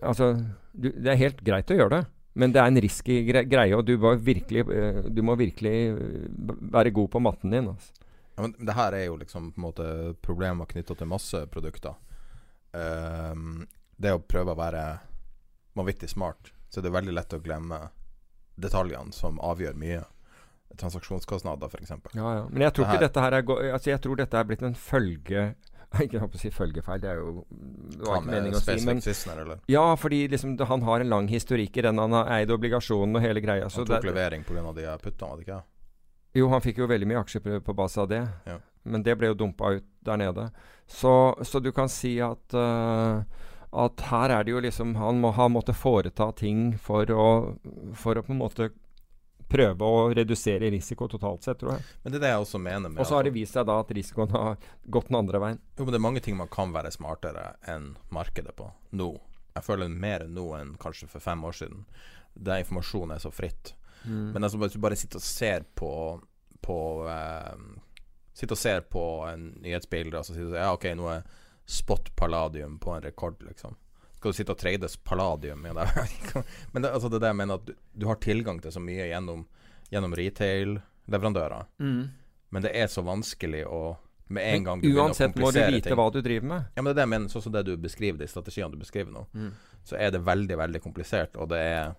Altså, 0.00 0.30
du, 0.72 0.86
det 0.96 1.10
er 1.12 1.18
helt 1.20 1.42
greit 1.44 1.68
å 1.68 1.76
gjøre 1.76 1.92
det. 1.92 2.04
Men 2.40 2.54
det 2.54 2.60
er 2.62 2.70
en 2.70 2.80
risky 2.80 3.18
greie, 3.28 3.76
og 3.76 3.84
du 3.84 3.96
virkelig, 4.00 4.64
eh, 4.72 5.02
du 5.12 5.20
må 5.26 5.36
virkelig 5.36 5.74
eh, 5.92 6.54
være 6.72 6.94
god 6.96 7.10
på 7.12 7.22
matten 7.22 7.52
din. 7.52 7.68
Altså. 7.74 8.06
Ja, 8.34 8.46
men 8.46 8.54
det 8.58 8.76
her 8.76 8.96
er 8.96 9.04
jo 9.04 9.18
liksom 9.20 9.50
på 9.52 9.60
en 9.60 9.66
måte 9.66 9.88
problemer 10.24 10.68
knytta 10.70 10.96
til 10.96 11.10
masse 11.10 11.42
produkter. 11.52 11.98
Um, 12.72 13.66
det 14.00 14.14
å 14.14 14.22
prøve 14.22 14.54
å 14.54 14.58
være 14.58 14.84
vanvittig 15.76 16.08
smart, 16.12 16.52
så 16.70 16.80
det 16.80 16.88
er 16.88 16.96
veldig 17.00 17.16
lett 17.16 17.34
å 17.36 17.42
glemme 17.42 17.80
detaljene 18.60 19.12
som 19.12 19.40
avgjør 19.44 19.76
mye. 19.80 20.00
Transaksjonskostnader, 20.80 21.68
f.eks. 21.68 21.92
Ja, 22.14 22.32
ja. 22.38 22.44
Men 22.48 22.64
jeg 22.64 22.76
tror 22.76 22.86
ikke 22.86 23.02
dette 23.02 23.24
her 23.24 23.34
er 23.40 23.48
altså 23.74 23.90
Jeg 23.90 24.00
tror 24.04 24.20
dette 24.20 24.38
er 24.38 24.46
blitt 24.46 24.62
en 24.62 24.76
følge 24.78 25.40
ikke 26.04 26.22
å 26.22 26.30
si 26.38 26.52
følgefeil, 26.54 27.00
det 27.02 27.10
er 27.10 27.18
jo 27.18 27.44
det 27.50 28.04
var 28.06 28.20
ikke 28.20 28.30
meningen 28.30 28.58
å 28.58 28.62
si. 28.62 28.76
Men, 28.86 29.02
Sissener, 29.02 29.52
ja, 29.70 29.84
fordi 29.98 30.22
liksom, 30.30 30.54
han 30.70 30.86
har 30.86 31.02
en 31.02 31.10
lang 31.10 31.28
historikk 31.30 31.76
i 31.80 31.84
den. 31.88 31.98
Han 31.98 32.14
har 32.14 32.30
eid 32.38 32.54
obligasjonen 32.54 33.18
og 33.18 33.24
hele 33.24 33.42
greia. 33.42 33.66
han 33.66 33.86
tok 33.86 33.96
det, 33.96 34.00
levering 34.12 34.46
pga. 34.46 34.72
de 34.76 34.86
puttene, 35.02 35.28
var 35.28 35.36
det 35.40 35.46
ikke? 35.48 35.60
Jo, 36.38 36.48
han 36.52 36.62
fikk 36.62 36.78
jo 36.78 36.86
veldig 36.90 37.08
mye 37.10 37.22
aksjer 37.24 37.42
på, 37.42 37.60
på 37.66 37.74
base 37.74 38.00
av 38.00 38.10
det. 38.10 38.22
Ja. 38.46 38.60
Men 38.90 39.02
det 39.04 39.16
ble 39.18 39.32
jo 39.32 39.38
dumpa 39.42 39.74
ut 39.76 39.86
der 40.06 40.20
nede. 40.20 40.50
Så, 40.86 41.12
så 41.42 41.60
du 41.60 41.72
kan 41.74 41.90
si 41.90 42.16
at 42.22 42.54
uh, 42.56 43.20
at 43.70 44.02
her 44.10 44.32
er 44.34 44.44
det 44.44 44.50
jo 44.50 44.60
liksom 44.60 44.96
Han 44.98 45.20
må 45.22 45.30
ha 45.36 45.46
måttet 45.48 45.78
foreta 45.78 46.32
ting 46.34 46.72
for 46.78 47.06
å, 47.14 47.26
for 47.94 48.18
å 48.18 48.24
på 48.26 48.34
en 48.34 48.40
måte 48.40 48.70
prøve 49.50 49.86
å 49.86 50.04
redusere 50.14 50.70
risiko 50.72 51.08
totalt 51.10 51.46
sett, 51.46 51.58
tror 51.60 51.74
jeg. 51.74 51.86
Men 52.04 52.12
det 52.12 52.20
er 52.20 52.24
det 52.24 52.30
jeg 52.32 52.44
også 52.44 52.60
mener 52.62 52.92
med 52.92 53.02
Og 53.02 53.08
så 53.08 53.18
har 53.18 53.26
det 53.26 53.34
vist 53.34 53.56
seg 53.56 53.66
da 53.68 53.80
at 53.82 53.90
risikoen 53.96 54.30
har 54.36 54.70
gått 54.84 55.10
den 55.10 55.18
andre 55.18 55.42
veien. 55.42 55.60
Jo, 55.76 55.84
men 55.84 55.94
det 55.94 56.00
er 56.00 56.06
mange 56.06 56.22
ting 56.24 56.38
man 56.38 56.52
kan 56.52 56.72
være 56.74 56.92
smartere 56.94 57.44
enn 57.70 57.92
markedet 58.14 58.54
på 58.58 58.70
nå. 58.98 59.10
Jeg 59.56 59.66
føler 59.66 59.90
mer 59.90 60.26
nå 60.30 60.46
enn 60.60 60.74
kanskje 60.80 61.10
for 61.10 61.24
fem 61.24 61.42
år 61.44 61.58
siden. 61.58 61.84
Der 62.34 62.62
informasjonen 62.62 63.16
er 63.16 63.22
så 63.22 63.32
fritt. 63.34 63.74
Mm. 64.04 64.30
Men 64.32 64.44
altså, 64.44 64.60
hvis 64.62 64.76
du 64.76 64.82
bare 64.82 64.96
sitter 64.96 65.20
og 65.20 65.26
ser 65.26 65.66
på, 65.76 65.92
på 66.64 66.80
eh, 67.10 67.62
Sitter 68.40 68.54
og 68.54 68.60
ser 68.60 68.84
på 68.88 69.02
en 69.28 69.50
nyhetsbilde 69.60 70.16
og 70.16 70.24
så 70.24 70.32
sier 70.32 70.46
du 70.48 70.54
ja, 70.54 70.70
OK, 70.72 70.86
nå 70.96 71.08
er 71.12 71.26
spot 71.68 72.08
palladium 72.16 72.78
på 72.80 72.94
en 72.94 73.02
rekord, 73.04 73.42
liksom. 73.44 73.74
Skal 74.20 74.34
du 74.34 74.36
sitte 74.36 74.52
og 74.52 74.58
trades 74.60 74.98
palladium? 75.00 75.62
i 75.64 75.70
det, 75.72 75.86
men 76.74 76.82
det, 76.84 76.90
altså, 76.92 77.08
det 77.08 77.16
er 77.16 77.22
det 77.24 77.30
jeg 77.32 77.36
mener, 77.40 77.54
at 77.56 77.66
du, 77.70 77.72
du 78.02 78.06
har 78.10 78.18
tilgang 78.20 78.58
til 78.60 78.74
så 78.74 78.82
mye 78.84 79.06
gjennom, 79.08 79.46
gjennom 79.90 80.12
retail-leverandører. 80.18 81.64
Mm. 81.80 82.02
Men 82.50 82.62
det 82.66 82.72
er 82.76 82.86
så 82.90 83.02
vanskelig 83.06 83.64
å 83.66 83.96
Med 84.30 84.46
en 84.46 84.64
gang 84.64 84.82
du 84.82 84.86
uansett 84.94 85.34
må 85.40 85.48
du 85.50 85.58
vite 85.58 85.88
ting 85.88 85.96
hva 85.98 86.04
du 86.14 86.20
driver 86.22 86.46
med. 86.46 86.66
Ja, 86.76 86.82
men 86.82 86.90
det 86.90 86.92
er 86.92 86.98
det 87.00 87.06
jeg 87.06 87.10
mener, 87.14 87.32
sånn 87.32 87.42
som 87.42 87.52
det 87.56 87.64
du 87.66 87.72
beskriver, 87.82 88.18
de 88.20 88.28
strategiene 88.30 88.70
du 88.70 88.78
beskriver 88.78 89.10
nå, 89.14 89.24
Mm. 89.34 89.50
så 89.82 89.96
er 89.98 90.10
det 90.14 90.20
veldig, 90.22 90.56
veldig 90.60 90.80
komplisert, 90.84 91.36
og 91.36 91.48
det 91.50 91.58
er 91.58 91.94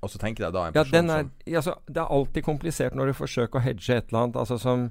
Og 0.00 0.10
så 0.10 0.18
tenker 0.18 0.44
jeg 0.44 0.52
da 0.54 0.64
en 0.68 0.74
Ja, 0.74 0.82
person 0.84 0.92
den 0.94 1.10
er, 1.10 1.22
som 1.22 1.54
altså, 1.58 1.72
det 1.90 1.96
er 2.02 2.12
alltid 2.16 2.44
komplisert 2.44 2.94
når 2.94 3.06
du 3.06 3.12
forsøker 3.18 3.58
å 3.58 3.62
hedge 3.64 3.96
et 3.96 4.08
eller 4.08 4.22
annet 4.24 4.36
altså 4.36 4.58
som, 4.58 4.90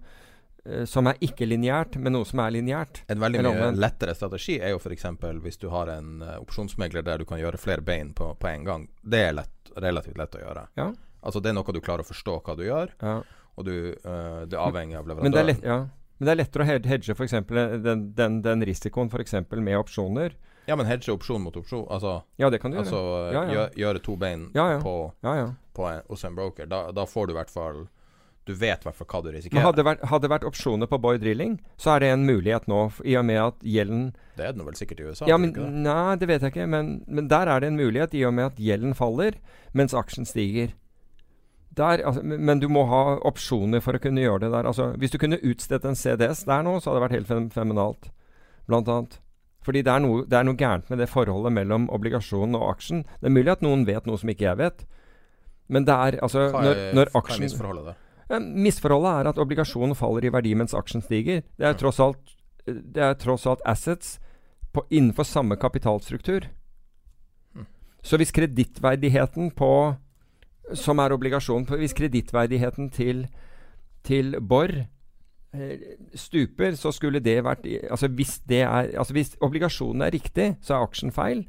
som 0.85 1.07
er 1.07 1.17
ikke-lineært, 1.23 1.95
men 2.01 2.13
noe 2.17 2.25
som 2.25 2.39
er 2.43 2.51
lineært. 2.51 3.03
En 3.09 3.19
veldig 3.21 3.41
mye 3.45 3.71
lettere 3.79 4.13
strategi 4.17 4.59
er 4.59 4.73
jo 4.73 4.79
f.eks. 4.81 5.05
hvis 5.43 5.57
du 5.61 5.69
har 5.73 5.87
en 5.93 6.21
uh, 6.21 6.37
opsjonsmegler 6.41 7.03
der 7.07 7.17
du 7.19 7.25
kan 7.25 7.39
gjøre 7.39 7.57
flere 7.61 7.81
bein 7.81 8.13
på, 8.13 8.33
på 8.39 8.47
en 8.51 8.63
gang. 8.67 8.87
Det 9.03 9.21
er 9.29 9.33
lett, 9.37 9.71
relativt 9.77 10.17
lett 10.17 10.35
å 10.35 10.41
gjøre. 10.43 10.67
Ja. 10.77 10.89
Altså 11.23 11.39
Det 11.41 11.49
er 11.49 11.57
noe 11.57 11.73
du 11.73 11.79
klarer 11.81 12.03
å 12.05 12.07
forstå 12.07 12.39
hva 12.45 12.55
du 12.57 12.63
gjør, 12.67 12.91
Ja. 13.01 13.21
og 13.57 13.65
du, 13.65 13.73
uh, 14.05 14.45
det 14.45 14.53
er 14.57 14.63
avhengig 14.65 14.97
av 14.99 15.07
Men 15.07 15.31
det 15.31 15.39
er, 15.39 15.43
leverandøren. 15.43 15.47
lett, 15.47 15.63
ja. 15.63 15.77
Men 16.19 16.25
det 16.25 16.31
er 16.33 16.39
lettere 16.43 16.63
å 16.63 16.65
hed- 16.65 16.85
hedge 16.89 17.15
for 17.15 17.25
eksempel 17.27 17.81
den, 17.83 18.11
den, 18.15 18.41
den 18.41 18.61
risikoen 18.65 19.09
f.eks. 19.11 19.33
med 19.53 19.77
opsjoner. 19.77 20.33
Ja, 20.67 20.75
men 20.75 20.85
hedge 20.89 21.13
opsjon 21.13 21.41
mot 21.45 21.55
opsjon. 21.55 21.85
Altså, 21.89 22.23
Ja, 22.37 22.49
det 22.49 22.59
kan 22.59 22.71
du 22.71 22.77
altså 22.81 22.97
gjøre. 22.97 23.33
Ja, 23.33 23.43
ja. 23.43 23.53
Gjøre, 23.53 23.69
gjøre 23.79 24.01
to 24.03 24.15
bein. 24.17 24.47
På, 24.83 25.13
Ja, 25.23 25.35
ja. 25.37 25.45
på 25.73 25.85
en, 25.87 26.01
hos 26.09 26.23
en 26.27 26.35
broker. 26.35 26.65
Da, 26.67 26.91
da 26.91 27.05
får 27.05 27.27
du 27.27 27.33
i 27.33 27.37
hvert 27.37 27.53
fall 27.53 27.85
Du 28.47 28.53
vet 28.55 28.79
i 28.81 28.87
hvert 28.87 28.95
fall 28.95 29.09
hva 29.11 29.21
du 29.25 29.27
Men 29.29 29.37
risikerer. 29.37 29.65
hadde 29.65 29.79
det 29.81 29.85
vært, 29.89 30.07
hadde 30.11 30.31
vært 30.31 30.47
opsjoner 30.47 30.87
på 30.87 30.99
Boy 31.03 31.19
Drilling, 31.21 31.57
så 31.77 31.95
er 31.95 32.03
det 32.03 32.11
en 32.13 32.25
mulighet 32.27 32.67
nå, 32.71 32.79
i 33.03 33.17
og 33.19 33.25
med 33.27 33.41
at 33.43 33.61
gjelden 33.67 34.09
Det 34.37 34.45
er 34.47 34.55
det 34.55 34.61
nå 34.61 34.67
vel 34.69 34.79
sikkert 34.79 35.01
i 35.03 35.07
USA? 35.09 35.27
Ja, 35.27 35.37
men 35.41 35.53
det? 35.53 35.67
Nei, 35.83 36.15
det 36.21 36.29
vet 36.31 36.45
jeg 36.45 36.55
ikke. 36.55 36.67
Men, 36.71 36.91
men 37.07 37.27
der 37.31 37.51
er 37.51 37.63
det 37.63 37.71
en 37.73 37.79
mulighet, 37.79 38.15
i 38.15 38.23
og 38.27 38.35
med 38.37 38.53
at 38.53 38.61
gjelden 38.61 38.95
faller, 38.95 39.39
mens 39.73 39.95
aksjen 39.97 40.27
stiger. 40.29 40.73
Der, 41.77 42.01
altså, 42.01 42.23
men 42.25 42.41
men 42.41 42.59
du 42.59 42.67
må 42.73 42.87
ha 42.89 43.19
opsjoner 43.27 43.83
for 43.85 43.93
å 43.97 44.01
kunne 44.01 44.23
gjøre 44.23 44.47
det 44.47 44.51
der. 44.55 44.65
Altså, 44.65 44.93
hvis 44.97 45.13
du 45.13 45.19
kunne 45.21 45.37
utstedt 45.45 45.85
en 45.85 45.97
CDS 45.99 46.45
der 46.47 46.63
nå, 46.65 46.79
så 46.79 46.89
hadde 46.89 47.01
det 47.01 47.05
vært 47.05 47.17
helt 47.19 47.27
feminalt 47.29 47.53
fenomenalt. 47.53 48.11
Blant 48.67 48.89
annet. 48.89 49.19
Fordi 49.67 49.83
det 49.83 49.91
er, 49.91 49.99
noe, 49.99 50.23
det 50.23 50.37
er 50.39 50.45
noe 50.47 50.55
gærent 50.57 50.89
med 50.89 51.01
det 51.03 51.09
forholdet 51.11 51.51
mellom 51.53 51.89
obligasjonen 51.93 52.55
og 52.55 52.69
aksjen. 52.71 53.03
Det 53.19 53.27
er 53.29 53.35
mulig 53.35 53.51
at 53.51 53.65
noen 53.65 53.83
vet 53.87 54.07
noe 54.07 54.19
som 54.19 54.31
ikke 54.31 54.47
jeg 54.47 54.59
vet. 54.61 54.85
Men 55.67 55.83
det 55.87 55.95
er 55.95 56.17
altså 56.23 56.47
Når, 56.55 56.83
når 56.95 57.11
hva 57.11 57.19
er 57.19 57.21
aksjen 57.21 57.43
misforholdet 57.43 57.89
der? 57.89 57.97
Ja, 58.29 58.39
Misforholdet 58.39 59.13
er 59.21 59.29
at 59.31 59.39
obligasjonen 59.41 59.95
faller 59.95 60.27
i 60.27 60.31
verdi 60.33 60.53
mens 60.59 60.75
aksjen 60.77 61.03
stiger. 61.03 61.43
Det 61.57 61.67
er 61.69 61.77
tross 61.79 61.99
alt, 62.03 62.35
det 62.65 63.03
er 63.03 63.15
tross 63.19 63.47
alt 63.47 63.63
assets 63.65 64.17
på, 64.75 64.83
innenfor 64.91 65.27
samme 65.27 65.55
kapitalstruktur. 65.59 66.49
Mm. 67.55 67.65
Så 68.03 68.19
hvis 68.19 68.35
kredittverdigheten 68.35 69.51
på 69.55 69.95
Som 70.75 70.99
er 70.99 71.13
obligasjonen 71.15 71.65
på 71.65 71.77
Hvis 71.79 71.93
kredittverdigheten 71.95 72.89
til, 72.89 73.27
til 74.03 74.35
Borr 74.41 74.73
eh, 75.53 75.79
stuper, 76.13 76.75
så 76.75 76.91
skulle 76.91 77.21
det 77.23 77.43
vært 77.43 77.63
Altså 77.89 78.07
hvis 78.07 78.39
det 78.39 78.61
er 78.61 78.91
Altså 78.99 79.13
hvis 79.13 79.37
obligasjonen 79.39 80.01
er 80.01 80.11
riktig, 80.11 80.57
så 80.61 80.75
er 80.75 80.83
aksjen 80.83 81.11
feil. 81.11 81.45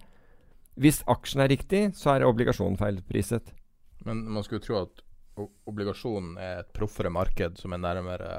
Hvis 0.77 1.03
aksjen 1.09 1.43
er 1.43 1.51
riktig, 1.51 1.91
så 1.95 2.11
er 2.11 2.25
obligasjonen 2.25 2.79
feilpriset. 2.79 3.51
Men 4.07 4.23
man 4.31 4.45
skulle 4.45 4.63
tro 4.63 4.77
at 4.85 5.03
obligasjonen 5.67 6.37
er 6.39 6.61
et 6.65 6.73
proffere 6.77 7.11
marked 7.11 7.59
som 7.61 7.73
er 7.73 7.79
nærmere 7.83 8.33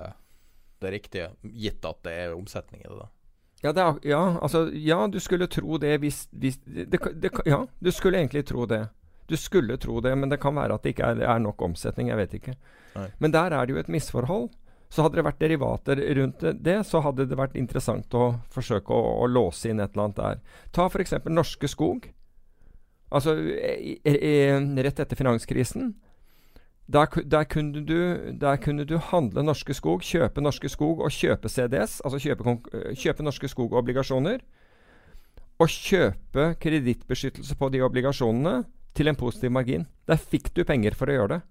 det 0.82 0.92
riktige, 0.94 1.30
gitt 1.44 1.84
at 1.86 2.04
det 2.08 2.14
er 2.26 2.36
omsetning 2.36 2.82
i 2.86 2.88
det. 2.90 3.00
da 3.00 3.08
Ja, 3.64 3.72
det 3.76 3.84
er, 3.84 3.98
ja, 4.08 4.22
altså, 4.42 4.62
ja, 4.74 5.02
du 5.12 5.20
skulle 5.20 5.48
tro 5.52 5.78
det 5.78 5.98
hvis, 6.00 6.28
hvis 6.32 6.58
det, 6.64 7.00
det, 7.20 7.32
Ja, 7.46 7.66
du 7.80 7.92
skulle 7.92 8.18
egentlig 8.22 8.46
tro 8.48 8.66
det. 8.66 8.86
Du 9.28 9.36
skulle 9.38 9.76
tro 9.78 10.00
det, 10.02 10.16
men 10.18 10.30
det 10.32 10.40
kan 10.42 10.56
være 10.56 10.74
at 10.74 10.84
det 10.84 10.96
ikke 10.96 11.06
er, 11.12 11.20
er 11.36 11.40
nok 11.44 11.62
omsetning. 11.62 12.08
Jeg 12.10 12.18
vet 12.18 12.34
ikke. 12.40 12.54
Nei. 12.96 13.10
Men 13.20 13.32
der 13.36 13.52
er 13.54 13.66
det 13.68 13.76
jo 13.76 13.80
et 13.84 13.92
misforhold. 13.92 14.50
Så 14.90 15.04
hadde 15.06 15.20
det 15.20 15.26
vært 15.28 15.40
derivater 15.44 16.00
rundt 16.18 16.40
det- 16.64 16.80
så 16.88 17.02
hadde 17.06 17.28
det 17.30 17.38
vært 17.38 17.56
interessant 17.56 18.10
å 18.18 18.40
forsøke 18.50 18.90
å, 18.90 19.22
å 19.22 19.28
låse 19.30 19.70
inn 19.70 19.80
et 19.80 19.92
eller 19.94 20.04
annet 20.08 20.16
der. 20.16 20.40
Ta 20.72 20.88
f.eks. 20.90 21.14
Norske 21.30 21.68
Skog. 21.70 22.08
Altså 23.12 23.36
rett 23.36 25.00
etter 25.00 25.16
finanskrisen. 25.16 25.94
Der, 26.90 27.06
der, 27.06 27.44
kunne 27.46 27.84
du, 27.86 27.98
der 28.42 28.56
kunne 28.58 28.86
du 28.90 28.98
handle 28.98 29.44
Norske 29.46 29.74
Skog, 29.78 30.02
kjøpe 30.02 30.42
Norske 30.42 30.70
Skog 30.74 31.04
og 31.06 31.12
kjøpe 31.14 31.50
CDS, 31.50 32.00
altså 32.02 32.18
kjøpe, 32.24 32.56
øh, 32.74 32.96
kjøpe 32.98 33.24
Norske 33.24 33.48
Skog-obligasjoner. 33.52 34.40
Og 35.60 35.68
kjøpe 35.70 36.56
kredittbeskyttelse 36.64 37.56
på 37.60 37.70
de 37.70 37.82
obligasjonene 37.86 38.64
til 38.96 39.08
en 39.12 39.16
positiv 39.20 39.52
margin. 39.52 39.86
Der 40.08 40.18
fikk 40.18 40.50
du 40.56 40.64
penger 40.66 40.96
for 40.98 41.12
å 41.12 41.18
gjøre 41.18 41.34
det. 41.36 41.42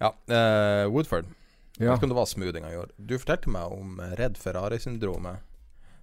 Ja, 0.00 0.10
uh, 0.10 0.90
Woodford. 0.92 1.24
Jeg 1.78 1.86
Ja. 1.86 1.92
vet 1.94 2.00
ikke 2.00 2.08
om 2.10 2.12
det 2.12 2.16
var 2.18 2.26
smoothing 2.28 2.64
han 2.66 2.72
gjorde. 2.74 2.92
Du 2.98 3.14
fortalte 3.16 3.48
meg 3.48 3.72
om 3.72 4.00
eh, 4.04 4.10
Redd 4.18 4.36
Ferrari-syndromet. 4.36 5.38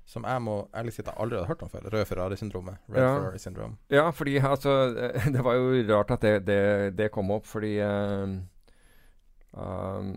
Som 0.08 0.24
jeg 0.24 0.40
må 0.42 0.54
ærlig 0.72 0.94
si 0.96 1.02
at 1.04 1.10
jeg 1.12 1.20
aldri 1.20 1.36
hadde 1.36 1.50
hørt 1.50 1.64
om 1.66 1.70
før. 1.72 1.88
Rød 1.92 2.06
Ferrari-syndromet. 2.08 2.78
Red 2.88 3.02
Ja. 3.04 3.10
Ferrari 3.18 3.40
syndrome. 3.44 3.76
Ja, 3.92 4.06
fordi 4.16 4.38
altså 4.40 4.76
Det 5.36 5.44
var 5.44 5.58
jo 5.60 5.82
rart 5.92 6.12
at 6.16 6.22
det, 6.24 6.46
det, 6.48 6.62
det 6.98 7.10
kom 7.12 7.32
opp, 7.36 7.46
fordi 7.46 7.74
uh, 7.84 8.38
um, 9.52 10.14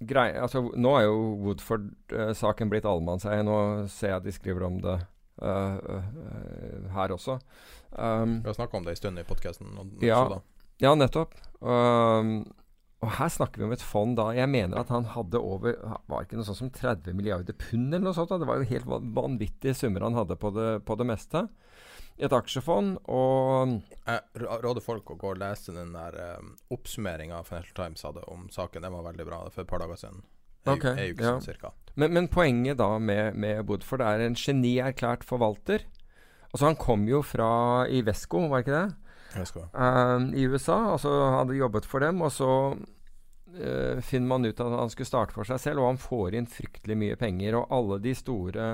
grei, 0.00 0.28
altså, 0.36 0.62
Nå 0.76 0.92
er 0.98 1.06
jo 1.08 1.16
Woodford-saken 1.46 2.70
blitt 2.72 2.84
allemannseie. 2.88 3.42
Nå 3.46 3.56
ser 3.88 4.14
jeg 4.16 4.26
de 4.28 4.36
skriver 4.36 4.66
om 4.68 4.78
det 4.84 4.98
uh, 5.42 5.76
uh, 5.88 6.92
her 6.94 7.16
også. 7.16 7.38
Um, 7.96 8.40
Vi 8.42 8.48
har 8.52 8.54
snakka 8.60 8.76
om 8.76 8.84
det 8.84 8.92
en 8.96 9.02
stund 9.02 9.18
i 9.18 9.26
podkasten. 9.26 9.72
Ja. 10.04 10.22
Ja, 10.80 10.94
nettopp. 10.96 11.34
Um, 11.60 12.44
og 13.02 13.10
her 13.16 13.30
snakker 13.32 13.62
vi 13.62 13.64
om 13.64 13.72
et 13.72 13.80
fond 13.82 14.16
da 14.18 14.26
Jeg 14.36 14.48
mener 14.52 14.76
at 14.82 14.90
han 14.92 15.06
hadde 15.14 15.38
over 15.40 15.72
Var 16.10 16.24
ikke 16.26 16.36
noe 16.36 16.44
sånt 16.44 16.58
som 16.58 16.70
30 16.74 17.14
milliarder 17.16 17.56
pund 17.56 17.94
eller 17.94 18.04
noe 18.10 18.12
sånt? 18.16 18.28
da? 18.28 18.36
Det 18.42 18.48
var 18.50 18.60
jo 18.60 18.68
helt 18.68 18.84
van- 18.90 19.12
vanvittige 19.16 19.72
summer 19.74 20.04
han 20.04 20.18
hadde 20.18 20.36
på 20.36 20.50
det, 20.52 20.66
på 20.84 20.96
det 21.00 21.06
meste. 21.08 21.46
Et 22.20 22.32
aksjefond 22.36 22.98
og 23.08 23.78
Jeg 24.04 24.20
råder 24.44 24.84
folk 24.84 25.08
å 25.14 25.16
gå 25.16 25.30
og 25.32 25.38
lese 25.40 25.72
den 25.72 25.94
der 25.96 26.18
um, 26.38 26.50
oppsummeringa 26.76 27.40
Financial 27.48 27.72
Times 27.78 28.02
hadde 28.04 28.20
om 28.28 28.48
saken. 28.52 28.82
Den 28.84 28.92
var 28.92 29.06
veldig 29.08 29.26
bra 29.30 29.38
for 29.48 29.62
et 29.64 29.70
par 29.70 29.80
dager 29.80 29.96
siden. 29.96 30.20
En 30.66 30.74
Ok, 30.74 30.84
uke- 30.84 30.92
en 30.92 31.14
uke 31.14 31.24
ja. 31.24 31.30
siden 31.38 31.46
cirka. 31.46 31.72
Men, 31.96 32.12
men 32.12 32.28
poenget 32.28 32.76
da 32.78 32.98
med, 33.00 33.34
med 33.40 33.64
Woodford 33.66 34.04
er 34.04 34.20
en 34.26 34.36
genierklært 34.36 35.24
forvalter. 35.24 35.86
Altså 36.52 36.66
Han 36.68 36.76
kom 36.76 37.08
jo 37.08 37.22
fra 37.24 37.86
Ivesco, 37.88 38.44
var 38.52 38.60
ikke 38.66 38.76
det? 38.76 38.94
Um, 39.72 40.30
I 40.34 40.46
USA. 40.50 40.78
Altså 40.94 41.12
hadde 41.36 41.58
jobbet 41.58 41.86
for 41.88 42.02
dem, 42.04 42.22
og 42.26 42.32
så 42.34 42.50
uh, 42.74 44.00
finner 44.02 44.28
man 44.32 44.48
ut 44.48 44.60
at 44.60 44.78
han 44.78 44.92
skulle 44.92 45.10
starte 45.10 45.36
for 45.36 45.48
seg 45.48 45.62
selv, 45.62 45.82
og 45.82 45.92
han 45.92 46.02
får 46.02 46.38
inn 46.38 46.50
fryktelig 46.50 46.98
mye 46.98 47.20
penger. 47.20 47.58
Og 47.60 47.72
alle 47.78 48.00
de 48.04 48.14
store 48.18 48.72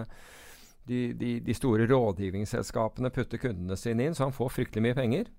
de, 0.87 1.13
de, 1.19 1.41
de 1.43 1.55
store 1.55 1.87
rådgivningsselskapene 1.91 3.11
putter 3.11 3.43
kundene 3.43 3.77
sine 3.77 4.07
inn, 4.07 4.15
så 4.15 4.29
han 4.29 4.37
får 4.37 4.53
fryktelig 4.55 4.85
mye 4.85 4.99
penger. 4.99 5.31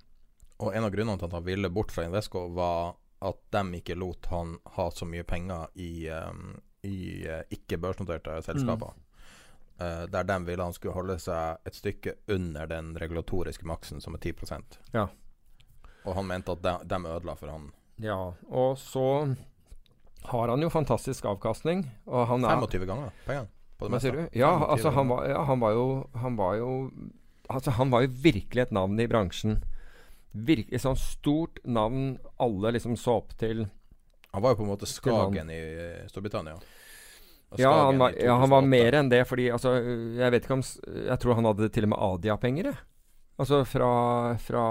Og 0.60 0.74
en 0.76 0.88
av 0.88 0.92
grunnene 0.92 1.20
til 1.22 1.30
at 1.30 1.36
han 1.38 1.46
ville 1.46 1.70
bort 1.72 1.94
fra 1.94 2.08
Invesco, 2.08 2.48
var 2.58 2.98
at 3.26 3.40
de 3.56 3.80
ikke 3.80 3.98
lot 3.98 4.28
han 4.30 4.58
ha 4.76 4.90
så 4.94 5.08
mye 5.10 5.26
penger 5.26 5.72
i, 5.82 6.10
um, 6.12 6.58
i 6.86 6.98
uh, 7.26 7.42
ikke-børsnoterte 7.54 8.42
selskaper. 8.46 8.94
Uh, 9.78 10.08
der 10.10 10.26
de 10.26 10.38
ville 10.48 10.64
han 10.64 10.74
skulle 10.74 10.96
holde 10.96 11.20
seg 11.22 11.62
et 11.70 11.76
stykke 11.78 12.16
under 12.34 12.66
den 12.66 12.96
regulatoriske 12.98 13.68
maksen, 13.70 14.02
som 14.02 14.18
er 14.18 14.24
10% 14.26 14.80
Ja. 14.96 15.08
Og 16.08 16.16
han 16.16 16.26
mente 16.26 16.56
at 16.56 16.64
de, 16.64 16.74
de 16.88 16.98
ødela 17.12 17.36
for 17.36 17.52
han. 17.52 17.70
Ja, 18.02 18.34
og 18.48 18.78
så 18.80 19.36
har 20.32 20.50
han 20.50 20.64
jo 20.64 20.70
fantastisk 20.70 21.26
avkastning. 21.26 21.86
Og 22.06 22.28
han 22.32 22.46
er 22.46 22.62
25 22.62 22.88
ganger 22.90 23.16
pengene. 23.26 23.50
På 23.78 23.86
det 23.86 23.94
meste. 23.94 24.30
Ja, 24.34 24.52
altså 24.66 24.90
han 24.90 25.10
var, 25.12 25.28
ja, 25.30 25.44
han 25.46 25.60
var 25.62 25.72
jo 25.76 26.10
Han 26.18 26.38
var 26.38 26.56
jo 26.58 26.70
Altså 27.48 27.72
han 27.78 27.92
var 27.92 28.02
jo 28.02 28.10
virkelig 28.24 28.62
et 28.62 28.72
navn 28.76 29.00
i 29.00 29.08
bransjen. 29.08 29.60
Virkelig 30.34 30.82
sånn 30.84 30.98
stort 31.00 31.62
navn 31.64 32.18
alle 32.44 32.74
liksom 32.76 32.98
så 33.00 33.22
opp 33.22 33.38
til. 33.40 33.68
Han 34.34 34.44
var 34.44 34.52
jo 34.52 34.60
på 34.60 34.66
en 34.66 34.72
måte. 34.74 34.90
Skagen 34.90 35.52
i 35.54 35.62
Storbritannia. 36.12 36.58
Ja 37.56 37.72
han, 37.86 38.02
var, 38.02 38.12
ja, 38.20 38.36
han 38.42 38.52
var 38.52 38.66
mer 38.68 38.98
enn 39.00 39.08
det, 39.08 39.22
fordi 39.24 39.46
altså 39.56 39.78
Jeg 39.80 40.34
vet 40.34 40.44
ikke 40.44 40.58
om 40.58 40.64
Jeg 41.08 41.16
tror 41.24 41.38
han 41.38 41.48
hadde 41.48 41.70
til 41.72 41.88
og 41.88 41.94
med 41.94 42.02
Adia-penger, 42.10 42.72
jeg. 42.74 42.82
Altså 43.38 43.60
fra, 43.70 43.88
fra 44.42 44.64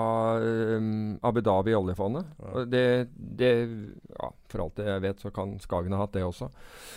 um, 0.42 1.18
Abu 1.22 1.38
Dhabi 1.40 1.74
oljefondet. 1.78 2.26
Ja. 2.42 2.64
Det, 2.66 2.86
det 3.14 3.50
ja, 4.10 4.30
For 4.50 4.64
alt 4.64 4.80
jeg 4.82 5.04
vet, 5.04 5.22
så 5.22 5.30
kan 5.30 5.54
Skagen 5.62 5.94
ha 5.94 6.02
hatt 6.02 6.16
det 6.16 6.24
også. 6.26 6.48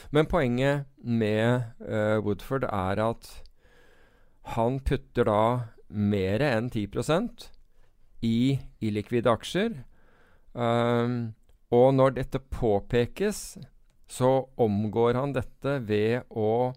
Men 0.09 0.25
poenget 0.25 0.89
med 0.97 1.69
uh, 1.85 2.17
Woodford 2.25 2.65
er 2.65 3.03
at 3.05 3.29
han 4.55 4.79
putter 4.81 5.29
da 5.29 5.43
mer 5.89 6.41
enn 6.41 6.71
10% 6.73 7.45
i 8.25 8.57
illikvide 8.81 9.29
aksjer. 9.29 9.83
Um, 10.57 11.35
og 11.69 11.91
når 11.93 12.17
dette 12.17 12.41
påpekes, 12.49 13.59
så 14.09 14.29
omgår 14.57 15.17
han 15.19 15.33
dette 15.35 15.77
ved 15.85 16.25
å 16.33 16.71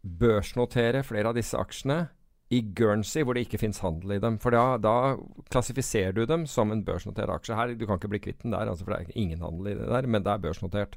børsnotere 0.00 1.02
flere 1.04 1.30
av 1.32 1.36
disse 1.36 1.58
aksjene 1.60 2.02
i 2.50 2.60
Guernsey, 2.74 3.22
hvor 3.22 3.36
det 3.38 3.44
ikke 3.46 3.60
fins 3.62 3.78
handel 3.84 4.16
i 4.16 4.20
dem. 4.22 4.36
For 4.42 4.50
da, 4.54 4.74
da 4.82 4.94
klassifiserer 5.52 6.16
du 6.16 6.24
dem 6.26 6.48
som 6.50 6.72
en 6.74 6.82
børsnotert 6.86 7.30
aksje. 7.30 7.54
Her, 7.54 7.74
Du 7.78 7.84
kan 7.86 8.00
ikke 8.00 8.10
bli 8.10 8.22
kvitt 8.24 8.42
den 8.42 8.56
der, 8.56 8.66
altså, 8.66 8.84
for 8.86 8.96
det 8.96 9.04
er 9.14 9.20
ingen 9.22 9.44
handel 9.44 9.70
i 9.70 9.76
det 9.78 9.86
der, 9.86 10.08
men 10.10 10.24
det 10.26 10.32
er 10.32 10.42
børsnotert. 10.42 10.96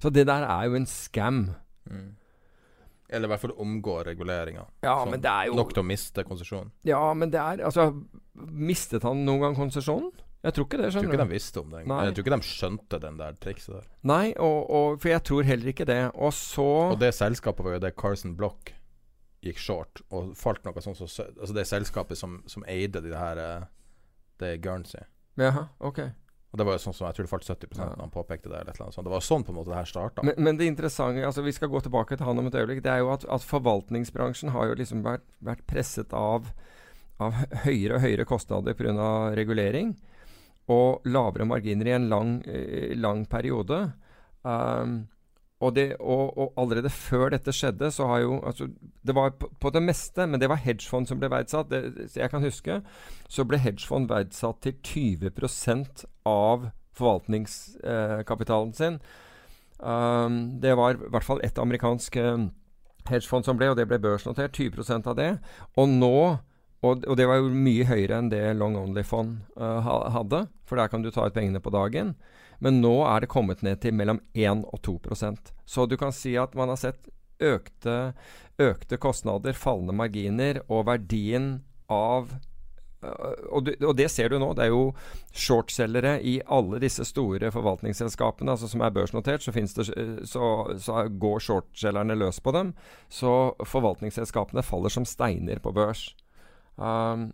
Så 0.00 0.12
det 0.14 0.24
der 0.30 0.46
er 0.48 0.70
jo 0.70 0.78
en 0.78 0.88
scam. 0.88 1.42
Mm. 1.90 2.14
Eller 3.12 3.28
i 3.28 3.30
hvert 3.34 3.44
fall 3.44 3.54
omgå 3.62 3.98
reguleringa. 4.08 4.64
Ja, 4.82 4.96
Nok 5.06 5.74
til 5.74 5.84
å 5.84 5.86
miste 5.86 6.24
konsesjonen. 6.26 6.72
Ja, 6.88 7.02
men 7.14 7.30
det 7.30 7.38
er 7.38 7.62
Altså, 7.68 7.90
mistet 8.34 9.04
han 9.06 9.22
noen 9.28 9.44
gang 9.44 9.58
konsesjonen? 9.58 10.10
Jeg 10.46 10.54
tror 10.54 10.66
ikke 10.68 10.78
det, 10.78 10.88
skjønner 10.94 11.08
du. 11.08 11.10
Jeg 11.10 11.10
tror 11.10 11.14
ikke 11.16 11.26
de 11.26 11.34
visste 11.34 11.62
om 11.62 11.72
det. 11.74 11.82
Nei. 11.90 12.00
Jeg 12.06 12.14
tror 12.16 12.24
ikke 12.26 12.36
de 12.36 12.48
skjønte 12.52 12.98
den 13.02 13.16
der 13.18 13.38
trikset 13.42 13.72
der. 13.74 13.86
Nei, 14.06 14.26
og, 14.38 14.58
og, 14.70 14.98
for 15.02 15.10
jeg 15.10 15.24
tror 15.26 15.48
heller 15.48 15.72
ikke 15.72 15.86
det. 15.88 16.00
Og 16.14 16.34
så 16.36 16.66
Og 16.92 17.00
det 17.02 17.10
selskapet 17.18 17.66
var 17.66 17.76
jo 17.78 17.82
det 17.82 17.96
Carson 17.98 18.36
Block 18.38 18.70
gikk 19.46 19.58
short, 19.62 20.02
og 20.10 20.32
falt 20.38 20.64
noe 20.66 20.82
sånt 20.82 20.98
som 20.98 21.10
så, 21.10 21.26
Altså 21.36 21.54
det 21.54 21.66
selskapet 21.68 22.18
som, 22.18 22.40
som 22.50 22.64
eide 22.70 23.02
de 23.04 23.12
her 23.14 23.38
eh, 23.42 23.66
Det 24.40 24.54
er 24.54 24.62
Guernsey. 24.62 25.04
Jaha, 25.38 25.66
ok. 25.84 26.00
Og 26.54 26.60
det 26.60 26.66
var 26.66 26.78
jo 26.78 26.82
sånn 26.86 26.94
som 26.96 27.06
Jeg 27.08 27.18
tror 27.18 27.26
det 27.26 27.32
falt 27.34 27.50
70 27.50 27.78
Ja. 27.82 27.90
han 28.00 28.12
påpekte 28.14 28.48
det. 28.48 28.60
eller 28.60 28.70
et 28.70 28.78
eller 28.78 28.86
annet 28.86 28.96
sånt. 28.96 29.06
Det 29.06 29.12
var 29.12 29.24
sånn 29.26 29.44
på 29.44 29.52
en 29.52 29.58
måte 29.58 29.72
det 29.74 29.80
her 29.80 29.90
starta. 29.90 30.24
Men, 30.24 30.38
men 30.38 30.56
det 30.56 30.70
interessante 30.70 31.26
altså 31.26 31.44
Vi 31.44 31.52
skal 31.52 31.68
gå 31.72 31.82
tilbake 31.84 32.16
til 32.16 32.26
han 32.26 32.38
om 32.38 32.46
et 32.48 32.54
øyeblikk. 32.54 32.82
Det 32.86 32.92
er 32.94 33.02
jo 33.04 33.12
at, 33.12 33.26
at 33.28 33.44
forvaltningsbransjen 33.44 34.54
har 34.54 34.70
jo 34.70 34.78
liksom 34.80 35.02
vært, 35.04 35.26
vært 35.44 35.66
presset 35.68 36.14
av, 36.16 36.48
av 37.20 37.36
høyere 37.66 37.98
og 37.98 38.06
høyere 38.06 38.24
kostnader 38.28 38.74
pga. 38.78 39.34
regulering. 39.36 39.96
Og 40.72 41.04
lavere 41.06 41.46
marginer 41.46 41.86
i 41.86 41.94
en 41.94 42.08
lang, 42.10 42.40
eh, 42.48 42.96
lang 42.98 43.26
periode. 43.30 43.92
Um, 44.42 45.06
og, 45.60 45.76
det, 45.76 45.96
og, 46.00 46.38
og 46.38 46.52
allerede 46.60 46.90
før 46.90 47.30
dette 47.32 47.52
skjedde, 47.54 47.90
så 47.90 48.06
har 48.06 48.18
jo 48.18 48.40
altså, 48.46 48.68
Det 49.06 49.14
var 49.14 49.30
på, 49.30 49.48
på 49.60 49.70
det 49.70 49.82
meste, 49.82 50.26
men 50.26 50.40
det 50.40 50.48
var 50.48 50.60
hedgefond 50.60 51.06
som 51.06 51.20
ble 51.20 51.30
verdsatt. 51.30 51.70
Det, 51.70 52.10
jeg 52.16 52.30
kan 52.30 52.42
huske, 52.42 52.80
så 53.28 53.44
ble 53.44 53.58
hedgefond 53.58 54.10
verdsatt 54.10 54.60
til 54.62 54.74
20% 54.82 56.04
av 56.26 56.68
forvaltningskapitalen 56.96 58.74
sin. 58.74 59.00
Um, 59.78 60.60
det 60.60 60.76
var 60.76 60.94
i 60.94 61.10
hvert 61.10 61.24
fall 61.24 61.40
ett 61.44 61.58
amerikansk 61.58 62.16
eh, 62.16 62.46
hedgefond 63.08 63.44
som 63.44 63.58
ble, 63.58 63.70
og 63.70 63.76
det 63.76 63.88
ble 63.88 63.98
børsnotert. 64.00 64.56
20% 64.56 65.08
av 65.08 65.16
det. 65.16 65.30
Og 65.76 65.88
nå 65.88 66.38
og, 66.84 67.06
og 67.08 67.16
det 67.16 67.26
var 67.28 67.40
jo 67.40 67.52
mye 67.52 67.86
høyere 67.88 68.20
enn 68.20 68.30
det 68.32 68.42
long 68.58 68.76
only-fond 68.78 69.38
uh, 69.56 70.10
hadde, 70.12 70.46
for 70.68 70.80
der 70.80 70.90
kan 70.92 71.04
du 71.04 71.10
ta 71.14 71.26
ut 71.26 71.36
pengene 71.36 71.62
på 71.62 71.72
dagen. 71.74 72.14
Men 72.58 72.80
nå 72.80 72.94
er 73.04 73.22
det 73.22 73.32
kommet 73.32 73.62
ned 73.64 73.82
til 73.82 73.94
mellom 73.96 74.20
1 74.32 74.64
og 74.64 74.80
2% 74.86 75.52
Så 75.68 75.86
du 75.86 75.96
kan 76.00 76.14
si 76.14 76.36
at 76.40 76.56
man 76.56 76.72
har 76.72 76.80
sett 76.80 77.10
økte, 77.42 78.14
økte 78.56 78.96
kostnader, 78.96 79.56
fallende 79.56 79.92
marginer, 79.96 80.62
og 80.72 80.86
verdien 80.88 81.58
av 81.92 82.30
øh, 83.04 83.34
og, 83.52 83.66
du, 83.66 83.74
og 83.84 83.92
det 83.98 84.08
ser 84.10 84.32
du 84.32 84.38
nå. 84.40 84.54
Det 84.56 84.64
er 84.66 84.72
jo 84.72 84.94
shortselgere 85.36 86.16
i 86.24 86.38
alle 86.48 86.80
disse 86.80 87.04
store 87.04 87.52
forvaltningsselskapene 87.52 88.56
altså 88.56 88.70
som 88.72 88.84
er 88.84 88.94
børsnotert. 88.96 89.44
Så, 89.44 89.52
det, 89.52 89.90
øh, 89.96 90.18
så, 90.24 90.46
så 90.80 91.08
går 91.12 91.44
shortselgerne 91.44 92.16
løs 92.16 92.40
på 92.40 92.56
dem. 92.56 92.72
Så 93.12 93.52
forvaltningsselskapene 93.64 94.64
faller 94.64 94.96
som 94.96 95.04
steiner 95.04 95.60
på 95.60 95.76
børs. 95.76 96.08
Um, 96.76 97.28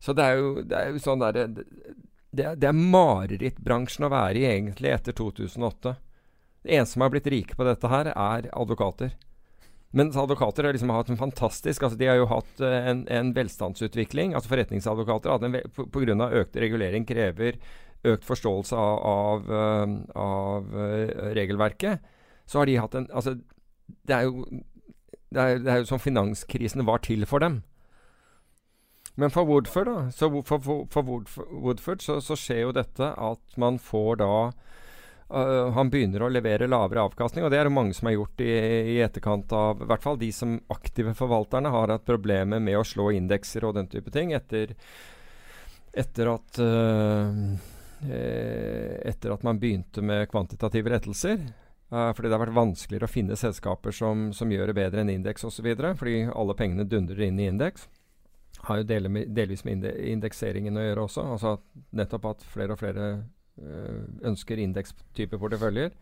så 0.00 0.14
det 0.16 0.24
er 0.24 0.36
jo, 0.38 0.50
det 0.62 0.76
er 0.78 0.92
jo 0.94 1.00
sånn 1.02 1.20
derre 1.20 1.46
det, 1.50 1.64
det, 2.30 2.44
er- 2.44 2.68
er 2.70 2.76
marerittbransjen 2.78 4.06
å 4.06 4.12
være 4.12 4.38
i 4.40 4.46
egentlig 4.48 4.92
etter 4.94 5.16
2008. 5.18 5.96
Det 6.64 6.74
eneste 6.76 6.96
som 6.96 7.04
har 7.04 7.10
blitt 7.14 7.26
rike 7.32 7.56
på 7.58 7.66
dette 7.66 7.88
her, 7.90 8.10
er 8.12 8.48
advokater. 8.52 9.12
Mens 9.96 10.16
advokater 10.20 10.66
har 10.68 10.74
liksom 10.76 10.90
hatt 10.92 11.08
en 11.08 11.16
fantastisk 11.16 11.82
altså 11.86 11.96
De 11.96 12.08
har 12.10 12.18
jo 12.20 12.26
hatt 12.28 12.60
eh, 12.60 12.88
en, 12.90 13.06
en 13.08 13.30
velstandsutvikling. 13.32 14.34
altså 14.36 14.50
Forretningsadvokater 14.52 15.32
hadde 15.32 15.48
en 15.48 15.70
på- 15.72 15.86
på 15.88 16.02
grunn 16.04 16.20
av 16.20 16.34
økt 16.36 16.56
regulering 16.60 17.06
krever 17.08 17.56
økt 18.06 18.26
forståelse 18.28 18.76
av, 18.76 18.98
av, 19.08 19.48
eh, 19.48 19.94
av 20.20 20.76
eh, 20.76 21.32
regelverket. 21.40 22.04
Så 22.46 22.60
har 22.60 22.68
de 22.68 22.76
hatt 22.80 22.94
en 23.00 23.08
Altså, 23.12 23.38
det 24.08 24.14
er 24.18 24.28
jo 24.28 24.44
det 25.32 25.40
er, 25.40 25.58
det 25.60 25.72
er 25.72 25.80
jo 25.82 25.88
som 25.88 26.00
finanskrisen 26.00 26.84
var 26.88 27.00
til 27.04 27.24
for 27.28 27.40
dem. 27.44 27.62
Men 29.18 29.30
for 29.30 29.42
Woodford, 29.44 29.86
da, 29.86 30.10
så 30.12 30.42
for, 30.46 30.60
for, 30.60 30.84
for 30.86 31.02
Woodford, 31.50 32.02
så, 32.02 32.20
så 32.22 32.36
skjer 32.38 32.60
jo 32.68 32.74
dette 32.76 33.08
at 33.18 33.56
man 33.58 33.80
får 33.82 34.20
da 34.20 34.34
uh, 34.46 35.72
Han 35.74 35.90
begynner 35.90 36.22
å 36.22 36.28
levere 36.30 36.68
lavere 36.70 37.02
avkastning, 37.08 37.42
og 37.42 37.50
det 37.50 37.58
er 37.58 37.66
det 37.66 37.74
mange 37.74 37.96
som 37.98 38.06
har 38.06 38.14
gjort 38.14 38.44
i, 38.46 38.52
i 38.94 39.00
etterkant 39.02 39.50
av 39.58 39.82
I 39.82 39.90
hvert 39.90 40.06
fall 40.06 40.20
de 40.22 40.30
som 40.30 40.54
aktive 40.70 41.16
forvalterne 41.18 41.74
har 41.74 41.96
hatt 41.96 42.06
problemer 42.06 42.62
med 42.62 42.78
å 42.78 42.86
slå 42.86 43.08
indekser 43.18 43.66
og 43.66 43.74
den 43.80 43.90
type 43.90 44.14
ting 44.14 44.36
etter, 44.38 44.76
etter 45.90 46.34
at 46.36 46.62
eh, 46.62 47.42
Etter 47.98 49.32
at 49.34 49.42
man 49.42 49.58
begynte 49.58 49.98
med 50.06 50.28
kvantitative 50.30 50.94
rettelser. 50.94 51.40
Uh, 51.90 52.12
fordi 52.14 52.28
det 52.28 52.36
har 52.36 52.46
vært 52.46 52.54
vanskeligere 52.54 53.08
å 53.08 53.10
finne 53.10 53.36
selskaper 53.40 53.90
som, 53.90 54.28
som 54.30 54.52
gjør 54.54 54.70
det 54.70 54.78
bedre 54.78 55.02
enn 55.02 55.10
indeks 55.10 55.48
osv. 55.48 55.72
Fordi 55.74 56.20
alle 56.30 56.54
pengene 56.54 56.86
dundrer 56.86 57.26
inn 57.26 57.42
i 57.42 57.48
indeks. 57.50 57.88
Har 58.66 58.80
jo 58.80 58.86
del 58.88 59.08
med, 59.12 59.30
delvis 59.36 59.64
med 59.64 59.84
indekseringen 59.86 60.76
å 60.76 60.84
gjøre 60.84 61.04
også. 61.06 61.24
Altså 61.34 61.56
at 61.56 61.66
nettopp 62.00 62.30
at 62.32 62.46
flere 62.52 62.74
og 62.74 62.80
flere 62.80 63.08
øh, 63.62 64.00
ønsker 64.30 64.60
indekstype 64.62 65.38
porteføljer. 65.38 65.92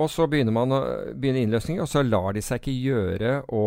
Og 0.00 0.08
så 0.08 0.24
begynner 0.32 0.54
man 0.56 0.72
å 0.72 0.80
begynne 1.12 1.42
innløsninger, 1.44 1.84
og 1.84 1.90
så 1.90 2.02
lar 2.06 2.32
de 2.32 2.42
seg 2.44 2.62
ikke 2.62 2.78
gjøre 2.78 3.34
å 3.52 3.64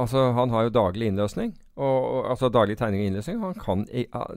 Altså, 0.00 0.30
han 0.32 0.48
har 0.54 0.64
jo 0.64 0.72
daglig 0.72 1.10
innløsning. 1.10 1.50
Og, 1.76 1.96
og, 1.98 2.20
altså 2.32 2.48
daglig 2.52 2.78
tegning 2.80 3.02
og 3.02 3.10
innløsning. 3.10 3.40
Han 3.42 3.58
kan, 3.60 3.82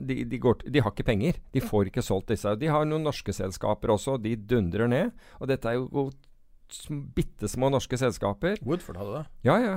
de, 0.04 0.18
de, 0.28 0.40
går, 0.42 0.64
de 0.68 0.82
har 0.84 0.92
ikke 0.92 1.06
penger. 1.08 1.38
De 1.54 1.62
får 1.64 1.88
ikke 1.88 2.04
solgt 2.04 2.32
disse. 2.34 2.52
De 2.60 2.68
har 2.68 2.84
noen 2.88 3.06
norske 3.06 3.32
selskaper 3.32 3.94
også. 3.94 4.18
og 4.18 4.26
De 4.26 4.34
dundrer 4.36 4.90
ned. 4.90 5.14
Og 5.40 5.48
dette 5.48 5.70
er 5.70 5.78
jo 5.78 6.10
bitte 7.16 7.48
små 7.48 7.70
norske 7.72 7.96
selskaper. 8.00 8.60
Woodford 8.66 9.00
hadde 9.00 9.16
det. 9.16 9.24
Ja, 9.48 9.56
ja. 9.62 9.74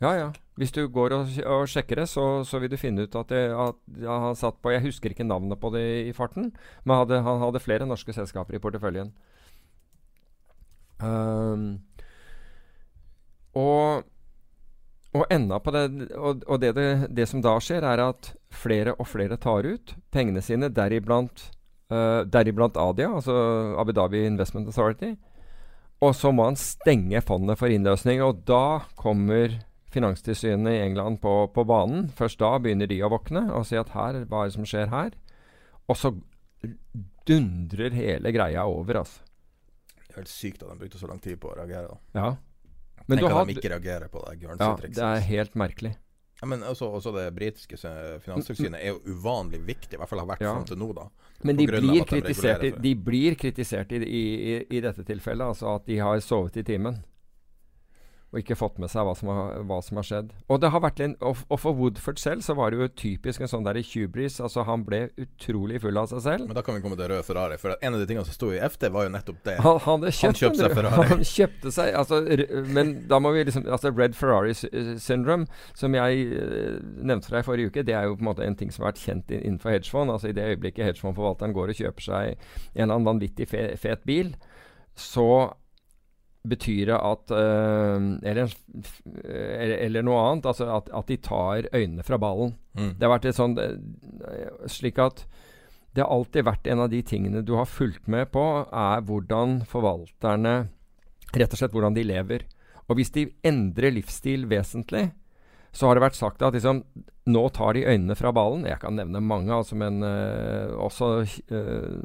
Ja, 0.00 0.14
ja. 0.16 0.30
Hvis 0.56 0.72
du 0.72 0.86
går 0.88 1.12
og, 1.12 1.32
og 1.44 1.66
sjekker 1.68 2.00
det, 2.00 2.08
så, 2.08 2.24
så 2.48 2.60
vil 2.62 2.70
du 2.72 2.78
finne 2.80 3.04
ut 3.04 3.16
at, 3.20 3.28
det, 3.28 3.42
at 3.52 4.06
han 4.08 4.38
satt 4.38 4.56
på 4.64 4.72
Jeg 4.72 4.86
husker 4.86 5.12
ikke 5.12 5.26
navnet 5.28 5.60
på 5.60 5.68
det 5.74 5.84
i 6.08 6.14
farten, 6.16 6.48
men 6.84 7.00
hadde, 7.02 7.20
han 7.26 7.42
hadde 7.44 7.60
flere 7.60 7.88
norske 7.88 8.14
selskaper 8.16 8.56
i 8.56 8.62
porteføljen. 8.62 9.12
Um, 10.96 11.74
og 13.52 14.06
og 15.16 15.24
enda 15.32 15.58
på 15.60 15.72
det 15.74 15.84
Og, 16.16 16.42
og 16.44 16.60
det, 16.60 16.74
det, 16.76 16.88
det 17.16 17.26
som 17.28 17.42
da 17.44 17.56
skjer, 17.62 17.84
er 17.84 18.02
at 18.04 18.32
flere 18.52 18.94
og 18.96 19.08
flere 19.08 19.38
tar 19.40 19.64
ut 19.68 19.94
pengene 20.12 20.42
sine, 20.44 20.70
deriblant, 20.72 21.50
uh, 21.92 22.24
deriblant 22.24 22.76
Adia, 22.80 23.10
altså 23.18 23.36
Abu 23.80 23.92
Dhabi 23.96 24.24
Investment 24.26 24.68
Authority. 24.72 25.14
Og 26.04 26.12
så 26.16 26.32
må 26.32 26.48
han 26.50 26.58
stenge 26.60 27.22
fondet 27.24 27.58
for 27.60 27.72
innløsning. 27.72 28.22
Og 28.24 28.44
da 28.48 28.84
kommer 28.98 29.56
Finanstilsynet 29.96 30.76
i 30.76 30.82
England 30.84 31.20
på, 31.24 31.34
på 31.56 31.64
banen. 31.68 32.06
Først 32.16 32.38
da 32.42 32.52
begynner 32.62 32.88
de 32.90 33.00
å 33.06 33.10
våkne 33.12 33.46
og 33.56 33.64
si 33.68 33.78
at 33.80 33.90
her, 33.96 34.22
hva 34.28 34.44
er 34.44 34.50
det 34.52 34.56
som 34.58 34.68
skjer 34.68 34.90
her? 34.92 35.16
Og 35.88 35.96
så 35.98 36.12
dundrer 37.26 37.94
hele 37.96 38.32
greia 38.34 38.64
over, 38.68 39.00
altså. 39.02 39.22
Det 40.06 40.12
er 40.14 40.22
helt 40.22 40.32
sykt 40.32 40.62
at 40.64 40.70
de 40.72 40.78
brukte 40.80 40.98
så 41.00 41.08
lang 41.10 41.20
tid 41.22 41.38
på 41.42 41.50
å 41.52 41.56
reagere. 41.58 41.88
da 42.14 42.20
Ja. 42.20 42.36
Men 43.06 43.18
Tenk 43.20 43.30
at 43.36 43.46
de 43.46 43.54
ikke 43.54 43.70
reagerer 43.70 44.08
på 44.10 44.22
det 44.24 44.32
Ja, 44.40 44.48
Guernsey-trikset. 44.48 44.96
det 44.96 45.04
er 45.04 45.20
helt 45.28 45.54
merkelig. 45.54 45.92
Ja, 46.40 46.46
men 46.50 46.60
også, 46.68 46.88
også 46.92 47.12
det 47.14 47.34
britiske 47.36 47.78
se- 47.78 48.18
finanstilsynet 48.20 48.80
er 48.82 48.88
jo 48.92 48.98
uvanlig 49.14 49.60
viktig, 49.64 49.94
i 49.94 49.96
hvert 50.00 50.08
fall 50.10 50.18
har 50.20 50.26
vært 50.26 50.40
Ja. 50.42 50.52
fram 50.54 50.64
til 50.68 50.76
nå, 50.76 50.92
da. 50.94 51.06
Men 51.44 51.56
de 51.56 51.66
blir, 51.66 51.80
de 51.80 52.72
de 52.82 52.94
blir 52.94 53.34
kritisert 53.36 53.92
i, 53.92 53.96
i, 54.04 54.24
i, 54.56 54.66
i 54.76 54.80
dette 54.80 55.04
tilfellet, 55.04 55.46
altså 55.46 55.76
at 55.76 55.86
de 55.86 55.96
har 55.98 56.18
sovet 56.20 56.56
i 56.56 56.62
timen. 56.62 56.98
Og 58.36 58.42
ikke 58.42 58.56
fått 58.60 58.76
med 58.82 58.90
seg 58.92 59.06
hva 59.08 59.14
som 59.16 59.30
har, 59.32 59.54
hva 59.64 59.78
som 59.80 59.96
har 59.96 60.04
skjedd. 60.04 60.32
Og, 60.52 60.58
det 60.60 60.68
har 60.74 60.82
vært 60.84 60.98
en, 61.00 61.14
og, 61.24 61.38
og 61.48 61.60
for 61.62 61.72
Woodford 61.78 62.18
selv 62.20 62.42
så 62.44 62.52
var 62.58 62.74
det 62.74 62.82
jo 62.82 62.88
typisk 63.00 63.40
en 63.40 63.48
sånn 63.48 63.64
der 63.64 63.78
hubris. 63.94 64.34
Altså 64.44 64.66
Han 64.68 64.82
ble 64.84 64.98
utrolig 65.16 65.80
full 65.80 65.96
av 65.96 66.10
seg 66.10 66.20
selv. 66.26 66.44
Men 66.50 66.58
da 66.58 66.60
kan 66.66 66.76
vi 66.76 66.82
komme 66.84 66.98
til 67.00 67.08
rød 67.14 67.24
Ferrari. 67.24 67.56
For 67.62 67.72
en 67.80 67.96
av 67.96 68.02
de 68.02 68.08
tingene 68.10 68.26
som 68.28 68.36
sto 68.36 68.50
i 68.52 68.60
FT, 68.60 68.90
var 68.92 69.06
jo 69.08 69.14
nettopp 69.14 69.40
det. 69.48 69.56
Han, 69.64 69.80
han, 69.86 70.04
kjøpt, 70.04 70.20
han 70.26 70.36
kjøpte 70.42 70.60
seg 70.66 70.76
Ferrari. 70.76 71.06
Han 71.14 71.24
kjøpte 71.24 71.72
seg 71.72 71.96
altså, 71.96 72.20
Men 72.76 72.92
da 73.08 73.22
må 73.22 73.32
vi 73.32 73.46
liksom 73.48 73.64
Altså 73.72 73.94
Red 73.96 74.16
Ferrari 74.18 74.52
sy- 74.58 74.70
syndrome, 75.00 75.48
som 75.78 75.96
jeg 75.96 76.26
eh, 76.36 76.76
nevnte 76.84 77.30
for 77.30 77.38
deg 77.38 77.46
i 77.46 77.48
forrige 77.48 77.72
uke, 77.72 77.86
det 77.88 77.96
er 77.96 78.10
jo 78.10 78.18
på 78.18 78.26
en 78.26 78.30
måte 78.34 78.44
en 78.44 78.58
ting 78.60 78.68
som 78.74 78.84
har 78.84 78.92
vært 78.92 79.00
kjent 79.06 79.32
innenfor 79.38 79.72
hedgefond. 79.72 80.12
Altså 80.12 80.28
I 80.28 80.36
det 80.36 80.50
øyeblikket 80.52 80.90
hedgefondforvalteren 80.90 81.56
går 81.56 81.72
og 81.72 81.80
kjøper 81.80 82.06
seg 82.10 82.34
en 82.34 82.82
eller 82.84 82.98
annen 82.98 83.08
vanvittig 83.08 83.48
fe, 83.48 83.62
fet 83.80 84.04
bil, 84.08 84.34
så 84.96 85.26
betyr 86.50 86.92
det 86.92 86.98
at 86.98 87.32
eh, 87.34 88.06
eller, 88.30 88.54
eller, 89.24 89.76
eller 89.88 90.06
noe 90.06 90.22
annet. 90.22 90.48
Altså 90.52 90.68
at, 90.74 90.90
at 90.94 91.10
de 91.10 91.18
tar 91.22 91.68
øynene 91.72 92.06
fra 92.06 92.18
ballen. 92.22 92.54
Mm. 92.78 92.94
Det 92.96 93.06
har 93.06 93.14
vært 93.14 93.28
et 93.30 93.38
sånn 93.38 93.56
eh, 93.62 93.76
Slik 94.70 95.00
at 95.02 95.24
det 95.96 96.04
har 96.04 96.12
alltid 96.12 96.44
vært 96.44 96.66
en 96.68 96.82
av 96.84 96.90
de 96.92 97.00
tingene 97.06 97.40
du 97.40 97.54
har 97.56 97.68
fulgt 97.70 98.04
med 98.12 98.28
på, 98.34 98.42
er 98.68 99.04
hvordan 99.08 99.62
forvalterne 99.68 100.56
Rett 101.36 101.52
og 101.52 101.58
slett 101.58 101.72
hvordan 101.74 101.96
de 101.96 102.04
lever. 102.06 102.44
Og 102.86 102.96
hvis 102.96 103.10
de 103.12 103.26
endrer 103.44 103.92
livsstil 103.92 104.46
vesentlig, 104.48 105.08
så 105.76 105.88
har 105.88 105.98
det 105.98 106.04
vært 106.06 106.16
sagt 106.16 106.44
at 106.46 106.54
liksom, 106.56 106.80
nå 107.28 107.42
tar 107.52 107.76
de 107.76 107.84
øynene 107.84 108.16
fra 108.16 108.32
ballen. 108.32 108.64
Jeg 108.68 108.80
kan 108.80 108.96
nevne 108.96 109.20
mange, 109.20 109.52
altså, 109.52 109.76
men 109.76 110.00
eh, 110.06 110.72
også 110.72 111.10
uh, 111.26 111.96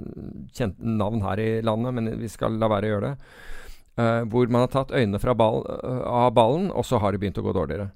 kjente 0.58 0.96
navn 0.98 1.24
her 1.24 1.40
i 1.40 1.50
landet, 1.64 1.96
men 1.96 2.12
vi 2.20 2.32
skal 2.32 2.58
la 2.60 2.68
være 2.72 2.90
å 2.90 2.94
gjøre 2.96 3.12
det. 3.12 3.32
Eh, 4.00 4.24
hvor 4.32 4.48
man 4.48 4.64
har 4.64 4.72
tatt 4.72 4.94
øynene 4.96 5.20
fra 5.20 5.34
ball, 5.36 5.66
uh, 5.68 6.04
av 6.08 6.36
ballen, 6.38 6.70
og 6.72 6.86
så 6.88 7.02
har 7.04 7.12
det 7.12 7.20
begynt 7.20 7.42
å 7.42 7.44
gå 7.44 7.56
dårligere. 7.56 7.90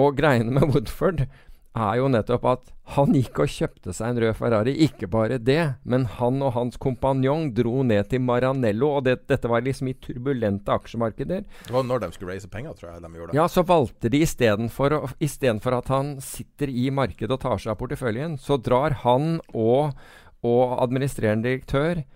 Og 0.00 0.16
greiene 0.16 0.54
med 0.54 0.64
Woodford 0.72 1.26
er 1.74 1.98
jo 1.98 2.06
nettopp 2.08 2.46
at 2.46 2.70
han 2.94 3.12
gikk 3.16 3.40
og 3.42 3.50
kjøpte 3.50 3.92
seg 3.92 4.12
en 4.12 4.20
rød 4.22 4.38
Ferrari. 4.38 4.74
Ikke 4.86 5.08
bare 5.10 5.40
det, 5.42 5.74
men 5.82 6.06
han 6.16 6.38
og 6.46 6.54
hans 6.54 6.78
kompanjong 6.80 7.50
dro 7.56 7.82
ned 7.84 8.08
til 8.12 8.22
Maranello, 8.24 8.94
og 8.96 9.04
det, 9.08 9.18
dette 9.28 9.50
var 9.50 9.66
liksom 9.66 9.90
i 9.90 9.96
turbulente 9.98 10.72
aksjemarkeder. 10.72 11.44
Det 11.66 11.74
var 11.74 11.84
når 11.84 12.06
de 12.06 12.10
skulle 12.14 12.36
raise 12.36 12.50
penger, 12.50 12.78
tror 12.78 12.94
jeg 12.94 13.04
de 13.04 13.12
gjorde 13.18 13.34
det. 13.34 13.38
Ja, 13.42 13.48
så 13.50 13.66
valgte 13.66 14.12
de 14.14 14.22
istedenfor 14.24 15.78
at 15.82 15.92
han 15.92 16.16
sitter 16.24 16.72
i 16.72 16.88
markedet 16.94 17.34
og 17.34 17.42
tar 17.44 17.60
seg 17.60 17.74
av 17.74 17.80
porteføljen, 17.82 18.38
så 18.40 18.56
drar 18.56 19.02
han 19.04 19.40
og, 19.52 19.98
og 20.46 20.78
administrerende 20.78 21.50
direktør 21.50 22.06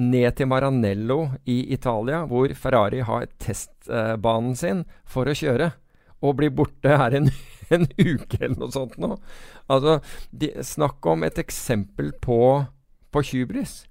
ned 0.00 0.32
til 0.38 0.48
Maranello 0.50 1.20
i 1.48 1.60
Italia, 1.74 2.24
hvor 2.30 2.52
Ferrari 2.56 3.02
har 3.06 3.28
testbanen 3.42 4.56
sin 4.58 4.84
for 5.08 5.28
å 5.28 5.36
kjøre, 5.36 5.72
og 6.20 6.36
blir 6.40 6.52
borte 6.54 6.96
her 7.00 7.16
en, 7.16 7.30
en 7.74 7.86
uke 7.98 8.40
eller 8.40 8.58
noe 8.58 8.72
sånt 8.74 8.96
nå. 9.00 9.14
Altså, 9.70 10.00
de, 10.32 10.52
snakk 10.66 11.06
om 11.10 11.24
et 11.26 11.38
eksempel 11.40 12.12
på, 12.24 12.40
på 13.12 13.24
hybris. 13.32 13.82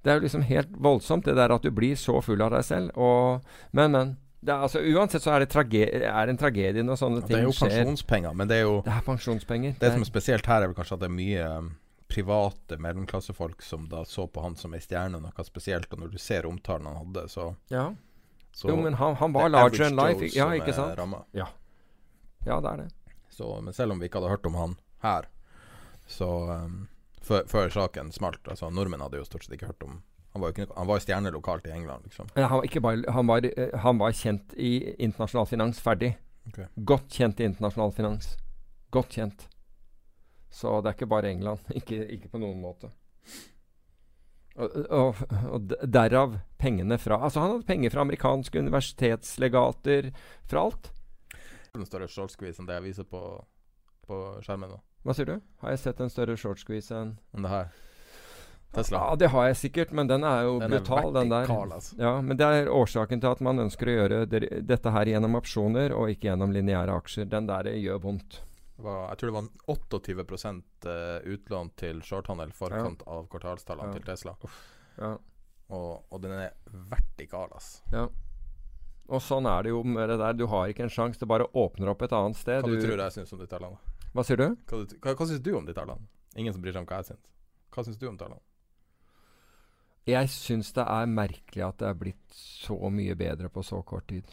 Det 0.00 0.12
er 0.12 0.18
jo 0.18 0.24
liksom 0.24 0.46
helt 0.48 0.72
voldsomt, 0.80 1.28
det 1.28 1.36
der 1.36 1.52
at 1.52 1.64
du 1.64 1.70
blir 1.76 1.98
så 2.00 2.22
full 2.24 2.40
av 2.40 2.54
deg 2.56 2.64
selv. 2.64 2.96
Og, 2.96 3.54
men, 3.76 3.92
men. 3.96 4.16
Det 4.40 4.54
er, 4.54 4.62
altså, 4.64 4.80
uansett 4.80 5.20
så 5.20 5.34
er 5.34 5.44
det, 5.44 5.52
er 6.00 6.24
det 6.24 6.32
en 6.32 6.38
tragedie 6.40 6.84
når 6.86 6.96
sånne 6.96 7.20
Det 7.20 7.28
ting 7.28 7.42
er 7.42 7.44
jo 7.44 7.52
skjer. 7.52 7.74
pensjonspenger, 7.74 8.32
men 8.32 8.48
det 8.48 8.56
er 8.56 8.62
jo 8.64 8.78
Det 8.86 8.94
er 8.94 9.02
pensjonspenger. 9.04 9.74
Det 9.82 9.90
som 9.92 10.00
er 10.00 10.08
spesielt 10.08 10.48
her, 10.48 10.64
er 10.64 10.70
vel 10.70 10.78
kanskje 10.78 10.96
at 10.96 11.02
det 11.02 11.10
er 11.10 11.18
mye 11.18 11.48
um, 11.60 11.66
private 12.10 12.78
mellomklassefolk 12.82 13.62
som 13.62 13.88
da 13.88 14.04
så 14.04 14.26
på 14.26 14.42
han 14.44 14.56
som 14.58 14.74
ei 14.74 14.82
stjerne, 14.82 15.20
noe 15.22 15.46
spesielt. 15.46 15.90
Og 15.94 16.04
når 16.04 16.14
du 16.14 16.18
ser 16.18 16.48
omtalen 16.48 16.88
han 16.90 17.00
hadde, 17.04 17.26
så, 17.32 17.50
ja. 17.72 17.88
så 18.52 18.70
Jo, 18.72 18.76
men 18.82 18.98
han, 19.00 19.16
han 19.20 19.34
var 19.36 19.48
er 19.48 19.54
larger 19.56 19.86
than 19.86 19.98
life. 19.98 20.30
Ja, 20.36 20.50
ikke 20.58 20.74
sant? 20.76 20.96
rammet. 20.98 21.28
Ja, 21.34 22.60
det 22.60 22.72
er 22.72 22.84
det. 22.84 22.88
Så, 23.30 23.60
men 23.60 23.72
selv 23.76 23.92
om 23.92 24.00
vi 24.00 24.08
ikke 24.08 24.20
hadde 24.20 24.32
hørt 24.32 24.46
om 24.46 24.56
han 24.58 24.76
her, 25.04 25.28
så 26.10 26.28
um, 26.50 26.88
før, 27.22 27.68
saken 27.70 28.10
smalt 28.12 28.48
Altså 28.48 28.70
Nordmenn 28.74 29.02
hadde 29.04 29.20
jo 29.20 29.26
stort 29.28 29.44
sett 29.44 29.54
ikke 29.54 29.68
hørt 29.70 29.84
om 29.86 30.00
Han 30.34 30.42
var 30.42 30.50
jo 30.50 30.56
ikke, 30.56 30.74
han 30.74 30.88
var 30.88 31.02
stjerne 31.04 31.30
lokalt 31.34 31.66
i 31.66 31.72
England, 31.74 32.08
liksom. 32.08 32.28
Han 32.36 32.50
var, 32.50 32.80
bare, 32.80 33.12
han, 33.12 33.26
var, 33.26 33.46
eh, 33.46 33.78
han 33.82 33.98
var 33.98 34.12
kjent 34.14 34.54
i 34.54 34.94
internasjonal 35.02 35.48
finans. 35.50 35.80
Ferdig. 35.82 36.12
Okay. 36.46 36.68
Godt 36.86 37.10
kjent 37.10 37.40
i 37.40 37.48
internasjonal 37.48 37.90
finans. 37.96 38.36
Godt 38.94 39.16
kjent. 39.18 39.48
Så 40.50 40.80
det 40.82 40.90
er 40.90 40.96
ikke 40.98 41.10
bare 41.10 41.30
England. 41.30 41.60
Ikke, 41.78 42.00
ikke 42.16 42.28
på 42.32 42.40
noen 42.42 42.60
måte. 42.62 42.90
Og, 44.60 44.72
og, 44.90 45.20
og 45.54 45.74
derav 45.86 46.34
pengene 46.58 46.96
fra 46.98 47.20
Altså, 47.22 47.38
han 47.40 47.52
hadde 47.54 47.68
penger 47.68 47.92
fra 47.94 48.02
amerikanske 48.02 48.58
universitetslegater, 48.58 50.10
fra 50.50 50.64
alt. 50.66 50.90
En 51.78 51.86
større 51.86 52.08
shortskvis 52.10 52.58
enn 52.58 52.66
det 52.66 52.80
jeg 52.80 52.88
viser 52.88 53.06
på, 53.06 53.20
på 54.08 54.18
skjermen 54.42 54.72
nå. 54.74 54.80
Hva 55.06 55.14
sier 55.16 55.30
du? 55.30 55.36
Har 55.62 55.72
jeg 55.72 55.80
sett 55.84 56.02
en 56.02 56.10
større 56.12 56.34
short 56.36 56.60
squeeze 56.60 56.90
enn 56.92 57.14
Enn 57.36 57.46
det 57.46 57.52
her. 57.54 57.70
Tesla. 58.74 58.98
Ja, 59.06 59.14
det 59.18 59.30
har 59.32 59.46
jeg 59.48 59.56
sikkert, 59.58 59.94
men 59.96 60.06
den 60.10 60.22
er 60.26 60.44
jo 60.46 60.58
Den 60.60 60.68
er 60.68 60.76
brutal, 60.82 61.08
den 61.14 61.30
der. 61.32 61.48
altså. 61.50 61.96
Ja, 61.98 62.12
men 62.22 62.36
det 62.38 62.46
er 62.46 62.68
årsaken 62.70 63.22
til 63.22 63.30
at 63.32 63.40
man 63.42 63.58
ønsker 63.64 63.88
å 63.90 63.94
gjøre 63.96 64.20
dette 64.30 64.92
her 64.94 65.10
gjennom 65.10 65.34
opsjoner, 65.40 65.94
og 65.96 66.12
ikke 66.12 66.28
gjennom 66.28 66.52
lineære 66.54 66.94
aksjer. 67.00 67.26
Den 67.32 67.48
der 67.50 67.70
gjør 67.72 67.98
vondt. 68.04 68.42
Var, 68.80 69.00
jeg 69.10 69.18
tror 69.20 69.30
det 69.30 69.36
var 69.36 69.48
28 69.68 70.52
eh, 70.90 71.28
utlån 71.34 71.70
til 71.76 72.00
shorthandel 72.06 72.52
forkant 72.56 73.02
av 73.06 73.26
kvartalstallene 73.32 73.90
Ja. 73.90 73.98
til 73.98 74.06
Tesla. 74.08 74.34
Ja. 74.98 75.12
Og, 75.70 76.04
og 76.10 76.20
den 76.22 76.32
er 76.32 76.54
vertikal, 76.90 77.52
ass. 77.54 77.82
Ja. 77.92 78.06
Og 79.10 79.20
sånn 79.22 79.46
er 79.50 79.62
det 79.66 79.70
jo 79.74 79.82
med 79.86 80.08
det 80.08 80.18
der. 80.18 80.32
Du 80.38 80.46
har 80.46 80.68
ikke 80.70 80.84
en 80.86 80.92
sjanse. 80.92 81.18
Det 81.18 81.26
bare 81.30 81.46
åpner 81.58 81.88
opp 81.92 82.02
et 82.06 82.12
annet 82.14 82.36
sted. 82.38 82.62
Hva 82.62 82.70
du 82.70 82.80
tror 82.82 82.98
jeg 83.04 83.12
syns 83.18 83.32
om 83.34 83.40
de 83.42 83.46
tallene? 83.50 83.78
Hva 84.14 84.24
sier 84.26 84.36
du? 84.38 84.48
Hva, 84.70 84.84
du- 84.86 84.96
hva, 84.98 85.14
hva 85.18 85.26
syns 85.30 85.42
du 85.42 85.50
om 85.58 85.66
de 85.66 85.74
tallene? 85.74 86.06
Ingen 86.36 86.52
som 86.54 86.62
bryr 86.62 86.72
seg 86.72 86.82
om 86.82 86.86
hva 86.90 87.00
jeg 87.02 87.10
syns. 87.12 87.26
Hva 87.74 87.84
syns 87.86 87.98
du 87.98 88.06
om 88.08 88.18
tallene? 88.18 88.40
Jeg 90.08 90.30
syns 90.32 90.72
det 90.74 90.84
er 90.88 91.06
merkelig 91.10 91.62
at 91.66 91.78
det 91.82 91.88
er 91.90 91.98
blitt 92.00 92.34
så 92.34 92.76
mye 92.90 93.14
bedre 93.18 93.50
på 93.52 93.62
så 93.66 93.82
kort 93.86 94.06
tid. 94.10 94.26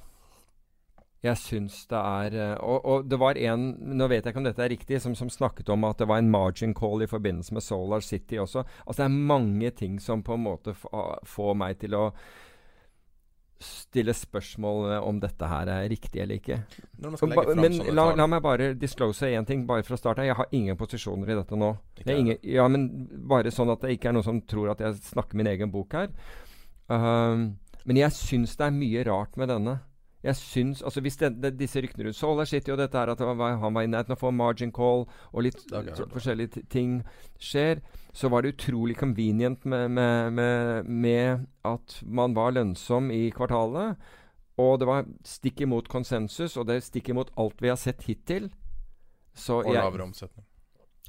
Jeg 1.28 1.42
syns 1.42 1.84
det 1.92 2.00
er 2.00 2.40
eh, 2.40 2.56
og, 2.64 2.88
og 2.88 3.06
det 3.10 3.20
var 3.22 3.40
en 3.50 3.68
Nå 4.00 4.08
vet 4.10 4.24
jeg 4.24 4.34
ikke 4.34 4.42
om 4.42 4.48
dette 4.48 4.64
er 4.64 4.74
riktig, 4.74 5.02
som, 5.04 5.16
som 5.18 5.32
snakket 5.32 5.70
om 5.74 5.86
at 5.88 6.02
det 6.02 6.10
var 6.10 6.24
en 6.24 6.32
margin 6.34 6.76
call 6.78 7.04
i 7.04 7.12
forbindelse 7.12 7.56
med 7.58 7.66
Solar 7.66 8.04
City 8.06 8.40
også. 8.42 8.66
Altså 8.86 9.04
det 9.04 9.08
er 9.08 9.24
mange 9.34 9.72
ting 9.78 10.02
som 10.04 10.24
på 10.24 10.38
en 10.38 10.46
måte 10.48 10.76
får 10.78 11.58
meg 11.60 11.82
til 11.84 11.98
å 11.98 12.10
stille 13.60 14.14
spørsmål 14.14 14.92
eh, 14.92 15.04
om 15.04 15.20
dette 15.22 15.50
her 15.50 15.70
er 15.74 15.90
riktig 15.90 16.22
eller 16.22 16.38
ikke. 16.38 16.60
Men 17.02 17.80
la, 17.96 18.08
la 18.18 18.28
meg 18.30 18.44
bare 18.46 18.72
disclose 18.78 19.32
én 19.34 19.48
ting, 19.48 19.66
bare 19.70 19.86
fra 19.88 19.98
starten 19.98 20.24
av. 20.24 20.30
Jeg 20.30 20.40
har 20.40 20.58
ingen 20.58 20.78
posisjoner 20.78 21.34
i 21.34 21.38
dette 21.40 21.58
nå. 21.58 21.72
Det 22.04 22.18
ingen, 22.18 22.38
ja, 22.46 22.68
men 22.72 23.08
bare 23.30 23.54
sånn 23.54 23.74
at 23.74 23.84
det 23.84 23.96
ikke 23.98 24.12
er 24.12 24.18
noen 24.18 24.28
som 24.28 24.44
tror 24.46 24.74
at 24.76 24.84
jeg 24.86 25.00
snakker 25.10 25.40
min 25.40 25.50
egen 25.50 25.74
bok 25.74 25.98
her. 25.98 26.12
Uh, 26.88 27.50
men 27.88 28.00
jeg 28.00 28.16
syns 28.16 28.56
det 28.60 28.68
er 28.68 28.78
mye 28.78 29.06
rart 29.08 29.40
med 29.40 29.50
denne. 29.52 29.80
Jeg 30.24 30.36
syns, 30.36 30.82
altså 30.82 31.02
Hvis 31.02 31.16
det, 31.18 31.42
det, 31.42 31.52
disse 31.60 31.82
ryktene 31.82 32.08
rundt 32.08 32.16
Solar 32.18 32.46
City 32.50 32.72
og 32.74 32.78
dette 32.80 32.98
her 32.98 33.12
at 33.14 33.20
han 33.22 33.38
var, 33.38 33.58
han 33.62 33.74
var 33.74 33.84
i 33.86 33.88
nærheten 33.88 34.12
av 34.12 34.18
å 34.18 34.24
få 34.26 34.32
margin 34.34 34.72
call 34.74 35.06
og 35.32 35.44
litt 35.46 35.60
så- 35.70 36.08
forskjellige 36.10 36.64
ting 36.74 37.04
skjer, 37.40 37.82
så 38.14 38.30
var 38.30 38.42
det 38.42 38.56
utrolig 38.58 38.98
convenient 38.98 39.64
med, 39.66 39.92
med, 39.92 40.34
med, 40.34 40.86
med 40.90 41.46
at 41.64 42.00
man 42.04 42.34
var 42.34 42.52
lønnsom 42.58 43.12
i 43.14 43.30
kvartalet. 43.32 43.96
Og 44.58 44.80
det 44.80 44.88
var 44.90 45.06
stikk 45.24 45.62
imot 45.62 45.88
konsensus, 45.88 46.58
og 46.58 46.66
det 46.66 46.76
er 46.80 46.80
stikk 46.88 47.10
imot 47.14 47.30
alt 47.38 47.62
vi 47.62 47.70
har 47.70 47.78
sett 47.78 48.02
hittil. 48.10 48.50
Så 49.38 49.60
Og 49.62 49.70
jeg, 49.70 49.84
lavere 49.84 50.02
omsetning. 50.08 50.46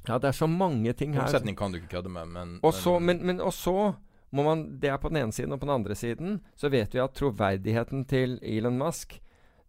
ja, 0.07 0.19
det 0.19 0.27
er 0.29 0.37
så 0.37 0.45
mange 0.47 0.93
ting 0.93 1.15
her. 1.17 1.25
Omsetning 1.25 1.57
kan 1.57 1.71
du 1.73 1.79
ikke 1.79 1.95
kødde 1.97 2.09
med, 2.13 2.27
men, 2.27 2.59
Og 2.61 2.73
så, 2.77 2.99
men, 2.99 3.25
men 3.25 3.41
og 3.41 3.53
så 3.53 3.95
man 4.35 4.79
Det 4.79 4.89
er 4.91 4.97
på 5.01 5.09
den 5.09 5.23
ene 5.23 5.33
siden, 5.33 5.53
og 5.53 5.59
på 5.59 5.65
den 5.65 5.75
andre 5.75 5.95
siden 5.95 6.39
så 6.55 6.69
vet 6.69 6.93
vi 6.93 7.01
at 7.01 7.15
troverdigheten 7.17 8.05
til 8.05 8.37
Elon 8.43 8.77
Musk, 8.77 9.19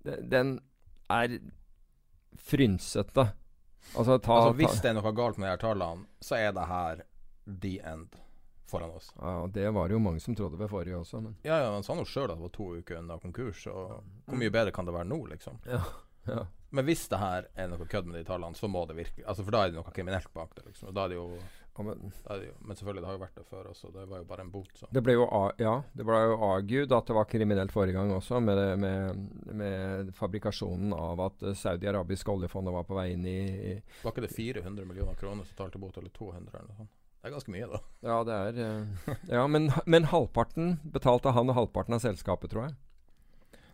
den 0.05 0.59
er 1.11 1.39
frynsete. 2.39 3.31
Altså, 3.97 4.19
ta, 4.19 4.33
altså, 4.37 4.57
hvis 4.59 4.83
det 4.83 4.91
er 4.91 4.99
noe 4.99 5.13
galt 5.17 5.39
med 5.41 5.49
de 5.49 5.55
her 5.55 5.63
tallene, 5.63 6.05
så 6.21 6.37
er 6.37 6.53
det 6.57 6.67
her 6.69 7.01
the 7.47 7.79
end 7.81 8.19
foran 8.71 8.93
oss. 8.95 9.11
ja, 9.17 9.49
Det 9.51 9.71
var 9.75 9.89
det 9.89 9.97
jo 9.97 9.99
mange 9.99 10.21
som 10.21 10.37
trodde 10.37 10.59
ved 10.61 10.71
forrige 10.71 10.97
også, 11.01 11.21
men 11.21 11.37
Ja, 11.43 11.59
ja, 11.59 11.73
Han 11.73 11.83
sa 11.83 11.95
nå 11.95 12.05
sjøl 12.07 12.31
at 12.31 12.37
det 12.39 12.45
var 12.45 12.55
to 12.55 12.69
uker 12.79 13.01
unna 13.01 13.19
konkurs, 13.19 13.67
og 13.67 14.05
hvor 14.27 14.39
mye 14.39 14.53
bedre 14.55 14.71
kan 14.73 14.87
det 14.87 14.95
være 14.95 15.09
nå, 15.11 15.19
liksom? 15.33 15.59
Ja. 15.67 15.83
ja. 16.29 16.45
Men 16.71 16.87
hvis 16.87 17.09
det 17.11 17.19
her 17.19 17.49
er 17.59 17.71
noe 17.73 17.89
kødd 17.91 18.07
med 18.07 18.21
de 18.21 18.25
tallene, 18.29 18.55
så 18.55 18.69
må 18.71 18.85
det 18.87 18.95
virkelig 19.01 19.25
Altså 19.27 19.43
For 19.43 19.51
da 19.57 19.65
er 19.65 19.73
det 19.73 19.81
noe 19.81 19.95
kriminelt 19.95 20.31
bak 20.37 20.55
det, 20.55 20.69
liksom. 20.69 20.93
Og 20.93 20.95
da 20.95 21.05
er 21.05 21.15
det 21.15 21.19
jo, 21.19 21.27
men 21.79 22.13
er 22.27 22.41
det 22.41 22.47
jo 22.49 22.55
Men 22.61 22.77
selvfølgelig, 22.77 23.03
det 23.03 23.09
har 23.09 23.15
jo 23.17 23.23
vært 23.23 23.37
det 23.39 23.45
før 23.49 23.69
også. 23.71 23.91
Det 23.95 24.03
var 24.11 24.21
jo 24.21 24.27
bare 24.29 24.45
en 24.45 24.51
bot, 24.53 24.71
så. 24.77 24.89
det 24.93 25.03
ble 25.07 25.15
jo 25.17 25.27
Ja, 25.63 25.75
det 25.97 26.07
ble 26.07 26.19
jo 26.19 26.39
argued 26.51 26.93
at 26.93 27.07
det 27.09 27.17
var 27.17 27.29
kriminelt 27.31 27.73
forrige 27.73 27.97
gang 27.97 28.13
også, 28.13 28.41
med, 28.45 28.59
det, 28.59 28.71
med, 28.83 29.55
med 29.63 30.15
fabrikasjonen 30.19 30.93
av 30.97 31.23
at 31.29 31.47
Saudi-Arabiske 31.57 32.33
oljefondet 32.33 32.75
var 32.75 32.85
på 32.89 32.99
vei 32.99 33.11
inn 33.15 33.25
i, 33.29 33.39
i 33.73 33.75
Var 34.03 34.13
ikke 34.13 34.27
det 34.27 34.35
400 34.35 34.89
millioner 34.89 35.17
kroner 35.21 35.49
som 35.49 35.63
talte 35.63 35.81
bot, 35.81 35.97
eller 35.97 36.13
200 36.17 36.51
eller 36.51 36.69
noe 36.69 36.83
sånt? 36.83 36.95
Det 37.21 37.29
er 37.29 37.35
ganske 37.35 37.53
mye, 37.53 37.67
da. 37.69 37.79
Ja, 38.01 38.21
det 38.25 38.37
er 38.37 38.61
eh, 38.65 39.17
Ja, 39.37 39.43
men, 39.47 39.69
men 39.85 40.09
halvparten 40.09 40.79
betalte 40.95 41.35
han, 41.37 41.53
og 41.53 41.59
halvparten 41.59 41.99
av 41.99 42.01
selskapet, 42.01 42.53
tror 42.53 42.71
jeg. 42.71 42.79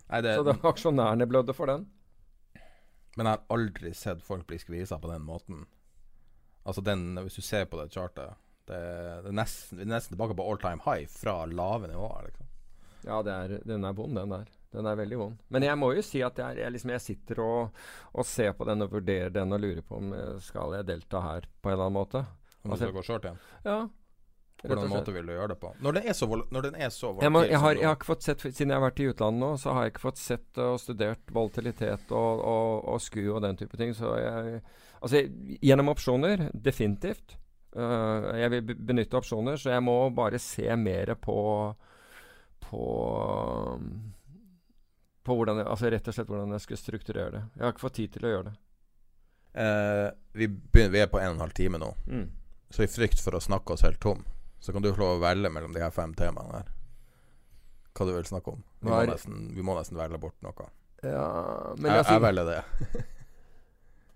Nei, 0.07 0.19
det, 0.23 0.35
Så 0.35 0.43
det, 0.47 0.57
aksjonærene 0.67 1.27
blødde 1.27 1.55
for 1.55 1.71
den. 1.71 1.87
Men 3.15 3.25
jeg 3.25 3.33
har 3.37 3.45
aldri 3.55 3.93
sett 3.97 4.19
folk 4.23 4.45
bli 4.49 4.59
skvisa 4.61 4.99
på 5.01 5.09
den 5.09 5.23
måten. 5.25 5.63
Altså 6.67 6.83
den, 6.83 7.15
Hvis 7.23 7.39
du 7.39 7.45
ser 7.45 7.65
på 7.71 7.79
det 7.79 7.87
chartet 7.95 8.35
Det, 8.67 8.77
det 9.23 9.31
er 9.31 9.35
nesten, 9.35 9.79
nesten 9.87 10.15
tilbake 10.15 10.35
på 10.35 10.45
all 10.45 10.59
time 10.59 10.83
high 10.83 11.07
fra 11.07 11.45
lave 11.47 11.87
nivåer. 11.87 12.27
Liksom. 12.27 12.47
Ja, 13.07 13.21
det 13.23 13.35
er, 13.35 13.53
den 13.63 13.85
er 13.87 13.93
vond, 13.95 14.17
den 14.19 14.33
der. 14.33 14.49
Den 14.75 14.89
er 14.91 14.97
veldig 14.99 15.19
vond. 15.21 15.37
Men 15.55 15.63
jeg 15.63 15.79
må 15.79 15.93
jo 15.95 16.01
si 16.03 16.19
at 16.25 16.39
jeg, 16.41 16.57
jeg, 16.59 16.73
liksom, 16.75 16.91
jeg 16.91 17.03
sitter 17.05 17.39
og, 17.39 17.77
og, 18.11 18.25
ser 18.27 18.51
på 18.57 18.67
den 18.67 18.83
og 18.83 18.91
vurderer 18.91 19.31
den 19.31 19.55
og 19.55 19.61
lurer 19.63 19.79
på 19.87 20.01
om 20.01 20.11
skal 20.43 20.75
jeg 20.75 20.89
delta 20.89 21.21
her 21.23 21.47
på 21.47 21.71
en 21.71 21.77
eller 21.77 21.87
annen 21.87 21.99
måte. 22.01 22.25
Om 22.63 22.67
du 22.67 22.75
Altså- 22.75 22.83
skal 22.89 22.97
gå 22.97 23.05
short 23.07 23.29
igjen? 23.29 23.39
Ja. 23.63 23.79
Hvordan 24.65 24.89
måte 24.89 25.13
vil 25.13 25.27
du 25.29 25.31
gjøre 25.35 25.51
det 25.53 25.59
på? 25.61 25.69
Når 25.85 25.93
den 25.99 26.07
er 26.09 26.15
så, 26.17 26.27
når 26.27 26.61
den 26.65 26.75
er 26.75 26.89
så 26.89 27.11
Jeg, 27.21 27.31
må, 27.31 27.43
jeg, 27.45 27.59
har, 27.61 27.75
jeg 27.77 27.85
har 27.85 27.95
ikke 27.95 28.09
fått 28.09 28.25
sett, 28.25 28.41
Siden 28.41 28.73
jeg 28.73 28.79
har 28.79 28.89
vært 28.89 28.99
i 28.99 29.09
utlandet 29.11 29.39
nå, 29.43 29.49
så 29.61 29.75
har 29.75 29.85
jeg 29.85 29.93
ikke 29.93 30.05
fått 30.07 30.17
sett 30.17 30.61
og 30.63 30.79
studert 30.81 31.33
volatilitet 31.33 32.11
og, 32.11 32.41
og, 32.41 32.87
og 32.89 33.01
SKU 33.05 33.35
og 33.35 33.43
den 33.45 33.59
type 33.59 33.77
ting. 33.77 33.93
Så 33.93 34.15
jeg 34.17 34.63
Altså, 35.01 35.21
gjennom 35.61 35.91
opsjoner, 35.93 36.47
definitivt. 36.53 37.35
Uh, 37.77 38.31
jeg 38.39 38.49
vil 38.55 38.75
benytte 38.87 39.17
opsjoner, 39.19 39.57
så 39.61 39.69
jeg 39.75 39.83
må 39.85 39.97
bare 40.15 40.39
se 40.41 40.65
mer 40.79 41.11
på 41.21 41.35
På 42.63 42.85
På 45.27 45.35
hvordan 45.35 45.59
jeg, 45.61 45.67
altså 45.67 45.91
rett 45.91 46.07
og 46.07 46.15
slett 46.15 46.29
hvordan 46.31 46.55
jeg 46.55 46.63
skulle 46.63 46.81
strukturere 46.81 47.31
det. 47.35 47.43
Jeg 47.57 47.65
har 47.65 47.73
ikke 47.75 47.83
fått 47.83 47.97
tid 47.99 48.13
til 48.15 48.25
å 48.25 48.31
gjøre 48.31 48.47
det. 48.47 48.55
Uh, 49.57 50.07
vi, 50.37 50.47
begynner, 50.47 50.93
vi 50.93 51.01
er 51.03 51.09
på 51.11 51.19
en 51.19 51.31
og 51.33 51.35
en 51.37 51.43
halv 51.47 51.55
time 51.57 51.79
nå, 51.81 51.91
Mm. 52.07 52.27
så 52.71 52.83
i 52.85 52.87
frykt 52.91 53.19
for 53.23 53.35
å 53.35 53.41
snakke 53.41 53.73
oss 53.73 53.83
helt 53.83 53.99
tom, 54.03 54.23
så 54.59 54.71
kan 54.73 54.81
du 54.85 54.91
få 54.93 55.01
lov 55.01 55.17
å 55.17 55.23
velge 55.25 55.49
mellom 55.51 55.73
de 55.73 55.81
her 55.81 55.91
fem 55.91 56.13
temaene 56.13 56.61
her. 56.61 56.71
Hva 57.97 58.05
du 58.05 58.13
vil 58.13 58.27
snakke 58.29 58.53
om. 58.53 58.63
Vi, 58.79 58.89
må 58.89 59.01
nesten, 59.09 59.39
vi 59.57 59.65
må 59.65 59.75
nesten 59.77 59.97
velge 59.97 60.19
bort 60.21 60.37
noe. 60.45 60.67
Ja, 61.03 61.73
men 61.77 61.89
jeg, 61.91 62.03
altså, 62.03 62.13
jeg 62.13 62.25
velger 62.27 62.51
det. 62.51 63.05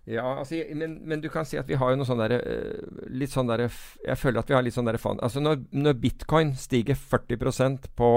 Ja, 0.10 0.40
altså, 0.40 0.57
men, 0.73 0.95
men 1.06 1.22
du 1.22 1.30
kan 1.30 1.45
si 1.45 1.60
at 1.60 1.68
vi 1.69 1.78
har 1.78 1.91
jo 1.91 1.99
noe 1.99 2.07
sånn 2.10 2.22
derre 2.23 2.40
eh, 2.41 2.86
Litt 3.14 3.30
sånn 3.36 3.45
derre 3.52 3.68
Jeg 4.02 4.18
føler 4.18 4.41
at 4.41 4.49
vi 4.49 4.56
har 4.57 4.64
litt 4.65 4.73
sånn 4.73 4.88
derre 4.90 5.02
fan... 5.02 5.19
Altså 5.22 5.44
når, 5.44 5.60
når 5.78 5.99
bitcoin 6.02 6.56
stiger 6.57 6.98
40% 6.98 7.86
på, 7.99 8.10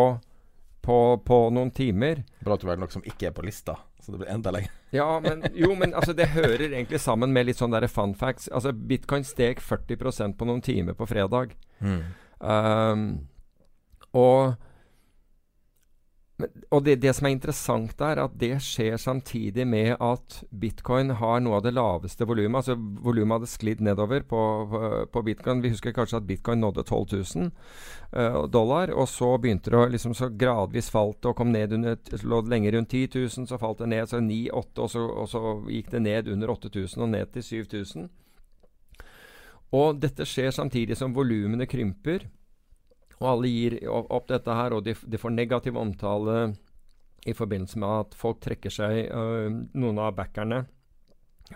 på, 0.81 0.97
på 1.29 1.39
noen 1.53 1.75
timer 1.77 2.23
Bra 2.41 2.57
at 2.57 2.65
du 2.65 2.71
velger 2.71 2.87
noe 2.87 2.97
som 2.97 3.05
ikke 3.05 3.29
er 3.29 3.37
på 3.37 3.45
lista, 3.45 3.77
så 4.01 4.15
det 4.15 4.23
blir 4.23 4.33
enda 4.33 4.55
lenger. 4.57 4.73
Ja, 4.95 5.09
men 5.21 5.45
jo, 5.59 5.73
men 5.75 5.91
altså 5.99 6.15
det 6.17 6.29
hører 6.33 6.69
egentlig 6.71 7.01
sammen 7.03 7.33
med 7.35 7.49
litt 7.49 7.59
sånn 7.59 7.73
derre 7.75 7.89
fun 7.91 8.13
facts. 8.15 8.47
Altså 8.55 8.71
bitcoin 8.71 9.25
steg 9.27 9.59
40% 9.59 10.37
på 10.39 10.47
noen 10.47 10.61
timer 10.63 10.95
på 10.95 11.09
fredag. 11.11 11.57
Um, 12.39 13.03
og 14.15 14.55
og 16.75 16.81
det, 16.83 16.97
det 16.99 17.13
som 17.15 17.29
er 17.29 17.35
interessant, 17.37 18.01
er 18.03 18.19
at 18.19 18.33
det 18.41 18.57
skjer 18.65 18.97
samtidig 18.99 19.63
med 19.71 19.93
at 20.03 20.41
bitcoin 20.51 21.13
har 21.21 21.39
noe 21.45 21.61
av 21.61 21.63
det 21.63 21.73
laveste 21.77 22.27
volumet. 22.27 22.59
Altså 22.59 22.75
volumet 23.07 23.37
hadde 23.39 23.51
sklidd 23.53 23.85
nedover 23.87 24.25
på, 24.27 24.41
på, 24.73 24.81
på 25.15 25.23
bitcoin. 25.29 25.63
Vi 25.63 25.71
husker 25.71 25.95
kanskje 25.95 26.19
at 26.19 26.27
bitcoin 26.27 26.59
nådde 26.65 26.83
12 26.89 27.07
000 27.37 27.53
uh, 28.19 28.41
dollar. 28.51 28.91
Og 28.91 29.07
så 29.13 29.31
begynte 29.39 29.71
det 29.71 29.79
å 29.79 29.87
liksom 29.95 30.17
så 30.19 30.33
gradvis 30.35 30.91
falt 30.91 31.21
det 31.23 31.31
og 31.31 31.39
kom 31.39 31.55
ned 31.55 31.77
under 31.79 32.27
lå 32.27 32.43
lenger 32.51 32.81
rundt 32.81 32.91
10 32.91 33.15
000. 33.15 33.49
Så 33.53 33.61
falt 33.63 33.85
det 33.85 33.93
ned 33.95 34.11
så 34.11 34.19
9-8, 34.19 34.75
og, 34.83 34.91
så- 34.91 35.09
og 35.15 35.31
så 35.31 35.45
gikk 35.71 35.95
det 35.95 36.03
ned 36.03 36.35
under 36.35 36.51
8000 36.59 37.07
og 37.07 37.13
ned 37.15 37.31
til 37.37 37.47
7000. 37.47 38.11
Og 39.75 40.03
dette 40.03 40.27
skjer 40.27 40.51
samtidig 40.55 40.99
som 40.99 41.15
volumene 41.15 41.67
krymper. 41.71 42.27
Og 43.21 43.31
alle 43.31 43.51
gir 43.51 43.79
opp 43.89 44.29
dette 44.31 44.59
her, 44.59 44.75
og 44.77 44.85
de, 44.87 44.95
de 44.95 45.21
får 45.21 45.35
negativ 45.35 45.79
omtale 45.79 46.55
i 47.25 47.33
forbindelse 47.33 47.81
med 47.81 47.89
at 48.03 48.15
folk 48.19 48.43
trekker 48.45 48.73
seg 48.73 49.07
øh, 49.09 49.49
Noen 49.81 50.01
av 50.03 50.13
backerne, 50.19 50.65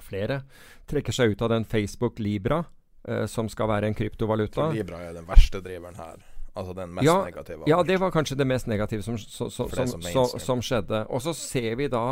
flere, 0.04 0.42
trekker 0.88 1.12
seg 1.12 1.34
ut 1.34 1.44
av 1.44 1.52
den 1.52 1.68
Facebook 1.68 2.20
Libra, 2.22 2.62
øh, 3.08 3.26
som 3.28 3.50
skal 3.52 3.68
være 3.68 3.90
en 3.90 3.96
kryptovaluta. 3.98 4.68
For 4.68 4.76
Libra 4.76 5.02
er 5.08 5.16
den 5.18 5.28
verste 5.28 5.60
driveren 5.64 6.00
her. 6.00 6.24
Altså 6.58 6.72
den 6.74 6.94
mest 6.94 7.06
Ja, 7.06 7.24
negative. 7.24 7.64
Ja, 7.70 7.82
det 7.86 8.00
var 8.00 8.10
kanskje 8.10 8.36
det 8.36 8.46
mest 8.46 8.66
negative 8.66 9.02
som, 9.02 9.18
så, 9.18 9.50
så, 9.50 9.68
som, 9.68 10.02
som, 10.02 10.38
som 10.38 10.62
skjedde. 10.62 11.04
Og 11.06 11.22
så 11.22 11.34
ser 11.36 11.76
vi 11.78 11.86
da 11.92 12.02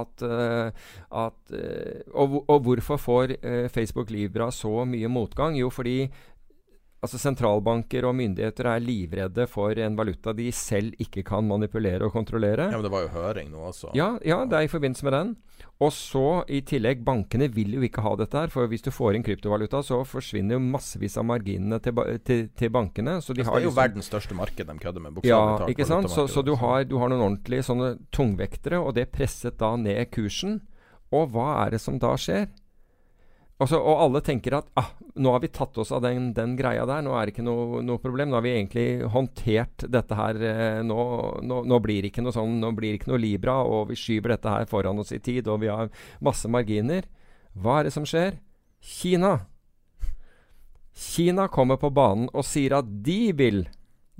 at, 0.00 0.24
eh, 0.24 0.86
at 1.12 1.52
eh, 1.52 2.00
og, 2.14 2.44
og 2.48 2.60
hvorfor 2.64 2.96
får 2.96 3.34
eh, 3.42 3.68
Facebook 3.68 4.10
Libra 4.10 4.50
så 4.50 4.86
mye 4.88 5.08
motgang? 5.08 5.58
Jo, 5.58 5.68
fordi 5.70 6.08
altså 7.04 7.20
sentralbanker 7.20 8.06
og 8.08 8.16
myndigheter 8.18 8.66
er 8.72 8.80
livredde 8.82 9.46
for 9.50 9.76
en 9.84 9.96
valuta 9.98 10.32
de 10.34 10.48
selv 10.56 10.96
ikke 10.98 11.22
kan 11.28 11.46
manipulere 11.46 12.06
og 12.08 12.12
kontrollere. 12.16 12.70
Ja, 12.72 12.78
men 12.78 12.82
det 12.86 12.90
var 12.94 13.04
jo 13.06 13.12
høring 13.14 13.50
nå 13.52 13.62
også. 13.70 13.92
Ja, 13.94 14.14
ja, 14.24 14.40
det 14.48 14.58
er 14.58 14.66
i 14.66 14.72
forbindelse 14.72 15.04
med 15.06 15.12
den. 15.14 15.34
Og 15.82 15.90
så 15.94 16.22
i 16.48 16.60
tillegg, 16.66 17.00
bankene 17.04 17.48
vil 17.52 17.74
jo 17.76 17.82
ikke 17.86 18.02
ha 18.04 18.12
dette 18.16 18.38
her. 18.38 18.50
For 18.52 18.66
hvis 18.70 18.82
du 18.86 18.90
får 18.94 19.16
inn 19.18 19.24
kryptovaluta, 19.26 19.80
så 19.82 20.00
forsvinner 20.06 20.56
jo 20.56 20.62
massevis 20.64 21.16
av 21.20 21.26
marginene 21.28 21.80
til, 21.82 21.92
ba 21.96 22.04
til, 22.24 22.48
til 22.56 22.70
bankene. 22.74 23.16
Så 23.22 23.34
de 23.34 23.42
Altså, 23.42 23.50
har 23.50 23.58
det 23.58 23.62
er 23.62 23.68
jo 23.68 23.70
liksom- 23.70 23.82
verdens 23.82 24.10
største 24.10 24.34
marked 24.38 24.66
de 24.66 24.78
kødder 24.78 25.00
med. 25.02 25.20
ja, 25.24 25.40
ikke 25.68 25.86
sant? 25.86 26.10
Så, 26.10 26.26
så 26.30 26.42
du, 26.44 26.54
har, 26.56 26.84
du 26.84 26.98
har 26.98 27.08
noen 27.10 27.22
ordentlige 27.26 27.62
sånne 27.66 27.98
tungvektere, 28.12 28.78
og 28.80 28.94
det 28.94 29.10
presset 29.12 29.58
da 29.58 29.74
ned 29.76 30.10
kursen. 30.10 30.60
Og 31.12 31.30
hva 31.34 31.66
er 31.66 31.70
det 31.76 31.80
som 31.80 31.98
da 31.98 32.14
skjer? 32.18 32.48
Altså, 33.62 33.78
og 33.78 34.00
alle 34.02 34.20
tenker 34.26 34.56
at 34.58 34.66
ah, 34.80 34.88
nå 35.22 35.30
har 35.30 35.42
vi 35.44 35.52
tatt 35.54 35.76
oss 35.78 35.92
av 35.94 36.02
den, 36.02 36.32
den 36.34 36.56
greia 36.58 36.82
der, 36.90 37.04
nå 37.06 37.12
er 37.14 37.28
det 37.28 37.36
ikke 37.36 37.44
noe, 37.46 37.84
noe 37.86 38.02
problem. 38.02 38.32
Nå 38.32 38.40
har 38.40 38.44
vi 38.46 38.54
egentlig 38.56 38.86
håndtert 39.14 39.86
dette 39.94 40.18
her. 40.18 40.40
Eh, 40.42 40.80
nå, 40.82 40.98
nå, 41.46 41.60
nå 41.70 41.78
blir 41.84 42.02
det 42.02 42.10
ikke 42.10 42.24
noe 42.26 42.34
sånn, 42.34 42.58
nå 42.62 42.72
blir 42.74 42.92
det 42.92 43.02
ikke 43.02 43.12
noe 43.12 43.22
Libra, 43.22 43.60
og 43.62 43.92
vi 43.92 43.98
skyver 44.00 44.34
dette 44.34 44.56
her 44.56 44.66
foran 44.70 44.98
oss 44.98 45.14
i 45.14 45.22
tid, 45.22 45.46
og 45.46 45.62
vi 45.62 45.70
har 45.70 45.92
masse 46.24 46.50
marginer. 46.50 47.06
Hva 47.54 47.78
er 47.78 47.88
det 47.88 47.94
som 47.94 48.08
skjer? 48.08 48.40
Kina. 48.82 49.36
Kina 50.94 51.46
kommer 51.50 51.78
på 51.78 51.94
banen 51.94 52.26
og 52.34 52.46
sier 52.46 52.74
at 52.80 52.90
de 53.06 53.30
vil 53.38 53.64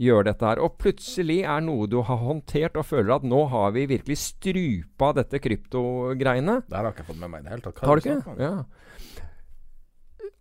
gjøre 0.01 0.29
dette 0.31 0.47
her. 0.47 0.63
Og 0.63 0.79
plutselig 0.81 1.41
er 1.43 1.63
noe 1.65 1.91
du 1.91 2.01
har 2.07 2.23
håndtert 2.23 2.79
og 2.79 2.87
føler 2.89 3.17
at 3.19 3.27
nå 3.27 3.45
har 3.51 3.75
vi 3.75 3.87
virkelig 3.91 4.19
strupa 4.23 5.13
dette 5.19 5.43
kryptogreiene. 5.43 6.61
Det 6.67 6.79
har 6.79 6.89
jeg 6.89 6.99
ikke 6.99 7.09
fått 7.13 7.23
med 7.23 7.35
meg 7.35 7.43
i 7.43 7.47
det 7.47 7.55
hele 7.55 7.67
tatt. 7.67 7.85
Har 7.87 7.99
du 7.99 8.09
ikke? 8.09 8.39
Ja. 8.43 8.55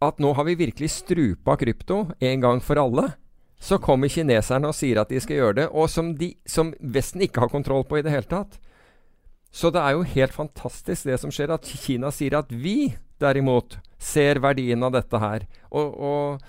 At 0.04 0.20
nå 0.24 0.34
har 0.36 0.48
vi 0.48 0.60
virkelig 0.60 0.92
strupa 0.92 1.56
krypto 1.60 2.06
en 2.20 2.44
gang 2.44 2.62
for 2.64 2.82
alle. 2.82 3.14
Så 3.64 3.80
kommer 3.80 4.12
kineserne 4.12 4.68
og 4.68 4.76
sier 4.76 5.00
at 5.00 5.12
de 5.14 5.22
skal 5.24 5.40
gjøre 5.40 5.58
det, 5.62 5.68
og 5.72 5.88
som, 5.88 6.12
de, 6.20 6.34
som 6.44 6.74
Vesten 6.80 7.24
ikke 7.24 7.46
har 7.46 7.52
kontroll 7.54 7.86
på 7.88 8.02
i 8.02 8.04
det 8.04 8.12
hele 8.12 8.28
tatt. 8.28 8.58
Så 9.54 9.70
det 9.72 9.80
er 9.80 9.96
jo 9.96 10.08
helt 10.16 10.34
fantastisk 10.36 11.08
det 11.08 11.20
som 11.22 11.32
skjer, 11.32 11.54
at 11.54 11.70
Kina 11.86 12.10
sier 12.12 12.40
at 12.42 12.52
vi 12.52 12.96
derimot 13.22 13.78
ser 14.02 14.42
verdien 14.44 14.84
av 14.84 14.96
dette 14.98 15.22
her. 15.22 15.46
Og, 15.72 15.94
og 15.94 16.44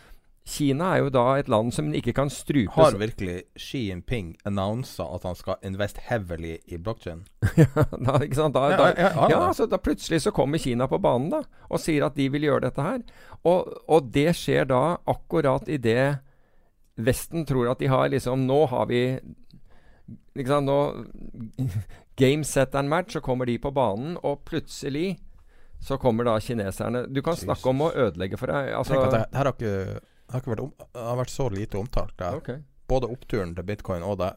Kina 0.44 0.90
er 0.92 1.06
jo 1.06 1.08
da 1.08 1.22
et 1.40 1.48
land 1.48 1.72
som 1.72 1.86
ikke 1.96 2.12
kan 2.12 2.28
strupe 2.28 2.74
Har 2.76 2.98
virkelig 3.00 3.46
Xi 3.56 3.86
Jinping 3.86 4.34
annonsa 4.44 5.06
at 5.16 5.24
han 5.24 5.38
skal 5.38 5.56
invest 5.64 6.02
heavily 6.10 6.58
i 6.68 6.76
blockchain? 6.76 7.22
da, 8.06 8.18
ikke 8.20 8.36
sant? 8.36 8.52
Da, 8.52 8.66
Ja, 8.68 8.76
da, 8.76 8.88
ja, 8.92 9.08
ja, 9.08 9.28
ja, 9.30 9.38
ja. 9.38 9.54
så 9.56 9.64
da 9.70 9.80
plutselig 9.80 10.20
så 10.26 10.34
kommer 10.36 10.60
Kina 10.60 10.84
på 10.90 11.00
banen 11.00 11.30
da, 11.32 11.40
og 11.70 11.80
sier 11.80 12.04
at 12.04 12.18
de 12.20 12.28
vil 12.28 12.44
gjøre 12.44 12.66
dette 12.66 12.84
her. 12.84 13.00
Og, 13.40 13.72
og 13.88 14.12
det 14.12 14.34
skjer 14.36 14.68
da 14.68 14.98
akkurat 15.08 15.68
i 15.68 15.80
det 15.80 16.18
Vesten 16.94 17.42
tror 17.48 17.72
at 17.72 17.80
de 17.82 17.88
har 17.90 18.06
liksom 18.12 18.44
Nå 18.46 18.60
har 18.70 18.84
vi 18.86 19.00
ikke 20.36 20.50
sant, 20.50 20.68
nå, 20.68 21.64
Game, 22.20 22.44
set 22.44 22.74
and 22.78 22.88
match, 22.88 23.16
så 23.16 23.20
kommer 23.24 23.48
de 23.48 23.56
på 23.58 23.72
banen, 23.74 24.18
og 24.22 24.44
plutselig 24.46 25.16
så 25.82 25.98
kommer 25.98 26.28
da 26.28 26.36
kineserne 26.40 27.06
Du 27.10 27.20
kan 27.24 27.36
snakke 27.36 27.72
om 27.72 27.82
å 27.84 27.90
ødelegge 27.90 28.38
for 28.40 28.52
deg. 28.52 28.70
Altså, 28.76 28.94
Tenk 28.94 29.08
at 29.08 29.16
det, 29.16 29.22
her 29.34 29.48
har 29.48 29.56
ikke, 29.56 30.00
har 30.34 30.42
ikke 30.44 30.54
vært, 30.54 30.64
om, 30.66 30.72
har 30.94 31.20
vært 31.22 31.32
så 31.34 31.48
lite 31.54 31.80
omtalt. 31.80 32.16
Det 32.20 32.32
Okay. 32.42 32.62
Både 32.90 33.08
oppturen 33.08 33.54
til 33.56 33.64
bitcoin 33.64 34.02
og 34.04 34.18
det 34.20 34.34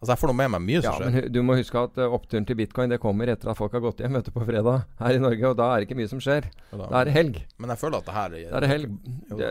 Altså, 0.00 0.14
jeg 0.14 0.20
får 0.22 0.30
nå 0.30 0.34
med 0.38 0.48
meg 0.54 0.62
mye 0.64 0.80
som 0.80 0.94
skjer. 0.96 1.10
men 1.12 1.32
du 1.32 1.42
må 1.44 1.54
huske 1.58 1.76
at 1.76 1.98
eh, 2.00 2.08
oppturen 2.16 2.46
til 2.48 2.56
bitcoin 2.56 2.88
det 2.88 2.96
kommer 3.02 3.28
etter 3.28 3.50
at 3.52 3.56
folk 3.58 3.74
har 3.76 3.82
gått 3.84 3.98
hjem 4.00 4.14
vet 4.16 4.24
du, 4.24 4.30
på 4.32 4.46
fredag 4.48 4.86
her 4.96 5.12
i 5.12 5.20
Norge, 5.20 5.44
og 5.50 5.58
da 5.58 5.66
er 5.74 5.82
det 5.82 5.88
ikke 5.90 5.98
mye 5.98 6.08
som 6.08 6.22
skjer. 6.24 6.46
Da- 6.70 6.86
Da 6.88 7.00
er 7.02 7.04
det 7.04 7.12
helg. 7.18 7.36
Men 7.60 7.68
jeg 7.74 7.78
føler 7.82 7.98
at 7.98 8.06
det 8.08 8.14
her 8.14 8.28
Da 8.30 8.56
er 8.56 8.60
det 8.64 8.70
helg. 8.70 8.94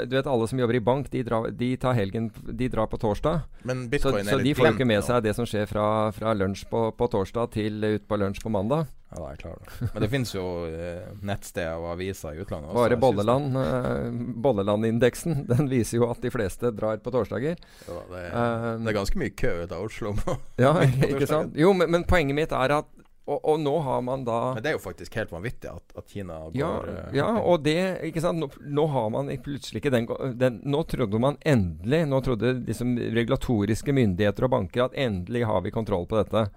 Du 0.09 0.15
vet 0.15 0.25
alle 0.25 0.47
som 0.49 0.57
jobber 0.57 0.73
i 0.73 0.79
bank, 0.79 1.11
de 1.11 1.21
drar, 1.23 1.51
de 1.51 1.69
tar 1.77 1.93
helgen 1.93 2.31
De 2.49 2.67
drar 2.67 2.87
på 2.89 2.97
torsdag. 2.97 3.43
Men 3.63 3.83
Så, 3.85 3.89
bitcoin 3.91 4.25
så 4.25 4.33
er 4.33 4.37
de 4.41 4.43
litt 4.43 4.57
får 4.57 4.65
jo 4.65 4.71
glemt 4.71 4.79
ikke 4.81 4.87
med 4.87 5.03
seg 5.03 5.21
det 5.23 5.35
som 5.35 5.45
skjer 5.45 5.67
fra, 5.69 6.11
fra 6.17 6.33
lunsj 6.33 6.65
på, 6.67 6.81
på 6.97 7.09
torsdag 7.13 7.51
til 7.51 7.83
ut 7.85 8.07
på 8.07 8.17
lunsj 8.17 8.41
på 8.41 8.49
mandag. 8.49 8.87
Ja, 9.09 9.17
da 9.17 9.25
er 9.25 9.33
jeg 9.33 9.41
klar 9.41 9.55
over 9.55 9.65
det. 9.65 9.87
Men 9.93 10.03
det 10.03 10.09
finnes 10.11 10.31
jo 10.35 10.43
eh, 10.69 11.07
nettsteder 11.25 11.81
og 11.81 11.93
aviser 11.95 12.35
i 12.37 12.43
utlandet 12.43 12.69
også. 12.69 12.77
Bare 12.77 12.99
Bolleland, 13.01 13.57
eh, 13.57 14.19
Bollelandindeksen 14.45 15.43
den 15.51 15.71
viser 15.71 15.97
jo 15.97 16.09
at 16.11 16.21
de 16.21 16.29
fleste 16.33 16.69
drar 16.77 17.01
på 17.01 17.13
torsdager. 17.15 17.57
Ja, 17.87 17.99
det, 18.11 18.23
er, 18.27 18.37
Um, 18.39 18.83
det 18.85 18.91
er 18.91 18.95
ganske 18.99 19.19
mye 19.19 19.33
kø 19.33 19.49
ut 19.63 19.71
av 19.73 19.83
Oslo. 19.87 20.13
nå. 20.19 20.35
Ja, 20.61 20.75
ikke 20.85 21.27
sant? 21.27 21.57
Jo, 21.57 21.71
men, 21.73 21.89
men 21.91 22.05
poenget 22.07 22.37
mitt 22.37 22.53
er 22.55 22.75
at 22.79 22.89
og, 23.29 23.39
og 23.45 23.59
nå 23.61 23.75
har 23.85 23.99
man 24.01 24.23
da 24.25 24.37
Men 24.55 24.63
det 24.65 24.71
er 24.71 24.77
jo 24.77 24.81
faktisk 24.81 25.13
helt 25.19 25.29
vanvittig 25.33 25.69
at, 25.69 25.93
at 26.01 26.09
Kina 26.09 26.39
går 26.49 26.87
Ja, 26.89 27.03
ja, 27.13 27.27
og 27.37 27.61
det 27.65 27.75
Ikke 28.07 28.23
sant. 28.23 28.41
Nå, 28.41 28.49
nå 28.65 28.87
har 28.89 29.11
man 29.13 29.29
plutselig 29.45 29.83
ikke 29.83 29.91
den, 29.93 30.07
den 30.39 30.57
Nå 30.65 30.81
trodde 30.89 31.21
man 31.21 31.37
endelig 31.45 32.07
Nå 32.09 32.23
trodde 32.25 32.55
liksom 32.65 32.95
regulatoriske 32.97 33.93
myndigheter 33.93 34.47
og 34.47 34.55
banker 34.55 34.87
at 34.87 34.97
endelig 34.97 35.45
har 35.45 35.61
vi 35.61 35.73
kontroll 35.73 36.07
på 36.09 36.17
dette. 36.17 36.47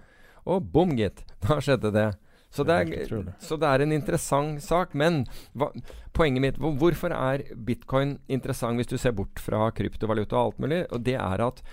Og 0.49 0.65
bom, 0.73 0.95
gitt. 0.97 1.21
Da 1.45 1.59
skjedde 1.63 1.93
det. 1.93 2.07
Så 2.53 2.61
det, 2.69 2.75
er 2.75 3.31
så 3.41 3.57
det 3.57 3.69
er 3.69 3.81
en 3.81 3.95
interessant 3.95 4.61
sak. 4.61 4.91
Men 4.93 5.23
hva, 5.57 5.71
poenget 6.13 6.43
mitt 6.43 6.59
hvor, 6.61 6.75
Hvorfor 6.77 7.15
er 7.15 7.47
bitcoin 7.57 8.19
interessant 8.29 8.77
hvis 8.77 8.91
du 8.91 8.97
ser 9.01 9.15
bort 9.17 9.41
fra 9.41 9.71
kryptovaluta 9.73 10.37
og 10.37 10.43
alt 10.51 10.61
mulig? 10.61 10.83
Og 10.93 11.01
det 11.07 11.17
er 11.17 11.41
at 11.47 11.63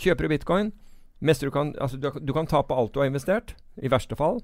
kjøper 0.00 0.24
du 0.24 0.32
bitcoin 0.32 0.72
du, 1.22 1.50
kan, 1.54 1.74
altså 1.78 1.96
du, 1.96 2.10
du 2.18 2.32
kan 2.34 2.48
tape 2.50 2.74
alt 2.74 2.94
du 2.94 2.98
har 2.98 3.06
investert, 3.06 3.54
i 3.78 3.90
verste 3.92 4.16
fall. 4.18 4.40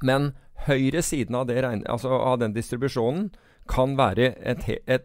Men 0.00 0.32
høyre 0.64 1.02
siden 1.04 1.36
av, 1.36 1.46
det 1.50 1.60
regn, 1.60 1.82
altså 1.84 2.08
av 2.08 2.38
den 2.40 2.54
distribusjonen 2.54 3.28
kan 3.68 3.98
være 3.98 4.32
et, 4.40 4.64
et 4.86 5.04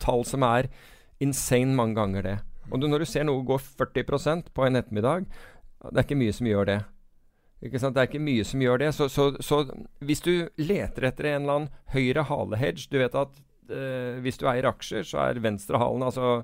tall 0.00 0.24
som 0.24 0.46
er 0.46 0.70
insane 1.20 1.76
mange 1.76 1.98
ganger 1.98 2.24
det. 2.24 2.38
Og 2.70 2.80
du, 2.80 2.88
når 2.88 3.04
du 3.04 3.10
ser 3.10 3.26
noe 3.28 3.44
gå 3.44 3.58
40% 3.58 4.48
på 4.54 4.64
en 4.64 4.80
ettermiddag, 4.80 5.26
det 5.90 5.96
er 5.96 6.06
ikke 6.06 6.20
mye 6.22 6.32
som 6.32 6.48
gjør 6.48 6.70
det. 6.70 6.78
Det 7.60 7.82
er 7.84 8.08
ikke 8.08 8.22
mye 8.24 8.44
som 8.48 8.62
gjør 8.64 8.80
det. 8.80 8.90
Så, 8.96 9.08
så, 9.12 9.30
så 9.44 9.62
hvis 10.00 10.24
du 10.24 10.48
leter 10.56 11.10
etter 11.10 11.32
en 11.34 11.42
eller 11.42 11.58
annen 11.58 11.72
høyre 11.92 12.24
hale-hedge 12.24 12.88
Du 12.88 12.96
vet 13.02 13.14
at 13.14 13.40
eh, 13.68 14.16
hvis 14.24 14.40
du 14.40 14.46
eier 14.48 14.68
aksjer, 14.70 15.04
så 15.04 15.26
er 15.26 15.42
venstre 15.44 15.80
halen 15.80 16.06
Altså 16.06 16.40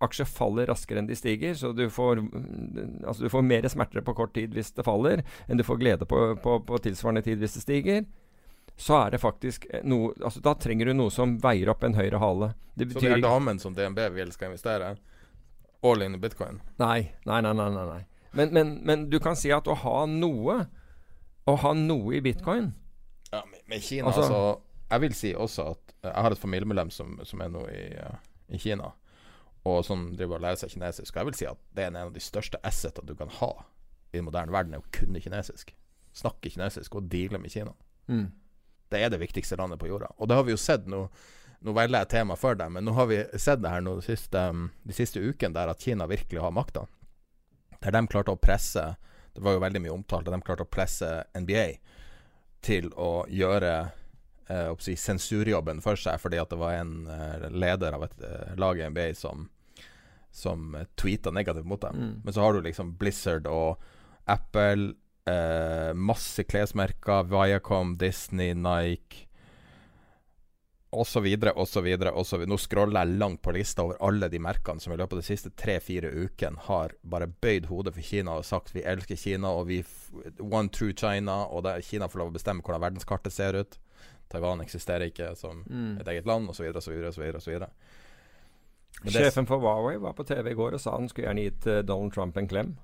aksjer 0.00 0.24
faller 0.24 0.70
raskere 0.70 1.02
enn 1.02 1.08
de 1.10 1.16
stiger, 1.18 1.52
så 1.54 1.74
du 1.76 1.82
får, 1.92 2.22
mm, 2.24 3.04
altså 3.04 3.26
du 3.26 3.28
får 3.28 3.42
mer 3.44 3.68
smerter 3.68 4.00
på 4.00 4.14
kort 4.16 4.32
tid 4.32 4.54
hvis 4.56 4.72
det 4.72 4.86
faller, 4.86 5.20
enn 5.46 5.60
du 5.60 5.64
får 5.66 5.76
glede 5.82 6.08
på, 6.08 6.22
på, 6.40 6.56
på 6.64 6.78
tilsvarende 6.86 7.22
tid 7.26 7.42
hvis 7.42 7.58
det 7.58 7.64
stiger. 7.66 8.06
Så 8.80 8.96
er 8.96 9.12
det 9.12 9.20
faktisk 9.20 9.66
eh, 9.68 9.84
noe 9.84 10.14
altså 10.24 10.40
Da 10.40 10.54
trenger 10.56 10.88
du 10.88 10.94
noe 10.96 11.12
som 11.12 11.36
veier 11.42 11.68
opp 11.68 11.84
en 11.84 11.98
høyre 11.98 12.20
hale. 12.22 12.54
Det 12.72 12.88
betyr 12.88 13.00
så 13.00 13.06
det 13.10 13.18
er 13.18 13.26
damen 13.26 13.60
som 13.60 13.76
DNB 13.76 14.00
vil 14.16 14.32
skal 14.32 14.54
investere, 14.54 14.94
all 15.84 16.02
in 16.04 16.16
i 16.16 16.20
bitcoin 16.20 16.60
nei, 16.80 17.10
nei. 17.28 17.40
nei, 17.44 17.52
nei, 17.56 17.68
nei. 17.76 18.00
Men, 18.32 18.52
men, 18.54 18.68
men 18.86 19.08
du 19.10 19.18
kan 19.20 19.34
si 19.36 19.50
at 19.52 19.66
å 19.66 19.74
ha 19.74 20.04
noe 20.06 20.60
Å 21.50 21.54
ha 21.64 21.72
noe 21.74 22.14
i 22.14 22.20
bitcoin 22.22 22.68
Ja, 23.32 23.40
med, 23.50 23.60
med 23.66 23.82
Kina, 23.82 24.06
Altså- 24.06 24.22
altså, 24.22 24.60
Jeg 24.90 25.00
vil 25.00 25.14
si 25.14 25.32
også 25.34 25.64
at 25.72 25.94
eh, 26.04 26.10
jeg 26.12 26.22
har 26.26 26.30
et 26.36 26.38
familiemedlem 26.42 26.90
som, 26.94 27.18
som 27.24 27.40
er 27.42 27.48
nå 27.50 27.64
i, 27.70 27.82
eh, 27.98 28.16
i 28.54 28.58
Kina, 28.58 28.92
og 29.64 29.84
som 29.84 30.08
driver 30.16 30.38
og 30.38 30.42
lærer 30.42 30.56
seg 30.58 30.70
kinesisk. 30.72 31.12
Og 31.14 31.20
jeg 31.20 31.26
vil 31.28 31.34
si 31.38 31.46
at 31.46 31.58
det 31.76 31.84
er 31.84 31.90
en 31.92 31.98
av 32.00 32.12
de 32.14 32.20
største 32.24 32.58
assetene 32.66 33.06
du 33.06 33.14
kan 33.14 33.28
ha 33.40 33.50
i 34.12 34.16
den 34.16 34.24
moderne 34.26 34.50
verden, 34.54 34.74
er 34.74 34.82
å 34.82 34.88
kunne 34.96 35.20
kinesisk. 35.22 35.70
Snakke 36.16 36.50
kinesisk 36.50 36.96
og 36.98 37.06
deale 37.12 37.38
med 37.38 37.50
Kina. 37.54 37.74
mm. 38.08 38.30
Det 38.90 38.98
er 39.04 39.12
det 39.12 39.20
viktigste 39.22 39.54
landet 39.60 39.78
på 39.78 39.86
jorda. 39.86 40.08
Og 40.18 40.26
det 40.26 40.34
har 40.34 40.42
vi 40.42 40.50
jo 40.50 40.58
sett 40.58 40.88
nå. 40.90 41.04
Nå 41.62 41.72
velger 41.76 42.00
jeg 42.00 42.08
tema 42.08 42.34
for 42.40 42.56
deg, 42.58 42.72
men 42.74 42.82
nå 42.88 42.94
har 42.96 43.06
vi 43.06 43.20
sett 43.38 43.60
det 43.62 43.70
her 43.70 43.80
nå 43.84 43.92
de 44.00 44.02
siste, 44.02 44.40
um, 44.50 44.64
de 44.82 44.92
siste 44.96 45.20
ukene, 45.22 45.54
der 45.54 45.70
at 45.70 45.78
Kina 45.84 46.08
virkelig 46.10 46.40
har 46.42 46.50
makta. 46.50 46.86
Der 47.80 47.94
de 47.96 48.02
klarte 48.10 48.34
å 48.34 48.40
presse 48.40 48.82
Det 49.32 49.40
var 49.44 49.54
jo 49.56 49.62
veldig 49.62 49.80
mye 49.84 49.94
omtalt, 49.94 50.28
at 50.28 50.34
de 50.34 50.44
klarte 50.44 50.66
å 50.66 50.70
presse 50.70 51.08
NBA 51.38 51.66
til 52.60 52.90
å 52.92 53.24
gjøre 53.30 53.72
eh, 54.52 54.72
si, 54.84 54.96
sensurjobben 54.98 55.78
for 55.80 55.96
seg, 55.96 56.18
fordi 56.20 56.40
at 56.42 56.50
det 56.50 56.58
var 56.60 56.74
en 56.76 57.06
eh, 57.08 57.46
leder 57.48 57.96
av 57.96 58.04
et 58.04 58.26
eh, 58.26 58.50
lag 58.60 58.76
i 58.76 58.88
NBA 58.90 59.06
som 59.16 59.46
som 60.30 60.74
uh, 60.74 60.84
tweeta 60.94 61.30
negativt 61.30 61.66
mot 61.66 61.80
dem. 61.80 61.96
Mm. 61.96 62.20
Men 62.24 62.34
så 62.34 62.40
har 62.40 62.52
du 62.54 62.62
liksom 62.62 62.94
Blizzard 62.96 63.48
og 63.50 63.80
Apple, 64.30 64.92
eh, 65.26 65.90
masse 65.94 66.44
klesmerker, 66.46 67.26
Viacom, 67.26 67.96
Disney, 67.98 68.54
Nike 68.54 69.26
osv., 70.90 71.26
osv., 71.54 71.82
videre. 71.84 72.12
Nå 72.50 72.56
scroller 72.58 73.04
jeg 73.04 73.18
langt 73.20 73.42
på 73.42 73.52
lista 73.54 73.82
over 73.84 73.96
alle 74.02 74.28
de 74.28 74.38
merkene 74.42 74.80
som 74.82 74.92
i 74.92 74.96
løpet 74.98 75.12
av 75.12 75.20
de 75.22 75.26
siste 75.28 75.50
tre-fire 75.54 76.10
ukene 76.10 76.58
har 76.66 76.94
bare 77.02 77.28
bøyd 77.30 77.66
hodet 77.70 77.94
for 77.94 78.02
Kina 78.02 78.34
og 78.40 78.44
sagt 78.48 78.74
vi 78.74 78.82
elsker 78.82 79.16
Kina, 79.16 79.52
og 79.54 79.68
vi 79.70 79.84
One 80.40 80.68
true 80.74 80.92
China, 80.96 81.44
og 81.46 81.62
det, 81.68 81.76
Kina 81.86 82.08
får 82.10 82.18
lov 82.24 82.32
å 82.32 82.36
bestemme 82.38 82.62
hvordan 82.66 82.82
verdenskartet 82.88 83.32
ser 83.32 83.54
ut. 83.60 83.78
Taiwan 84.30 84.60
eksisterer 84.62 85.08
ikke 85.10 85.32
som 85.38 85.64
Mm. 85.68 86.00
et 86.00 86.08
eget 86.08 86.26
land, 86.26 86.48
osv., 86.50 86.66
osv., 86.76 87.06
osv. 87.36 87.62
Sjefen 89.10 89.46
for 89.46 89.58
Huawei 89.62 89.96
var 90.02 90.12
på 90.12 90.24
TV 90.26 90.50
i 90.50 90.54
går 90.58 90.74
og 90.76 90.80
sa 90.82 90.96
han 90.98 91.08
skulle 91.08 91.28
gjerne 91.30 91.44
gitt 91.46 91.66
eh, 91.66 91.82
Donald 91.86 92.12
Trump 92.12 92.36
en 92.36 92.48
klem. 92.50 92.76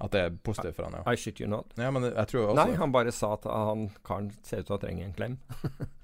at 0.00 0.10
det 0.12 0.20
er 0.20 0.30
positivt 0.44 0.76
for 0.76 0.86
han, 0.88 0.94
ja. 0.96 1.12
I 1.12 1.16
shit 1.16 1.40
you 1.40 1.48
not. 1.48 1.72
ja 1.76 1.90
men 1.92 2.02
jeg 2.08 2.26
tror 2.30 2.46
også 2.50 2.56
Nei, 2.64 2.76
han 2.80 2.92
bare 2.92 3.12
sa 3.12 3.34
at 3.36 3.44
han 3.44 3.90
karen 4.06 4.30
ser 4.42 4.62
ut 4.62 4.66
til 4.70 4.76
å 4.76 4.80
trenge 4.80 5.04
en 5.04 5.12
klem. 5.16 5.38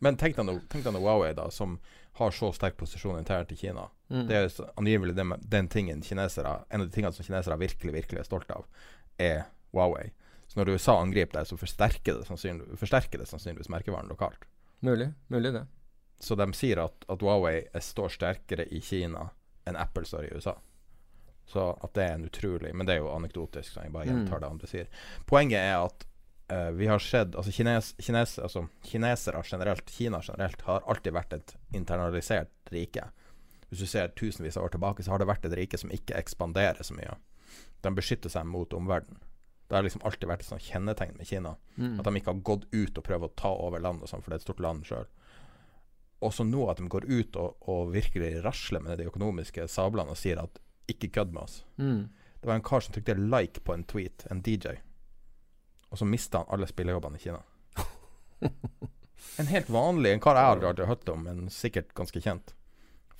Men 0.00 0.16
tenk 0.16 0.36
deg 0.36 0.46
nå 0.48 1.00
Huawei, 1.02 1.32
da, 1.36 1.48
som 1.52 1.78
har 2.20 2.32
så 2.34 2.50
sterk 2.56 2.76
posisjon 2.80 3.18
internt 3.20 3.52
i 3.52 3.56
Kina. 3.56 3.86
Mm. 4.10 4.24
Det 4.28 4.36
er 4.38 4.48
angivelig 4.80 5.14
den, 5.16 5.34
den 5.52 5.68
tingen 5.70 6.00
kinesere 6.02 6.56
En 6.70 6.80
av 6.82 6.88
de 6.88 6.92
tingene 6.94 7.12
som 7.14 7.24
kinesere 7.24 7.56
virkelig 7.60 7.92
virkelig 7.94 8.20
er 8.24 8.28
stolt 8.28 8.50
av, 8.50 8.64
er 9.20 9.44
Huawei. 9.72 10.10
Så 10.50 10.58
når 10.58 10.72
USA 10.74 10.96
angriper 11.00 11.38
deg, 11.38 11.46
så 11.46 11.56
forsterker 11.60 12.16
det, 12.18 12.24
sannsynlig, 12.26 12.74
forsterker 12.80 13.22
det 13.22 13.28
sannsynligvis 13.30 13.68
merkevaren 13.70 14.08
lokalt. 14.10 14.48
Mulig. 14.82 15.12
Mulig 15.30 15.52
det. 15.54 15.66
Så 16.20 16.34
de 16.36 16.48
sier 16.56 16.80
at, 16.82 17.04
at 17.08 17.22
Huawei 17.22 17.62
står 17.80 18.08
sterkere 18.16 18.66
i 18.74 18.80
Kina 18.84 19.28
enn 19.68 19.76
Apple 19.78 20.04
står 20.08 20.26
i 20.26 20.32
USA. 20.34 20.56
Så 21.50 21.68
at 21.82 21.94
det 21.94 22.02
er 22.04 22.12
en 22.14 22.26
utrolig 22.28 22.74
Men 22.74 22.86
det 22.86 22.94
er 22.96 23.00
jo 23.04 23.12
anekdotisk, 23.14 23.72
så 23.74 23.84
jeg 23.84 23.92
bare 23.92 24.06
Mm. 24.06 24.12
gjentar 24.24 24.40
det 24.40 24.50
andre 24.50 24.66
sier. 24.70 24.86
Poenget 25.26 25.58
er 25.60 25.84
at 25.84 26.04
eh, 26.50 26.70
vi 26.76 26.86
har 26.90 26.98
sett 26.98 27.34
Altså, 27.34 27.52
kines, 27.52 27.94
kines, 27.98 28.38
altså 28.38 28.66
kinesere 28.82 29.42
generelt, 29.46 29.90
Kina 29.90 30.20
generelt, 30.22 30.62
har 30.66 30.84
alltid 30.86 31.16
vært 31.16 31.32
et 31.38 31.56
internalisert 31.74 32.72
rike. 32.74 33.08
Hvis 33.70 33.84
du 33.84 33.86
ser 33.86 34.14
tusenvis 34.18 34.58
av 34.58 34.66
år 34.66 34.74
tilbake, 34.74 35.02
så 35.02 35.14
har 35.14 35.22
det 35.22 35.30
vært 35.30 35.46
et 35.46 35.56
rike 35.56 35.78
som 35.78 35.92
ikke 35.94 36.18
ekspanderer 36.18 36.82
så 36.82 36.96
mye. 36.96 37.14
De 37.80 37.92
beskytter 37.94 38.32
seg 38.32 38.48
mot 38.50 38.72
omverdenen. 38.74 39.22
Det 39.70 39.76
har 39.78 39.84
liksom 39.86 40.02
alltid 40.02 40.26
vært 40.26 40.42
et 40.42 40.48
sånt 40.48 40.66
kjennetegn 40.66 41.14
med 41.14 41.28
Kina. 41.30 41.54
Mm. 41.76 42.00
At 42.00 42.08
de 42.08 42.12
ikke 42.18 42.32
har 42.32 42.40
gått 42.48 42.64
ut 42.74 42.96
og 42.98 43.04
prøvd 43.06 43.26
å 43.28 43.34
ta 43.38 43.52
over 43.54 43.82
land 43.82 44.02
og 44.02 44.10
sånt, 44.10 44.24
for 44.24 44.32
det 44.32 44.40
er 44.40 44.42
et 44.42 44.46
stort 44.48 44.62
land 44.64 44.82
sjøl. 44.88 45.06
Også 46.26 46.44
nå 46.44 46.64
at 46.68 46.80
de 46.82 46.88
går 46.90 47.06
ut 47.06 47.38
og, 47.38 47.68
og 47.70 47.92
virkelig 47.94 48.32
rasler 48.44 48.82
med 48.82 48.98
de 48.98 49.06
økonomiske 49.06 49.68
sablene 49.70 50.10
og 50.10 50.18
sier 50.18 50.42
at 50.42 50.58
ikke 50.90 51.12
kødd 51.14 51.30
med 51.36 51.44
oss. 51.44 51.60
Mm. 51.78 52.08
Det 52.40 52.50
var 52.50 52.58
en 52.58 52.66
kar 52.66 52.82
som 52.82 52.96
trykte 52.96 53.14
like 53.20 53.62
på 53.62 53.76
en 53.76 53.86
tweet, 53.86 54.26
en 54.32 54.42
DJ, 54.42 54.80
og 55.90 55.98
så 55.98 56.06
mista 56.06 56.38
han 56.42 56.50
alle 56.54 56.66
spillejobbene 56.70 57.18
i 57.18 57.22
Kina. 57.22 57.40
En 59.38 59.46
helt 59.50 59.68
vanlig 59.68 60.12
En 60.14 60.20
kar 60.22 60.36
jeg 60.38 60.48
aldri 60.54 60.68
har 60.84 60.88
hørt 60.88 61.08
om, 61.12 61.22
men 61.26 61.50
sikkert 61.52 61.92
ganske 61.94 62.20
kjent. 62.24 62.54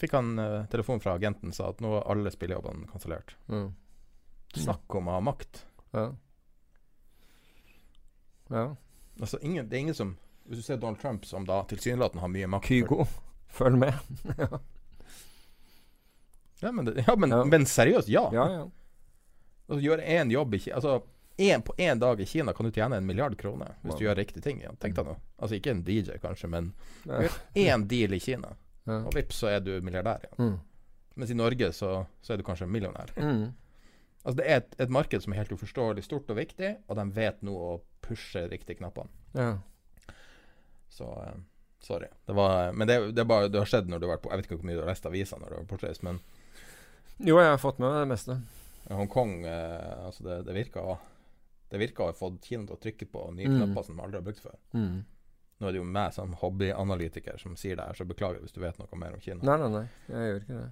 Fikk 0.00 0.14
han 0.16 0.38
uh, 0.40 0.64
telefon 0.72 1.00
fra 1.02 1.14
agenten 1.18 1.52
sa 1.52 1.68
at 1.74 1.80
nå 1.84 1.90
er 1.98 2.06
alle 2.08 2.32
spillejobbene 2.32 2.88
kansellert. 2.88 3.34
Mm. 3.52 3.74
Snakk 4.56 4.94
om 4.96 5.10
å 5.10 5.18
ha 5.18 5.20
makt. 5.20 5.64
Ja. 5.92 6.06
Ja. 8.50 8.64
Altså, 9.20 9.38
ingen, 9.44 9.68
det 9.68 9.76
er 9.76 9.80
ingen 9.84 9.94
som 9.94 10.16
Hvis 10.48 10.58
du 10.58 10.64
ser 10.66 10.78
Donald 10.82 10.98
Trump, 10.98 11.24
som 11.28 11.44
da 11.46 11.60
tilsynelatende 11.70 12.22
har 12.24 12.30
mye 12.32 12.48
makt 12.50 12.66
Kygo, 12.72 13.04
følg 13.60 13.78
med. 13.78 13.94
Ja, 16.60 16.72
men, 16.72 16.90
ja, 17.06 17.14
men, 17.16 17.30
Ja. 17.32 17.44
men 17.48 17.62
seriøst, 17.66 18.08
ja. 18.12 18.26
Ja, 18.36 18.42
ja. 18.52 18.64
Altså, 19.68 19.78
gjøre 19.80 20.04
én 20.04 20.28
jobb 20.32 20.54
i 20.54 20.58
Kina 20.60 20.76
Altså, 20.76 20.98
en, 21.40 21.62
på 21.64 21.74
én 21.80 22.00
dag 22.00 22.20
i 22.20 22.26
Kina 22.28 22.52
kan 22.56 22.66
du 22.68 22.72
tjene 22.74 22.98
en 23.00 23.06
milliard 23.06 23.36
kroner 23.40 23.76
hvis 23.82 23.96
du 23.96 24.04
gjør 24.04 24.18
riktige 24.20 24.44
ting. 24.44 24.60
Ja. 24.64 24.74
Tenk 24.82 24.96
deg 24.98 25.06
nå. 25.08 25.14
Altså 25.40 25.56
ikke 25.56 25.72
en 25.72 25.84
DJ, 25.86 26.18
kanskje, 26.22 26.50
men 26.52 26.72
én 27.56 27.86
deal 27.88 28.16
i 28.16 28.20
Kina, 28.20 28.52
og 28.90 29.14
vips, 29.16 29.40
så 29.40 29.54
er 29.54 29.64
du 29.64 29.72
milliardær. 29.84 30.26
Ja. 30.30 30.36
Mm. 30.50 30.58
Mens 31.20 31.30
i 31.32 31.36
Norge 31.36 31.72
så, 31.76 32.06
så 32.22 32.32
er 32.32 32.40
du 32.40 32.44
kanskje 32.46 32.68
millionær. 32.70 33.10
Mm. 33.16 33.50
Altså 34.22 34.36
Det 34.38 34.46
er 34.46 34.60
et, 34.60 34.74
et 34.84 34.92
marked 34.92 35.24
som 35.24 35.32
er 35.32 35.40
helt 35.42 35.52
uforståelig 35.52 36.04
stort 36.06 36.30
og 36.32 36.38
viktig, 36.38 36.74
og 36.88 36.96
de 36.96 37.04
vet 37.16 37.40
nå 37.46 37.54
å 37.56 37.72
pushe 38.04 38.46
riktige 38.52 38.80
knappene. 38.80 39.10
ja. 39.36 39.56
Så 40.90 41.06
eh, 41.22 41.36
sorry. 41.80 42.08
Det 42.26 42.34
var, 42.34 42.72
men 42.72 42.88
det, 42.88 43.12
det, 43.14 43.24
bare, 43.24 43.48
det 43.48 43.60
har 43.62 43.68
skjedd 43.70 43.86
når 43.88 44.00
du 44.00 44.06
har 44.08 44.16
vært 44.16 44.24
på 44.24 44.32
Jeg 44.32 44.40
vet 44.40 44.48
ikke 44.48 44.56
hvor 44.58 44.66
mye 44.66 44.74
du 44.74 44.80
har 44.82 44.88
lest 44.90 45.04
aviser 45.06 45.38
når 45.38 45.46
du 45.46 45.54
har 45.54 45.60
vært 45.62 45.70
bortreist, 45.70 46.02
men 46.02 46.18
Jo, 47.22 47.36
jeg 47.38 47.52
har 47.52 47.60
fått 47.62 47.78
med 47.78 47.92
meg 47.92 48.02
det 48.02 48.08
meste. 48.10 48.36
Hongkong 48.90 49.36
eh, 49.46 50.06
altså 50.08 50.26
det, 50.26 50.40
det 50.48 50.56
virker 50.56 50.82
å 50.82 50.96
Det 51.70 51.78
virker 51.78 52.02
å 52.04 52.10
ha 52.10 52.12
fått 52.18 52.44
Kina 52.44 52.66
til 52.66 52.76
å 52.76 52.80
trykke 52.82 53.06
på 53.12 53.24
nye 53.36 53.46
Mm. 53.48 53.56
knapper 53.60 53.84
som 53.86 53.96
de 53.96 54.02
aldri 54.02 54.18
har 54.18 54.26
brukt 54.26 54.42
før. 54.42 54.56
Mm. 54.74 55.04
Nå 55.60 55.68
er 55.68 55.72
det 55.72 55.78
jo 55.78 55.84
meg 55.84 56.12
som 56.16 56.32
hobbyanalytiker 56.40 57.38
som 57.38 57.54
sier 57.56 57.76
det 57.76 57.84
her, 57.86 57.94
så 57.94 58.04
beklager 58.08 58.40
hvis 58.40 58.52
du 58.56 58.60
vet 58.60 58.78
noe 58.80 58.98
mer 58.98 59.12
om 59.14 59.20
Kina. 59.20 59.42
Nei, 59.44 59.56
nei, 59.60 59.68
nei. 59.68 59.88
Jeg 60.08 60.30
gjør 60.30 60.40
ikke 60.40 60.60
det. 60.60 60.70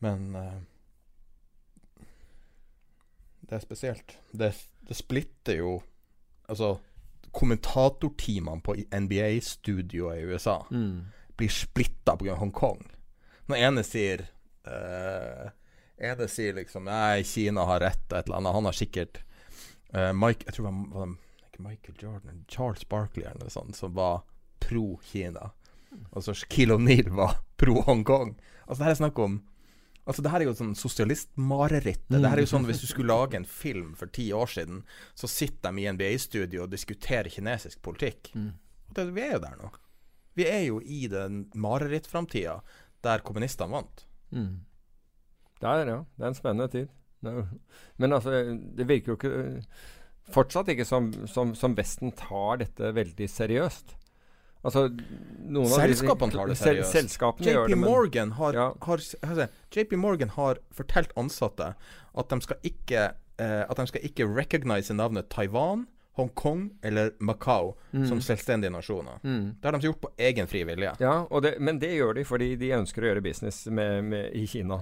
Men 0.00 0.36
uh, 0.36 0.60
det 3.48 3.56
er 3.56 3.64
spesielt. 3.64 4.16
Det, 4.32 4.52
det 4.88 4.96
splitter 4.96 5.62
jo 5.62 5.78
Altså, 6.48 6.78
kommentatorteamene 7.36 8.62
på 8.64 8.72
NBA-studioet 8.88 10.16
i 10.16 10.22
USA 10.30 10.62
Mm. 10.70 11.06
blir 11.36 11.48
splitta 11.52 12.14
pga. 12.16 12.34
Hongkong. 12.40 12.86
Når 13.48 13.56
ene 13.66 13.82
sier 13.84 14.22
uh, 14.66 15.50
ene 16.00 16.28
sier 16.28 16.54
liksom 16.56 16.84
Nei, 16.88 17.22
Kina 17.28 17.64
har 17.68 17.80
rett, 17.84 18.06
et 18.12 18.24
eller 18.26 18.36
annet. 18.40 18.54
Han 18.56 18.64
har 18.64 18.72
sikkert 18.72 19.20
eh, 19.94 20.12
Mike 20.12 20.46
Jeg 20.46 20.56
tror 20.56 20.68
det 20.68 20.72
var, 20.72 20.88
var 20.94 21.12
det 21.12 21.50
ikke 21.52 21.66
Michael 21.66 22.02
Jordan 22.02 22.44
Charles 22.48 22.88
Barkley 22.88 23.24
eller 23.24 23.44
noe 23.44 23.54
sånt 23.54 23.76
som 23.78 23.94
var 23.96 24.22
pro 24.62 24.98
Kina. 25.10 25.52
Og 26.12 26.24
så 26.24 26.34
Kill 26.48 26.74
O'Neill 26.74 27.08
var 27.16 27.38
pro 27.56 27.80
Hongkong. 27.86 28.34
Altså, 28.66 28.82
det 28.82 28.88
her 28.88 28.96
er 28.96 29.04
snakk 29.04 29.22
om 29.24 29.40
Altså, 30.08 30.22
det 30.24 30.30
her 30.32 30.40
er 30.40 30.48
jo 30.48 30.54
sånn 30.56 30.70
sosialistmareritt. 30.72 32.06
Det 32.08 32.22
her 32.22 32.38
er 32.38 32.40
jo 32.40 32.48
sånn 32.48 32.64
hvis 32.64 32.80
du 32.80 32.86
skulle 32.88 33.12
lage 33.12 33.36
en 33.36 33.44
film 33.44 33.90
for 33.92 34.08
ti 34.08 34.30
år 34.32 34.48
siden, 34.48 34.78
så 35.12 35.28
sitter 35.28 35.68
de 35.68 35.82
i 35.82 35.90
NBA-studio 35.92 36.62
og 36.64 36.72
diskuterer 36.72 37.28
kinesisk 37.28 37.82
politikk. 37.84 38.30
Mm. 38.32 38.54
Det, 38.96 39.04
vi 39.12 39.26
er 39.26 39.34
jo 39.34 39.42
der 39.42 39.58
nå. 39.60 39.68
Vi 40.40 40.46
er 40.48 40.62
jo 40.64 40.78
i 40.80 41.02
den 41.12 41.42
marerittframtida 41.52 42.56
der 43.04 43.20
kommunistene 43.26 43.76
vant. 43.76 44.06
Mm. 44.32 44.64
Det 45.60 45.68
er, 45.74 45.92
ja, 45.92 46.00
det 46.16 46.24
er 46.24 46.32
en 46.32 46.40
spennende 46.40 46.70
tid. 46.72 46.88
Men 47.22 48.12
altså, 48.12 48.42
det 48.78 48.86
virker 48.88 49.14
jo 49.14 49.18
ikke 49.18 49.64
Fortsatt 50.28 50.68
ikke 50.68 50.84
som, 50.84 51.06
som, 51.24 51.54
som 51.56 51.72
Vesten 51.72 52.12
tar 52.12 52.58
dette 52.60 52.90
veldig 52.92 53.28
seriøst. 53.32 53.94
Altså, 54.66 54.88
Selskapene 55.72 56.34
tar 56.34 56.50
det 56.50 56.56
seriøst. 56.58 56.90
Selskapene 56.92 57.46
gjør 57.54 57.68
JP 57.68 57.72
det, 57.72 57.78
Morgan 57.80 58.32
har, 58.36 58.58
Ja. 58.58 58.66
har, 58.82 58.98
si, 58.98 59.46
JP 59.72 59.96
Morgan 59.96 60.34
har 60.34 60.58
fortalt 60.74 61.14
ansatte 61.16 61.74
at 62.18 62.28
de 62.28 62.40
skal 62.44 62.58
ikke 62.66 63.04
eh, 63.38 63.62
At 63.70 63.76
de 63.78 63.86
skal 63.86 64.04
ikke 64.04 64.26
recognize 64.26 64.92
navnet 64.92 65.30
Taiwan, 65.30 65.86
Hongkong 66.18 66.72
eller 66.82 67.12
Macau 67.20 67.76
som 67.92 68.20
selvstendige 68.20 68.72
nasjoner. 68.74 69.20
Mm. 69.22 69.54
Det 69.60 69.64
har 69.64 69.72
de 69.78 69.86
gjort 69.86 70.00
på 70.00 70.10
egen 70.18 70.48
fri 70.50 70.64
vilje. 70.66 70.96
Ja, 70.98 71.28
det, 71.42 71.60
men 71.60 71.78
det 71.78 71.92
gjør 71.94 72.16
de 72.18 72.24
fordi 72.26 72.56
de 72.58 72.72
ønsker 72.74 73.04
å 73.04 73.12
gjøre 73.12 73.22
business 73.22 73.66
med, 73.70 74.02
med, 74.04 74.32
i 74.34 74.42
Kina. 74.50 74.80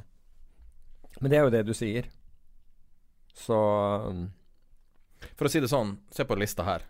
Men 1.20 1.30
det 1.30 1.36
er 1.38 1.44
jo 1.44 1.52
det 1.52 1.66
du 1.68 1.74
sier. 1.76 2.08
Så 3.36 3.56
um, 4.08 4.26
For 5.36 5.48
å 5.48 5.52
si 5.52 5.60
det 5.60 5.68
sånn, 5.72 5.96
se 6.14 6.24
på 6.24 6.36
lista 6.38 6.64
her. 6.66 6.84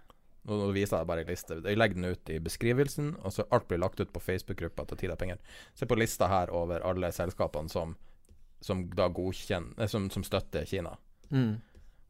Nå, 0.47 0.55
nå 0.61 0.69
viser 0.75 1.01
jeg 1.01 1.09
bare 1.11 1.25
en 1.25 1.31
liste. 1.33 1.57
Jeg 1.65 1.79
legger 1.79 1.99
den 1.99 2.11
ut 2.13 2.31
i 2.31 2.39
beskrivelsen, 2.43 3.17
og 3.27 3.33
så 3.35 3.47
alt 3.51 3.67
blir 3.67 3.81
lagt 3.83 3.99
ut 3.99 4.13
på 4.15 4.23
Facebook-gruppa 4.23 4.85
til 4.87 5.01
Tid 5.01 5.15
er 5.15 5.19
penger. 5.19 5.41
Se 5.75 5.89
på 5.91 5.99
lista 5.99 6.29
her 6.31 6.53
over 6.55 6.85
alle 6.87 7.11
selskapene 7.15 7.73
som, 7.73 7.97
som 8.63 8.85
da 8.95 9.09
godkjenner 9.11 9.91
som, 9.91 10.07
som 10.15 10.23
støtter 10.27 10.69
Kina. 10.71 10.95
mm, 11.35 11.57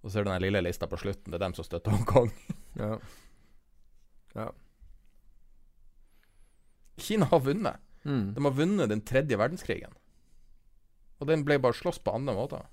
Og 0.04 0.10
så 0.12 0.20
er 0.20 0.26
det 0.28 0.34
den 0.34 0.44
lille 0.44 0.64
lista 0.68 0.86
på 0.90 1.00
slutten. 1.00 1.32
Det 1.32 1.40
er 1.40 1.46
dem 1.46 1.56
som 1.56 1.64
støtter 1.64 1.96
Hongkong. 1.96 2.28
ja. 2.84 2.98
ja. 4.36 4.50
Kina 7.00 7.26
har 7.32 7.40
vunnet. 7.40 7.80
Mm. 8.04 8.34
De 8.36 8.44
har 8.44 8.54
vunnet 8.54 8.92
den 8.92 9.00
tredje 9.00 9.36
verdenskrigen. 9.40 9.96
Og 11.20 11.28
den 11.32 11.42
ble 11.48 11.56
bare 11.58 11.76
slåss 11.76 11.98
på 12.04 12.12
andre 12.14 12.36
måter. 12.36 12.68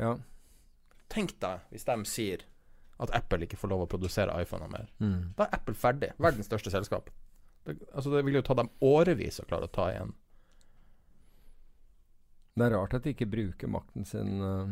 Ja. 0.00 0.14
Tenk 1.10 1.32
deg 1.42 1.64
hvis 1.74 1.84
de 1.88 1.94
sier 2.06 2.44
at 3.00 3.10
Apple 3.16 3.44
ikke 3.46 3.56
får 3.58 3.70
lov 3.72 3.82
å 3.86 3.88
produsere 3.90 4.34
iPhoner 4.42 4.68
mer. 4.70 4.90
Mm. 5.00 5.32
Da 5.38 5.46
er 5.48 5.56
Apple 5.56 5.74
ferdig. 5.74 6.10
Verdens 6.20 6.46
største 6.50 6.70
selskap. 6.70 7.08
Det, 7.66 7.74
altså 7.94 8.12
det 8.12 8.20
vil 8.26 8.36
jo 8.38 8.42
ta 8.46 8.54
dem 8.58 8.68
årevis 8.84 9.40
å 9.42 9.46
klare 9.48 9.66
å 9.66 9.72
ta 9.72 9.88
igjen. 9.92 10.12
Det 12.56 12.66
er 12.66 12.74
rart 12.76 12.94
at 12.98 13.06
de 13.06 13.14
ikke 13.14 13.28
bruker 13.30 13.70
makten 13.72 14.04
sin 14.04 14.40
uh, 14.44 14.68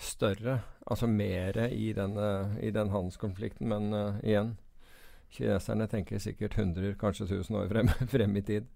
større, 0.00 0.58
altså 0.86 1.06
mer 1.10 1.58
i, 1.68 1.92
denne- 1.96 2.58
i 2.64 2.70
den 2.74 2.90
handelskonflikten. 2.94 3.68
Men 3.68 3.92
uh, 3.92 4.20
igjen, 4.24 4.54
kineserne 5.34 5.86
tenker 5.92 6.18
sikkert 6.22 6.56
100, 6.58 6.94
kanskje 7.00 7.28
1000 7.28 7.58
år 7.62 7.68
frem, 7.72 7.92
frem 8.16 8.36
i 8.40 8.44
tid. 8.48 8.70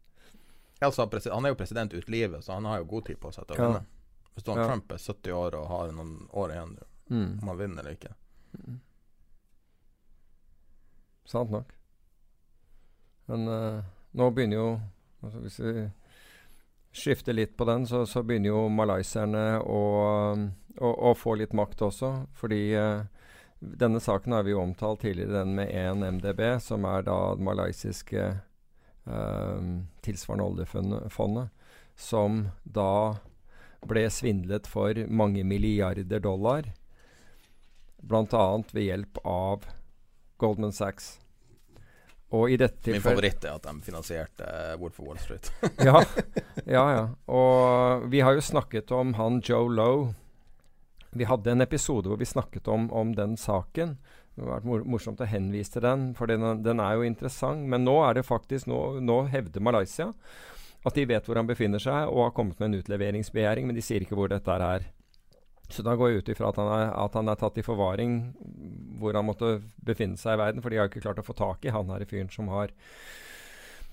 Altså, 0.84 1.06
han 1.32 1.46
er 1.48 1.54
jo 1.54 1.56
president 1.58 1.94
ut 1.96 2.08
livet, 2.12 2.44
så 2.44 2.58
han 2.58 2.68
har 2.68 2.82
jo 2.82 2.90
god 2.92 3.06
tid 3.08 3.18
på 3.22 3.32
seg 3.32 3.46
til 3.48 3.56
å 3.56 3.70
Ja. 3.72 3.84
Hvis 4.36 4.44
Donald 4.44 4.66
Ja. 4.66 4.68
Trump 4.74 4.92
er 4.92 5.00
70 5.00 5.32
år 5.32 5.54
og 5.56 5.68
har 5.72 5.92
noen 5.96 6.28
år 6.36 6.52
igjen, 6.52 6.76
Mm. 7.08 7.38
om 7.42 7.48
han 7.48 7.58
vinner 7.58 7.82
eller 7.84 7.94
ikke. 7.94 8.10
Sant 11.26 11.50
nok. 11.50 11.72
Men 13.30 13.48
uh, 13.50 13.82
nå 14.14 14.28
begynner 14.30 14.56
jo 14.60 14.66
altså 15.22 15.40
Hvis 15.42 15.58
vi 15.60 15.72
skifter 16.96 17.34
litt 17.34 17.56
på 17.58 17.66
den, 17.68 17.84
så, 17.86 18.04
så 18.08 18.22
begynner 18.22 18.52
jo 18.52 18.60
malayserne 18.72 19.58
å, 19.60 19.80
å, 20.78 20.90
å 21.10 21.14
få 21.18 21.34
litt 21.36 21.52
makt 21.56 21.82
også. 21.88 22.10
Fordi 22.38 22.60
uh, 22.78 23.02
denne 23.60 24.00
saken 24.00 24.32
har 24.36 24.46
vi 24.46 24.54
jo 24.54 24.62
omtalt 24.62 25.02
tidligere, 25.02 25.42
den 25.42 25.56
med 25.58 25.72
1 25.72 26.04
MDB, 26.18 26.42
som 26.62 26.86
er 26.88 27.04
da 27.08 27.16
det 27.36 27.44
malaysiske 27.48 28.26
uh, 29.08 29.66
tilsvarende 30.06 30.46
oljefondet, 30.52 31.50
som 31.96 32.46
da 32.62 32.90
ble 33.88 34.06
svindlet 34.12 34.68
for 34.70 34.98
mange 35.08 35.44
milliarder 35.44 36.20
dollar. 36.22 36.72
Bl.a. 38.06 38.46
ved 38.72 38.82
hjelp 38.82 39.22
av 39.24 39.66
Goldman 40.38 40.74
Sachs. 40.74 41.16
Og 42.34 42.50
i 42.50 42.58
dette 42.58 42.90
Min 42.90 43.02
favoritt 43.02 43.44
er 43.46 43.54
at 43.54 43.66
de 43.68 43.86
finansierte 43.86 44.46
Wood 44.80 44.94
for 44.96 45.06
Wall 45.06 45.18
Street. 45.22 45.50
ja, 45.88 46.02
ja, 46.76 46.84
ja. 46.96 47.04
Og 47.30 48.06
vi 48.10 48.22
har 48.26 48.34
jo 48.34 48.42
snakket 48.42 48.90
om 48.94 49.14
han 49.18 49.40
Joe 49.46 49.70
Lowe. 49.70 50.14
Vi 51.16 51.28
hadde 51.28 51.54
en 51.54 51.64
episode 51.64 52.10
hvor 52.10 52.18
vi 52.20 52.28
snakket 52.28 52.68
om, 52.68 52.90
om 52.92 53.14
den 53.16 53.38
saken. 53.40 53.96
Det 54.34 54.44
har 54.44 54.58
vært 54.58 54.68
mor 54.68 54.82
morsomt 54.96 55.22
å 55.22 55.28
henvise 55.30 55.78
til 55.78 55.86
den, 55.86 56.10
for 56.18 56.28
den, 56.28 56.44
den 56.66 56.82
er 56.82 56.98
jo 56.98 57.06
interessant. 57.06 57.62
Men 57.70 57.86
nå 57.86 57.94
er 58.04 58.18
det 58.18 58.26
faktisk 58.28 58.68
Nå, 58.68 58.98
nå 59.00 59.22
hevder 59.32 59.64
Malaysia 59.64 60.10
at 60.86 60.94
de 60.94 61.06
vet 61.08 61.26
hvor 61.26 61.38
han 61.40 61.48
befinner 61.48 61.82
seg, 61.82 62.10
og 62.10 62.28
har 62.28 62.34
kommet 62.36 62.60
med 62.60 62.70
en 62.70 62.80
utleveringsbegjæring, 62.82 63.66
men 63.66 63.76
de 63.76 63.84
sier 63.84 64.04
ikke 64.04 64.18
hvor 64.18 64.30
dette 64.30 64.54
er. 64.54 64.86
Så 65.68 65.82
da 65.82 65.96
går 65.98 66.12
jeg 66.12 66.22
ut 66.22 66.28
ifra 66.30 66.52
at 66.52 66.58
at 66.62 67.16
han 67.18 67.28
er 67.28 67.38
tatt 67.40 67.56
i 67.58 67.64
forvaring 67.66 68.18
hvor 69.00 69.16
han 69.18 69.26
måtte 69.26 69.56
befinne 69.82 70.18
seg 70.20 70.36
i 70.36 70.42
verden, 70.44 70.62
for 70.62 70.70
de 70.70 70.78
har 70.78 70.90
ikke 70.90 71.02
klart 71.02 71.18
å 71.18 71.26
få 71.26 71.34
tak 71.34 71.66
i 71.66 71.74
han 71.74 71.90
her 71.90 72.06
fyren 72.06 72.30
som 72.30 72.52
har 72.54 72.70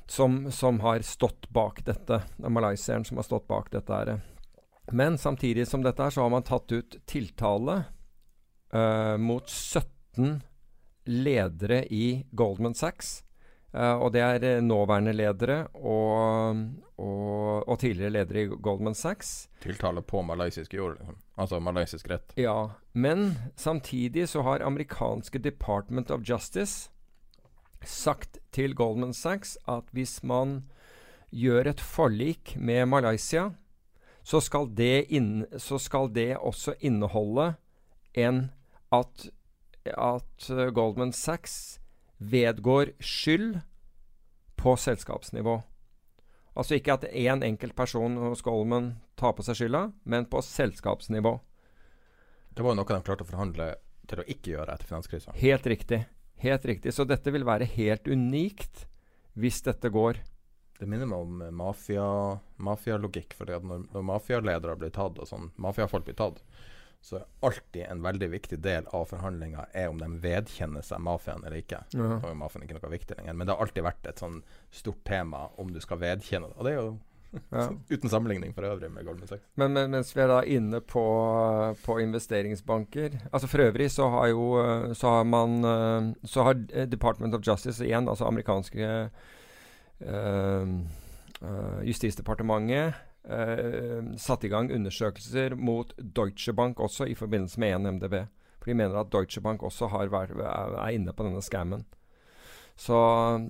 som, 0.06 0.52
som 0.52 0.80
har 0.84 1.02
stått 1.02 1.50
bak 1.50 1.82
dette. 1.88 2.22
Det 2.38 2.46
er 2.46 2.54
malaysieren 2.54 3.06
som 3.08 3.18
har 3.18 3.26
stått 3.26 3.48
bak 3.48 3.72
dette. 3.72 3.94
her. 3.94 4.22
Men 4.92 5.18
samtidig 5.18 5.68
som 5.68 5.82
dette 5.82 6.04
her, 6.04 6.12
så 6.12 6.22
har 6.22 6.30
man 6.30 6.44
tatt 6.44 6.72
ut 6.72 6.98
tiltale 7.10 7.84
uh, 8.76 9.18
mot 9.18 9.50
17 9.50 10.42
ledere 11.06 11.86
i 11.86 12.26
Goldman 12.32 12.76
Sachs. 12.76 13.24
Eh, 13.74 13.96
og 13.98 14.14
det 14.14 14.22
er 14.22 14.44
eh, 14.46 14.62
nåværende 14.62 15.16
ledere 15.16 15.58
og, 15.74 16.60
og, 17.02 17.68
og 17.68 17.80
tidligere 17.82 18.14
ledere 18.20 18.44
i 18.44 18.52
Goldman 18.62 18.98
Sachs. 18.98 19.50
Tiltale 19.64 20.04
på 20.06 20.22
malaysisk 20.22 20.74
jord, 20.78 21.00
liksom. 21.00 21.18
Altså 21.38 21.60
malaysisk 21.60 22.10
rett. 22.12 22.36
Ja, 22.38 22.70
men 22.94 23.34
samtidig 23.56 24.28
så 24.30 24.44
har 24.46 24.62
amerikanske 24.66 25.42
Department 25.42 26.12
of 26.12 26.22
Justice 26.30 26.92
sagt 27.84 28.38
til 28.54 28.76
Goldman 28.76 29.14
Sachs 29.14 29.58
at 29.68 29.90
hvis 29.92 30.22
man 30.24 30.64
gjør 31.34 31.74
et 31.74 31.82
forlik 31.82 32.54
med 32.56 32.86
Malaysia, 32.86 33.50
så 34.24 34.40
skal 34.40 34.70
det, 34.78 35.10
inn, 35.12 35.46
så 35.58 35.80
skal 35.82 36.14
det 36.14 36.38
også 36.38 36.78
inneholde 36.80 37.56
en 38.14 38.52
at, 38.94 39.26
at 39.84 40.50
uh, 40.50 40.70
Goldman 40.70 41.12
Sachs 41.12 41.82
vedgår 42.30 42.94
skyld 43.04 43.60
på 44.60 44.76
selskapsnivå. 44.80 45.60
Altså 46.54 46.78
ikke 46.78 46.94
at 46.94 47.08
én 47.10 47.40
en 47.40 47.44
enkelt 47.44 47.76
person 47.76 48.16
hos 48.22 48.44
Goldman 48.46 48.94
tar 49.20 49.34
på 49.34 49.46
seg 49.46 49.58
skylda, 49.58 49.88
men 50.06 50.28
på 50.30 50.42
selskapsnivå. 50.46 51.40
Det 52.54 52.62
var 52.62 52.76
jo 52.76 52.80
noe 52.82 52.90
de 52.90 53.06
klarte 53.06 53.26
å 53.26 53.30
forhandle 53.30 53.72
til 54.10 54.22
å 54.22 54.28
ikke 54.30 54.54
gjøre 54.54 54.76
etter 54.76 54.90
finanskrisa. 54.90 55.34
Helt 55.40 55.66
riktig. 55.68 56.04
Helt 56.44 56.66
riktig. 56.70 56.94
Så 56.94 57.08
dette 57.10 57.32
vil 57.34 57.46
være 57.48 57.66
helt 57.74 58.08
unikt 58.08 58.86
hvis 59.40 59.64
dette 59.66 59.90
går. 59.90 60.20
Det 60.78 60.90
minner 60.90 61.10
meg 61.10 61.24
om 61.24 61.42
mafialogikk. 61.58 63.34
mafia. 63.34 63.38
For 63.38 63.50
når, 63.50 63.88
når 63.94 64.06
mafialedere 64.10 64.78
blir 64.78 64.94
tatt, 64.94 65.18
og 65.18 65.30
sånn 65.30 65.50
mafiafolk 65.62 66.06
blir 66.10 66.18
tatt, 66.20 66.44
så 67.04 67.18
er 67.20 67.24
alltid 67.44 67.84
en 67.92 68.02
veldig 68.06 68.28
viktig 68.32 68.58
del 68.64 68.86
av 68.96 69.10
forhandlinga 69.12 69.66
er 69.76 69.90
om 69.92 69.98
de 70.00 70.08
vedkjenner 70.24 70.86
seg 70.88 71.02
mafiaen 71.04 71.42
eller 71.44 71.60
ikke. 71.60 71.82
Ja. 71.92 72.06
Nå 72.16 72.30
er 72.30 72.38
mafiaen 72.40 72.64
ikke 72.64 72.78
noe 72.80 72.92
viktig 72.94 73.18
lenger, 73.20 73.36
men 73.36 73.50
det 73.50 73.58
har 73.58 73.66
alltid 73.66 73.84
vært 73.84 74.08
et 74.08 74.22
sånn 74.24 74.38
stort 74.72 75.02
tema 75.10 75.50
om 75.60 75.74
du 75.76 75.82
skal 75.84 76.00
vedkjenne 76.00 76.48
det. 76.54 76.56
Og 76.58 76.64
det 76.70 76.72
er 76.76 76.80
jo 76.80 76.94
Ja. 77.50 77.64
uten 77.90 78.10
sammenligning 78.14 78.52
for 78.54 78.62
øvrig 78.70 78.92
med 78.94 79.08
Goldman 79.08 79.28
Sachs. 79.28 79.44
Men, 79.58 79.74
men 79.74 79.90
mens 79.90 80.12
vi 80.16 80.22
er 80.22 80.28
da 80.30 80.44
inne 80.46 80.80
på, 80.86 81.02
på 81.82 81.96
investeringsbanker 82.04 83.16
Altså 83.34 83.48
For 83.50 83.64
øvrig 83.66 83.88
så 83.92 84.06
har 84.14 84.28
jo 84.30 84.44
Så 84.94 85.10
har 85.16 85.24
man 85.26 86.14
Så 86.30 86.44
har 86.46 86.54
Department 86.86 87.34
of 87.34 87.42
Justice 87.48 87.82
igjen, 87.82 88.06
altså 88.08 88.28
amerikanske 88.30 89.10
øh, 90.02 90.68
øh, 91.42 91.88
Justisdepartementet, 91.88 92.94
satt 93.24 94.44
i 94.44 94.50
gang 94.52 94.68
undersøkelser 94.76 95.54
mot 95.56 95.94
Deutsche 95.96 96.52
Bank 96.54 96.82
også 96.84 97.08
i 97.08 97.16
forbindelse 97.16 97.62
med 97.64 97.78
1MDB. 97.78 98.18
For 98.60 98.72
de 98.72 98.76
mener 98.80 99.00
at 99.00 99.12
Deutsche 99.12 99.42
Bank 99.44 99.64
også 99.64 99.88
har 99.92 100.12
vært, 100.12 100.36
er 100.40 100.96
inne 100.96 101.14
på 101.16 101.24
denne 101.24 101.44
scammen. 101.44 101.86
Så 102.80 102.98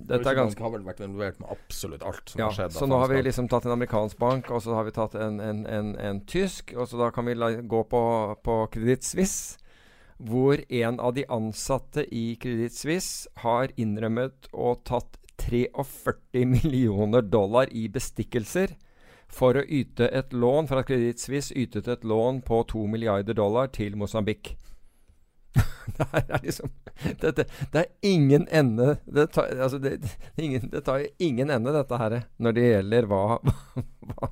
dette 0.04 0.28
er 0.28 0.36
ganske 0.36 0.60
har 0.60 0.72
vel 0.74 0.84
vært 0.84 1.00
involvert 1.00 1.38
med 1.40 1.48
absolutt 1.54 2.02
alt 2.04 2.28
som 2.28 2.42
ja, 2.42 2.48
har 2.50 2.56
skjedd. 2.58 2.74
så 2.76 2.88
nå 2.90 2.98
har 3.00 3.08
vi 3.08 3.22
liksom 3.24 3.48
tatt 3.48 3.64
en 3.64 3.72
amerikansk 3.72 4.18
bank, 4.20 4.50
og 4.52 4.60
så 4.60 4.74
har 4.76 4.84
vi 4.84 4.92
tatt 4.94 5.16
en, 5.16 5.38
en, 5.40 5.62
en, 5.64 5.92
en 5.96 6.20
tysk, 6.28 6.74
og 6.76 6.90
så 6.90 7.00
da 7.00 7.08
kan 7.14 7.30
vi 7.30 7.36
la, 7.38 7.54
gå 7.56 7.82
på, 7.88 8.02
på 8.44 8.56
Credit 8.74 9.06
Suisse, 9.06 9.56
hvor 10.20 10.60
en 10.68 11.00
av 11.00 11.14
de 11.16 11.24
ansatte 11.32 12.04
i 12.12 12.34
Credit 12.40 12.76
Suisse 12.76 13.30
har 13.42 13.72
innrømmet 13.80 14.50
og 14.52 14.84
tatt 14.86 15.16
43 15.40 16.44
millioner 16.46 17.24
dollar 17.24 17.72
i 17.72 17.88
bestikkelser 17.90 18.76
for 19.34 19.58
å 19.58 19.64
yte 19.66 20.08
et 20.14 20.32
lån 20.32 20.68
fra 20.70 20.84
Credit 20.86 21.20
Suisse 21.20 21.54
ytet 21.58 21.88
et 21.90 22.04
lån 22.06 22.42
på 22.46 22.62
2 22.70 22.86
milliarder 22.90 23.36
dollar 23.36 23.72
til 23.74 23.96
Mosambik. 23.98 24.54
det 25.98 26.06
er 26.12 26.40
liksom 26.42 26.70
det, 27.20 27.36
det, 27.36 27.44
det, 27.72 27.78
er 27.78 27.86
ingen 28.02 28.46
ende 28.50 28.96
Det 29.04 29.28
tar, 29.30 29.52
altså 29.62 29.78
det, 29.78 30.00
ingen, 30.36 30.70
det 30.70 30.80
tar 30.84 31.04
ingen 31.18 31.50
ende, 31.50 31.74
dette 31.74 31.98
her, 32.00 32.16
når 32.36 32.56
det 32.56 32.64
gjelder 32.64 33.06
hva, 33.10 33.22
hva, 34.10 34.30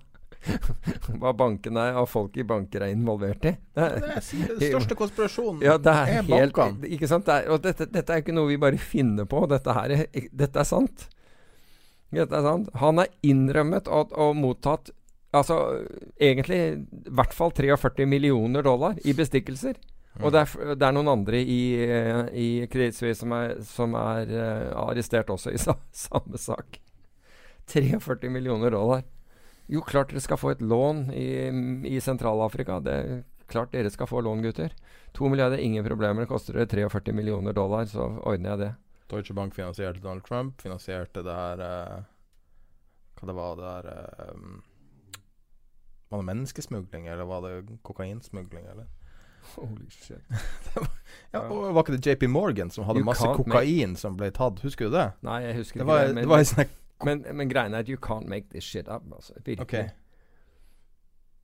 hva 1.23 1.33
bankene 1.39 1.87
og 2.01 2.09
folk 2.11 2.39
i 2.41 2.47
banker 2.47 2.87
er 2.87 2.95
involvert 2.97 3.47
i. 3.47 3.55
Det 3.74 3.87
er, 3.87 3.99
den 4.03 4.62
største 4.65 4.99
konspirasjonen 4.99 5.62
ja, 5.66 5.77
det 5.79 5.95
er, 5.95 6.15
er 6.19 6.29
bankene. 6.31 6.91
Ikke 6.91 7.11
sant? 7.11 7.29
Det 7.29 7.43
er, 7.43 7.51
og 7.55 7.62
dette, 7.62 7.87
dette, 7.91 8.09
er 8.11 8.24
ikke 8.24 8.35
noe 8.35 8.51
vi 8.51 8.61
bare 8.62 8.81
finner 8.81 9.29
på. 9.31 9.45
Dette, 9.51 9.77
her, 9.79 9.97
dette 10.11 10.65
er 10.65 10.69
sant. 10.69 11.07
Dette 12.13 12.37
er 12.37 12.45
sant. 12.45 12.69
Han 12.81 13.01
er 13.03 13.13
innrømmet 13.25 13.89
og, 13.89 14.13
og 14.13 14.37
mottatt 14.37 14.93
altså 15.33 15.57
egentlig 16.21 16.59
i 16.61 17.15
hvert 17.17 17.33
fall 17.33 17.55
43 17.57 18.07
millioner 18.09 18.65
dollar 18.65 18.99
i 19.05 19.15
bestikkelser. 19.17 19.79
Mm. 20.13 20.27
Og 20.27 20.35
det 20.35 20.43
er, 20.43 20.75
det 20.77 20.87
er, 20.87 20.93
noen 20.93 21.09
andre 21.09 21.41
i, 21.41 21.63
i 22.37 22.49
Credit 22.69 22.99
Suisse 22.99 23.23
som 23.23 23.33
er, 23.33 23.55
som 23.65 23.97
er 23.97 24.29
uh, 24.29 24.91
arrestert 24.91 25.33
også 25.33 25.55
i 25.55 25.61
sa, 25.61 25.79
samme 26.05 26.41
sak. 26.41 26.79
43 27.73 28.29
millioner 28.33 28.75
dollar. 28.75 29.07
Jo, 29.73 29.81
klart 29.87 30.11
dere 30.13 30.21
skal 30.21 30.41
få 30.41 30.53
et 30.53 30.61
lån 30.61 31.07
i, 31.17 31.29
i 31.89 32.01
Sentral-Afrika. 32.03 32.77
Det 32.85 32.93
er 32.99 33.23
klart 33.49 33.73
dere 33.73 33.93
skal 33.93 34.11
få 34.11 34.21
lån, 34.21 34.43
gutter. 34.45 34.75
To 35.17 35.31
milliarder, 35.33 35.63
ingen 35.63 35.85
problemer. 35.87 36.27
Det 36.27 36.33
koster 36.33 36.61
det 36.61 36.69
43 36.75 37.15
millioner 37.17 37.57
dollar, 37.57 37.87
så 37.89 38.11
ordner 38.21 38.53
jeg 38.53 38.63
det. 38.67 38.71
Deutsche 39.13 39.35
Bank 39.35 39.55
finansierte 39.55 40.01
Donald 40.01 40.25
Trump, 40.25 40.61
finansierte 40.63 41.23
det 41.23 41.37
her 41.37 41.63
eh, 41.67 42.03
Hva 43.19 43.29
det 43.29 43.37
var 43.37 43.57
det 43.61 43.69
her 43.69 43.89
eh, 43.93 44.43
Var 46.09 46.23
det 46.23 46.29
menneskesmugling, 46.31 47.07
eller 47.13 47.29
var 47.29 47.45
det 47.47 47.79
kokainsmugling, 47.83 48.67
eller? 48.73 48.89
Holy 49.55 49.89
shit. 49.91 50.23
var, 50.75 50.89
ja, 51.31 51.41
og 51.41 51.75
Var 51.75 51.83
ikke 51.83 51.97
det 51.97 52.07
JP 52.07 52.29
Morgan 52.31 52.71
som 52.71 52.85
hadde 52.85 53.03
you 53.03 53.07
masse 53.07 53.27
kokain 53.37 53.97
som 53.97 54.17
ble 54.17 54.31
tatt? 54.31 54.63
Husker 54.63 54.89
du 54.89 54.97
det? 54.97 55.09
Nei, 55.27 55.41
jeg 55.47 55.57
husker 55.61 55.83
det 55.83 55.87
var, 55.87 56.05
ikke 56.05 56.09
det. 56.09 56.15
Men, 56.15 56.23
det 56.23 56.33
var 56.33 56.47
sånn 56.53 56.79
men, 57.03 57.25
men 57.35 57.51
greia 57.51 57.67
er 57.67 57.83
at 57.83 57.89
you 57.91 57.99
can't 57.99 58.29
make 58.31 58.53
this 58.53 58.65
shit 58.65 58.89
up. 58.89 59.03
Altså. 59.13 59.35
Okay. 59.59 59.89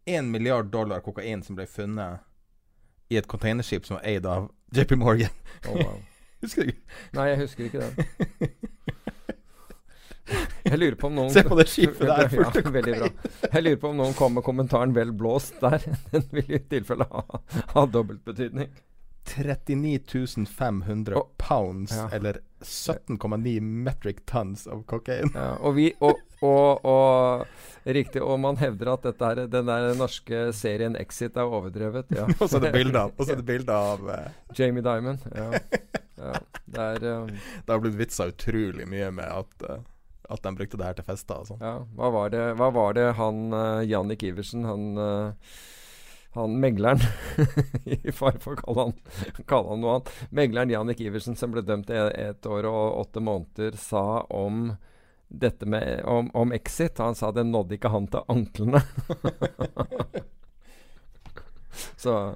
Én 0.07 0.31
milliard 0.31 0.71
dollar 0.71 1.01
kokain 1.01 1.43
som 1.43 1.59
ble 1.59 1.67
funnet 1.67 2.23
i 3.11 3.17
et 3.19 3.27
containerskip 3.27 3.87
som 3.89 3.99
var 3.99 4.07
eid 4.07 4.27
av 4.27 4.51
JP 4.77 4.97
Morgan. 5.01 5.35
Oh, 5.67 5.75
wow. 5.75 5.99
husker 6.45 6.65
du 6.65 6.75
ikke? 6.75 6.99
Nei, 7.19 7.29
jeg 7.33 7.41
husker 7.45 7.69
ikke 7.69 7.87
det. 7.87 8.51
Jeg 10.69 10.77
lurer 10.77 10.97
på 11.01 11.09
om 11.09 11.15
noen 11.17 11.31
Se 11.33 11.41
på 11.47 11.57
det 11.57 11.65
skipet 11.73 12.05
der. 12.05 12.35
Ja, 12.37 12.51
veldig 12.53 12.97
bra. 12.99 13.09
Jeg 13.47 13.65
lurer 13.65 13.79
på 13.81 13.93
om 13.93 14.03
noen 14.03 14.17
kom 14.19 14.37
med 14.37 14.45
kommentaren 14.45 14.93
'vel 14.97 15.15
blåst' 15.17 15.63
der. 15.63 15.81
Den 16.13 16.29
vil 16.35 16.53
i 16.59 16.61
tilfelle 16.75 17.09
ha, 17.09 17.41
ha 17.75 17.87
dobbeltbetydning. 17.87 18.69
39 19.29 20.47
500 20.47 21.17
oh, 21.17 21.27
pounds, 21.37 21.93
ja. 21.97 22.09
eller 22.13 22.41
17,9 22.63 23.61
metric 23.61 24.17
tons 24.27 24.67
av 24.67 24.83
kokain. 24.83 25.31
Ja, 25.35 25.51
og, 25.61 25.75
vi, 25.77 25.91
og, 26.01 26.21
og, 26.41 26.85
og, 26.85 27.47
Riktig. 27.89 28.23
Og 28.23 28.41
man 28.41 28.59
hevder 28.61 28.93
at 28.93 29.05
dette 29.07 29.29
er, 29.29 29.43
den 29.49 29.69
der 29.69 29.95
norske 29.97 30.49
serien 30.57 30.97
Exit 31.01 31.37
er 31.37 31.49
overdrevet. 31.49 32.11
Ja. 32.13 32.27
og 32.41 32.49
så 32.49 32.59
er 32.59 32.69
det 32.69 32.73
bilde 32.77 33.05
av, 33.05 33.29
bildet 33.53 33.75
av 33.75 34.09
uh, 34.09 34.57
Jamie 34.59 34.85
Diamond. 34.85 35.25
Ja. 35.33 35.63
Det 36.69 36.85
er 36.85 37.07
um, 37.23 37.33
Det 37.65 37.73
har 37.73 37.83
blitt 37.85 37.99
vitsa 37.99 38.29
utrolig 38.33 38.89
mye 38.91 39.11
med 39.15 39.29
at 39.29 39.69
uh, 39.69 39.81
at 40.29 40.45
de 40.45 40.55
brukte 40.55 40.77
det 40.77 40.85
her 40.85 40.97
til 40.99 41.07
fester 41.09 41.41
og 41.41 41.49
sånn. 41.49 41.63
Ja, 41.65 41.75
hva 41.97 42.09
var, 42.13 42.33
det, 42.35 42.43
hva 42.61 42.69
var 42.75 42.93
det 42.99 43.07
han 43.17 43.47
uh, 43.55 43.81
Jannik 43.87 44.27
Iversen, 44.29 44.67
han, 44.69 44.91
uh, 45.01 45.33
han 46.37 46.59
megleren 46.61 47.01
I 47.89 48.13
fare 48.13 48.37
for 48.43 48.53
å 48.53 48.61
kalle 48.61 48.85
han, 48.89 48.99
kalle 49.49 49.73
han 49.73 49.81
noe 49.85 49.95
annet. 49.97 50.13
Megleren 50.29 50.75
Jannik 50.75 51.01
Iversen 51.01 51.39
som 51.39 51.55
ble 51.55 51.65
dømt 51.65 51.89
til 51.89 52.13
ett 52.13 52.45
år 52.45 52.69
og 52.69 53.01
åtte 53.07 53.25
måneder, 53.25 53.79
sa 53.81 54.21
om 54.29 54.75
dette 55.29 55.69
med 55.69 56.05
om, 56.09 56.29
om 56.37 56.53
Exit. 56.57 57.01
Han 57.01 57.17
sa 57.17 57.33
det 57.33 57.47
nådde 57.49 57.79
ikke 57.79 57.93
han 57.93 58.09
til 58.13 58.29
anklene. 58.33 58.81
Så 61.97 62.35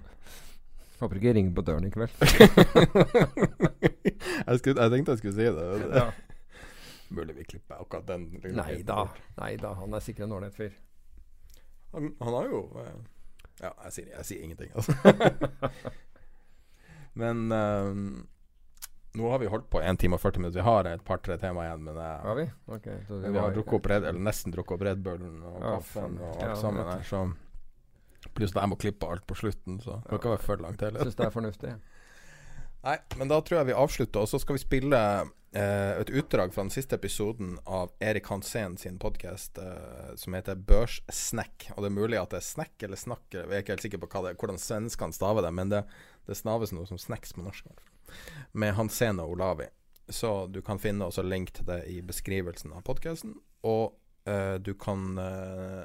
Håper 1.03 1.19
ikke 1.19 1.33
jeg 1.33 1.35
ringer 1.35 1.55
på 1.57 1.65
døren 1.67 1.87
i 1.87 1.91
kveld. 1.91 2.13
jeg, 4.47 4.59
skulle, 4.61 4.77
jeg, 4.79 4.91
tenkte 4.93 5.17
jeg 5.17 5.19
skulle 5.19 5.35
si 5.35 5.49
det. 5.57 5.65
Ja. 5.97 6.05
Mulig 7.13 7.35
vi 7.37 7.45
klipper 7.45 7.81
akkurat 7.83 8.07
den. 8.09 8.29
Liksom. 8.37 8.61
Nei 8.61 8.77
da. 8.87 9.09
Nei 9.41 9.57
da, 9.59 9.73
han 9.81 9.97
er 9.99 10.05
sikkert 10.05 10.29
en 10.29 10.37
ålreit 10.39 10.55
fyr. 10.55 10.77
Han, 11.93 12.13
han, 12.23 12.37
har 12.39 12.47
jo 12.49 12.63
eh, 12.81 12.95
Ja, 13.65 13.73
jeg 13.89 13.97
sier, 13.97 14.13
jeg 14.15 14.29
sier 14.31 14.47
ingenting, 14.47 14.71
altså. 14.73 14.95
men 17.21 17.53
um, 17.53 18.07
nå 19.19 19.29
har 19.29 19.43
vi 19.43 19.51
holdt 19.53 19.69
på 19.75 19.83
1 19.83 19.99
time 20.01 20.17
og 20.17 20.23
40 20.23 20.41
minutter. 20.41 20.61
Vi 20.61 20.65
har 20.71 20.89
et 20.89 21.05
par-tre 21.05 21.37
tema 21.43 21.67
igjen. 21.67 21.83
Men 21.85 21.99
jeg, 21.99 22.19
har 22.25 22.39
vi? 22.39 22.47
Okay, 22.79 23.03
vi, 23.11 23.25
vi 23.27 23.43
har 23.43 23.53
drukket 23.59 23.81
opp 23.81 23.91
Red, 23.91 24.07
eller 24.09 24.23
nesten 24.31 24.55
drukket 24.55 24.79
opp 24.79 24.85
Red 24.87 25.03
Bullen 25.05 25.43
og 25.43 25.59
ja, 25.59 25.75
kaffen 25.75 26.17
og 26.23 26.31
alt 26.39 26.47
ja, 26.47 26.55
sammen 26.63 26.89
her. 26.89 27.03
Så 27.11 27.27
Pluss 28.31 28.55
at 28.55 28.63
jeg 28.63 28.71
må 28.71 28.79
klippe 28.81 29.09
alt 29.11 29.27
på 29.27 29.37
slutten, 29.39 29.81
så 29.83 29.99
det 30.01 30.09
kan 30.09 30.21
ikke 30.21 30.35
være 30.37 30.47
for 30.47 30.63
langt 30.63 30.85
heller. 30.85 31.05
Syns 31.05 31.19
det 31.19 31.27
er 31.27 31.35
fornuftig. 31.35 31.75
Nei, 32.83 32.97
men 33.19 33.31
da 33.31 33.39
tror 33.43 33.61
jeg 33.61 33.71
vi 33.71 33.79
avslutter, 33.79 34.25
og 34.25 34.31
så 34.31 34.41
skal 34.43 34.57
vi 34.57 34.63
spille 34.63 35.01
eh, 35.55 35.93
et 36.01 36.11
utdrag 36.11 36.55
fra 36.55 36.65
den 36.65 36.73
siste 36.75 36.99
episoden 36.99 37.55
av 37.63 37.93
Erik 38.03 38.27
Hansen 38.33 38.75
sin 38.81 38.99
podkast 39.03 39.61
eh, 39.63 40.15
som 40.19 40.35
heter 40.35 40.59
Børssnack. 40.59 41.69
Og 41.77 41.85
det 41.85 41.93
er 41.93 41.99
mulig 42.01 42.19
at 42.19 42.35
det 42.35 42.41
er 42.41 42.49
snack 42.49 42.83
eller 42.83 42.99
snakk, 42.99 43.29
jeg 43.31 43.47
er 43.47 43.63
ikke 43.63 43.77
helt 43.77 43.87
sikker 43.87 44.03
på 44.03 44.25
det, 44.27 44.35
hvordan 44.41 44.59
svenskene 44.59 45.15
staver 45.15 45.47
det, 45.47 45.55
men 45.55 45.71
det, 45.71 45.85
det 46.27 46.39
snaves 46.39 46.75
noe 46.75 46.91
som 46.91 46.99
snacks 46.99 47.37
på 47.37 47.47
norsk. 47.47 47.71
Med 48.59 48.75
Hansen 48.75 49.23
og 49.23 49.37
Olavi. 49.37 49.71
Så 50.11 50.49
du 50.51 50.59
kan 50.67 50.83
finne 50.83 51.07
også 51.07 51.23
link 51.23 51.55
til 51.55 51.69
det 51.69 51.85
i 51.89 52.01
beskrivelsen 52.05 52.75
av 52.75 52.83
podkasten. 52.87 53.37
Og 53.63 53.95
eh, 54.27 54.59
du 54.59 54.75
kan 54.75 55.13
eh, 55.23 55.85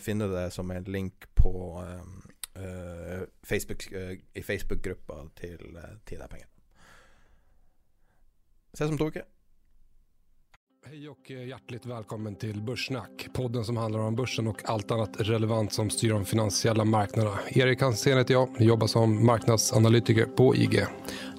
finne 0.00 0.26
det 0.26 0.50
som 0.50 0.70
en 0.70 0.84
link 0.84 1.34
på 1.34 1.82
uh, 2.58 3.22
Facebook, 3.42 3.86
i 4.34 4.42
Facebook-gruppa 4.42 5.22
til 5.38 5.78
Tid 6.04 6.20
er 6.20 6.30
penger. 6.30 6.48
Ses 8.74 8.90
om 8.90 8.98
to 8.98 9.08
uker. 9.08 9.24
Hej 10.86 11.08
och 11.08 11.30
hjärtligt 11.30 11.86
välkommen 11.86 12.36
till 12.36 12.62
Börssnack. 12.62 13.28
Podden 13.32 13.64
som 13.64 13.76
handlar 13.76 14.00
om 14.00 14.16
börsen 14.16 14.46
och 14.46 14.60
allt 14.64 14.90
annat 14.90 15.10
relevant 15.18 15.72
som 15.72 15.90
styr 15.90 16.10
de 16.10 16.24
finansiella 16.24 16.84
marknaderna. 16.84 17.38
Erik 17.48 17.80
Hansén 17.80 18.18
heter 18.18 18.34
jag, 18.34 18.48
jobbar 18.58 18.86
som 18.86 19.26
marknadsanalytiker 19.26 20.24
på 20.24 20.56
IG. 20.56 20.84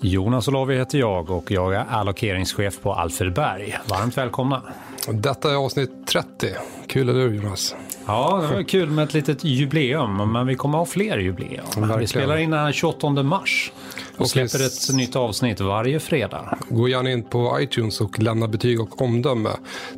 Jonas 0.02 0.48
Olavi 0.48 0.78
heter 0.78 0.98
jag 0.98 1.30
och 1.30 1.52
jag 1.52 1.74
är 1.74 1.86
allokeringschef 1.86 2.82
på 2.82 2.94
Alfred 2.94 3.34
Berg. 3.34 3.78
Varmt 3.90 4.18
välkomna. 4.18 4.74
Detta 5.08 5.52
är 5.52 5.56
avsnitt 5.56 5.92
30. 6.08 6.48
Kul 6.88 7.10
eller 7.10 7.20
hur 7.20 7.34
Jonas? 7.34 7.76
Ja, 8.06 8.48
det 8.50 8.56
var 8.56 8.64
kul 8.64 8.90
med 8.90 9.04
ett 9.04 9.14
litet 9.14 9.44
jubileum, 9.44 10.32
men 10.32 10.48
vi 10.48 10.56
kommer 10.56 10.78
ha 10.78 10.86
fler 10.86 11.18
jubileum. 11.18 11.66
Verkligen. 11.66 12.00
Vi 12.00 12.08
spelar 12.08 12.38
in 12.38 12.52
den 12.52 12.74
28 12.74 13.10
mars 13.10 13.72
och, 14.16 14.22
och 14.22 14.30
släpper 14.30 14.66
ett 14.66 14.94
nytt 14.94 15.16
avsnitt 15.16 15.60
varje 15.60 16.00
fredag. 16.00 16.58
Gå 16.70 16.88
gärna 16.88 17.12
in 17.12 17.24
på 17.24 17.58
iTunes 17.62 18.02
och 18.02 18.20
lämna 18.20 18.48
betyg 18.48 18.82
och 18.82 19.02
omdöme. 19.02 19.50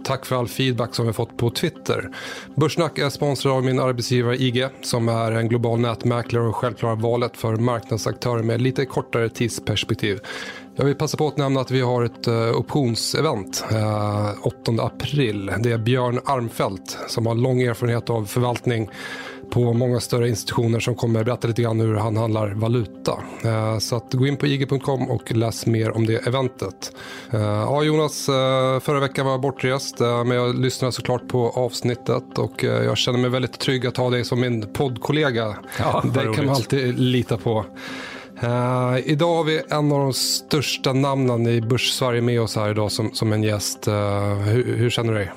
Tack 0.03 0.26
för 0.26 0.36
all 0.36 0.48
feedback 0.48 0.95
som 0.95 1.07
vi 1.07 1.14
fått 1.14 1.38
på 1.38 1.49
Twitter. 1.49 2.10
Börssnack 2.56 2.98
är 2.98 3.10
sponsrad 3.10 3.53
av 3.53 3.64
min 3.64 3.80
arbetsgivare 3.80 4.36
IG 4.36 4.68
som 4.82 5.10
är 5.10 5.32
en 5.32 5.49
global 5.49 5.80
nätmäklare 5.80 6.44
och 6.44 6.56
självklara 6.56 6.95
valet 6.95 7.38
för 7.38 7.56
marknadsaktörer 7.56 8.44
med 8.44 8.61
lite 8.61 8.86
kortare 8.86 9.30
tidsperspektiv. 9.30 10.19
Jag 10.76 10.85
vill 10.85 10.95
passa 10.95 11.18
på 11.18 11.27
att 11.27 11.38
nämna 11.38 11.61
att 11.61 11.72
vi 11.72 11.81
har 11.81 12.03
ett 12.03 12.27
uh, 12.27 12.52
optionsevent 12.52 13.65
uh, 13.72 14.31
8 14.41 14.72
april. 14.80 15.52
Det 15.60 15.72
är 15.72 15.77
Björn 15.77 16.19
Armfelt 16.26 16.98
som 17.07 17.26
har 17.26 17.35
lång 17.35 17.61
erfarenhet 17.61 18.10
av 18.10 18.26
förvaltning 18.26 18.89
på 19.52 19.73
många 19.73 19.99
större 19.99 20.30
institutioner 20.30 20.80
som 20.80 20.95
kommer 20.95 21.23
berätta 21.23 21.48
lite 21.48 21.61
grann 21.61 21.80
hur 21.80 21.95
han 21.95 22.18
handlar 22.18 22.49
valuta. 22.53 23.19
Uh, 23.45 23.80
så 23.80 23.95
att 23.95 24.14
gå 24.14 24.27
in 24.27 24.38
på 24.38 24.48
ig.com 24.48 25.10
och 25.10 25.31
läs 25.31 25.65
mer 25.65 25.91
om 25.91 26.06
det 26.06 26.27
eventet. 26.27 26.95
Ja 27.31 27.84
Jonas, 27.84 28.26
förra 28.81 28.99
veckan 28.99 29.26
var 29.26 29.34
jag 29.34 29.41
bortrest 29.41 29.99
men 29.99 30.31
jag 30.31 30.56
lyssnade 30.56 30.91
såklart 30.91 31.27
på 31.27 31.49
avsnittet 31.49 32.38
och 32.38 32.64
jag 32.64 32.98
känner 32.98 33.19
mig 33.19 33.30
väldigt 33.30 33.60
trygg 33.60 33.85
att 33.88 33.98
ha 33.98 34.10
dig 34.10 34.26
som 34.26 34.41
min 34.41 34.73
poddkollega. 34.73 35.56
Ja, 35.80 36.03
det 36.14 36.35
kan 36.35 36.45
man 36.45 36.56
alltid 36.56 36.99
lita 36.99 37.38
på. 37.38 37.65
Uh, 38.43 38.99
idag 39.05 39.35
har 39.35 39.43
vi 39.43 39.61
en 39.69 39.91
av 39.91 39.99
de 39.99 40.13
största 40.13 40.93
namnen 40.93 41.47
i 41.47 41.61
Börs-Sverige 41.61 42.22
med 42.22 42.41
oss 42.41 42.55
här 42.55 42.69
idag 42.69 42.91
som, 42.91 43.11
som 43.13 43.34
en 43.34 43.43
gäst. 43.43 43.88
Uh, 43.88 43.93
hur, 44.34 44.77
hur, 44.77 44.89
känner 44.89 45.13
du 45.13 45.19
dig? 45.19 45.31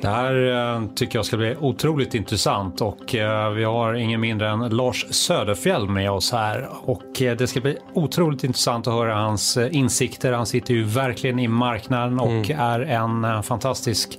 Det 0.00 0.08
här 0.08 0.74
eh, 0.74 0.82
tycker 0.94 1.18
jag 1.18 1.26
ska 1.26 1.36
bli 1.36 1.56
otroligt 1.60 2.14
intressant 2.14 2.80
och 2.80 3.14
eh, 3.14 3.50
vi 3.50 3.64
har 3.64 3.94
ingen 3.94 4.20
mindre 4.20 4.48
än 4.48 4.60
Lars 4.60 5.06
Söderfjell 5.10 5.88
med 5.88 6.10
oss 6.10 6.32
här. 6.32 6.68
Och 6.82 7.22
eh, 7.22 7.36
det 7.36 7.46
ska 7.46 7.60
bli 7.60 7.76
otroligt 7.94 8.44
intressant 8.44 8.86
att 8.86 8.94
höra 8.94 9.14
hans 9.14 9.56
insikter. 9.56 10.32
Han 10.32 10.46
sitter 10.46 10.74
ju 10.74 10.84
verkligen 10.84 11.38
i 11.38 11.48
marknaden 11.48 12.20
och 12.20 12.50
mm. 12.50 12.60
är 12.60 12.80
en 12.80 13.42
fantastisk 13.42 14.18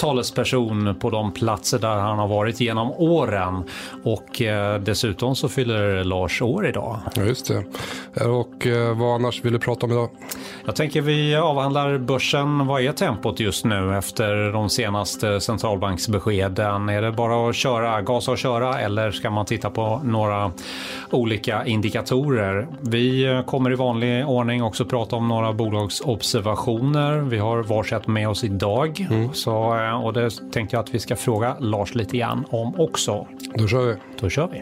talesperson 0.00 0.94
på 1.00 1.10
de 1.10 1.32
platser 1.32 1.78
där 1.78 1.96
han 1.96 2.18
har 2.18 2.28
varit 2.28 2.60
genom 2.60 2.92
åren. 2.92 3.64
Och 4.04 4.42
eh, 4.42 4.80
dessutom 4.80 5.36
så 5.36 5.48
fyller 5.48 6.04
Lars 6.04 6.42
år 6.42 6.66
idag. 6.66 6.98
Ja, 7.14 7.22
just 7.22 7.48
det. 7.48 7.64
Och 8.24 8.66
eh, 8.66 8.98
vad 8.98 9.14
annars 9.14 9.44
vill 9.44 9.52
du 9.52 9.58
prata 9.58 9.86
om 9.86 9.92
idag? 9.92 10.10
Jag 10.66 10.76
tänker 10.76 11.00
vi 11.00 11.36
avhandlar 11.36 11.98
börsen. 11.98 12.66
Vad 12.66 12.82
är 12.82 12.92
tempot 12.92 13.40
just 13.40 13.64
nu 13.64 13.98
efter 13.98 14.52
de 14.52 14.68
senaste 14.68 15.40
centralbanksbeskeden? 15.40 16.88
Är 16.88 17.02
det 17.02 17.12
bara 17.12 17.48
att 17.48 17.56
köra, 17.56 18.02
gasa 18.02 18.30
och 18.30 18.38
köra 18.38 18.80
eller 18.80 19.10
ska 19.10 19.30
man 19.30 19.46
titta 19.46 19.70
på 19.70 20.00
några 20.04 20.52
olika 21.10 21.66
indikatorer? 21.66 22.68
Vi 22.80 23.42
kommer 23.46 23.72
i 23.72 23.74
vanlig 23.74 24.28
ordning 24.28 24.62
också 24.62 24.84
prata 24.84 25.16
om 25.16 25.28
några 25.28 25.52
bolagsobservationer. 25.52 27.18
Vi 27.18 27.38
har 27.38 27.62
varsitt 27.62 28.06
med 28.06 28.28
oss 28.28 28.44
idag. 28.44 29.06
Mm. 29.10 29.32
Så 29.32 29.76
eh, 29.76 29.89
och 29.96 30.12
det 30.12 30.30
tänkte 30.52 30.76
jag 30.76 30.82
att 30.82 30.94
vi 30.94 30.98
ska 30.98 31.16
fråga 31.16 31.56
Lars 31.60 31.94
lite 31.94 32.16
grann 32.16 32.44
om 32.50 32.80
också. 32.80 33.26
Då 33.54 33.68
kör 33.68 33.86
vi. 33.86 33.96
Då 34.20 34.28
kör 34.28 34.48
vi. 34.48 34.60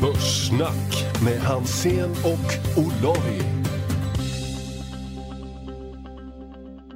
Börssnack 0.00 1.22
med 1.24 1.40
Hansen 1.40 2.10
och 2.10 2.78
Olavi. 2.78 3.42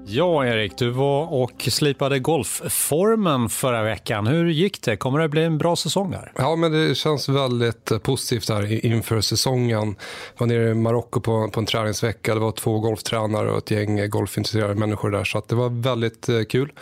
Ja, 0.08 0.46
Erik, 0.46 0.78
du 0.78 0.90
var 0.90 1.32
och 1.32 1.68
slipade 1.70 2.18
golfformen 2.18 3.48
förra 3.48 3.82
veckan. 3.82 4.26
Hur 4.26 4.46
gick 4.46 4.82
det? 4.82 4.96
Kommer 4.96 5.18
det 5.18 5.28
bli 5.28 5.44
en 5.44 5.58
bra 5.58 5.76
säsong 5.76 6.12
här? 6.12 6.32
Ja, 6.36 6.56
men 6.56 6.72
det 6.72 6.94
känns 6.94 7.28
väldigt 7.28 7.90
eh, 7.90 7.98
positivt 7.98 8.48
här 8.48 8.86
inför 8.86 9.20
säsongen. 9.20 9.68
Jag 9.68 9.94
var 10.38 10.46
nere 10.46 10.70
i 10.70 10.74
Marocko 10.74 11.20
på, 11.20 11.48
på 11.48 11.60
en 11.60 11.66
träningsvecka. 11.66 12.34
Det 12.34 12.40
var 12.40 12.52
två 12.52 12.78
golftränare 12.78 13.50
och 13.50 13.58
ett 13.58 13.70
gäng 13.70 14.10
golfintresserade 14.10 14.74
människor 14.74 15.10
där, 15.10 15.24
så 15.24 15.42
det 15.46 15.54
var 15.54 15.68
väldigt 15.68 16.28
eh, 16.28 16.42
kul. 16.42 16.72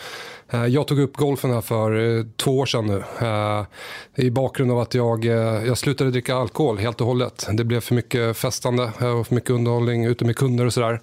Eh, 0.49 0.65
jag 0.65 0.87
tog 0.87 0.99
upp 0.99 1.17
golfen 1.17 1.53
här 1.53 1.61
för 1.61 2.25
två 2.37 2.59
år 2.59 2.65
sedan 2.65 2.85
nu. 2.85 3.03
I 4.15 4.31
bakgrund 4.31 4.71
av 4.71 4.79
att 4.79 4.93
jag, 4.93 5.25
jag 5.65 5.77
slutade 5.77 6.11
dricka 6.11 6.35
alkohol 6.35 6.77
helt 6.77 7.01
och 7.01 7.07
hållet. 7.07 7.47
Det 7.53 7.63
blev 7.63 7.79
för 7.79 7.95
mycket 7.95 8.37
festande 8.37 8.83
och 8.83 9.27
för 9.27 9.35
mycket 9.35 9.49
underhållning 9.49 10.05
ute 10.05 10.25
med 10.25 10.35
kunder 10.35 10.65
och 10.65 10.73
sådär. 10.73 11.01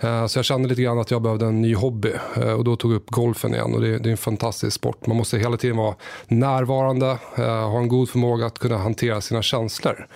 Eh, 0.00 0.26
så 0.26 0.38
jag 0.38 0.44
kände 0.44 0.68
lite 0.68 0.82
grann 0.82 0.98
att 0.98 1.10
jag 1.10 1.22
behövde 1.22 1.46
en 1.46 1.62
ny 1.62 1.74
hobby 1.74 2.12
og 2.36 2.42
och 2.42 2.64
då 2.64 2.76
tog 2.76 2.92
jag 2.92 2.96
upp 2.96 3.10
golfen 3.10 3.54
igen 3.54 3.74
och 3.74 3.80
det, 3.80 3.88
är 3.88 4.06
en 4.06 4.16
fantastisk 4.16 4.76
sport. 4.76 5.06
Man 5.06 5.16
måste 5.16 5.38
hela 5.38 5.56
tiden 5.56 5.76
vara 5.76 5.94
närvarande, 6.28 7.18
eh, 7.36 7.44
ha 7.44 7.78
en 7.78 7.88
god 7.88 8.08
förmåga 8.08 8.46
att 8.46 8.58
kunna 8.58 8.78
hantera 8.78 9.20
sina 9.20 9.42
känslor. 9.42 10.06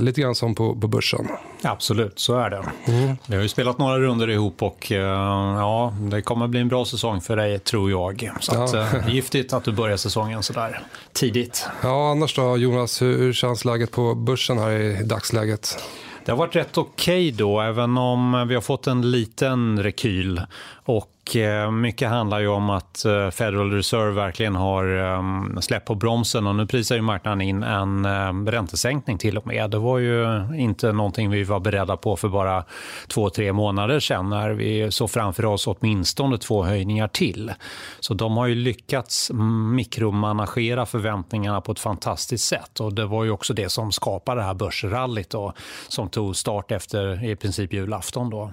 Lite 0.00 0.20
grann 0.20 0.34
som 0.34 0.54
på, 0.54 0.80
på 0.80 0.88
börsen. 0.88 1.28
Absolut, 1.62 2.18
så 2.18 2.34
är 2.36 2.50
det. 2.50 2.62
Mm. 2.84 3.16
Vi 3.26 3.34
har 3.36 3.42
ju 3.42 3.48
spelat 3.48 3.78
några 3.78 3.98
runder 3.98 4.30
ihop 4.30 4.62
och 4.62 4.90
ja, 4.90 5.94
det 6.00 6.22
kommer 6.22 6.48
bli 6.48 6.60
en 6.60 6.68
bra 6.68 6.84
säsong 6.84 7.20
för 7.20 7.36
dig 7.36 7.58
tror 7.58 7.90
jag. 7.90 8.30
Så 8.40 8.54
ja. 8.54 8.64
att, 8.64 9.08
giftigt 9.12 9.52
att 9.52 9.64
du 9.64 9.72
börjar 9.72 9.96
säsongen 9.96 10.42
sådär 10.42 10.82
tidigt. 11.12 11.66
Ja, 11.82 12.10
annars 12.10 12.36
då 12.36 12.56
Jonas, 12.56 13.02
hur 13.02 13.32
känns 13.32 13.64
läget 13.64 13.90
på 13.90 14.14
börsen 14.14 14.58
här 14.58 14.70
i 14.70 15.02
dagsläget? 15.04 15.78
Det 16.24 16.32
har 16.32 16.36
varit 16.36 16.56
rätt 16.56 16.78
okej 16.78 17.28
okay 17.28 17.30
då, 17.30 17.60
även 17.60 17.98
om 17.98 18.44
vi 18.48 18.54
har 18.54 18.62
fått 18.62 18.86
en 18.86 19.10
liten 19.10 19.82
rekyl. 19.82 20.40
Och 20.84 21.11
Eh, 21.34 21.70
mycket 21.70 22.08
handlar 22.08 22.40
ju 22.40 22.48
om 22.48 22.70
att 22.70 23.04
eh, 23.04 23.30
Federal 23.30 23.70
Reserve 23.70 24.10
verkligen 24.10 24.54
har 24.54 24.84
ehm, 24.84 25.62
släppt 25.62 25.86
på 25.86 25.94
bromsen 25.94 26.46
och 26.46 26.54
nu 26.54 26.66
prisar 26.66 26.96
ju 26.96 27.02
marknaden 27.02 27.40
in 27.40 27.62
en 27.62 28.04
ehm, 28.04 28.50
räntesänkning 28.50 29.18
till 29.18 29.38
och 29.38 29.46
med. 29.46 29.70
Det 29.70 29.78
var 29.78 29.98
ju 29.98 30.48
inte 30.56 30.92
någonting 30.92 31.30
vi 31.30 31.44
var 31.44 31.60
beredda 31.60 31.96
på 31.96 32.16
för 32.16 32.28
bara 32.28 32.64
två, 33.08 33.30
tre 33.30 33.52
månader 33.52 34.00
sedan 34.00 34.30
när 34.30 34.50
vi 34.50 34.90
såg 34.90 35.10
framför 35.10 35.44
oss 35.44 35.66
åtminstone 35.66 36.38
två 36.38 36.62
höjningar 36.62 37.08
till. 37.08 37.52
Så 38.00 38.14
de 38.14 38.36
har 38.36 38.46
ju 38.46 38.54
lyckats 38.54 39.30
mikromanagera 39.74 40.86
förväntningarna 40.86 41.60
på 41.60 41.72
ett 41.72 41.80
fantastiskt 41.80 42.44
sätt 42.44 42.80
och 42.80 42.94
det 42.94 43.06
var 43.06 43.24
ju 43.24 43.30
också 43.30 43.54
det 43.54 43.68
som 43.68 43.92
skapade 43.92 44.40
det 44.40 44.44
här 44.44 44.54
börsrallyt 44.54 45.30
då, 45.30 45.52
som 45.88 46.08
tog 46.08 46.36
start 46.36 46.72
efter 46.72 47.24
i 47.24 47.36
princip 47.36 47.72
julafton 47.72 48.30
då. 48.30 48.52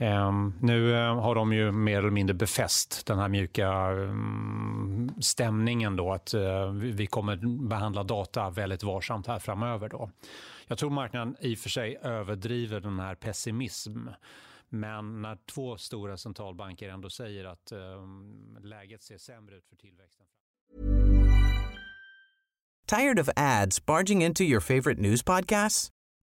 Um, 0.00 0.54
nu 0.60 0.92
uh, 0.92 1.20
har 1.20 1.34
de 1.34 1.52
ju 1.52 1.72
mer 1.72 1.98
eller 1.98 2.10
mindre 2.10 2.34
befäst 2.34 3.06
den 3.06 3.18
här 3.18 3.28
mjuka 3.28 3.90
um, 3.92 5.14
stämningen 5.20 5.96
då 5.96 6.12
att 6.12 6.34
uh, 6.34 6.70
vi 6.70 7.06
kommer 7.06 7.36
behandla 7.68 8.02
data 8.02 8.50
väldigt 8.50 8.82
varsamt 8.82 9.26
här 9.26 9.38
framöver 9.38 9.88
då. 9.88 10.10
Jag 10.66 10.78
tror 10.78 10.90
marknaden 10.90 11.36
i 11.40 11.54
och 11.54 11.58
för 11.58 11.68
sig 11.70 11.98
överdriver 12.02 12.80
den 12.80 13.00
här 13.00 13.14
pessimism. 13.14 14.08
Men 14.68 15.22
när 15.22 15.38
två 15.54 15.76
stora 15.76 16.16
centralbanker 16.16 16.88
ändå 16.88 17.10
säger 17.10 17.44
att 17.44 17.72
um, 17.72 18.58
läget 18.62 19.02
ser 19.02 19.18
sämre 19.18 19.56
ut 19.56 19.66
för 19.66 19.76
tillväxten. 19.76 20.26
Tired 22.86 23.20
of 23.20 23.28
ads 23.36 23.86
barging 23.86 24.22
into 24.22 24.42
your 24.42 24.60
favorite 24.60 25.00
news 25.00 25.22
podcasts? 25.22 25.92